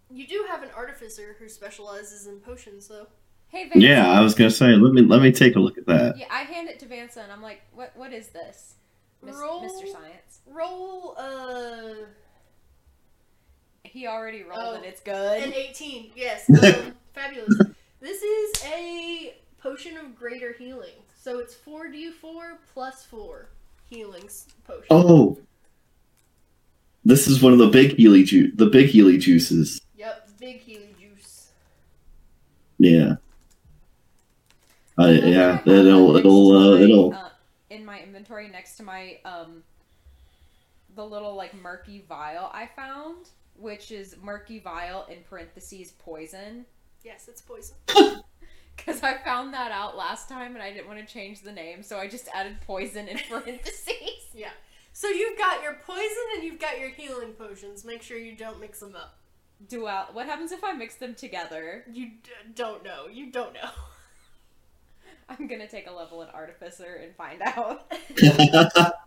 You 0.10 0.27
do 0.27 0.45
have 0.49 0.61
an 0.61 0.69
artificer 0.76 1.38
who 1.40 1.48
specializes 1.48 2.27
in 2.27 2.41
potions, 2.41 2.90
though. 2.90 3.07
Hey, 3.48 3.69
Vanessa. 3.69 3.88
Yeah, 3.88 4.11
I 4.11 4.19
was 4.19 4.36
gonna 4.36 4.49
say, 4.52 4.73
let 4.76 4.94
me 4.94 5.03
let 5.03 5.22
me 5.22 5.32
take 5.32 5.56
a 5.56 5.60
look 5.60 5.77
at 5.77 5.86
that. 5.88 6.18
Yeah, 6.18 6.26
I 6.30 6.41
hand 6.41 6.68
it 6.68 6.80
to 6.80 6.86
Vansa 6.86 7.23
and 7.23 7.32
I'm 7.32 7.41
like, 7.41 7.61
what? 7.73 7.94
What 7.95 8.11
is 8.11 8.27
this, 8.27 8.73
Mis- 9.26 9.36
Roll- 9.36 9.62
Mr. 9.62 9.92
Science? 9.92 10.40
Roll 10.48 11.16
uh, 11.18 11.94
He 13.84 14.08
already 14.08 14.44
rolled 14.44 14.60
Oh. 14.62 14.74
and 14.76 14.86
it's 14.86 15.02
good. 15.02 15.44
an 15.44 15.54
18. 15.54 16.12
Yes, 16.16 16.50
um, 16.50 16.94
fabulous. 17.14 17.56
This 18.02 18.22
is 18.22 18.64
a 18.66 19.36
potion 19.58 19.98
of 19.98 20.16
greater 20.16 20.54
healing. 20.54 20.94
So 21.22 21.40
it's 21.40 21.56
4d4 21.56 22.58
plus 22.74 23.04
4 23.06 23.50
healings 23.90 24.48
potion. 24.68 24.86
Oh, 24.92 25.38
this 27.04 27.28
is 27.28 27.42
one 27.42 27.54
of 27.54 27.60
the 27.60 27.68
big 27.68 27.96
Healy 27.98 28.24
juice, 28.24 28.52
the 28.56 28.66
big 28.68 28.90
Healy 28.90 29.18
juices. 29.18 29.82
Yep, 29.96 30.30
big 30.40 30.58
healing 30.60 30.96
juice. 31.00 31.50
Yeah. 32.80 33.16
Uh, 34.98 35.04
I 35.04 35.06
love 35.12 35.22
that 35.22 35.24
I 35.24 35.28
yeah, 35.30 35.62
it'll 35.66 36.16
it'll 36.18 36.52
uh, 36.52 36.76
it'll. 36.78 37.16
Inventory 38.26 38.50
next 38.50 38.78
to 38.78 38.84
my 38.84 39.18
um 39.26 39.64
the 40.96 41.06
little 41.06 41.36
like 41.36 41.54
murky 41.54 42.04
vial 42.08 42.50
I 42.54 42.70
found, 42.76 43.30
which 43.58 43.92
is 43.92 44.16
murky 44.22 44.60
vial 44.60 45.06
in 45.10 45.18
parentheses 45.30 45.92
poison. 45.92 46.66
Yes, 47.04 47.28
it's 47.28 47.42
poison. 47.42 47.76
Because 48.78 49.04
I 49.04 49.18
found 49.20 49.54
that 49.54 49.72
out 49.72 49.96
last 49.96 50.28
time 50.28 50.54
and 50.54 50.62
I 50.62 50.74
didn't 50.74 50.88
want 50.88 51.00
to 51.00 51.12
change 51.12 51.42
the 51.42 51.52
name, 51.52 51.82
so 51.82 51.98
I 51.98 52.10
just 52.10 52.28
added 52.34 52.58
poison 52.68 53.08
in 53.08 53.18
parentheses. 53.30 54.34
Yeah. 54.34 54.50
So 54.92 55.08
you've 55.08 55.38
got 55.38 55.64
your 55.64 55.76
poison 55.76 56.26
and 56.36 56.44
you've 56.44 56.60
got 56.60 56.78
your 56.78 56.90
healing 56.90 57.32
potions. 57.32 57.86
Make 57.86 58.02
sure 58.02 58.18
you 58.18 58.36
don't 58.36 58.60
mix 58.60 58.82
them 58.82 58.94
up. 58.94 59.18
Dual. 59.70 60.08
What 60.12 60.26
happens 60.26 60.52
if 60.52 60.62
I 60.62 60.74
mix 60.74 60.96
them 60.96 61.16
together? 61.16 61.86
You 61.90 62.08
d- 62.22 62.32
don't 62.54 62.84
know. 62.84 63.08
You 63.08 63.32
don't 63.32 63.54
know. 63.54 63.70
I'm 65.30 65.48
gonna 65.48 65.68
take 65.68 65.88
a 65.88 65.92
level 65.94 66.22
in 66.22 66.30
artificer 66.30 67.02
and 67.04 67.16
find 67.16 67.42
out. 67.42 67.92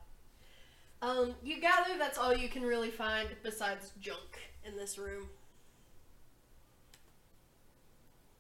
Um, 1.01 1.35
you 1.43 1.61
gather 1.61 1.97
that's 1.99 2.19
all 2.19 2.35
you 2.35 2.49
can 2.49 2.63
really 2.63 2.91
find 2.91 3.29
besides 3.43 3.93
junk 4.01 4.39
in 4.65 4.77
this 4.77 4.99
room. 4.99 5.29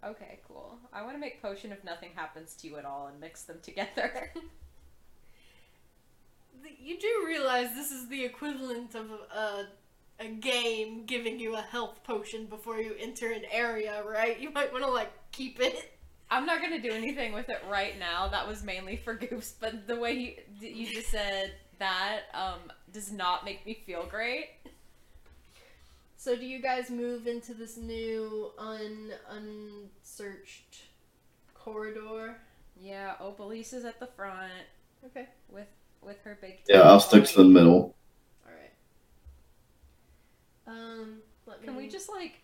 okay, 0.04 0.40
cool. 0.46 0.78
I 0.92 1.02
want 1.02 1.14
to 1.14 1.20
make 1.20 1.42
potion 1.42 1.72
if 1.72 1.84
nothing 1.84 2.10
happens 2.14 2.54
to 2.56 2.68
you 2.68 2.76
at 2.76 2.84
all 2.84 3.06
and 3.08 3.20
mix 3.20 3.42
them 3.42 3.58
together. 3.62 4.32
You 6.80 6.98
do 6.98 7.24
realize 7.26 7.74
this 7.74 7.90
is 7.92 8.08
the 8.08 8.24
equivalent 8.24 8.94
of 8.94 9.10
a, 9.10 9.66
a 10.18 10.28
game 10.28 11.04
giving 11.06 11.38
you 11.38 11.54
a 11.56 11.60
health 11.60 12.02
potion 12.04 12.46
before 12.46 12.80
you 12.80 12.94
enter 12.98 13.30
an 13.32 13.44
area, 13.50 14.02
right? 14.04 14.38
You 14.40 14.50
might 14.50 14.72
want 14.72 14.84
to 14.84 14.90
like 14.90 15.12
keep 15.32 15.60
it. 15.60 15.97
I'm 16.30 16.44
not 16.46 16.60
gonna 16.60 16.80
do 16.80 16.90
anything 16.92 17.32
with 17.32 17.48
it 17.48 17.62
right 17.70 17.98
now. 17.98 18.28
That 18.28 18.46
was 18.46 18.62
mainly 18.62 18.96
for 18.96 19.14
Goose, 19.26 19.54
but 19.58 19.86
the 19.86 19.96
way 19.96 20.12
you 20.60 20.68
you 20.68 20.86
just 20.92 21.08
said 21.10 21.52
that 21.78 22.22
um 22.34 22.72
does 22.92 23.10
not 23.12 23.44
make 23.44 23.64
me 23.64 23.82
feel 23.86 24.04
great. 24.04 24.48
So 26.16 26.36
do 26.36 26.44
you 26.44 26.60
guys 26.60 26.90
move 26.90 27.26
into 27.26 27.54
this 27.54 27.76
new 27.76 28.50
un 28.58 29.12
unsearched 29.30 30.82
corridor? 31.54 32.36
Yeah, 32.80 33.14
Opalise 33.20 33.72
is 33.72 33.84
at 33.84 33.98
the 34.00 34.06
front 34.08 34.52
Okay. 35.06 35.26
with 35.48 35.68
with 36.02 36.20
her 36.24 36.36
big. 36.40 36.58
yeah, 36.68 36.80
I'll 36.82 37.00
stick 37.00 37.24
to 37.24 37.36
the 37.38 37.44
middle. 37.44 37.94
All 38.46 38.52
right. 38.52 38.72
Um, 40.66 41.18
let 41.46 41.60
me. 41.60 41.66
Can 41.66 41.76
we 41.76 41.88
just 41.88 42.08
like 42.10 42.40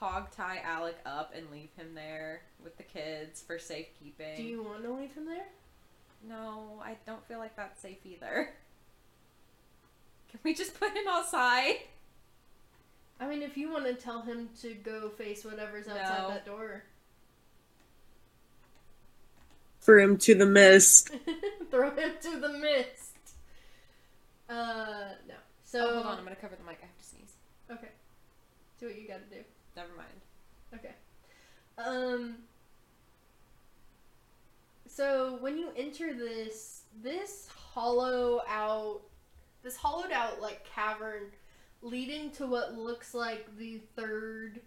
hog 0.00 0.30
tie 0.30 0.60
Alec 0.64 0.96
up 1.04 1.32
and 1.36 1.50
leave 1.52 1.68
him 1.76 1.94
there 1.94 2.40
with 2.64 2.76
the 2.78 2.82
kids 2.82 3.42
for 3.42 3.58
safekeeping? 3.58 4.36
Do 4.36 4.42
you 4.42 4.62
want 4.62 4.82
to 4.82 4.92
leave 4.92 5.12
him 5.14 5.26
there? 5.26 5.46
No, 6.26 6.80
I 6.82 6.96
don't 7.06 7.24
feel 7.28 7.38
like 7.38 7.54
that's 7.54 7.80
safe 7.80 7.98
either. 8.04 8.50
Can 10.30 10.40
we 10.42 10.54
just 10.54 10.78
put 10.78 10.90
him 10.92 11.04
outside? 11.08 11.76
I 13.20 13.26
mean, 13.28 13.42
if 13.42 13.56
you 13.58 13.70
want 13.70 13.84
to 13.86 13.94
tell 13.94 14.22
him 14.22 14.48
to 14.62 14.72
go 14.74 15.10
face 15.10 15.44
whatever's 15.44 15.86
outside 15.86 16.22
No. 16.22 16.28
that 16.30 16.46
door, 16.46 16.84
For 19.80 19.98
him 19.98 20.16
to 20.18 20.34
the 20.34 20.46
mist. 20.46 21.10
throw 21.70 21.90
him 21.90 22.12
to 22.22 22.38
the 22.38 22.50
mist. 22.50 23.16
Uh, 24.48 25.10
no. 25.28 25.34
So 25.64 25.86
oh, 25.88 25.94
hold 25.94 26.06
on, 26.06 26.18
I'm 26.18 26.24
gonna 26.24 26.36
cover 26.36 26.56
the 26.56 26.64
mic. 26.64 26.78
I 26.82 26.86
have 26.86 26.98
to 26.98 27.04
sneeze. 27.04 27.32
Okay. 27.70 27.88
Do 28.78 28.86
what 28.86 29.00
you 29.00 29.06
gotta 29.08 29.20
do. 29.30 29.42
Never 29.76 29.90
mind. 29.96 30.08
Okay. 30.74 30.94
Um. 31.78 32.36
So 34.86 35.38
when 35.40 35.56
you 35.56 35.70
enter 35.76 36.12
this, 36.12 36.82
this 37.02 37.48
hollow 37.72 38.42
out, 38.48 39.00
this 39.62 39.76
hollowed 39.76 40.12
out 40.12 40.42
like 40.42 40.64
cavern, 40.64 41.26
leading 41.80 42.30
to 42.32 42.46
what 42.46 42.76
looks 42.76 43.14
like 43.14 43.56
the 43.56 43.80
third. 43.96 44.60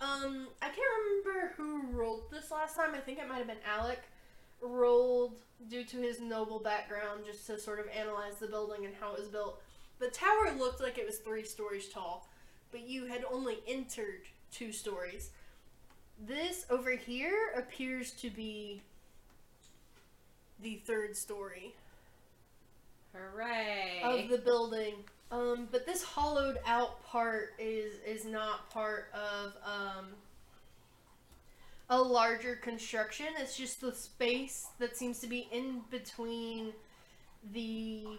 Um, 0.00 0.48
I 0.62 0.66
can't 0.66 1.24
remember 1.24 1.52
who 1.56 1.82
rolled 1.96 2.30
this 2.30 2.50
last 2.50 2.76
time. 2.76 2.94
I 2.94 2.98
think 2.98 3.18
it 3.18 3.28
might 3.28 3.38
have 3.38 3.46
been 3.46 3.56
Alec. 3.66 4.00
Rolled 4.60 5.40
due 5.68 5.84
to 5.84 5.96
his 5.98 6.20
noble 6.20 6.58
background, 6.58 7.24
just 7.26 7.46
to 7.48 7.58
sort 7.58 7.80
of 7.80 7.86
analyze 7.94 8.36
the 8.40 8.46
building 8.46 8.86
and 8.86 8.94
how 8.98 9.12
it 9.12 9.18
was 9.18 9.28
built. 9.28 9.60
The 9.98 10.08
tower 10.08 10.54
looked 10.56 10.80
like 10.80 10.98
it 10.98 11.06
was 11.06 11.18
three 11.18 11.44
stories 11.44 11.88
tall 11.88 12.28
but 12.74 12.88
you 12.88 13.06
had 13.06 13.24
only 13.32 13.58
entered 13.68 14.22
two 14.50 14.72
stories. 14.72 15.30
This 16.26 16.66
over 16.68 16.90
here 16.90 17.52
appears 17.56 18.10
to 18.14 18.30
be 18.30 18.82
the 20.60 20.82
third 20.84 21.16
story 21.16 21.72
Hooray! 23.12 24.00
of 24.02 24.28
the 24.28 24.38
building. 24.38 24.94
Um, 25.30 25.68
but 25.70 25.86
this 25.86 26.02
hollowed 26.02 26.58
out 26.66 27.04
part 27.04 27.54
is 27.60 27.94
is 28.04 28.24
not 28.24 28.68
part 28.70 29.06
of 29.14 29.52
um, 29.64 30.06
a 31.90 32.02
larger 32.02 32.56
construction. 32.56 33.26
It's 33.38 33.56
just 33.56 33.80
the 33.80 33.92
space 33.92 34.66
that 34.80 34.96
seems 34.96 35.20
to 35.20 35.28
be 35.28 35.46
in 35.52 35.82
between 35.92 36.72
the 37.52 38.18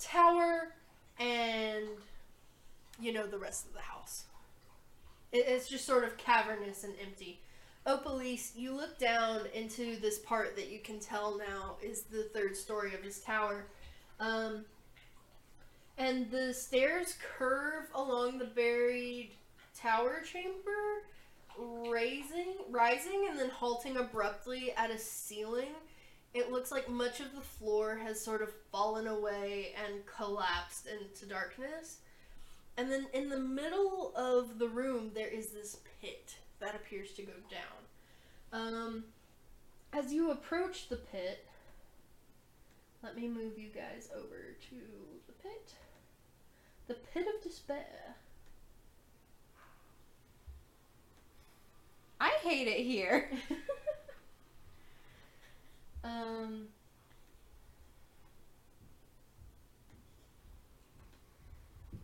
tower 0.00 0.74
and 1.20 1.86
you 3.00 3.12
know 3.12 3.26
the 3.26 3.38
rest 3.38 3.66
of 3.66 3.72
the 3.72 3.80
house. 3.80 4.24
It, 5.32 5.44
it's 5.46 5.68
just 5.68 5.86
sort 5.86 6.04
of 6.04 6.16
cavernous 6.16 6.84
and 6.84 6.94
empty. 7.02 7.40
Opalise, 7.86 8.54
you 8.54 8.74
look 8.74 8.98
down 8.98 9.42
into 9.54 9.98
this 10.00 10.18
part 10.18 10.54
that 10.56 10.70
you 10.70 10.80
can 10.80 11.00
tell 11.00 11.38
now 11.38 11.76
is 11.82 12.02
the 12.02 12.24
third 12.34 12.56
story 12.56 12.94
of 12.94 13.02
his 13.02 13.20
tower. 13.20 13.66
Um, 14.18 14.66
and 15.96 16.30
the 16.30 16.52
stairs 16.52 17.16
curve 17.38 17.84
along 17.94 18.38
the 18.38 18.44
buried 18.44 19.30
tower 19.74 20.22
chamber, 20.22 21.04
raising, 21.90 22.54
rising, 22.68 23.26
and 23.28 23.38
then 23.38 23.50
halting 23.50 23.96
abruptly 23.96 24.72
at 24.76 24.90
a 24.90 24.98
ceiling. 24.98 25.74
It 26.32 26.52
looks 26.52 26.70
like 26.70 26.88
much 26.88 27.20
of 27.20 27.34
the 27.34 27.40
floor 27.40 27.96
has 27.96 28.20
sort 28.20 28.42
of 28.42 28.50
fallen 28.70 29.06
away 29.08 29.74
and 29.84 30.06
collapsed 30.06 30.86
into 30.86 31.26
darkness. 31.26 31.98
And 32.80 32.90
then 32.90 33.08
in 33.12 33.28
the 33.28 33.38
middle 33.38 34.10
of 34.16 34.58
the 34.58 34.66
room, 34.66 35.10
there 35.14 35.28
is 35.28 35.48
this 35.48 35.76
pit 36.00 36.36
that 36.60 36.74
appears 36.74 37.12
to 37.12 37.22
go 37.22 37.34
down. 37.50 38.58
Um, 38.58 39.04
as 39.92 40.14
you 40.14 40.30
approach 40.30 40.88
the 40.88 40.96
pit, 40.96 41.46
let 43.02 43.16
me 43.16 43.28
move 43.28 43.58
you 43.58 43.68
guys 43.68 44.08
over 44.16 44.56
to 44.70 44.76
the 45.26 45.32
pit. 45.42 45.74
The 46.86 46.94
pit 46.94 47.26
of 47.26 47.42
despair. 47.42 48.16
I 52.18 52.30
hate 52.42 52.66
it 52.66 52.82
here. 52.82 53.30
um, 56.02 56.68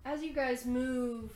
as 0.07 0.23
you 0.23 0.33
guys 0.33 0.65
move 0.65 1.33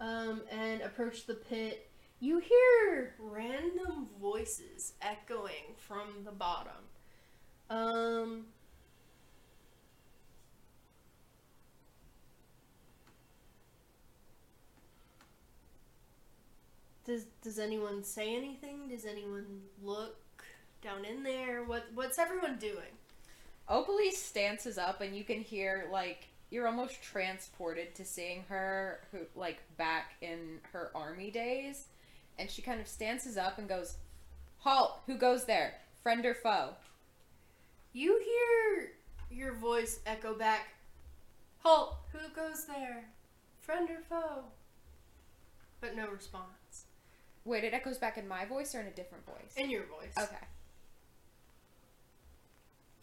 um, 0.00 0.40
and 0.50 0.80
approach 0.80 1.26
the 1.26 1.34
pit, 1.34 1.90
you 2.18 2.38
hear 2.38 3.14
random 3.18 4.08
voices 4.20 4.94
echoing 5.02 5.74
from 5.76 6.24
the 6.24 6.32
bottom. 6.32 6.72
Um, 7.68 8.46
does 17.04 17.24
does 17.42 17.58
anyone 17.58 18.02
say 18.02 18.34
anything? 18.34 18.88
Does 18.88 19.04
anyone 19.04 19.62
look 19.82 20.44
down 20.82 21.04
in 21.04 21.22
there? 21.22 21.64
What 21.64 21.84
what's 21.94 22.18
everyone 22.18 22.58
doing? 22.58 22.96
Opalise 23.68 24.14
stances 24.14 24.78
up, 24.78 25.00
and 25.00 25.14
you 25.14 25.24
can 25.24 25.40
hear 25.40 25.88
like 25.92 26.28
you're 26.52 26.68
almost 26.68 27.02
transported 27.02 27.94
to 27.94 28.04
seeing 28.04 28.44
her, 28.50 29.00
who 29.10 29.20
like 29.34 29.62
back 29.78 30.12
in 30.20 30.60
her 30.72 30.90
army 30.94 31.30
days, 31.30 31.86
and 32.38 32.50
she 32.50 32.60
kind 32.60 32.78
of 32.78 32.86
stances 32.86 33.38
up 33.38 33.56
and 33.56 33.68
goes, 33.68 33.96
"Halt! 34.58 35.00
Who 35.06 35.16
goes 35.16 35.46
there? 35.46 35.80
Friend 36.02 36.24
or 36.26 36.34
foe?" 36.34 36.74
You 37.94 38.20
hear 38.22 38.92
your 39.30 39.54
voice 39.54 40.00
echo 40.04 40.34
back. 40.34 40.68
Halt! 41.60 41.96
Who 42.12 42.28
goes 42.34 42.66
there? 42.66 43.06
Friend 43.60 43.88
or 43.88 44.02
foe? 44.08 44.44
But 45.80 45.96
no 45.96 46.08
response. 46.08 46.84
Wait, 47.44 47.64
it 47.64 47.72
echoes 47.72 47.96
back 47.96 48.18
in 48.18 48.28
my 48.28 48.44
voice 48.44 48.74
or 48.74 48.80
in 48.80 48.86
a 48.88 48.92
different 48.92 49.24
voice? 49.24 49.54
In 49.56 49.70
your 49.70 49.84
voice. 49.84 50.12
Okay. 50.18 50.46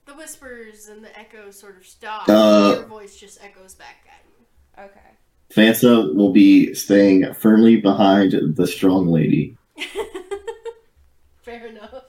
The 0.10 0.16
whispers 0.16 0.88
and 0.88 1.04
the 1.04 1.20
echoes 1.20 1.60
sort 1.60 1.78
of 1.78 1.86
stop. 1.86 2.28
Uh. 2.28 2.78
your 2.78 2.88
voice 2.88 3.16
just 3.16 3.44
echoes 3.44 3.76
back 3.76 4.08
at 4.08 4.26
you. 4.26 4.86
Okay. 4.86 5.10
Vansa 5.52 6.16
will 6.16 6.32
be 6.32 6.74
staying 6.74 7.32
firmly 7.36 7.76
behind 7.78 8.34
the 8.56 8.66
strong 8.66 9.10
lady. 9.10 9.56
Fair 11.44 11.68
enough. 11.68 12.06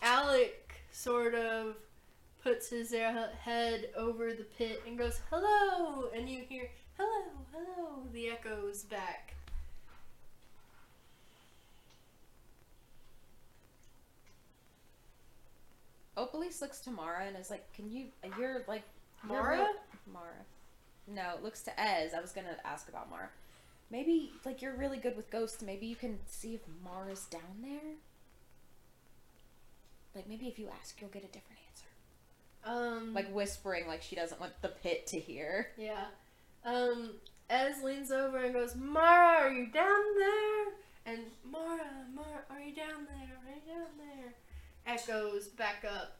Alec 0.00 0.74
sort 0.92 1.34
of 1.34 1.74
puts 2.44 2.70
his 2.70 2.92
head 2.92 3.88
over 3.96 4.32
the 4.32 4.46
pit 4.56 4.82
and 4.86 4.96
goes, 4.96 5.18
hello! 5.28 6.08
And 6.14 6.28
you 6.28 6.44
hear, 6.48 6.70
hello, 6.98 7.32
hello, 7.52 8.02
the 8.12 8.28
echoes 8.28 8.84
back. 8.84 9.34
Opalise 16.26 16.60
looks 16.60 16.80
to 16.80 16.90
Mara 16.90 17.24
and 17.24 17.36
is 17.36 17.50
like, 17.50 17.72
"Can 17.72 17.90
you? 17.90 18.06
You're 18.38 18.62
like 18.68 18.82
you're 19.28 19.32
Mara? 19.42 19.56
real- 19.56 19.74
Mara. 20.12 20.44
No, 21.06 21.34
looks 21.42 21.62
to 21.62 21.80
Ez. 21.80 22.12
I 22.14 22.20
was 22.20 22.32
gonna 22.32 22.56
ask 22.64 22.88
about 22.88 23.08
Mara. 23.10 23.28
Maybe 23.90 24.32
like 24.44 24.62
you're 24.62 24.74
really 24.76 24.98
good 24.98 25.16
with 25.16 25.30
ghosts. 25.30 25.62
Maybe 25.62 25.86
you 25.86 25.96
can 25.96 26.18
see 26.26 26.54
if 26.54 26.60
Mara's 26.84 27.24
down 27.26 27.62
there. 27.62 27.94
Like 30.14 30.28
maybe 30.28 30.48
if 30.48 30.58
you 30.58 30.68
ask, 30.80 31.00
you'll 31.00 31.10
get 31.10 31.24
a 31.24 31.28
different 31.28 31.58
answer. 31.68 31.86
Um, 32.64 33.14
Like 33.14 33.30
whispering, 33.32 33.86
like 33.86 34.02
she 34.02 34.16
doesn't 34.16 34.40
want 34.40 34.52
the 34.62 34.68
pit 34.68 35.06
to 35.08 35.18
hear. 35.20 35.70
yeah. 35.76 36.06
Um, 36.64 37.12
Ez 37.48 37.82
leans 37.82 38.10
over 38.12 38.38
and 38.38 38.52
goes, 38.52 38.76
Mara, 38.76 39.38
are 39.46 39.50
you 39.52 39.66
down 39.68 40.02
there? 40.18 40.64
And 41.06 41.18
Mara, 41.50 41.86
Mara, 42.14 42.42
are 42.50 42.60
you 42.60 42.74
down 42.74 43.06
there? 43.08 43.38
Are 43.38 43.54
you 43.54 43.74
down 43.74 43.88
there? 43.98 44.34
Echoes 44.86 45.48
back 45.48 45.84
up. 45.88 46.16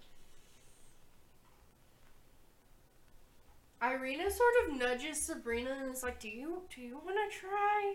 Irina 3.82 4.30
sort 4.30 4.52
of 4.66 4.76
nudges 4.76 5.22
Sabrina 5.24 5.70
and 5.80 5.94
is 5.94 6.02
like, 6.02 6.20
"Do 6.20 6.28
you 6.28 6.62
do 6.74 6.82
you 6.82 7.00
want 7.04 7.16
to 7.16 7.38
try?" 7.38 7.94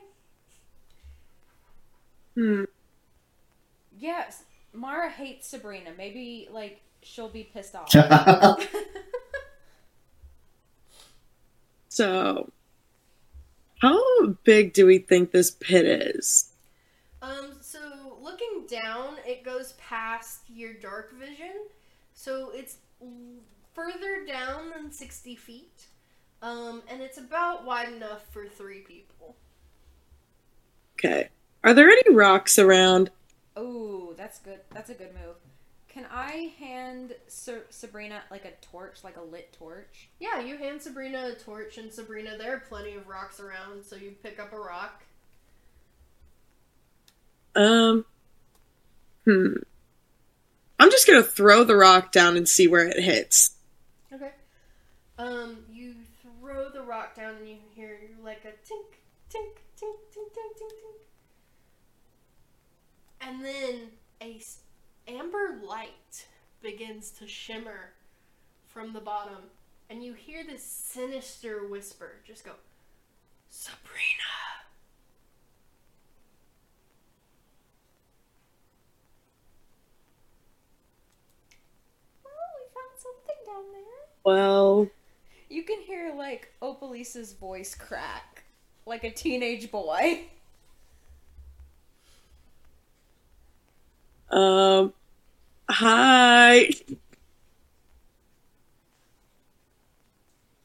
Hmm. 2.34 2.64
Yes, 3.98 4.44
Mara 4.74 5.10
hates 5.10 5.48
Sabrina. 5.48 5.92
Maybe 5.96 6.48
like 6.52 6.82
she'll 7.02 7.30
be 7.30 7.44
pissed 7.44 7.76
off. 7.76 7.94
So, 11.96 12.52
how 13.82 14.26
big 14.44 14.74
do 14.74 14.86
we 14.86 14.98
think 14.98 15.32
this 15.32 15.50
pit 15.50 15.86
is? 15.86 16.52
Um, 17.22 17.52
so 17.55 17.55
looking 17.55 17.55
down, 18.70 19.18
it 19.26 19.44
goes 19.44 19.74
past 19.74 20.42
your 20.50 20.74
dark 20.74 21.14
vision. 21.14 21.54
So 22.14 22.52
it's 22.54 22.78
further 23.74 24.26
down 24.26 24.72
than 24.72 24.92
60 24.92 25.36
feet. 25.36 25.88
Um, 26.42 26.84
and 26.90 27.02
it's 27.02 27.18
about 27.18 27.66
wide 27.66 27.92
enough 27.92 28.26
for 28.32 28.48
three 28.48 28.80
people. 28.82 29.36
Okay. 30.98 31.30
Are 31.64 31.74
there 31.74 31.90
any 31.90 32.14
rocks 32.14 32.60
around? 32.60 33.10
Oh, 33.56 34.14
that's 34.18 34.40
good. 34.40 34.60
That's 34.72 34.90
a 34.90 34.94
good 34.94 35.14
move. 35.14 35.36
Can 35.88 36.06
I 36.12 36.54
hand 36.60 37.16
Sa- 37.28 37.66
Sabrina 37.70 38.22
like 38.30 38.44
a 38.44 38.52
torch, 38.66 39.04
like 39.04 39.16
a 39.16 39.22
lit 39.22 39.54
torch? 39.54 40.10
Yeah, 40.20 40.42
you 40.42 40.58
hand 40.58 40.82
Sabrina 40.82 41.30
a 41.30 41.36
torch, 41.36 41.78
and 41.78 41.92
Sabrina, 41.92 42.38
there 42.38 42.54
are 42.54 42.60
plenty 42.60 42.96
of 42.96 43.08
rocks 43.08 43.40
around, 43.40 43.86
so 43.86 43.96
you 43.96 44.14
pick 44.22 44.38
up 44.38 44.52
a 44.52 44.60
rock. 44.60 45.04
Um. 47.56 48.06
Hmm. 49.26 49.56
I'm 50.80 50.92
just 50.92 51.08
gonna 51.08 51.24
throw 51.24 51.64
the 51.64 51.76
rock 51.76 52.12
down 52.12 52.38
and 52.38 52.48
see 52.48 52.68
where 52.68 52.88
it 52.88 53.02
hits. 53.02 53.52
Okay. 54.14 54.32
Um, 55.18 55.66
you 55.72 55.96
throw 56.22 56.70
the 56.70 56.82
rock 56.82 57.16
down, 57.16 57.36
and 57.38 57.48
you 57.48 57.58
hear 57.74 57.98
like 58.24 58.46
a 58.46 58.50
tink, 58.50 59.00
tink, 59.30 59.58
tink, 59.82 59.98
tink, 60.14 60.32
tink, 60.36 60.54
tink, 60.62 60.74
tink. 60.84 61.06
And 63.22 63.44
then 63.44 63.92
a 64.22 64.40
amber 65.08 65.60
light 65.64 66.28
begins 66.62 67.12
to 67.12 67.28
shimmer 67.28 67.94
from 68.68 68.94
the 68.94 69.00
bottom, 69.00 69.50
and 69.90 70.04
you 70.04 70.14
hear 70.14 70.44
this 70.44 70.64
sinister 70.64 71.68
whisper 71.68 72.18
just 72.26 72.44
go, 72.44 72.52
Sabrina. 73.50 73.96
Oh, 82.26 82.30
we 82.58 82.66
found 82.74 83.00
something 83.00 83.46
down 83.46 83.72
there. 83.72 84.15
Well, 84.26 84.90
You 85.50 85.62
can 85.64 85.80
hear 85.82 86.12
like 86.16 86.52
Opalise's 86.62 87.34
voice 87.34 87.76
crack, 87.76 88.44
like 88.88 89.04
a 89.04 89.12
teenage 89.12 89.70
boy. 89.72 90.22
um. 94.32 94.94
Hi. 95.70 96.70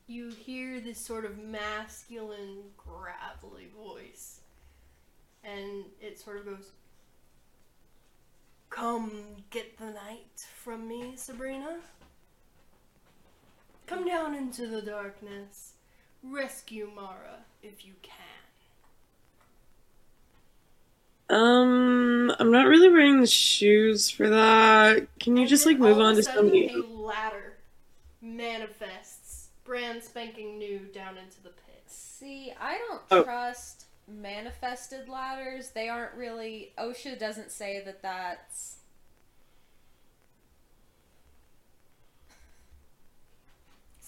You 0.07 0.31
hear 0.31 0.81
this 0.81 0.99
sort 0.99 1.25
of 1.25 1.39
masculine, 1.39 2.65
gravelly 2.77 3.69
voice. 3.77 4.41
and 5.45 5.85
it 6.01 6.19
sort 6.19 6.39
of 6.39 6.45
goes, 6.47 6.71
Come 8.71 9.11
get 9.51 9.79
the 9.79 9.91
night 9.91 10.47
from 10.57 10.87
me, 10.89 11.13
Sabrina. 11.17 11.79
Come 13.91 14.07
down 14.07 14.37
into 14.37 14.69
the 14.69 14.81
darkness. 14.81 15.73
Rescue 16.23 16.89
Mara 16.95 17.41
if 17.61 17.85
you 17.85 17.95
can. 18.03 18.15
Um, 21.29 22.33
I'm 22.39 22.53
not 22.53 22.67
really 22.69 22.89
wearing 22.89 23.21
the 23.21 23.27
shoes 23.27 24.09
for 24.09 24.29
that. 24.29 25.09
Can 25.19 25.37
you 25.37 25.43
And 25.43 25.51
just 25.51 25.67
like 25.67 25.81
move 25.81 25.97
all 25.97 26.05
on 26.07 26.11
of 26.11 26.17
to 26.17 26.21
a 26.21 26.23
sudden, 26.23 26.41
somebody? 26.51 26.69
A 26.73 26.83
ladder 26.87 27.55
manifests, 28.23 29.49
brand 29.65 30.05
spanking 30.05 30.57
new, 30.59 30.79
down 30.95 31.19
into 31.19 31.43
the 31.43 31.51
pit. 31.51 31.83
See, 31.87 32.53
I 32.61 32.79
don't 32.79 33.03
Oh. 33.11 33.25
trust 33.25 33.87
manifested 34.07 35.09
ladders. 35.09 35.71
They 35.71 35.89
aren't 35.89 36.15
really. 36.15 36.73
OSHA 36.79 37.19
doesn't 37.19 37.51
say 37.51 37.83
that 37.85 38.03
that's. 38.03 38.77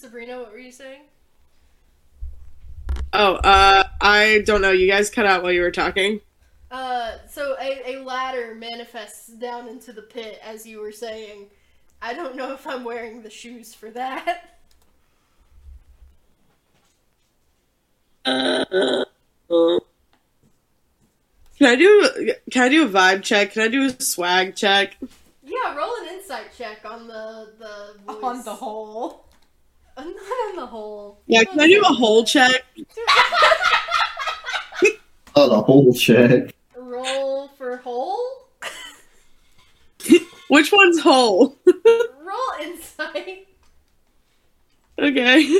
Sabrina, 0.02 0.40
what 0.40 0.50
were 0.50 0.58
you 0.58 0.72
saying? 0.72 1.02
Oh, 3.12 3.34
uh, 3.34 3.84
I 4.00 4.42
don't 4.44 4.60
know. 4.60 4.72
You 4.72 4.90
guys 4.90 5.10
cut 5.10 5.26
out 5.26 5.44
while 5.44 5.52
you 5.52 5.60
were 5.60 5.70
talking. 5.70 6.20
Uh, 6.72 7.18
so 7.30 7.54
a, 7.60 7.94
a 7.94 8.02
ladder 8.02 8.56
manifests 8.56 9.28
down 9.28 9.68
into 9.68 9.92
the 9.92 10.02
pit, 10.02 10.40
as 10.44 10.66
you 10.66 10.80
were 10.80 10.90
saying. 10.90 11.46
I 12.00 12.14
don't 12.14 12.34
know 12.34 12.52
if 12.52 12.66
I'm 12.66 12.82
wearing 12.82 13.22
the 13.22 13.30
shoes 13.30 13.74
for 13.74 13.90
that. 13.90 14.58
Uh, 18.24 18.64
can 21.58 21.68
I 21.68 21.76
do? 21.76 22.34
Can 22.50 22.62
I 22.62 22.68
do 22.68 22.86
a 22.86 22.88
vibe 22.88 23.22
check? 23.22 23.52
Can 23.52 23.62
I 23.62 23.68
do 23.68 23.84
a 23.84 24.02
swag 24.02 24.56
check? 24.56 24.96
Yeah, 25.44 25.76
roll 25.76 25.92
an 26.02 26.08
insight 26.14 26.46
check 26.58 26.84
on 26.84 27.06
the 27.06 27.52
the 27.60 28.12
voice. 28.12 28.22
On 28.24 28.44
the 28.44 28.54
whole. 28.54 29.26
Not 29.96 30.06
in 30.50 30.56
the 30.56 30.66
hole. 30.66 31.20
Yeah, 31.26 31.44
can 31.44 31.60
I 31.60 31.66
do 31.66 31.80
a 31.80 31.92
hole 31.92 32.24
check? 32.24 32.64
Oh, 35.34 35.48
the 35.48 35.62
hole 35.62 35.94
check. 35.94 36.54
roll 36.76 37.48
for 37.56 37.78
hole? 37.78 38.48
Which 40.48 40.70
one's 40.70 41.00
hole? 41.00 41.56
roll 41.66 42.52
insight. 42.60 43.48
okay. 44.98 45.58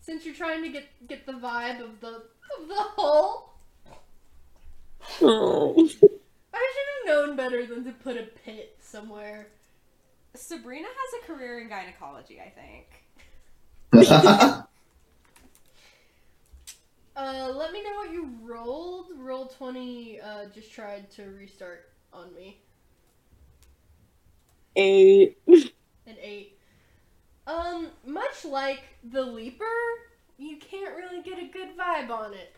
Since 0.00 0.26
you're 0.26 0.34
trying 0.34 0.64
to 0.64 0.70
get 0.70 0.88
get 1.06 1.26
the 1.26 1.34
vibe 1.34 1.80
of 1.80 2.00
the 2.00 2.08
of 2.08 2.66
the 2.68 2.74
whole. 2.74 3.50
Oh. 5.22 5.74
I 5.78 5.86
should 5.86 6.02
have 6.02 7.06
known 7.06 7.36
better 7.36 7.64
than 7.66 7.84
to 7.84 7.92
put 7.92 8.16
a 8.16 8.24
pit 8.44 8.78
somewhere. 8.80 9.46
Sabrina 10.34 10.88
has 10.88 11.22
a 11.22 11.26
career 11.26 11.60
in 11.60 11.68
gynecology, 11.68 12.40
I 12.40 12.50
think. 12.50 12.86
Uh, 13.92 14.62
let 17.52 17.72
me 17.72 17.82
know 17.82 17.94
what 17.96 18.12
you 18.12 18.30
rolled. 18.42 19.06
Roll 19.16 19.46
twenty. 19.46 20.20
Uh, 20.20 20.44
just 20.54 20.72
tried 20.72 21.10
to 21.12 21.24
restart 21.24 21.88
on 22.12 22.32
me. 22.34 22.60
Eight. 24.76 25.38
An 25.48 26.16
eight. 26.22 26.58
Um, 27.46 27.88
much 28.06 28.44
like 28.44 28.82
the 29.02 29.22
leaper, 29.22 29.64
you 30.36 30.58
can't 30.58 30.94
really 30.94 31.22
get 31.22 31.42
a 31.42 31.48
good 31.48 31.76
vibe 31.76 32.10
on 32.10 32.34
it. 32.34 32.54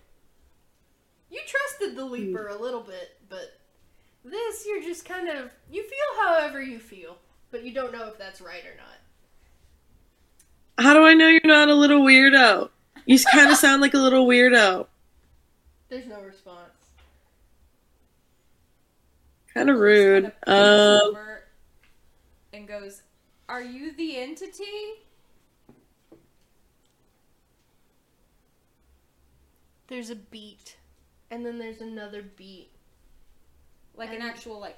You 1.30 1.40
trusted 1.46 1.96
the 1.96 2.04
leaper 2.04 2.48
a 2.48 2.60
little 2.60 2.82
bit, 2.82 3.16
but 3.28 3.60
this 4.24 4.66
you're 4.66 4.82
just 4.82 5.04
kind 5.04 5.28
of 5.28 5.52
you 5.70 5.82
feel 5.82 6.24
however 6.24 6.60
you 6.60 6.80
feel, 6.80 7.18
but 7.50 7.62
you 7.64 7.72
don't 7.72 7.92
know 7.92 8.08
if 8.08 8.18
that's 8.18 8.40
right 8.40 8.64
or 8.64 8.76
not. 8.76 8.98
How 10.78 10.94
do 10.94 11.04
I 11.04 11.14
know 11.14 11.28
you're 11.28 11.40
not 11.44 11.68
a 11.68 11.74
little 11.74 12.00
weirdo? 12.00 12.70
You 13.06 13.18
kind 13.32 13.50
of 13.50 13.56
sound 13.56 13.82
like 13.82 13.94
a 13.94 13.98
little 13.98 14.26
weirdo. 14.26 14.86
There's 15.88 16.06
no 16.06 16.20
response. 16.22 16.92
Kind 19.52 19.68
of 19.68 19.78
rude. 19.78 20.32
Kinda 20.46 21.00
Um, 21.04 21.16
and 22.52 22.68
goes, 22.68 23.02
"Are 23.48 23.62
you 23.62 23.92
the 23.92 24.16
entity?" 24.16 25.04
There's 29.88 30.10
a 30.10 30.14
beat, 30.14 30.76
and 31.32 31.44
then 31.44 31.58
there's 31.58 31.80
another 31.80 32.22
beat. 32.22 32.70
Like 33.96 34.10
an 34.10 34.22
actual 34.22 34.60
like. 34.60 34.76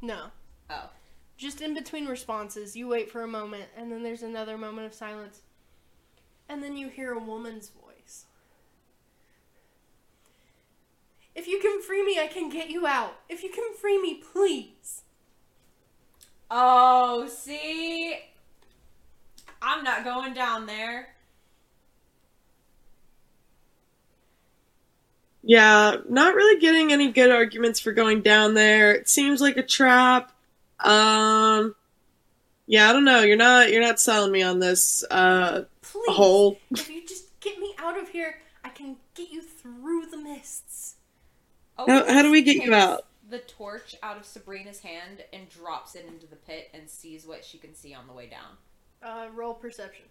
No. 0.00 0.30
Oh. 0.70 0.90
Just 1.36 1.60
in 1.60 1.74
between 1.74 2.06
responses, 2.06 2.76
you 2.76 2.88
wait 2.88 3.10
for 3.10 3.22
a 3.22 3.28
moment, 3.28 3.64
and 3.76 3.90
then 3.90 4.02
there's 4.02 4.22
another 4.22 4.56
moment 4.56 4.86
of 4.86 4.94
silence. 4.94 5.40
And 6.48 6.62
then 6.62 6.76
you 6.76 6.88
hear 6.88 7.12
a 7.12 7.18
woman's 7.18 7.70
voice. 7.70 8.26
If 11.34 11.48
you 11.48 11.58
can 11.60 11.82
free 11.82 12.04
me, 12.04 12.20
I 12.20 12.28
can 12.28 12.48
get 12.48 12.70
you 12.70 12.86
out. 12.86 13.16
If 13.28 13.42
you 13.42 13.50
can 13.50 13.74
free 13.74 14.00
me, 14.00 14.14
please. 14.14 15.02
Oh, 16.50 17.26
see, 17.26 18.16
I'm 19.60 19.82
not 19.82 20.04
going 20.04 20.34
down 20.34 20.66
there. 20.66 21.14
yeah, 25.46 25.96
not 26.08 26.34
really 26.34 26.58
getting 26.58 26.92
any 26.92 27.12
good 27.12 27.30
arguments 27.30 27.78
for 27.78 27.92
going 27.92 28.22
down 28.22 28.54
there. 28.54 28.94
It 28.94 29.08
seems 29.08 29.42
like 29.42 29.58
a 29.58 29.62
trap. 29.62 30.32
Um, 30.80 31.74
yeah, 32.66 32.88
I 32.90 32.92
don't 32.92 33.04
know. 33.04 33.20
You're 33.22 33.36
not. 33.36 33.70
You're 33.70 33.82
not 33.82 34.00
selling 34.00 34.32
me 34.32 34.42
on 34.42 34.58
this. 34.58 35.04
Uh, 35.10 35.64
Please. 35.82 36.04
whole. 36.08 36.58
If 36.70 36.90
you 36.90 37.06
just 37.06 37.38
get 37.40 37.58
me 37.58 37.74
out 37.78 37.98
of 37.98 38.08
here, 38.08 38.36
I 38.64 38.68
can 38.70 38.96
get 39.14 39.30
you 39.30 39.42
through 39.42 40.06
the 40.06 40.16
mists. 40.18 40.96
Oh, 41.78 41.86
How- 41.90 42.12
how 42.12 42.22
do 42.22 42.30
we 42.30 42.42
get 42.42 42.64
you 42.64 42.74
out? 42.74 43.06
The 43.28 43.38
torch 43.40 43.96
out 44.02 44.16
of 44.16 44.24
Sabrina's 44.26 44.80
hand 44.80 45.24
and 45.32 45.48
drops 45.48 45.94
it 45.94 46.04
into 46.06 46.26
the 46.26 46.36
pit 46.36 46.70
and 46.74 46.88
sees 46.88 47.26
what 47.26 47.44
she 47.44 47.58
can 47.58 47.74
see 47.74 47.94
on 47.94 48.06
the 48.06 48.12
way 48.12 48.28
down. 48.28 48.56
Uh, 49.02 49.28
roll 49.34 49.54
perception. 49.54 50.04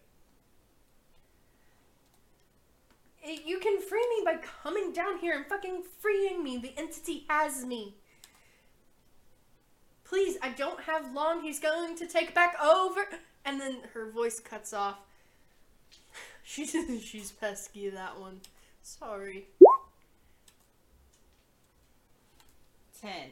Eh, 3.24 3.38
You 3.46 3.60
can 3.60 3.80
free 3.82 4.06
me 4.18 4.24
by 4.26 4.38
coming 4.38 4.92
down 4.92 5.20
here 5.20 5.36
and 5.36 5.46
fucking 5.46 5.84
freeing 6.00 6.44
me. 6.44 6.58
The 6.58 6.74
entity 6.78 7.26
has 7.30 7.66
me. 7.66 7.96
Please, 10.14 10.38
I 10.44 10.50
don't 10.50 10.80
have 10.82 11.12
long. 11.12 11.42
He's 11.42 11.60
going 11.60 11.96
to 11.96 12.06
take 12.06 12.36
back 12.36 12.56
over. 12.64 13.02
And 13.46 13.60
then 13.60 13.78
her 13.96 14.12
voice 14.12 14.40
cuts 14.40 14.72
off. 14.72 15.00
She's 16.44 16.76
she's 17.04 17.32
pesky 17.32 17.90
that 17.90 18.20
one. 18.20 18.42
Sorry. 18.84 19.48
Ten, 23.02 23.30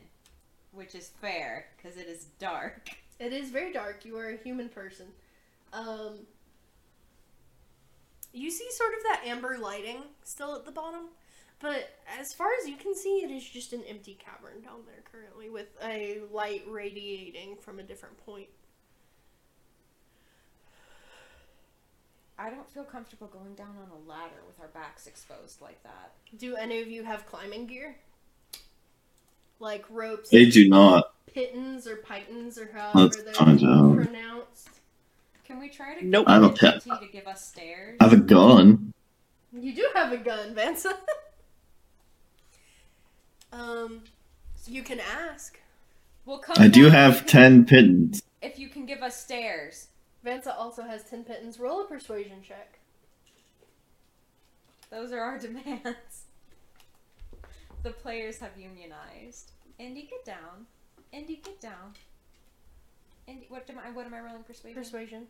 which 0.71 0.95
is 0.95 1.11
fair 1.21 1.67
because 1.77 1.97
it 1.97 2.07
is 2.07 2.25
dark. 2.39 2.89
It 3.19 3.31
is 3.31 3.51
very 3.51 3.71
dark. 3.71 4.03
You 4.03 4.17
are 4.17 4.29
a 4.29 4.37
human 4.37 4.67
person. 4.67 5.05
Um, 5.73 6.25
you 8.33 8.49
see 8.49 8.67
sort 8.71 8.93
of 8.93 9.03
that 9.03 9.21
amber 9.27 9.59
lighting 9.59 10.01
still 10.23 10.55
at 10.55 10.65
the 10.65 10.71
bottom, 10.71 11.09
but 11.61 11.89
as 12.19 12.33
far 12.33 12.47
as 12.61 12.67
you 12.67 12.75
can 12.75 12.95
see, 12.95 13.17
it 13.23 13.31
is 13.31 13.47
just 13.47 13.73
an 13.73 13.83
empty 13.87 14.17
cavern 14.19 14.61
down 14.61 14.79
there 14.85 15.03
currently 15.11 15.49
with 15.49 15.67
a 15.83 16.19
light 16.31 16.63
radiating 16.67 17.55
from 17.57 17.79
a 17.79 17.83
different 17.83 18.17
point. 18.25 18.47
I 22.37 22.49
don't 22.49 22.67
feel 22.71 22.83
comfortable 22.83 23.27
going 23.27 23.53
down 23.53 23.75
on 23.81 23.89
a 23.91 24.09
ladder 24.09 24.41
with 24.47 24.59
our 24.59 24.67
backs 24.69 25.05
exposed 25.05 25.61
like 25.61 25.81
that. 25.83 26.13
Do 26.37 26.55
any 26.55 26.81
of 26.81 26.87
you 26.87 27.03
have 27.03 27.27
climbing 27.27 27.67
gear? 27.67 27.97
Like 29.59 29.85
ropes, 29.91 30.31
they 30.31 30.45
do 30.49 30.67
not. 30.67 31.13
pittons, 31.31 31.85
or 31.85 31.97
pitons, 31.97 32.57
or 32.57 32.71
however 32.73 32.97
Let's 32.97 33.21
they're 33.21 33.33
find 33.35 33.59
pronounced? 33.59 34.69
Can 35.45 35.59
we 35.59 35.69
try 35.69 35.93
to 35.99 36.03
Nope. 36.05 36.25
get 36.25 36.31
I 36.31 36.33
have 36.35 36.43
a 36.43 36.47
the 36.49 36.53
pet. 36.57 36.81
to 36.83 37.07
give 37.11 37.27
us 37.27 37.47
stairs? 37.47 37.97
I 37.99 38.05
have 38.05 38.13
a 38.13 38.17
gun. 38.17 38.91
You 39.53 39.75
do 39.75 39.87
have 39.93 40.11
a 40.11 40.17
gun, 40.17 40.55
Vansa. 40.55 40.93
um, 43.51 44.01
so 44.55 44.71
you 44.71 44.83
can 44.83 44.99
ask. 44.99 45.59
We'll 46.25 46.39
come 46.39 46.57
I 46.59 46.67
do 46.67 46.89
have 46.89 47.25
ten 47.25 47.65
pittons. 47.65 48.21
If 48.41 48.59
you 48.59 48.69
can 48.69 48.85
give 48.85 49.01
us 49.01 49.19
stairs. 49.19 49.87
Vansa 50.25 50.55
also 50.55 50.83
has 50.83 51.03
10 51.03 51.23
pittons. 51.23 51.59
Roll 51.59 51.81
a 51.81 51.85
persuasion 51.85 52.41
check. 52.47 52.79
Those 54.91 55.11
are 55.11 55.19
our 55.19 55.39
demands. 55.39 56.25
The 57.83 57.89
players 57.89 58.37
have 58.39 58.51
unionized. 58.57 59.51
Indy, 59.79 60.03
get 60.03 60.23
down. 60.25 60.67
Indy, 61.11 61.41
get 61.43 61.59
down. 61.59 61.95
Indy, 63.27 63.47
what 63.49 63.67
am 63.69 63.79
I? 63.79 63.89
What 63.91 64.05
am 64.05 64.13
I 64.13 64.19
rolling? 64.19 64.43
Persuasion. 64.43 64.81
Persuasion. 64.81 65.27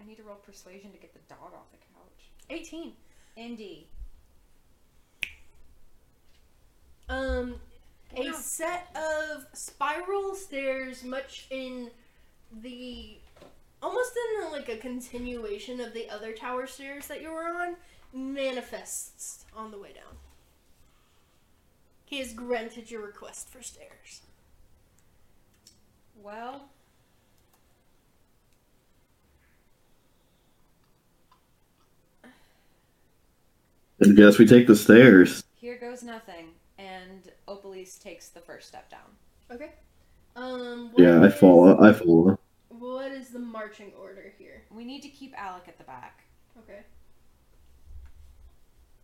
I 0.00 0.04
need 0.06 0.16
to 0.16 0.22
roll 0.22 0.36
persuasion 0.36 0.92
to 0.92 0.98
get 0.98 1.12
the 1.12 1.20
dog 1.28 1.52
off 1.54 1.70
the 1.70 1.78
couch. 1.78 2.30
18. 2.48 2.92
Indy. 3.36 3.88
Um, 7.08 7.60
a 8.16 8.30
Wow. 8.30 8.32
set 8.40 8.96
of 8.96 9.46
spiral 9.52 10.34
stairs, 10.34 11.04
much 11.04 11.46
in 11.50 11.90
the 12.52 13.18
almost 13.82 14.12
in 14.44 14.50
like 14.52 14.68
a 14.68 14.76
continuation 14.78 15.80
of 15.80 15.92
the 15.92 16.08
other 16.10 16.32
tower 16.32 16.66
stairs 16.66 17.06
that 17.08 17.20
you 17.22 17.30
were 17.30 17.44
on, 17.44 17.76
manifests 18.12 19.44
on 19.54 19.70
the 19.70 19.78
way 19.78 19.92
down. 19.92 20.16
He 22.06 22.18
has 22.18 22.32
granted 22.32 22.90
your 22.90 23.02
request 23.02 23.48
for 23.50 23.62
stairs. 23.62 24.22
Well, 26.16 26.70
I 34.02 34.08
guess 34.14 34.38
we 34.38 34.46
take 34.46 34.66
the 34.66 34.76
stairs. 34.76 35.42
here 35.54 35.78
goes 35.78 36.02
nothing. 36.02 36.48
And 36.78 37.30
Opalise 37.48 37.98
takes 38.00 38.28
the 38.28 38.40
first 38.40 38.68
step 38.68 38.90
down. 38.90 39.00
Okay. 39.50 39.72
Um. 40.34 40.90
what 40.92 41.02
Yeah, 41.02 41.20
I 41.22 41.26
is- 41.26 41.34
follow. 41.34 41.80
I 41.82 41.92
follow. 41.92 42.38
What 42.68 43.10
is 43.12 43.30
the 43.30 43.38
marching 43.38 43.92
order 43.98 44.32
here? 44.38 44.62
We 44.70 44.84
need 44.84 45.00
to 45.02 45.08
keep 45.08 45.32
Alec 45.40 45.64
at 45.68 45.78
the 45.78 45.84
back. 45.84 46.24
Okay. 46.58 46.80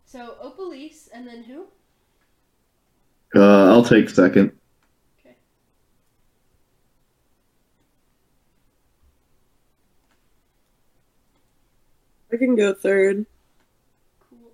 So 0.05 0.35
Opalise, 0.43 1.09
and 1.11 1.25
then 1.27 1.43
who? 1.43 1.65
Uh, 3.35 3.71
I'll 3.71 3.83
take 3.83 4.09
second. 4.09 4.51
Okay. 5.19 5.35
I 12.31 12.37
can 12.37 12.55
go 12.55 12.73
third. 12.73 13.25
Cool. 14.29 14.51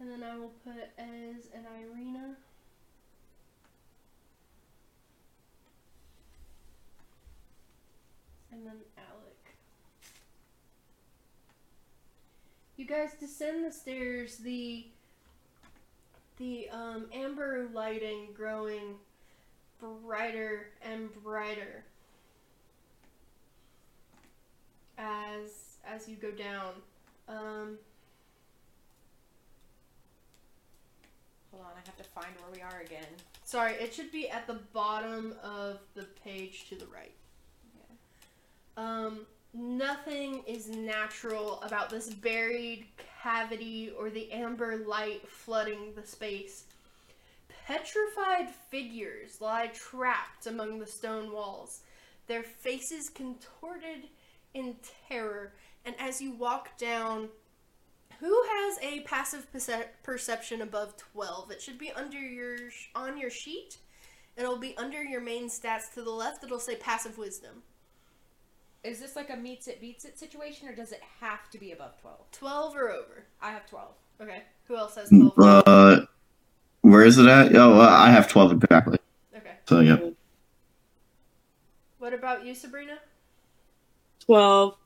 And 0.00 0.05
then 0.16 0.30
I 0.30 0.36
will 0.36 0.52
put 0.64 0.76
Ez 0.98 1.48
and 1.54 1.64
Irina. 1.66 2.36
And 8.52 8.66
then 8.66 8.76
Alec. 8.96 9.56
You 12.76 12.86
guys 12.86 13.10
descend 13.18 13.64
the 13.64 13.72
stairs, 13.72 14.36
the 14.36 14.86
the 16.38 16.68
um, 16.70 17.06
amber 17.12 17.68
lighting 17.72 18.28
growing 18.34 18.96
brighter 19.80 20.68
and 20.82 21.12
brighter 21.22 21.84
as 24.98 25.76
as 25.86 26.08
you 26.08 26.16
go 26.16 26.30
down. 26.30 26.72
Um, 27.28 27.78
Hold 31.56 31.68
on, 31.68 31.72
I 31.76 31.86
have 31.86 31.96
to 31.96 32.04
find 32.04 32.34
where 32.40 32.52
we 32.52 32.60
are 32.60 32.82
again. 32.82 33.06
sorry, 33.44 33.72
it 33.74 33.94
should 33.94 34.12
be 34.12 34.28
at 34.28 34.46
the 34.46 34.58
bottom 34.74 35.34
of 35.42 35.78
the 35.94 36.02
page 36.22 36.68
to 36.68 36.74
the 36.74 36.86
right. 36.86 37.14
Um, 38.76 39.20
nothing 39.54 40.42
is 40.46 40.68
natural 40.68 41.62
about 41.62 41.88
this 41.88 42.12
buried 42.12 42.84
cavity 43.22 43.90
or 43.98 44.10
the 44.10 44.30
amber 44.32 44.76
light 44.76 45.26
flooding 45.26 45.94
the 45.94 46.06
space. 46.06 46.64
Petrified 47.66 48.50
figures 48.50 49.40
lie 49.40 49.68
trapped 49.68 50.46
among 50.46 50.78
the 50.78 50.86
stone 50.86 51.32
walls, 51.32 51.80
their 52.26 52.42
faces 52.42 53.08
contorted 53.08 54.08
in 54.52 54.76
terror. 55.08 55.54
And 55.86 55.94
as 55.98 56.20
you 56.20 56.32
walk 56.32 56.76
down, 56.76 57.30
who 58.20 58.42
has 58.42 58.78
a 58.82 59.00
passive 59.00 59.50
perce- 59.52 59.86
perception 60.02 60.62
above 60.62 60.96
12? 60.96 61.50
It 61.50 61.62
should 61.62 61.78
be 61.78 61.92
under 61.92 62.18
your 62.18 62.70
sh- 62.70 62.88
on 62.94 63.18
your 63.18 63.30
sheet. 63.30 63.78
It'll 64.36 64.58
be 64.58 64.76
under 64.76 65.02
your 65.02 65.20
main 65.20 65.48
stats 65.48 65.92
to 65.94 66.02
the 66.02 66.10
left. 66.10 66.44
It'll 66.44 66.58
say 66.58 66.76
passive 66.76 67.16
wisdom. 67.18 67.62
Is 68.84 69.00
this 69.00 69.16
like 69.16 69.30
a 69.30 69.36
meets 69.36 69.66
it 69.66 69.80
beats 69.80 70.04
it 70.04 70.18
situation, 70.18 70.68
or 70.68 70.74
does 70.74 70.92
it 70.92 71.00
have 71.20 71.50
to 71.50 71.58
be 71.58 71.72
above 71.72 72.00
12? 72.00 72.30
12 72.32 72.76
or 72.76 72.90
over. 72.90 73.24
I 73.40 73.50
have 73.50 73.66
12. 73.68 73.88
Okay. 74.20 74.42
Who 74.68 74.76
else 74.76 74.94
has 74.94 75.08
12? 75.08 75.32
Uh, 75.38 76.06
where 76.82 77.02
is 77.02 77.18
it 77.18 77.26
at? 77.26 77.54
Oh, 77.56 77.80
uh, 77.80 77.88
I 77.88 78.10
have 78.10 78.28
twelve 78.28 78.52
exactly. 78.52 78.98
Okay. 79.36 79.54
So 79.68 79.80
yeah. 79.80 79.98
What 81.98 82.14
about 82.14 82.46
you, 82.46 82.54
Sabrina? 82.54 82.98
Twelve. 84.20 84.76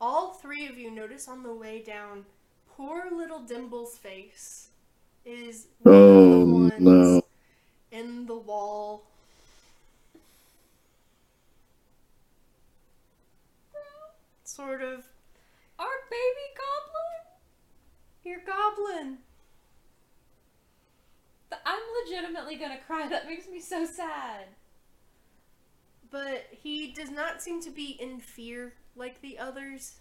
All 0.00 0.30
three 0.34 0.66
of 0.68 0.78
you 0.78 0.92
notice 0.92 1.26
on 1.26 1.42
the 1.42 1.52
way 1.52 1.82
down, 1.82 2.24
poor 2.78 3.10
little 3.12 3.40
Dimble's 3.40 3.98
face 3.98 4.68
is 5.26 5.66
Oh, 5.84 6.70
no. 6.78 7.20
in 7.90 8.24
the 8.26 8.36
wall. 8.36 9.02
Sort 14.44 14.80
of, 14.82 15.04
Our 15.78 15.86
baby 16.10 16.46
goblin? 16.56 17.38
your 18.24 18.40
goblin. 18.46 19.18
I'm 21.64 21.80
legitimately 22.04 22.56
gonna 22.56 22.78
cry. 22.86 23.08
That 23.08 23.26
makes 23.26 23.46
me 23.48 23.60
so 23.60 23.84
sad. 23.84 24.46
But 26.10 26.46
he 26.50 26.92
does 26.92 27.10
not 27.10 27.42
seem 27.42 27.60
to 27.62 27.70
be 27.70 27.90
in 28.00 28.20
fear 28.20 28.72
like 28.96 29.20
the 29.20 29.38
others. 29.38 29.96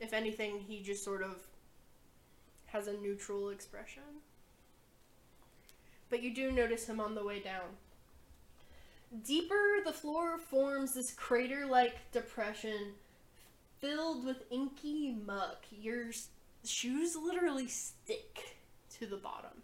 If 0.00 0.12
anything, 0.12 0.60
he 0.60 0.82
just 0.82 1.02
sort 1.02 1.22
of 1.22 1.36
has 2.72 2.86
a 2.86 2.96
neutral 2.96 3.50
expression. 3.50 4.02
But 6.10 6.22
you 6.22 6.34
do 6.34 6.50
notice 6.50 6.86
him 6.86 7.00
on 7.00 7.14
the 7.14 7.24
way 7.24 7.40
down. 7.40 7.76
Deeper, 9.24 9.80
the 9.84 9.92
floor 9.92 10.38
forms 10.38 10.94
this 10.94 11.12
crater 11.12 11.66
like 11.66 12.10
depression 12.12 12.92
filled 13.80 14.24
with 14.24 14.44
inky 14.50 15.12
muck. 15.12 15.64
Your 15.70 16.06
shoes 16.64 17.16
literally 17.16 17.68
stick 17.68 18.56
to 18.98 19.06
the 19.06 19.16
bottom. 19.16 19.62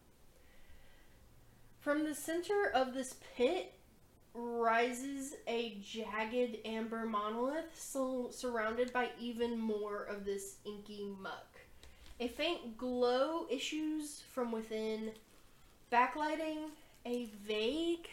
From 1.80 2.04
the 2.04 2.14
center 2.14 2.70
of 2.74 2.94
this 2.94 3.16
pit 3.36 3.74
rises 4.32 5.34
a 5.46 5.76
jagged 5.82 6.58
amber 6.64 7.04
monolith 7.04 7.78
surrounded 8.30 8.92
by 8.92 9.10
even 9.20 9.58
more 9.58 10.04
of 10.04 10.24
this 10.24 10.56
inky 10.64 11.04
muck. 11.20 11.53
A 12.20 12.28
faint 12.28 12.76
glow 12.76 13.46
issues 13.50 14.22
from 14.32 14.52
within, 14.52 15.12
backlighting 15.92 16.70
a 17.04 17.28
vague, 17.46 18.08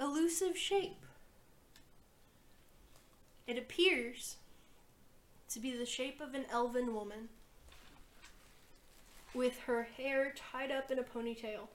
elusive 0.00 0.56
shape. 0.56 1.04
It 3.46 3.56
appears 3.56 4.36
to 5.50 5.60
be 5.60 5.76
the 5.76 5.86
shape 5.86 6.20
of 6.20 6.34
an 6.34 6.44
elven 6.50 6.94
woman 6.94 7.28
with 9.34 9.60
her 9.60 9.84
hair 9.96 10.34
tied 10.36 10.70
up 10.70 10.90
in 10.90 10.98
a 10.98 11.02
ponytail 11.02 11.68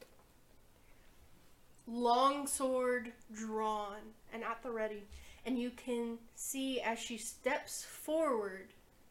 long 1.88 2.46
sword 2.46 3.14
drawn 3.34 3.98
and 4.34 4.44
at 4.44 4.62
the 4.62 4.70
ready, 4.70 5.04
and 5.46 5.58
you 5.58 5.72
can 5.72 6.18
see 6.36 6.82
as 6.82 7.00
she 7.00 7.18
steps 7.18 7.84
forward 7.84 8.68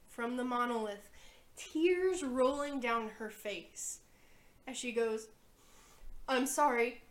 from 0.09 0.37
the 0.37 0.45
monolith, 0.45 1.09
tears 1.57 2.23
rolling 2.23 2.81
down 2.81 3.11
her 3.19 3.31
face 3.31 4.01
as 4.67 4.77
she 4.77 4.93
goes, 4.93 5.29
I'm 6.29 6.47
sorry. 6.47 7.03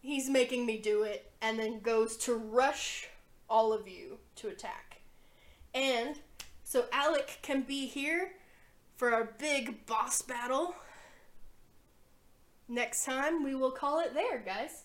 He's 0.00 0.28
making 0.28 0.66
me 0.66 0.78
do 0.78 1.02
it, 1.02 1.30
and 1.40 1.58
then 1.58 1.80
goes 1.80 2.16
to 2.18 2.34
rush 2.34 3.08
all 3.48 3.72
of 3.72 3.86
you 3.86 4.18
to 4.36 4.48
attack. 4.48 5.00
And 5.74 6.18
so 6.64 6.86
Alec 6.92 7.38
can 7.42 7.62
be 7.62 7.86
here 7.86 8.32
for 8.96 9.12
our 9.12 9.32
big 9.38 9.86
boss 9.86 10.22
battle. 10.22 10.74
Next 12.68 13.04
time 13.04 13.44
we 13.44 13.54
will 13.54 13.70
call 13.70 14.00
it 14.00 14.14
there, 14.14 14.38
guys. 14.38 14.84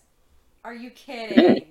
Are 0.64 0.74
you 0.74 0.90
kidding? 0.90 1.66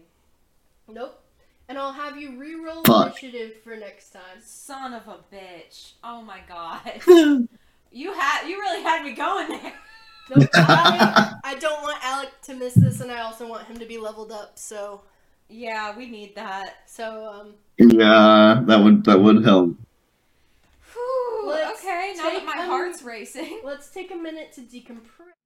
Nope. 0.88 1.22
And 1.70 1.78
I'll 1.78 1.92
have 1.94 2.16
you 2.18 2.38
re-roll 2.40 2.84
Fuck. 2.84 3.08
initiative 3.22 3.58
for 3.64 3.76
next 3.76 4.12
time. 4.12 4.40
Son 4.42 4.94
of 4.94 5.08
a 5.08 5.18
bitch. 5.34 5.94
Oh 6.04 6.22
my 6.22 6.40
god. 6.48 7.02
You 7.90 8.12
had 8.14 8.48
you 8.48 8.60
really 8.60 8.84
had 8.84 9.04
me 9.04 9.14
going 9.14 9.48
there. 9.48 9.74
Nope. 10.36 10.50
I, 10.56 11.34
I 11.44 11.56
don't 11.56 11.82
want 11.82 12.04
Alec 12.04 12.30
to 12.44 12.54
miss 12.54 12.74
this, 12.74 13.00
and 13.00 13.10
I 13.10 13.22
also 13.22 13.48
want 13.48 13.66
him 13.66 13.78
to 13.80 13.86
be 13.86 13.98
leveled 13.98 14.30
up. 14.32 14.60
So, 14.60 15.04
Yeah, 15.50 15.98
we 15.98 16.06
need 16.08 16.36
that. 16.36 16.80
so 16.86 17.26
um, 17.26 17.54
Yeah, 17.78 18.62
that 18.66 18.84
would 18.84 19.06
that 19.06 19.20
would 19.22 19.46
help. 19.46 19.70
Whew, 20.94 21.54
okay, 21.78 22.14
now 22.18 22.30
that 22.32 22.44
my 22.46 22.66
heart's 22.66 23.02
racing. 23.04 23.62
let's 23.64 23.90
take 23.90 24.12
a 24.12 24.16
minute 24.18 24.52
to 24.56 24.62
decompress. 24.62 25.37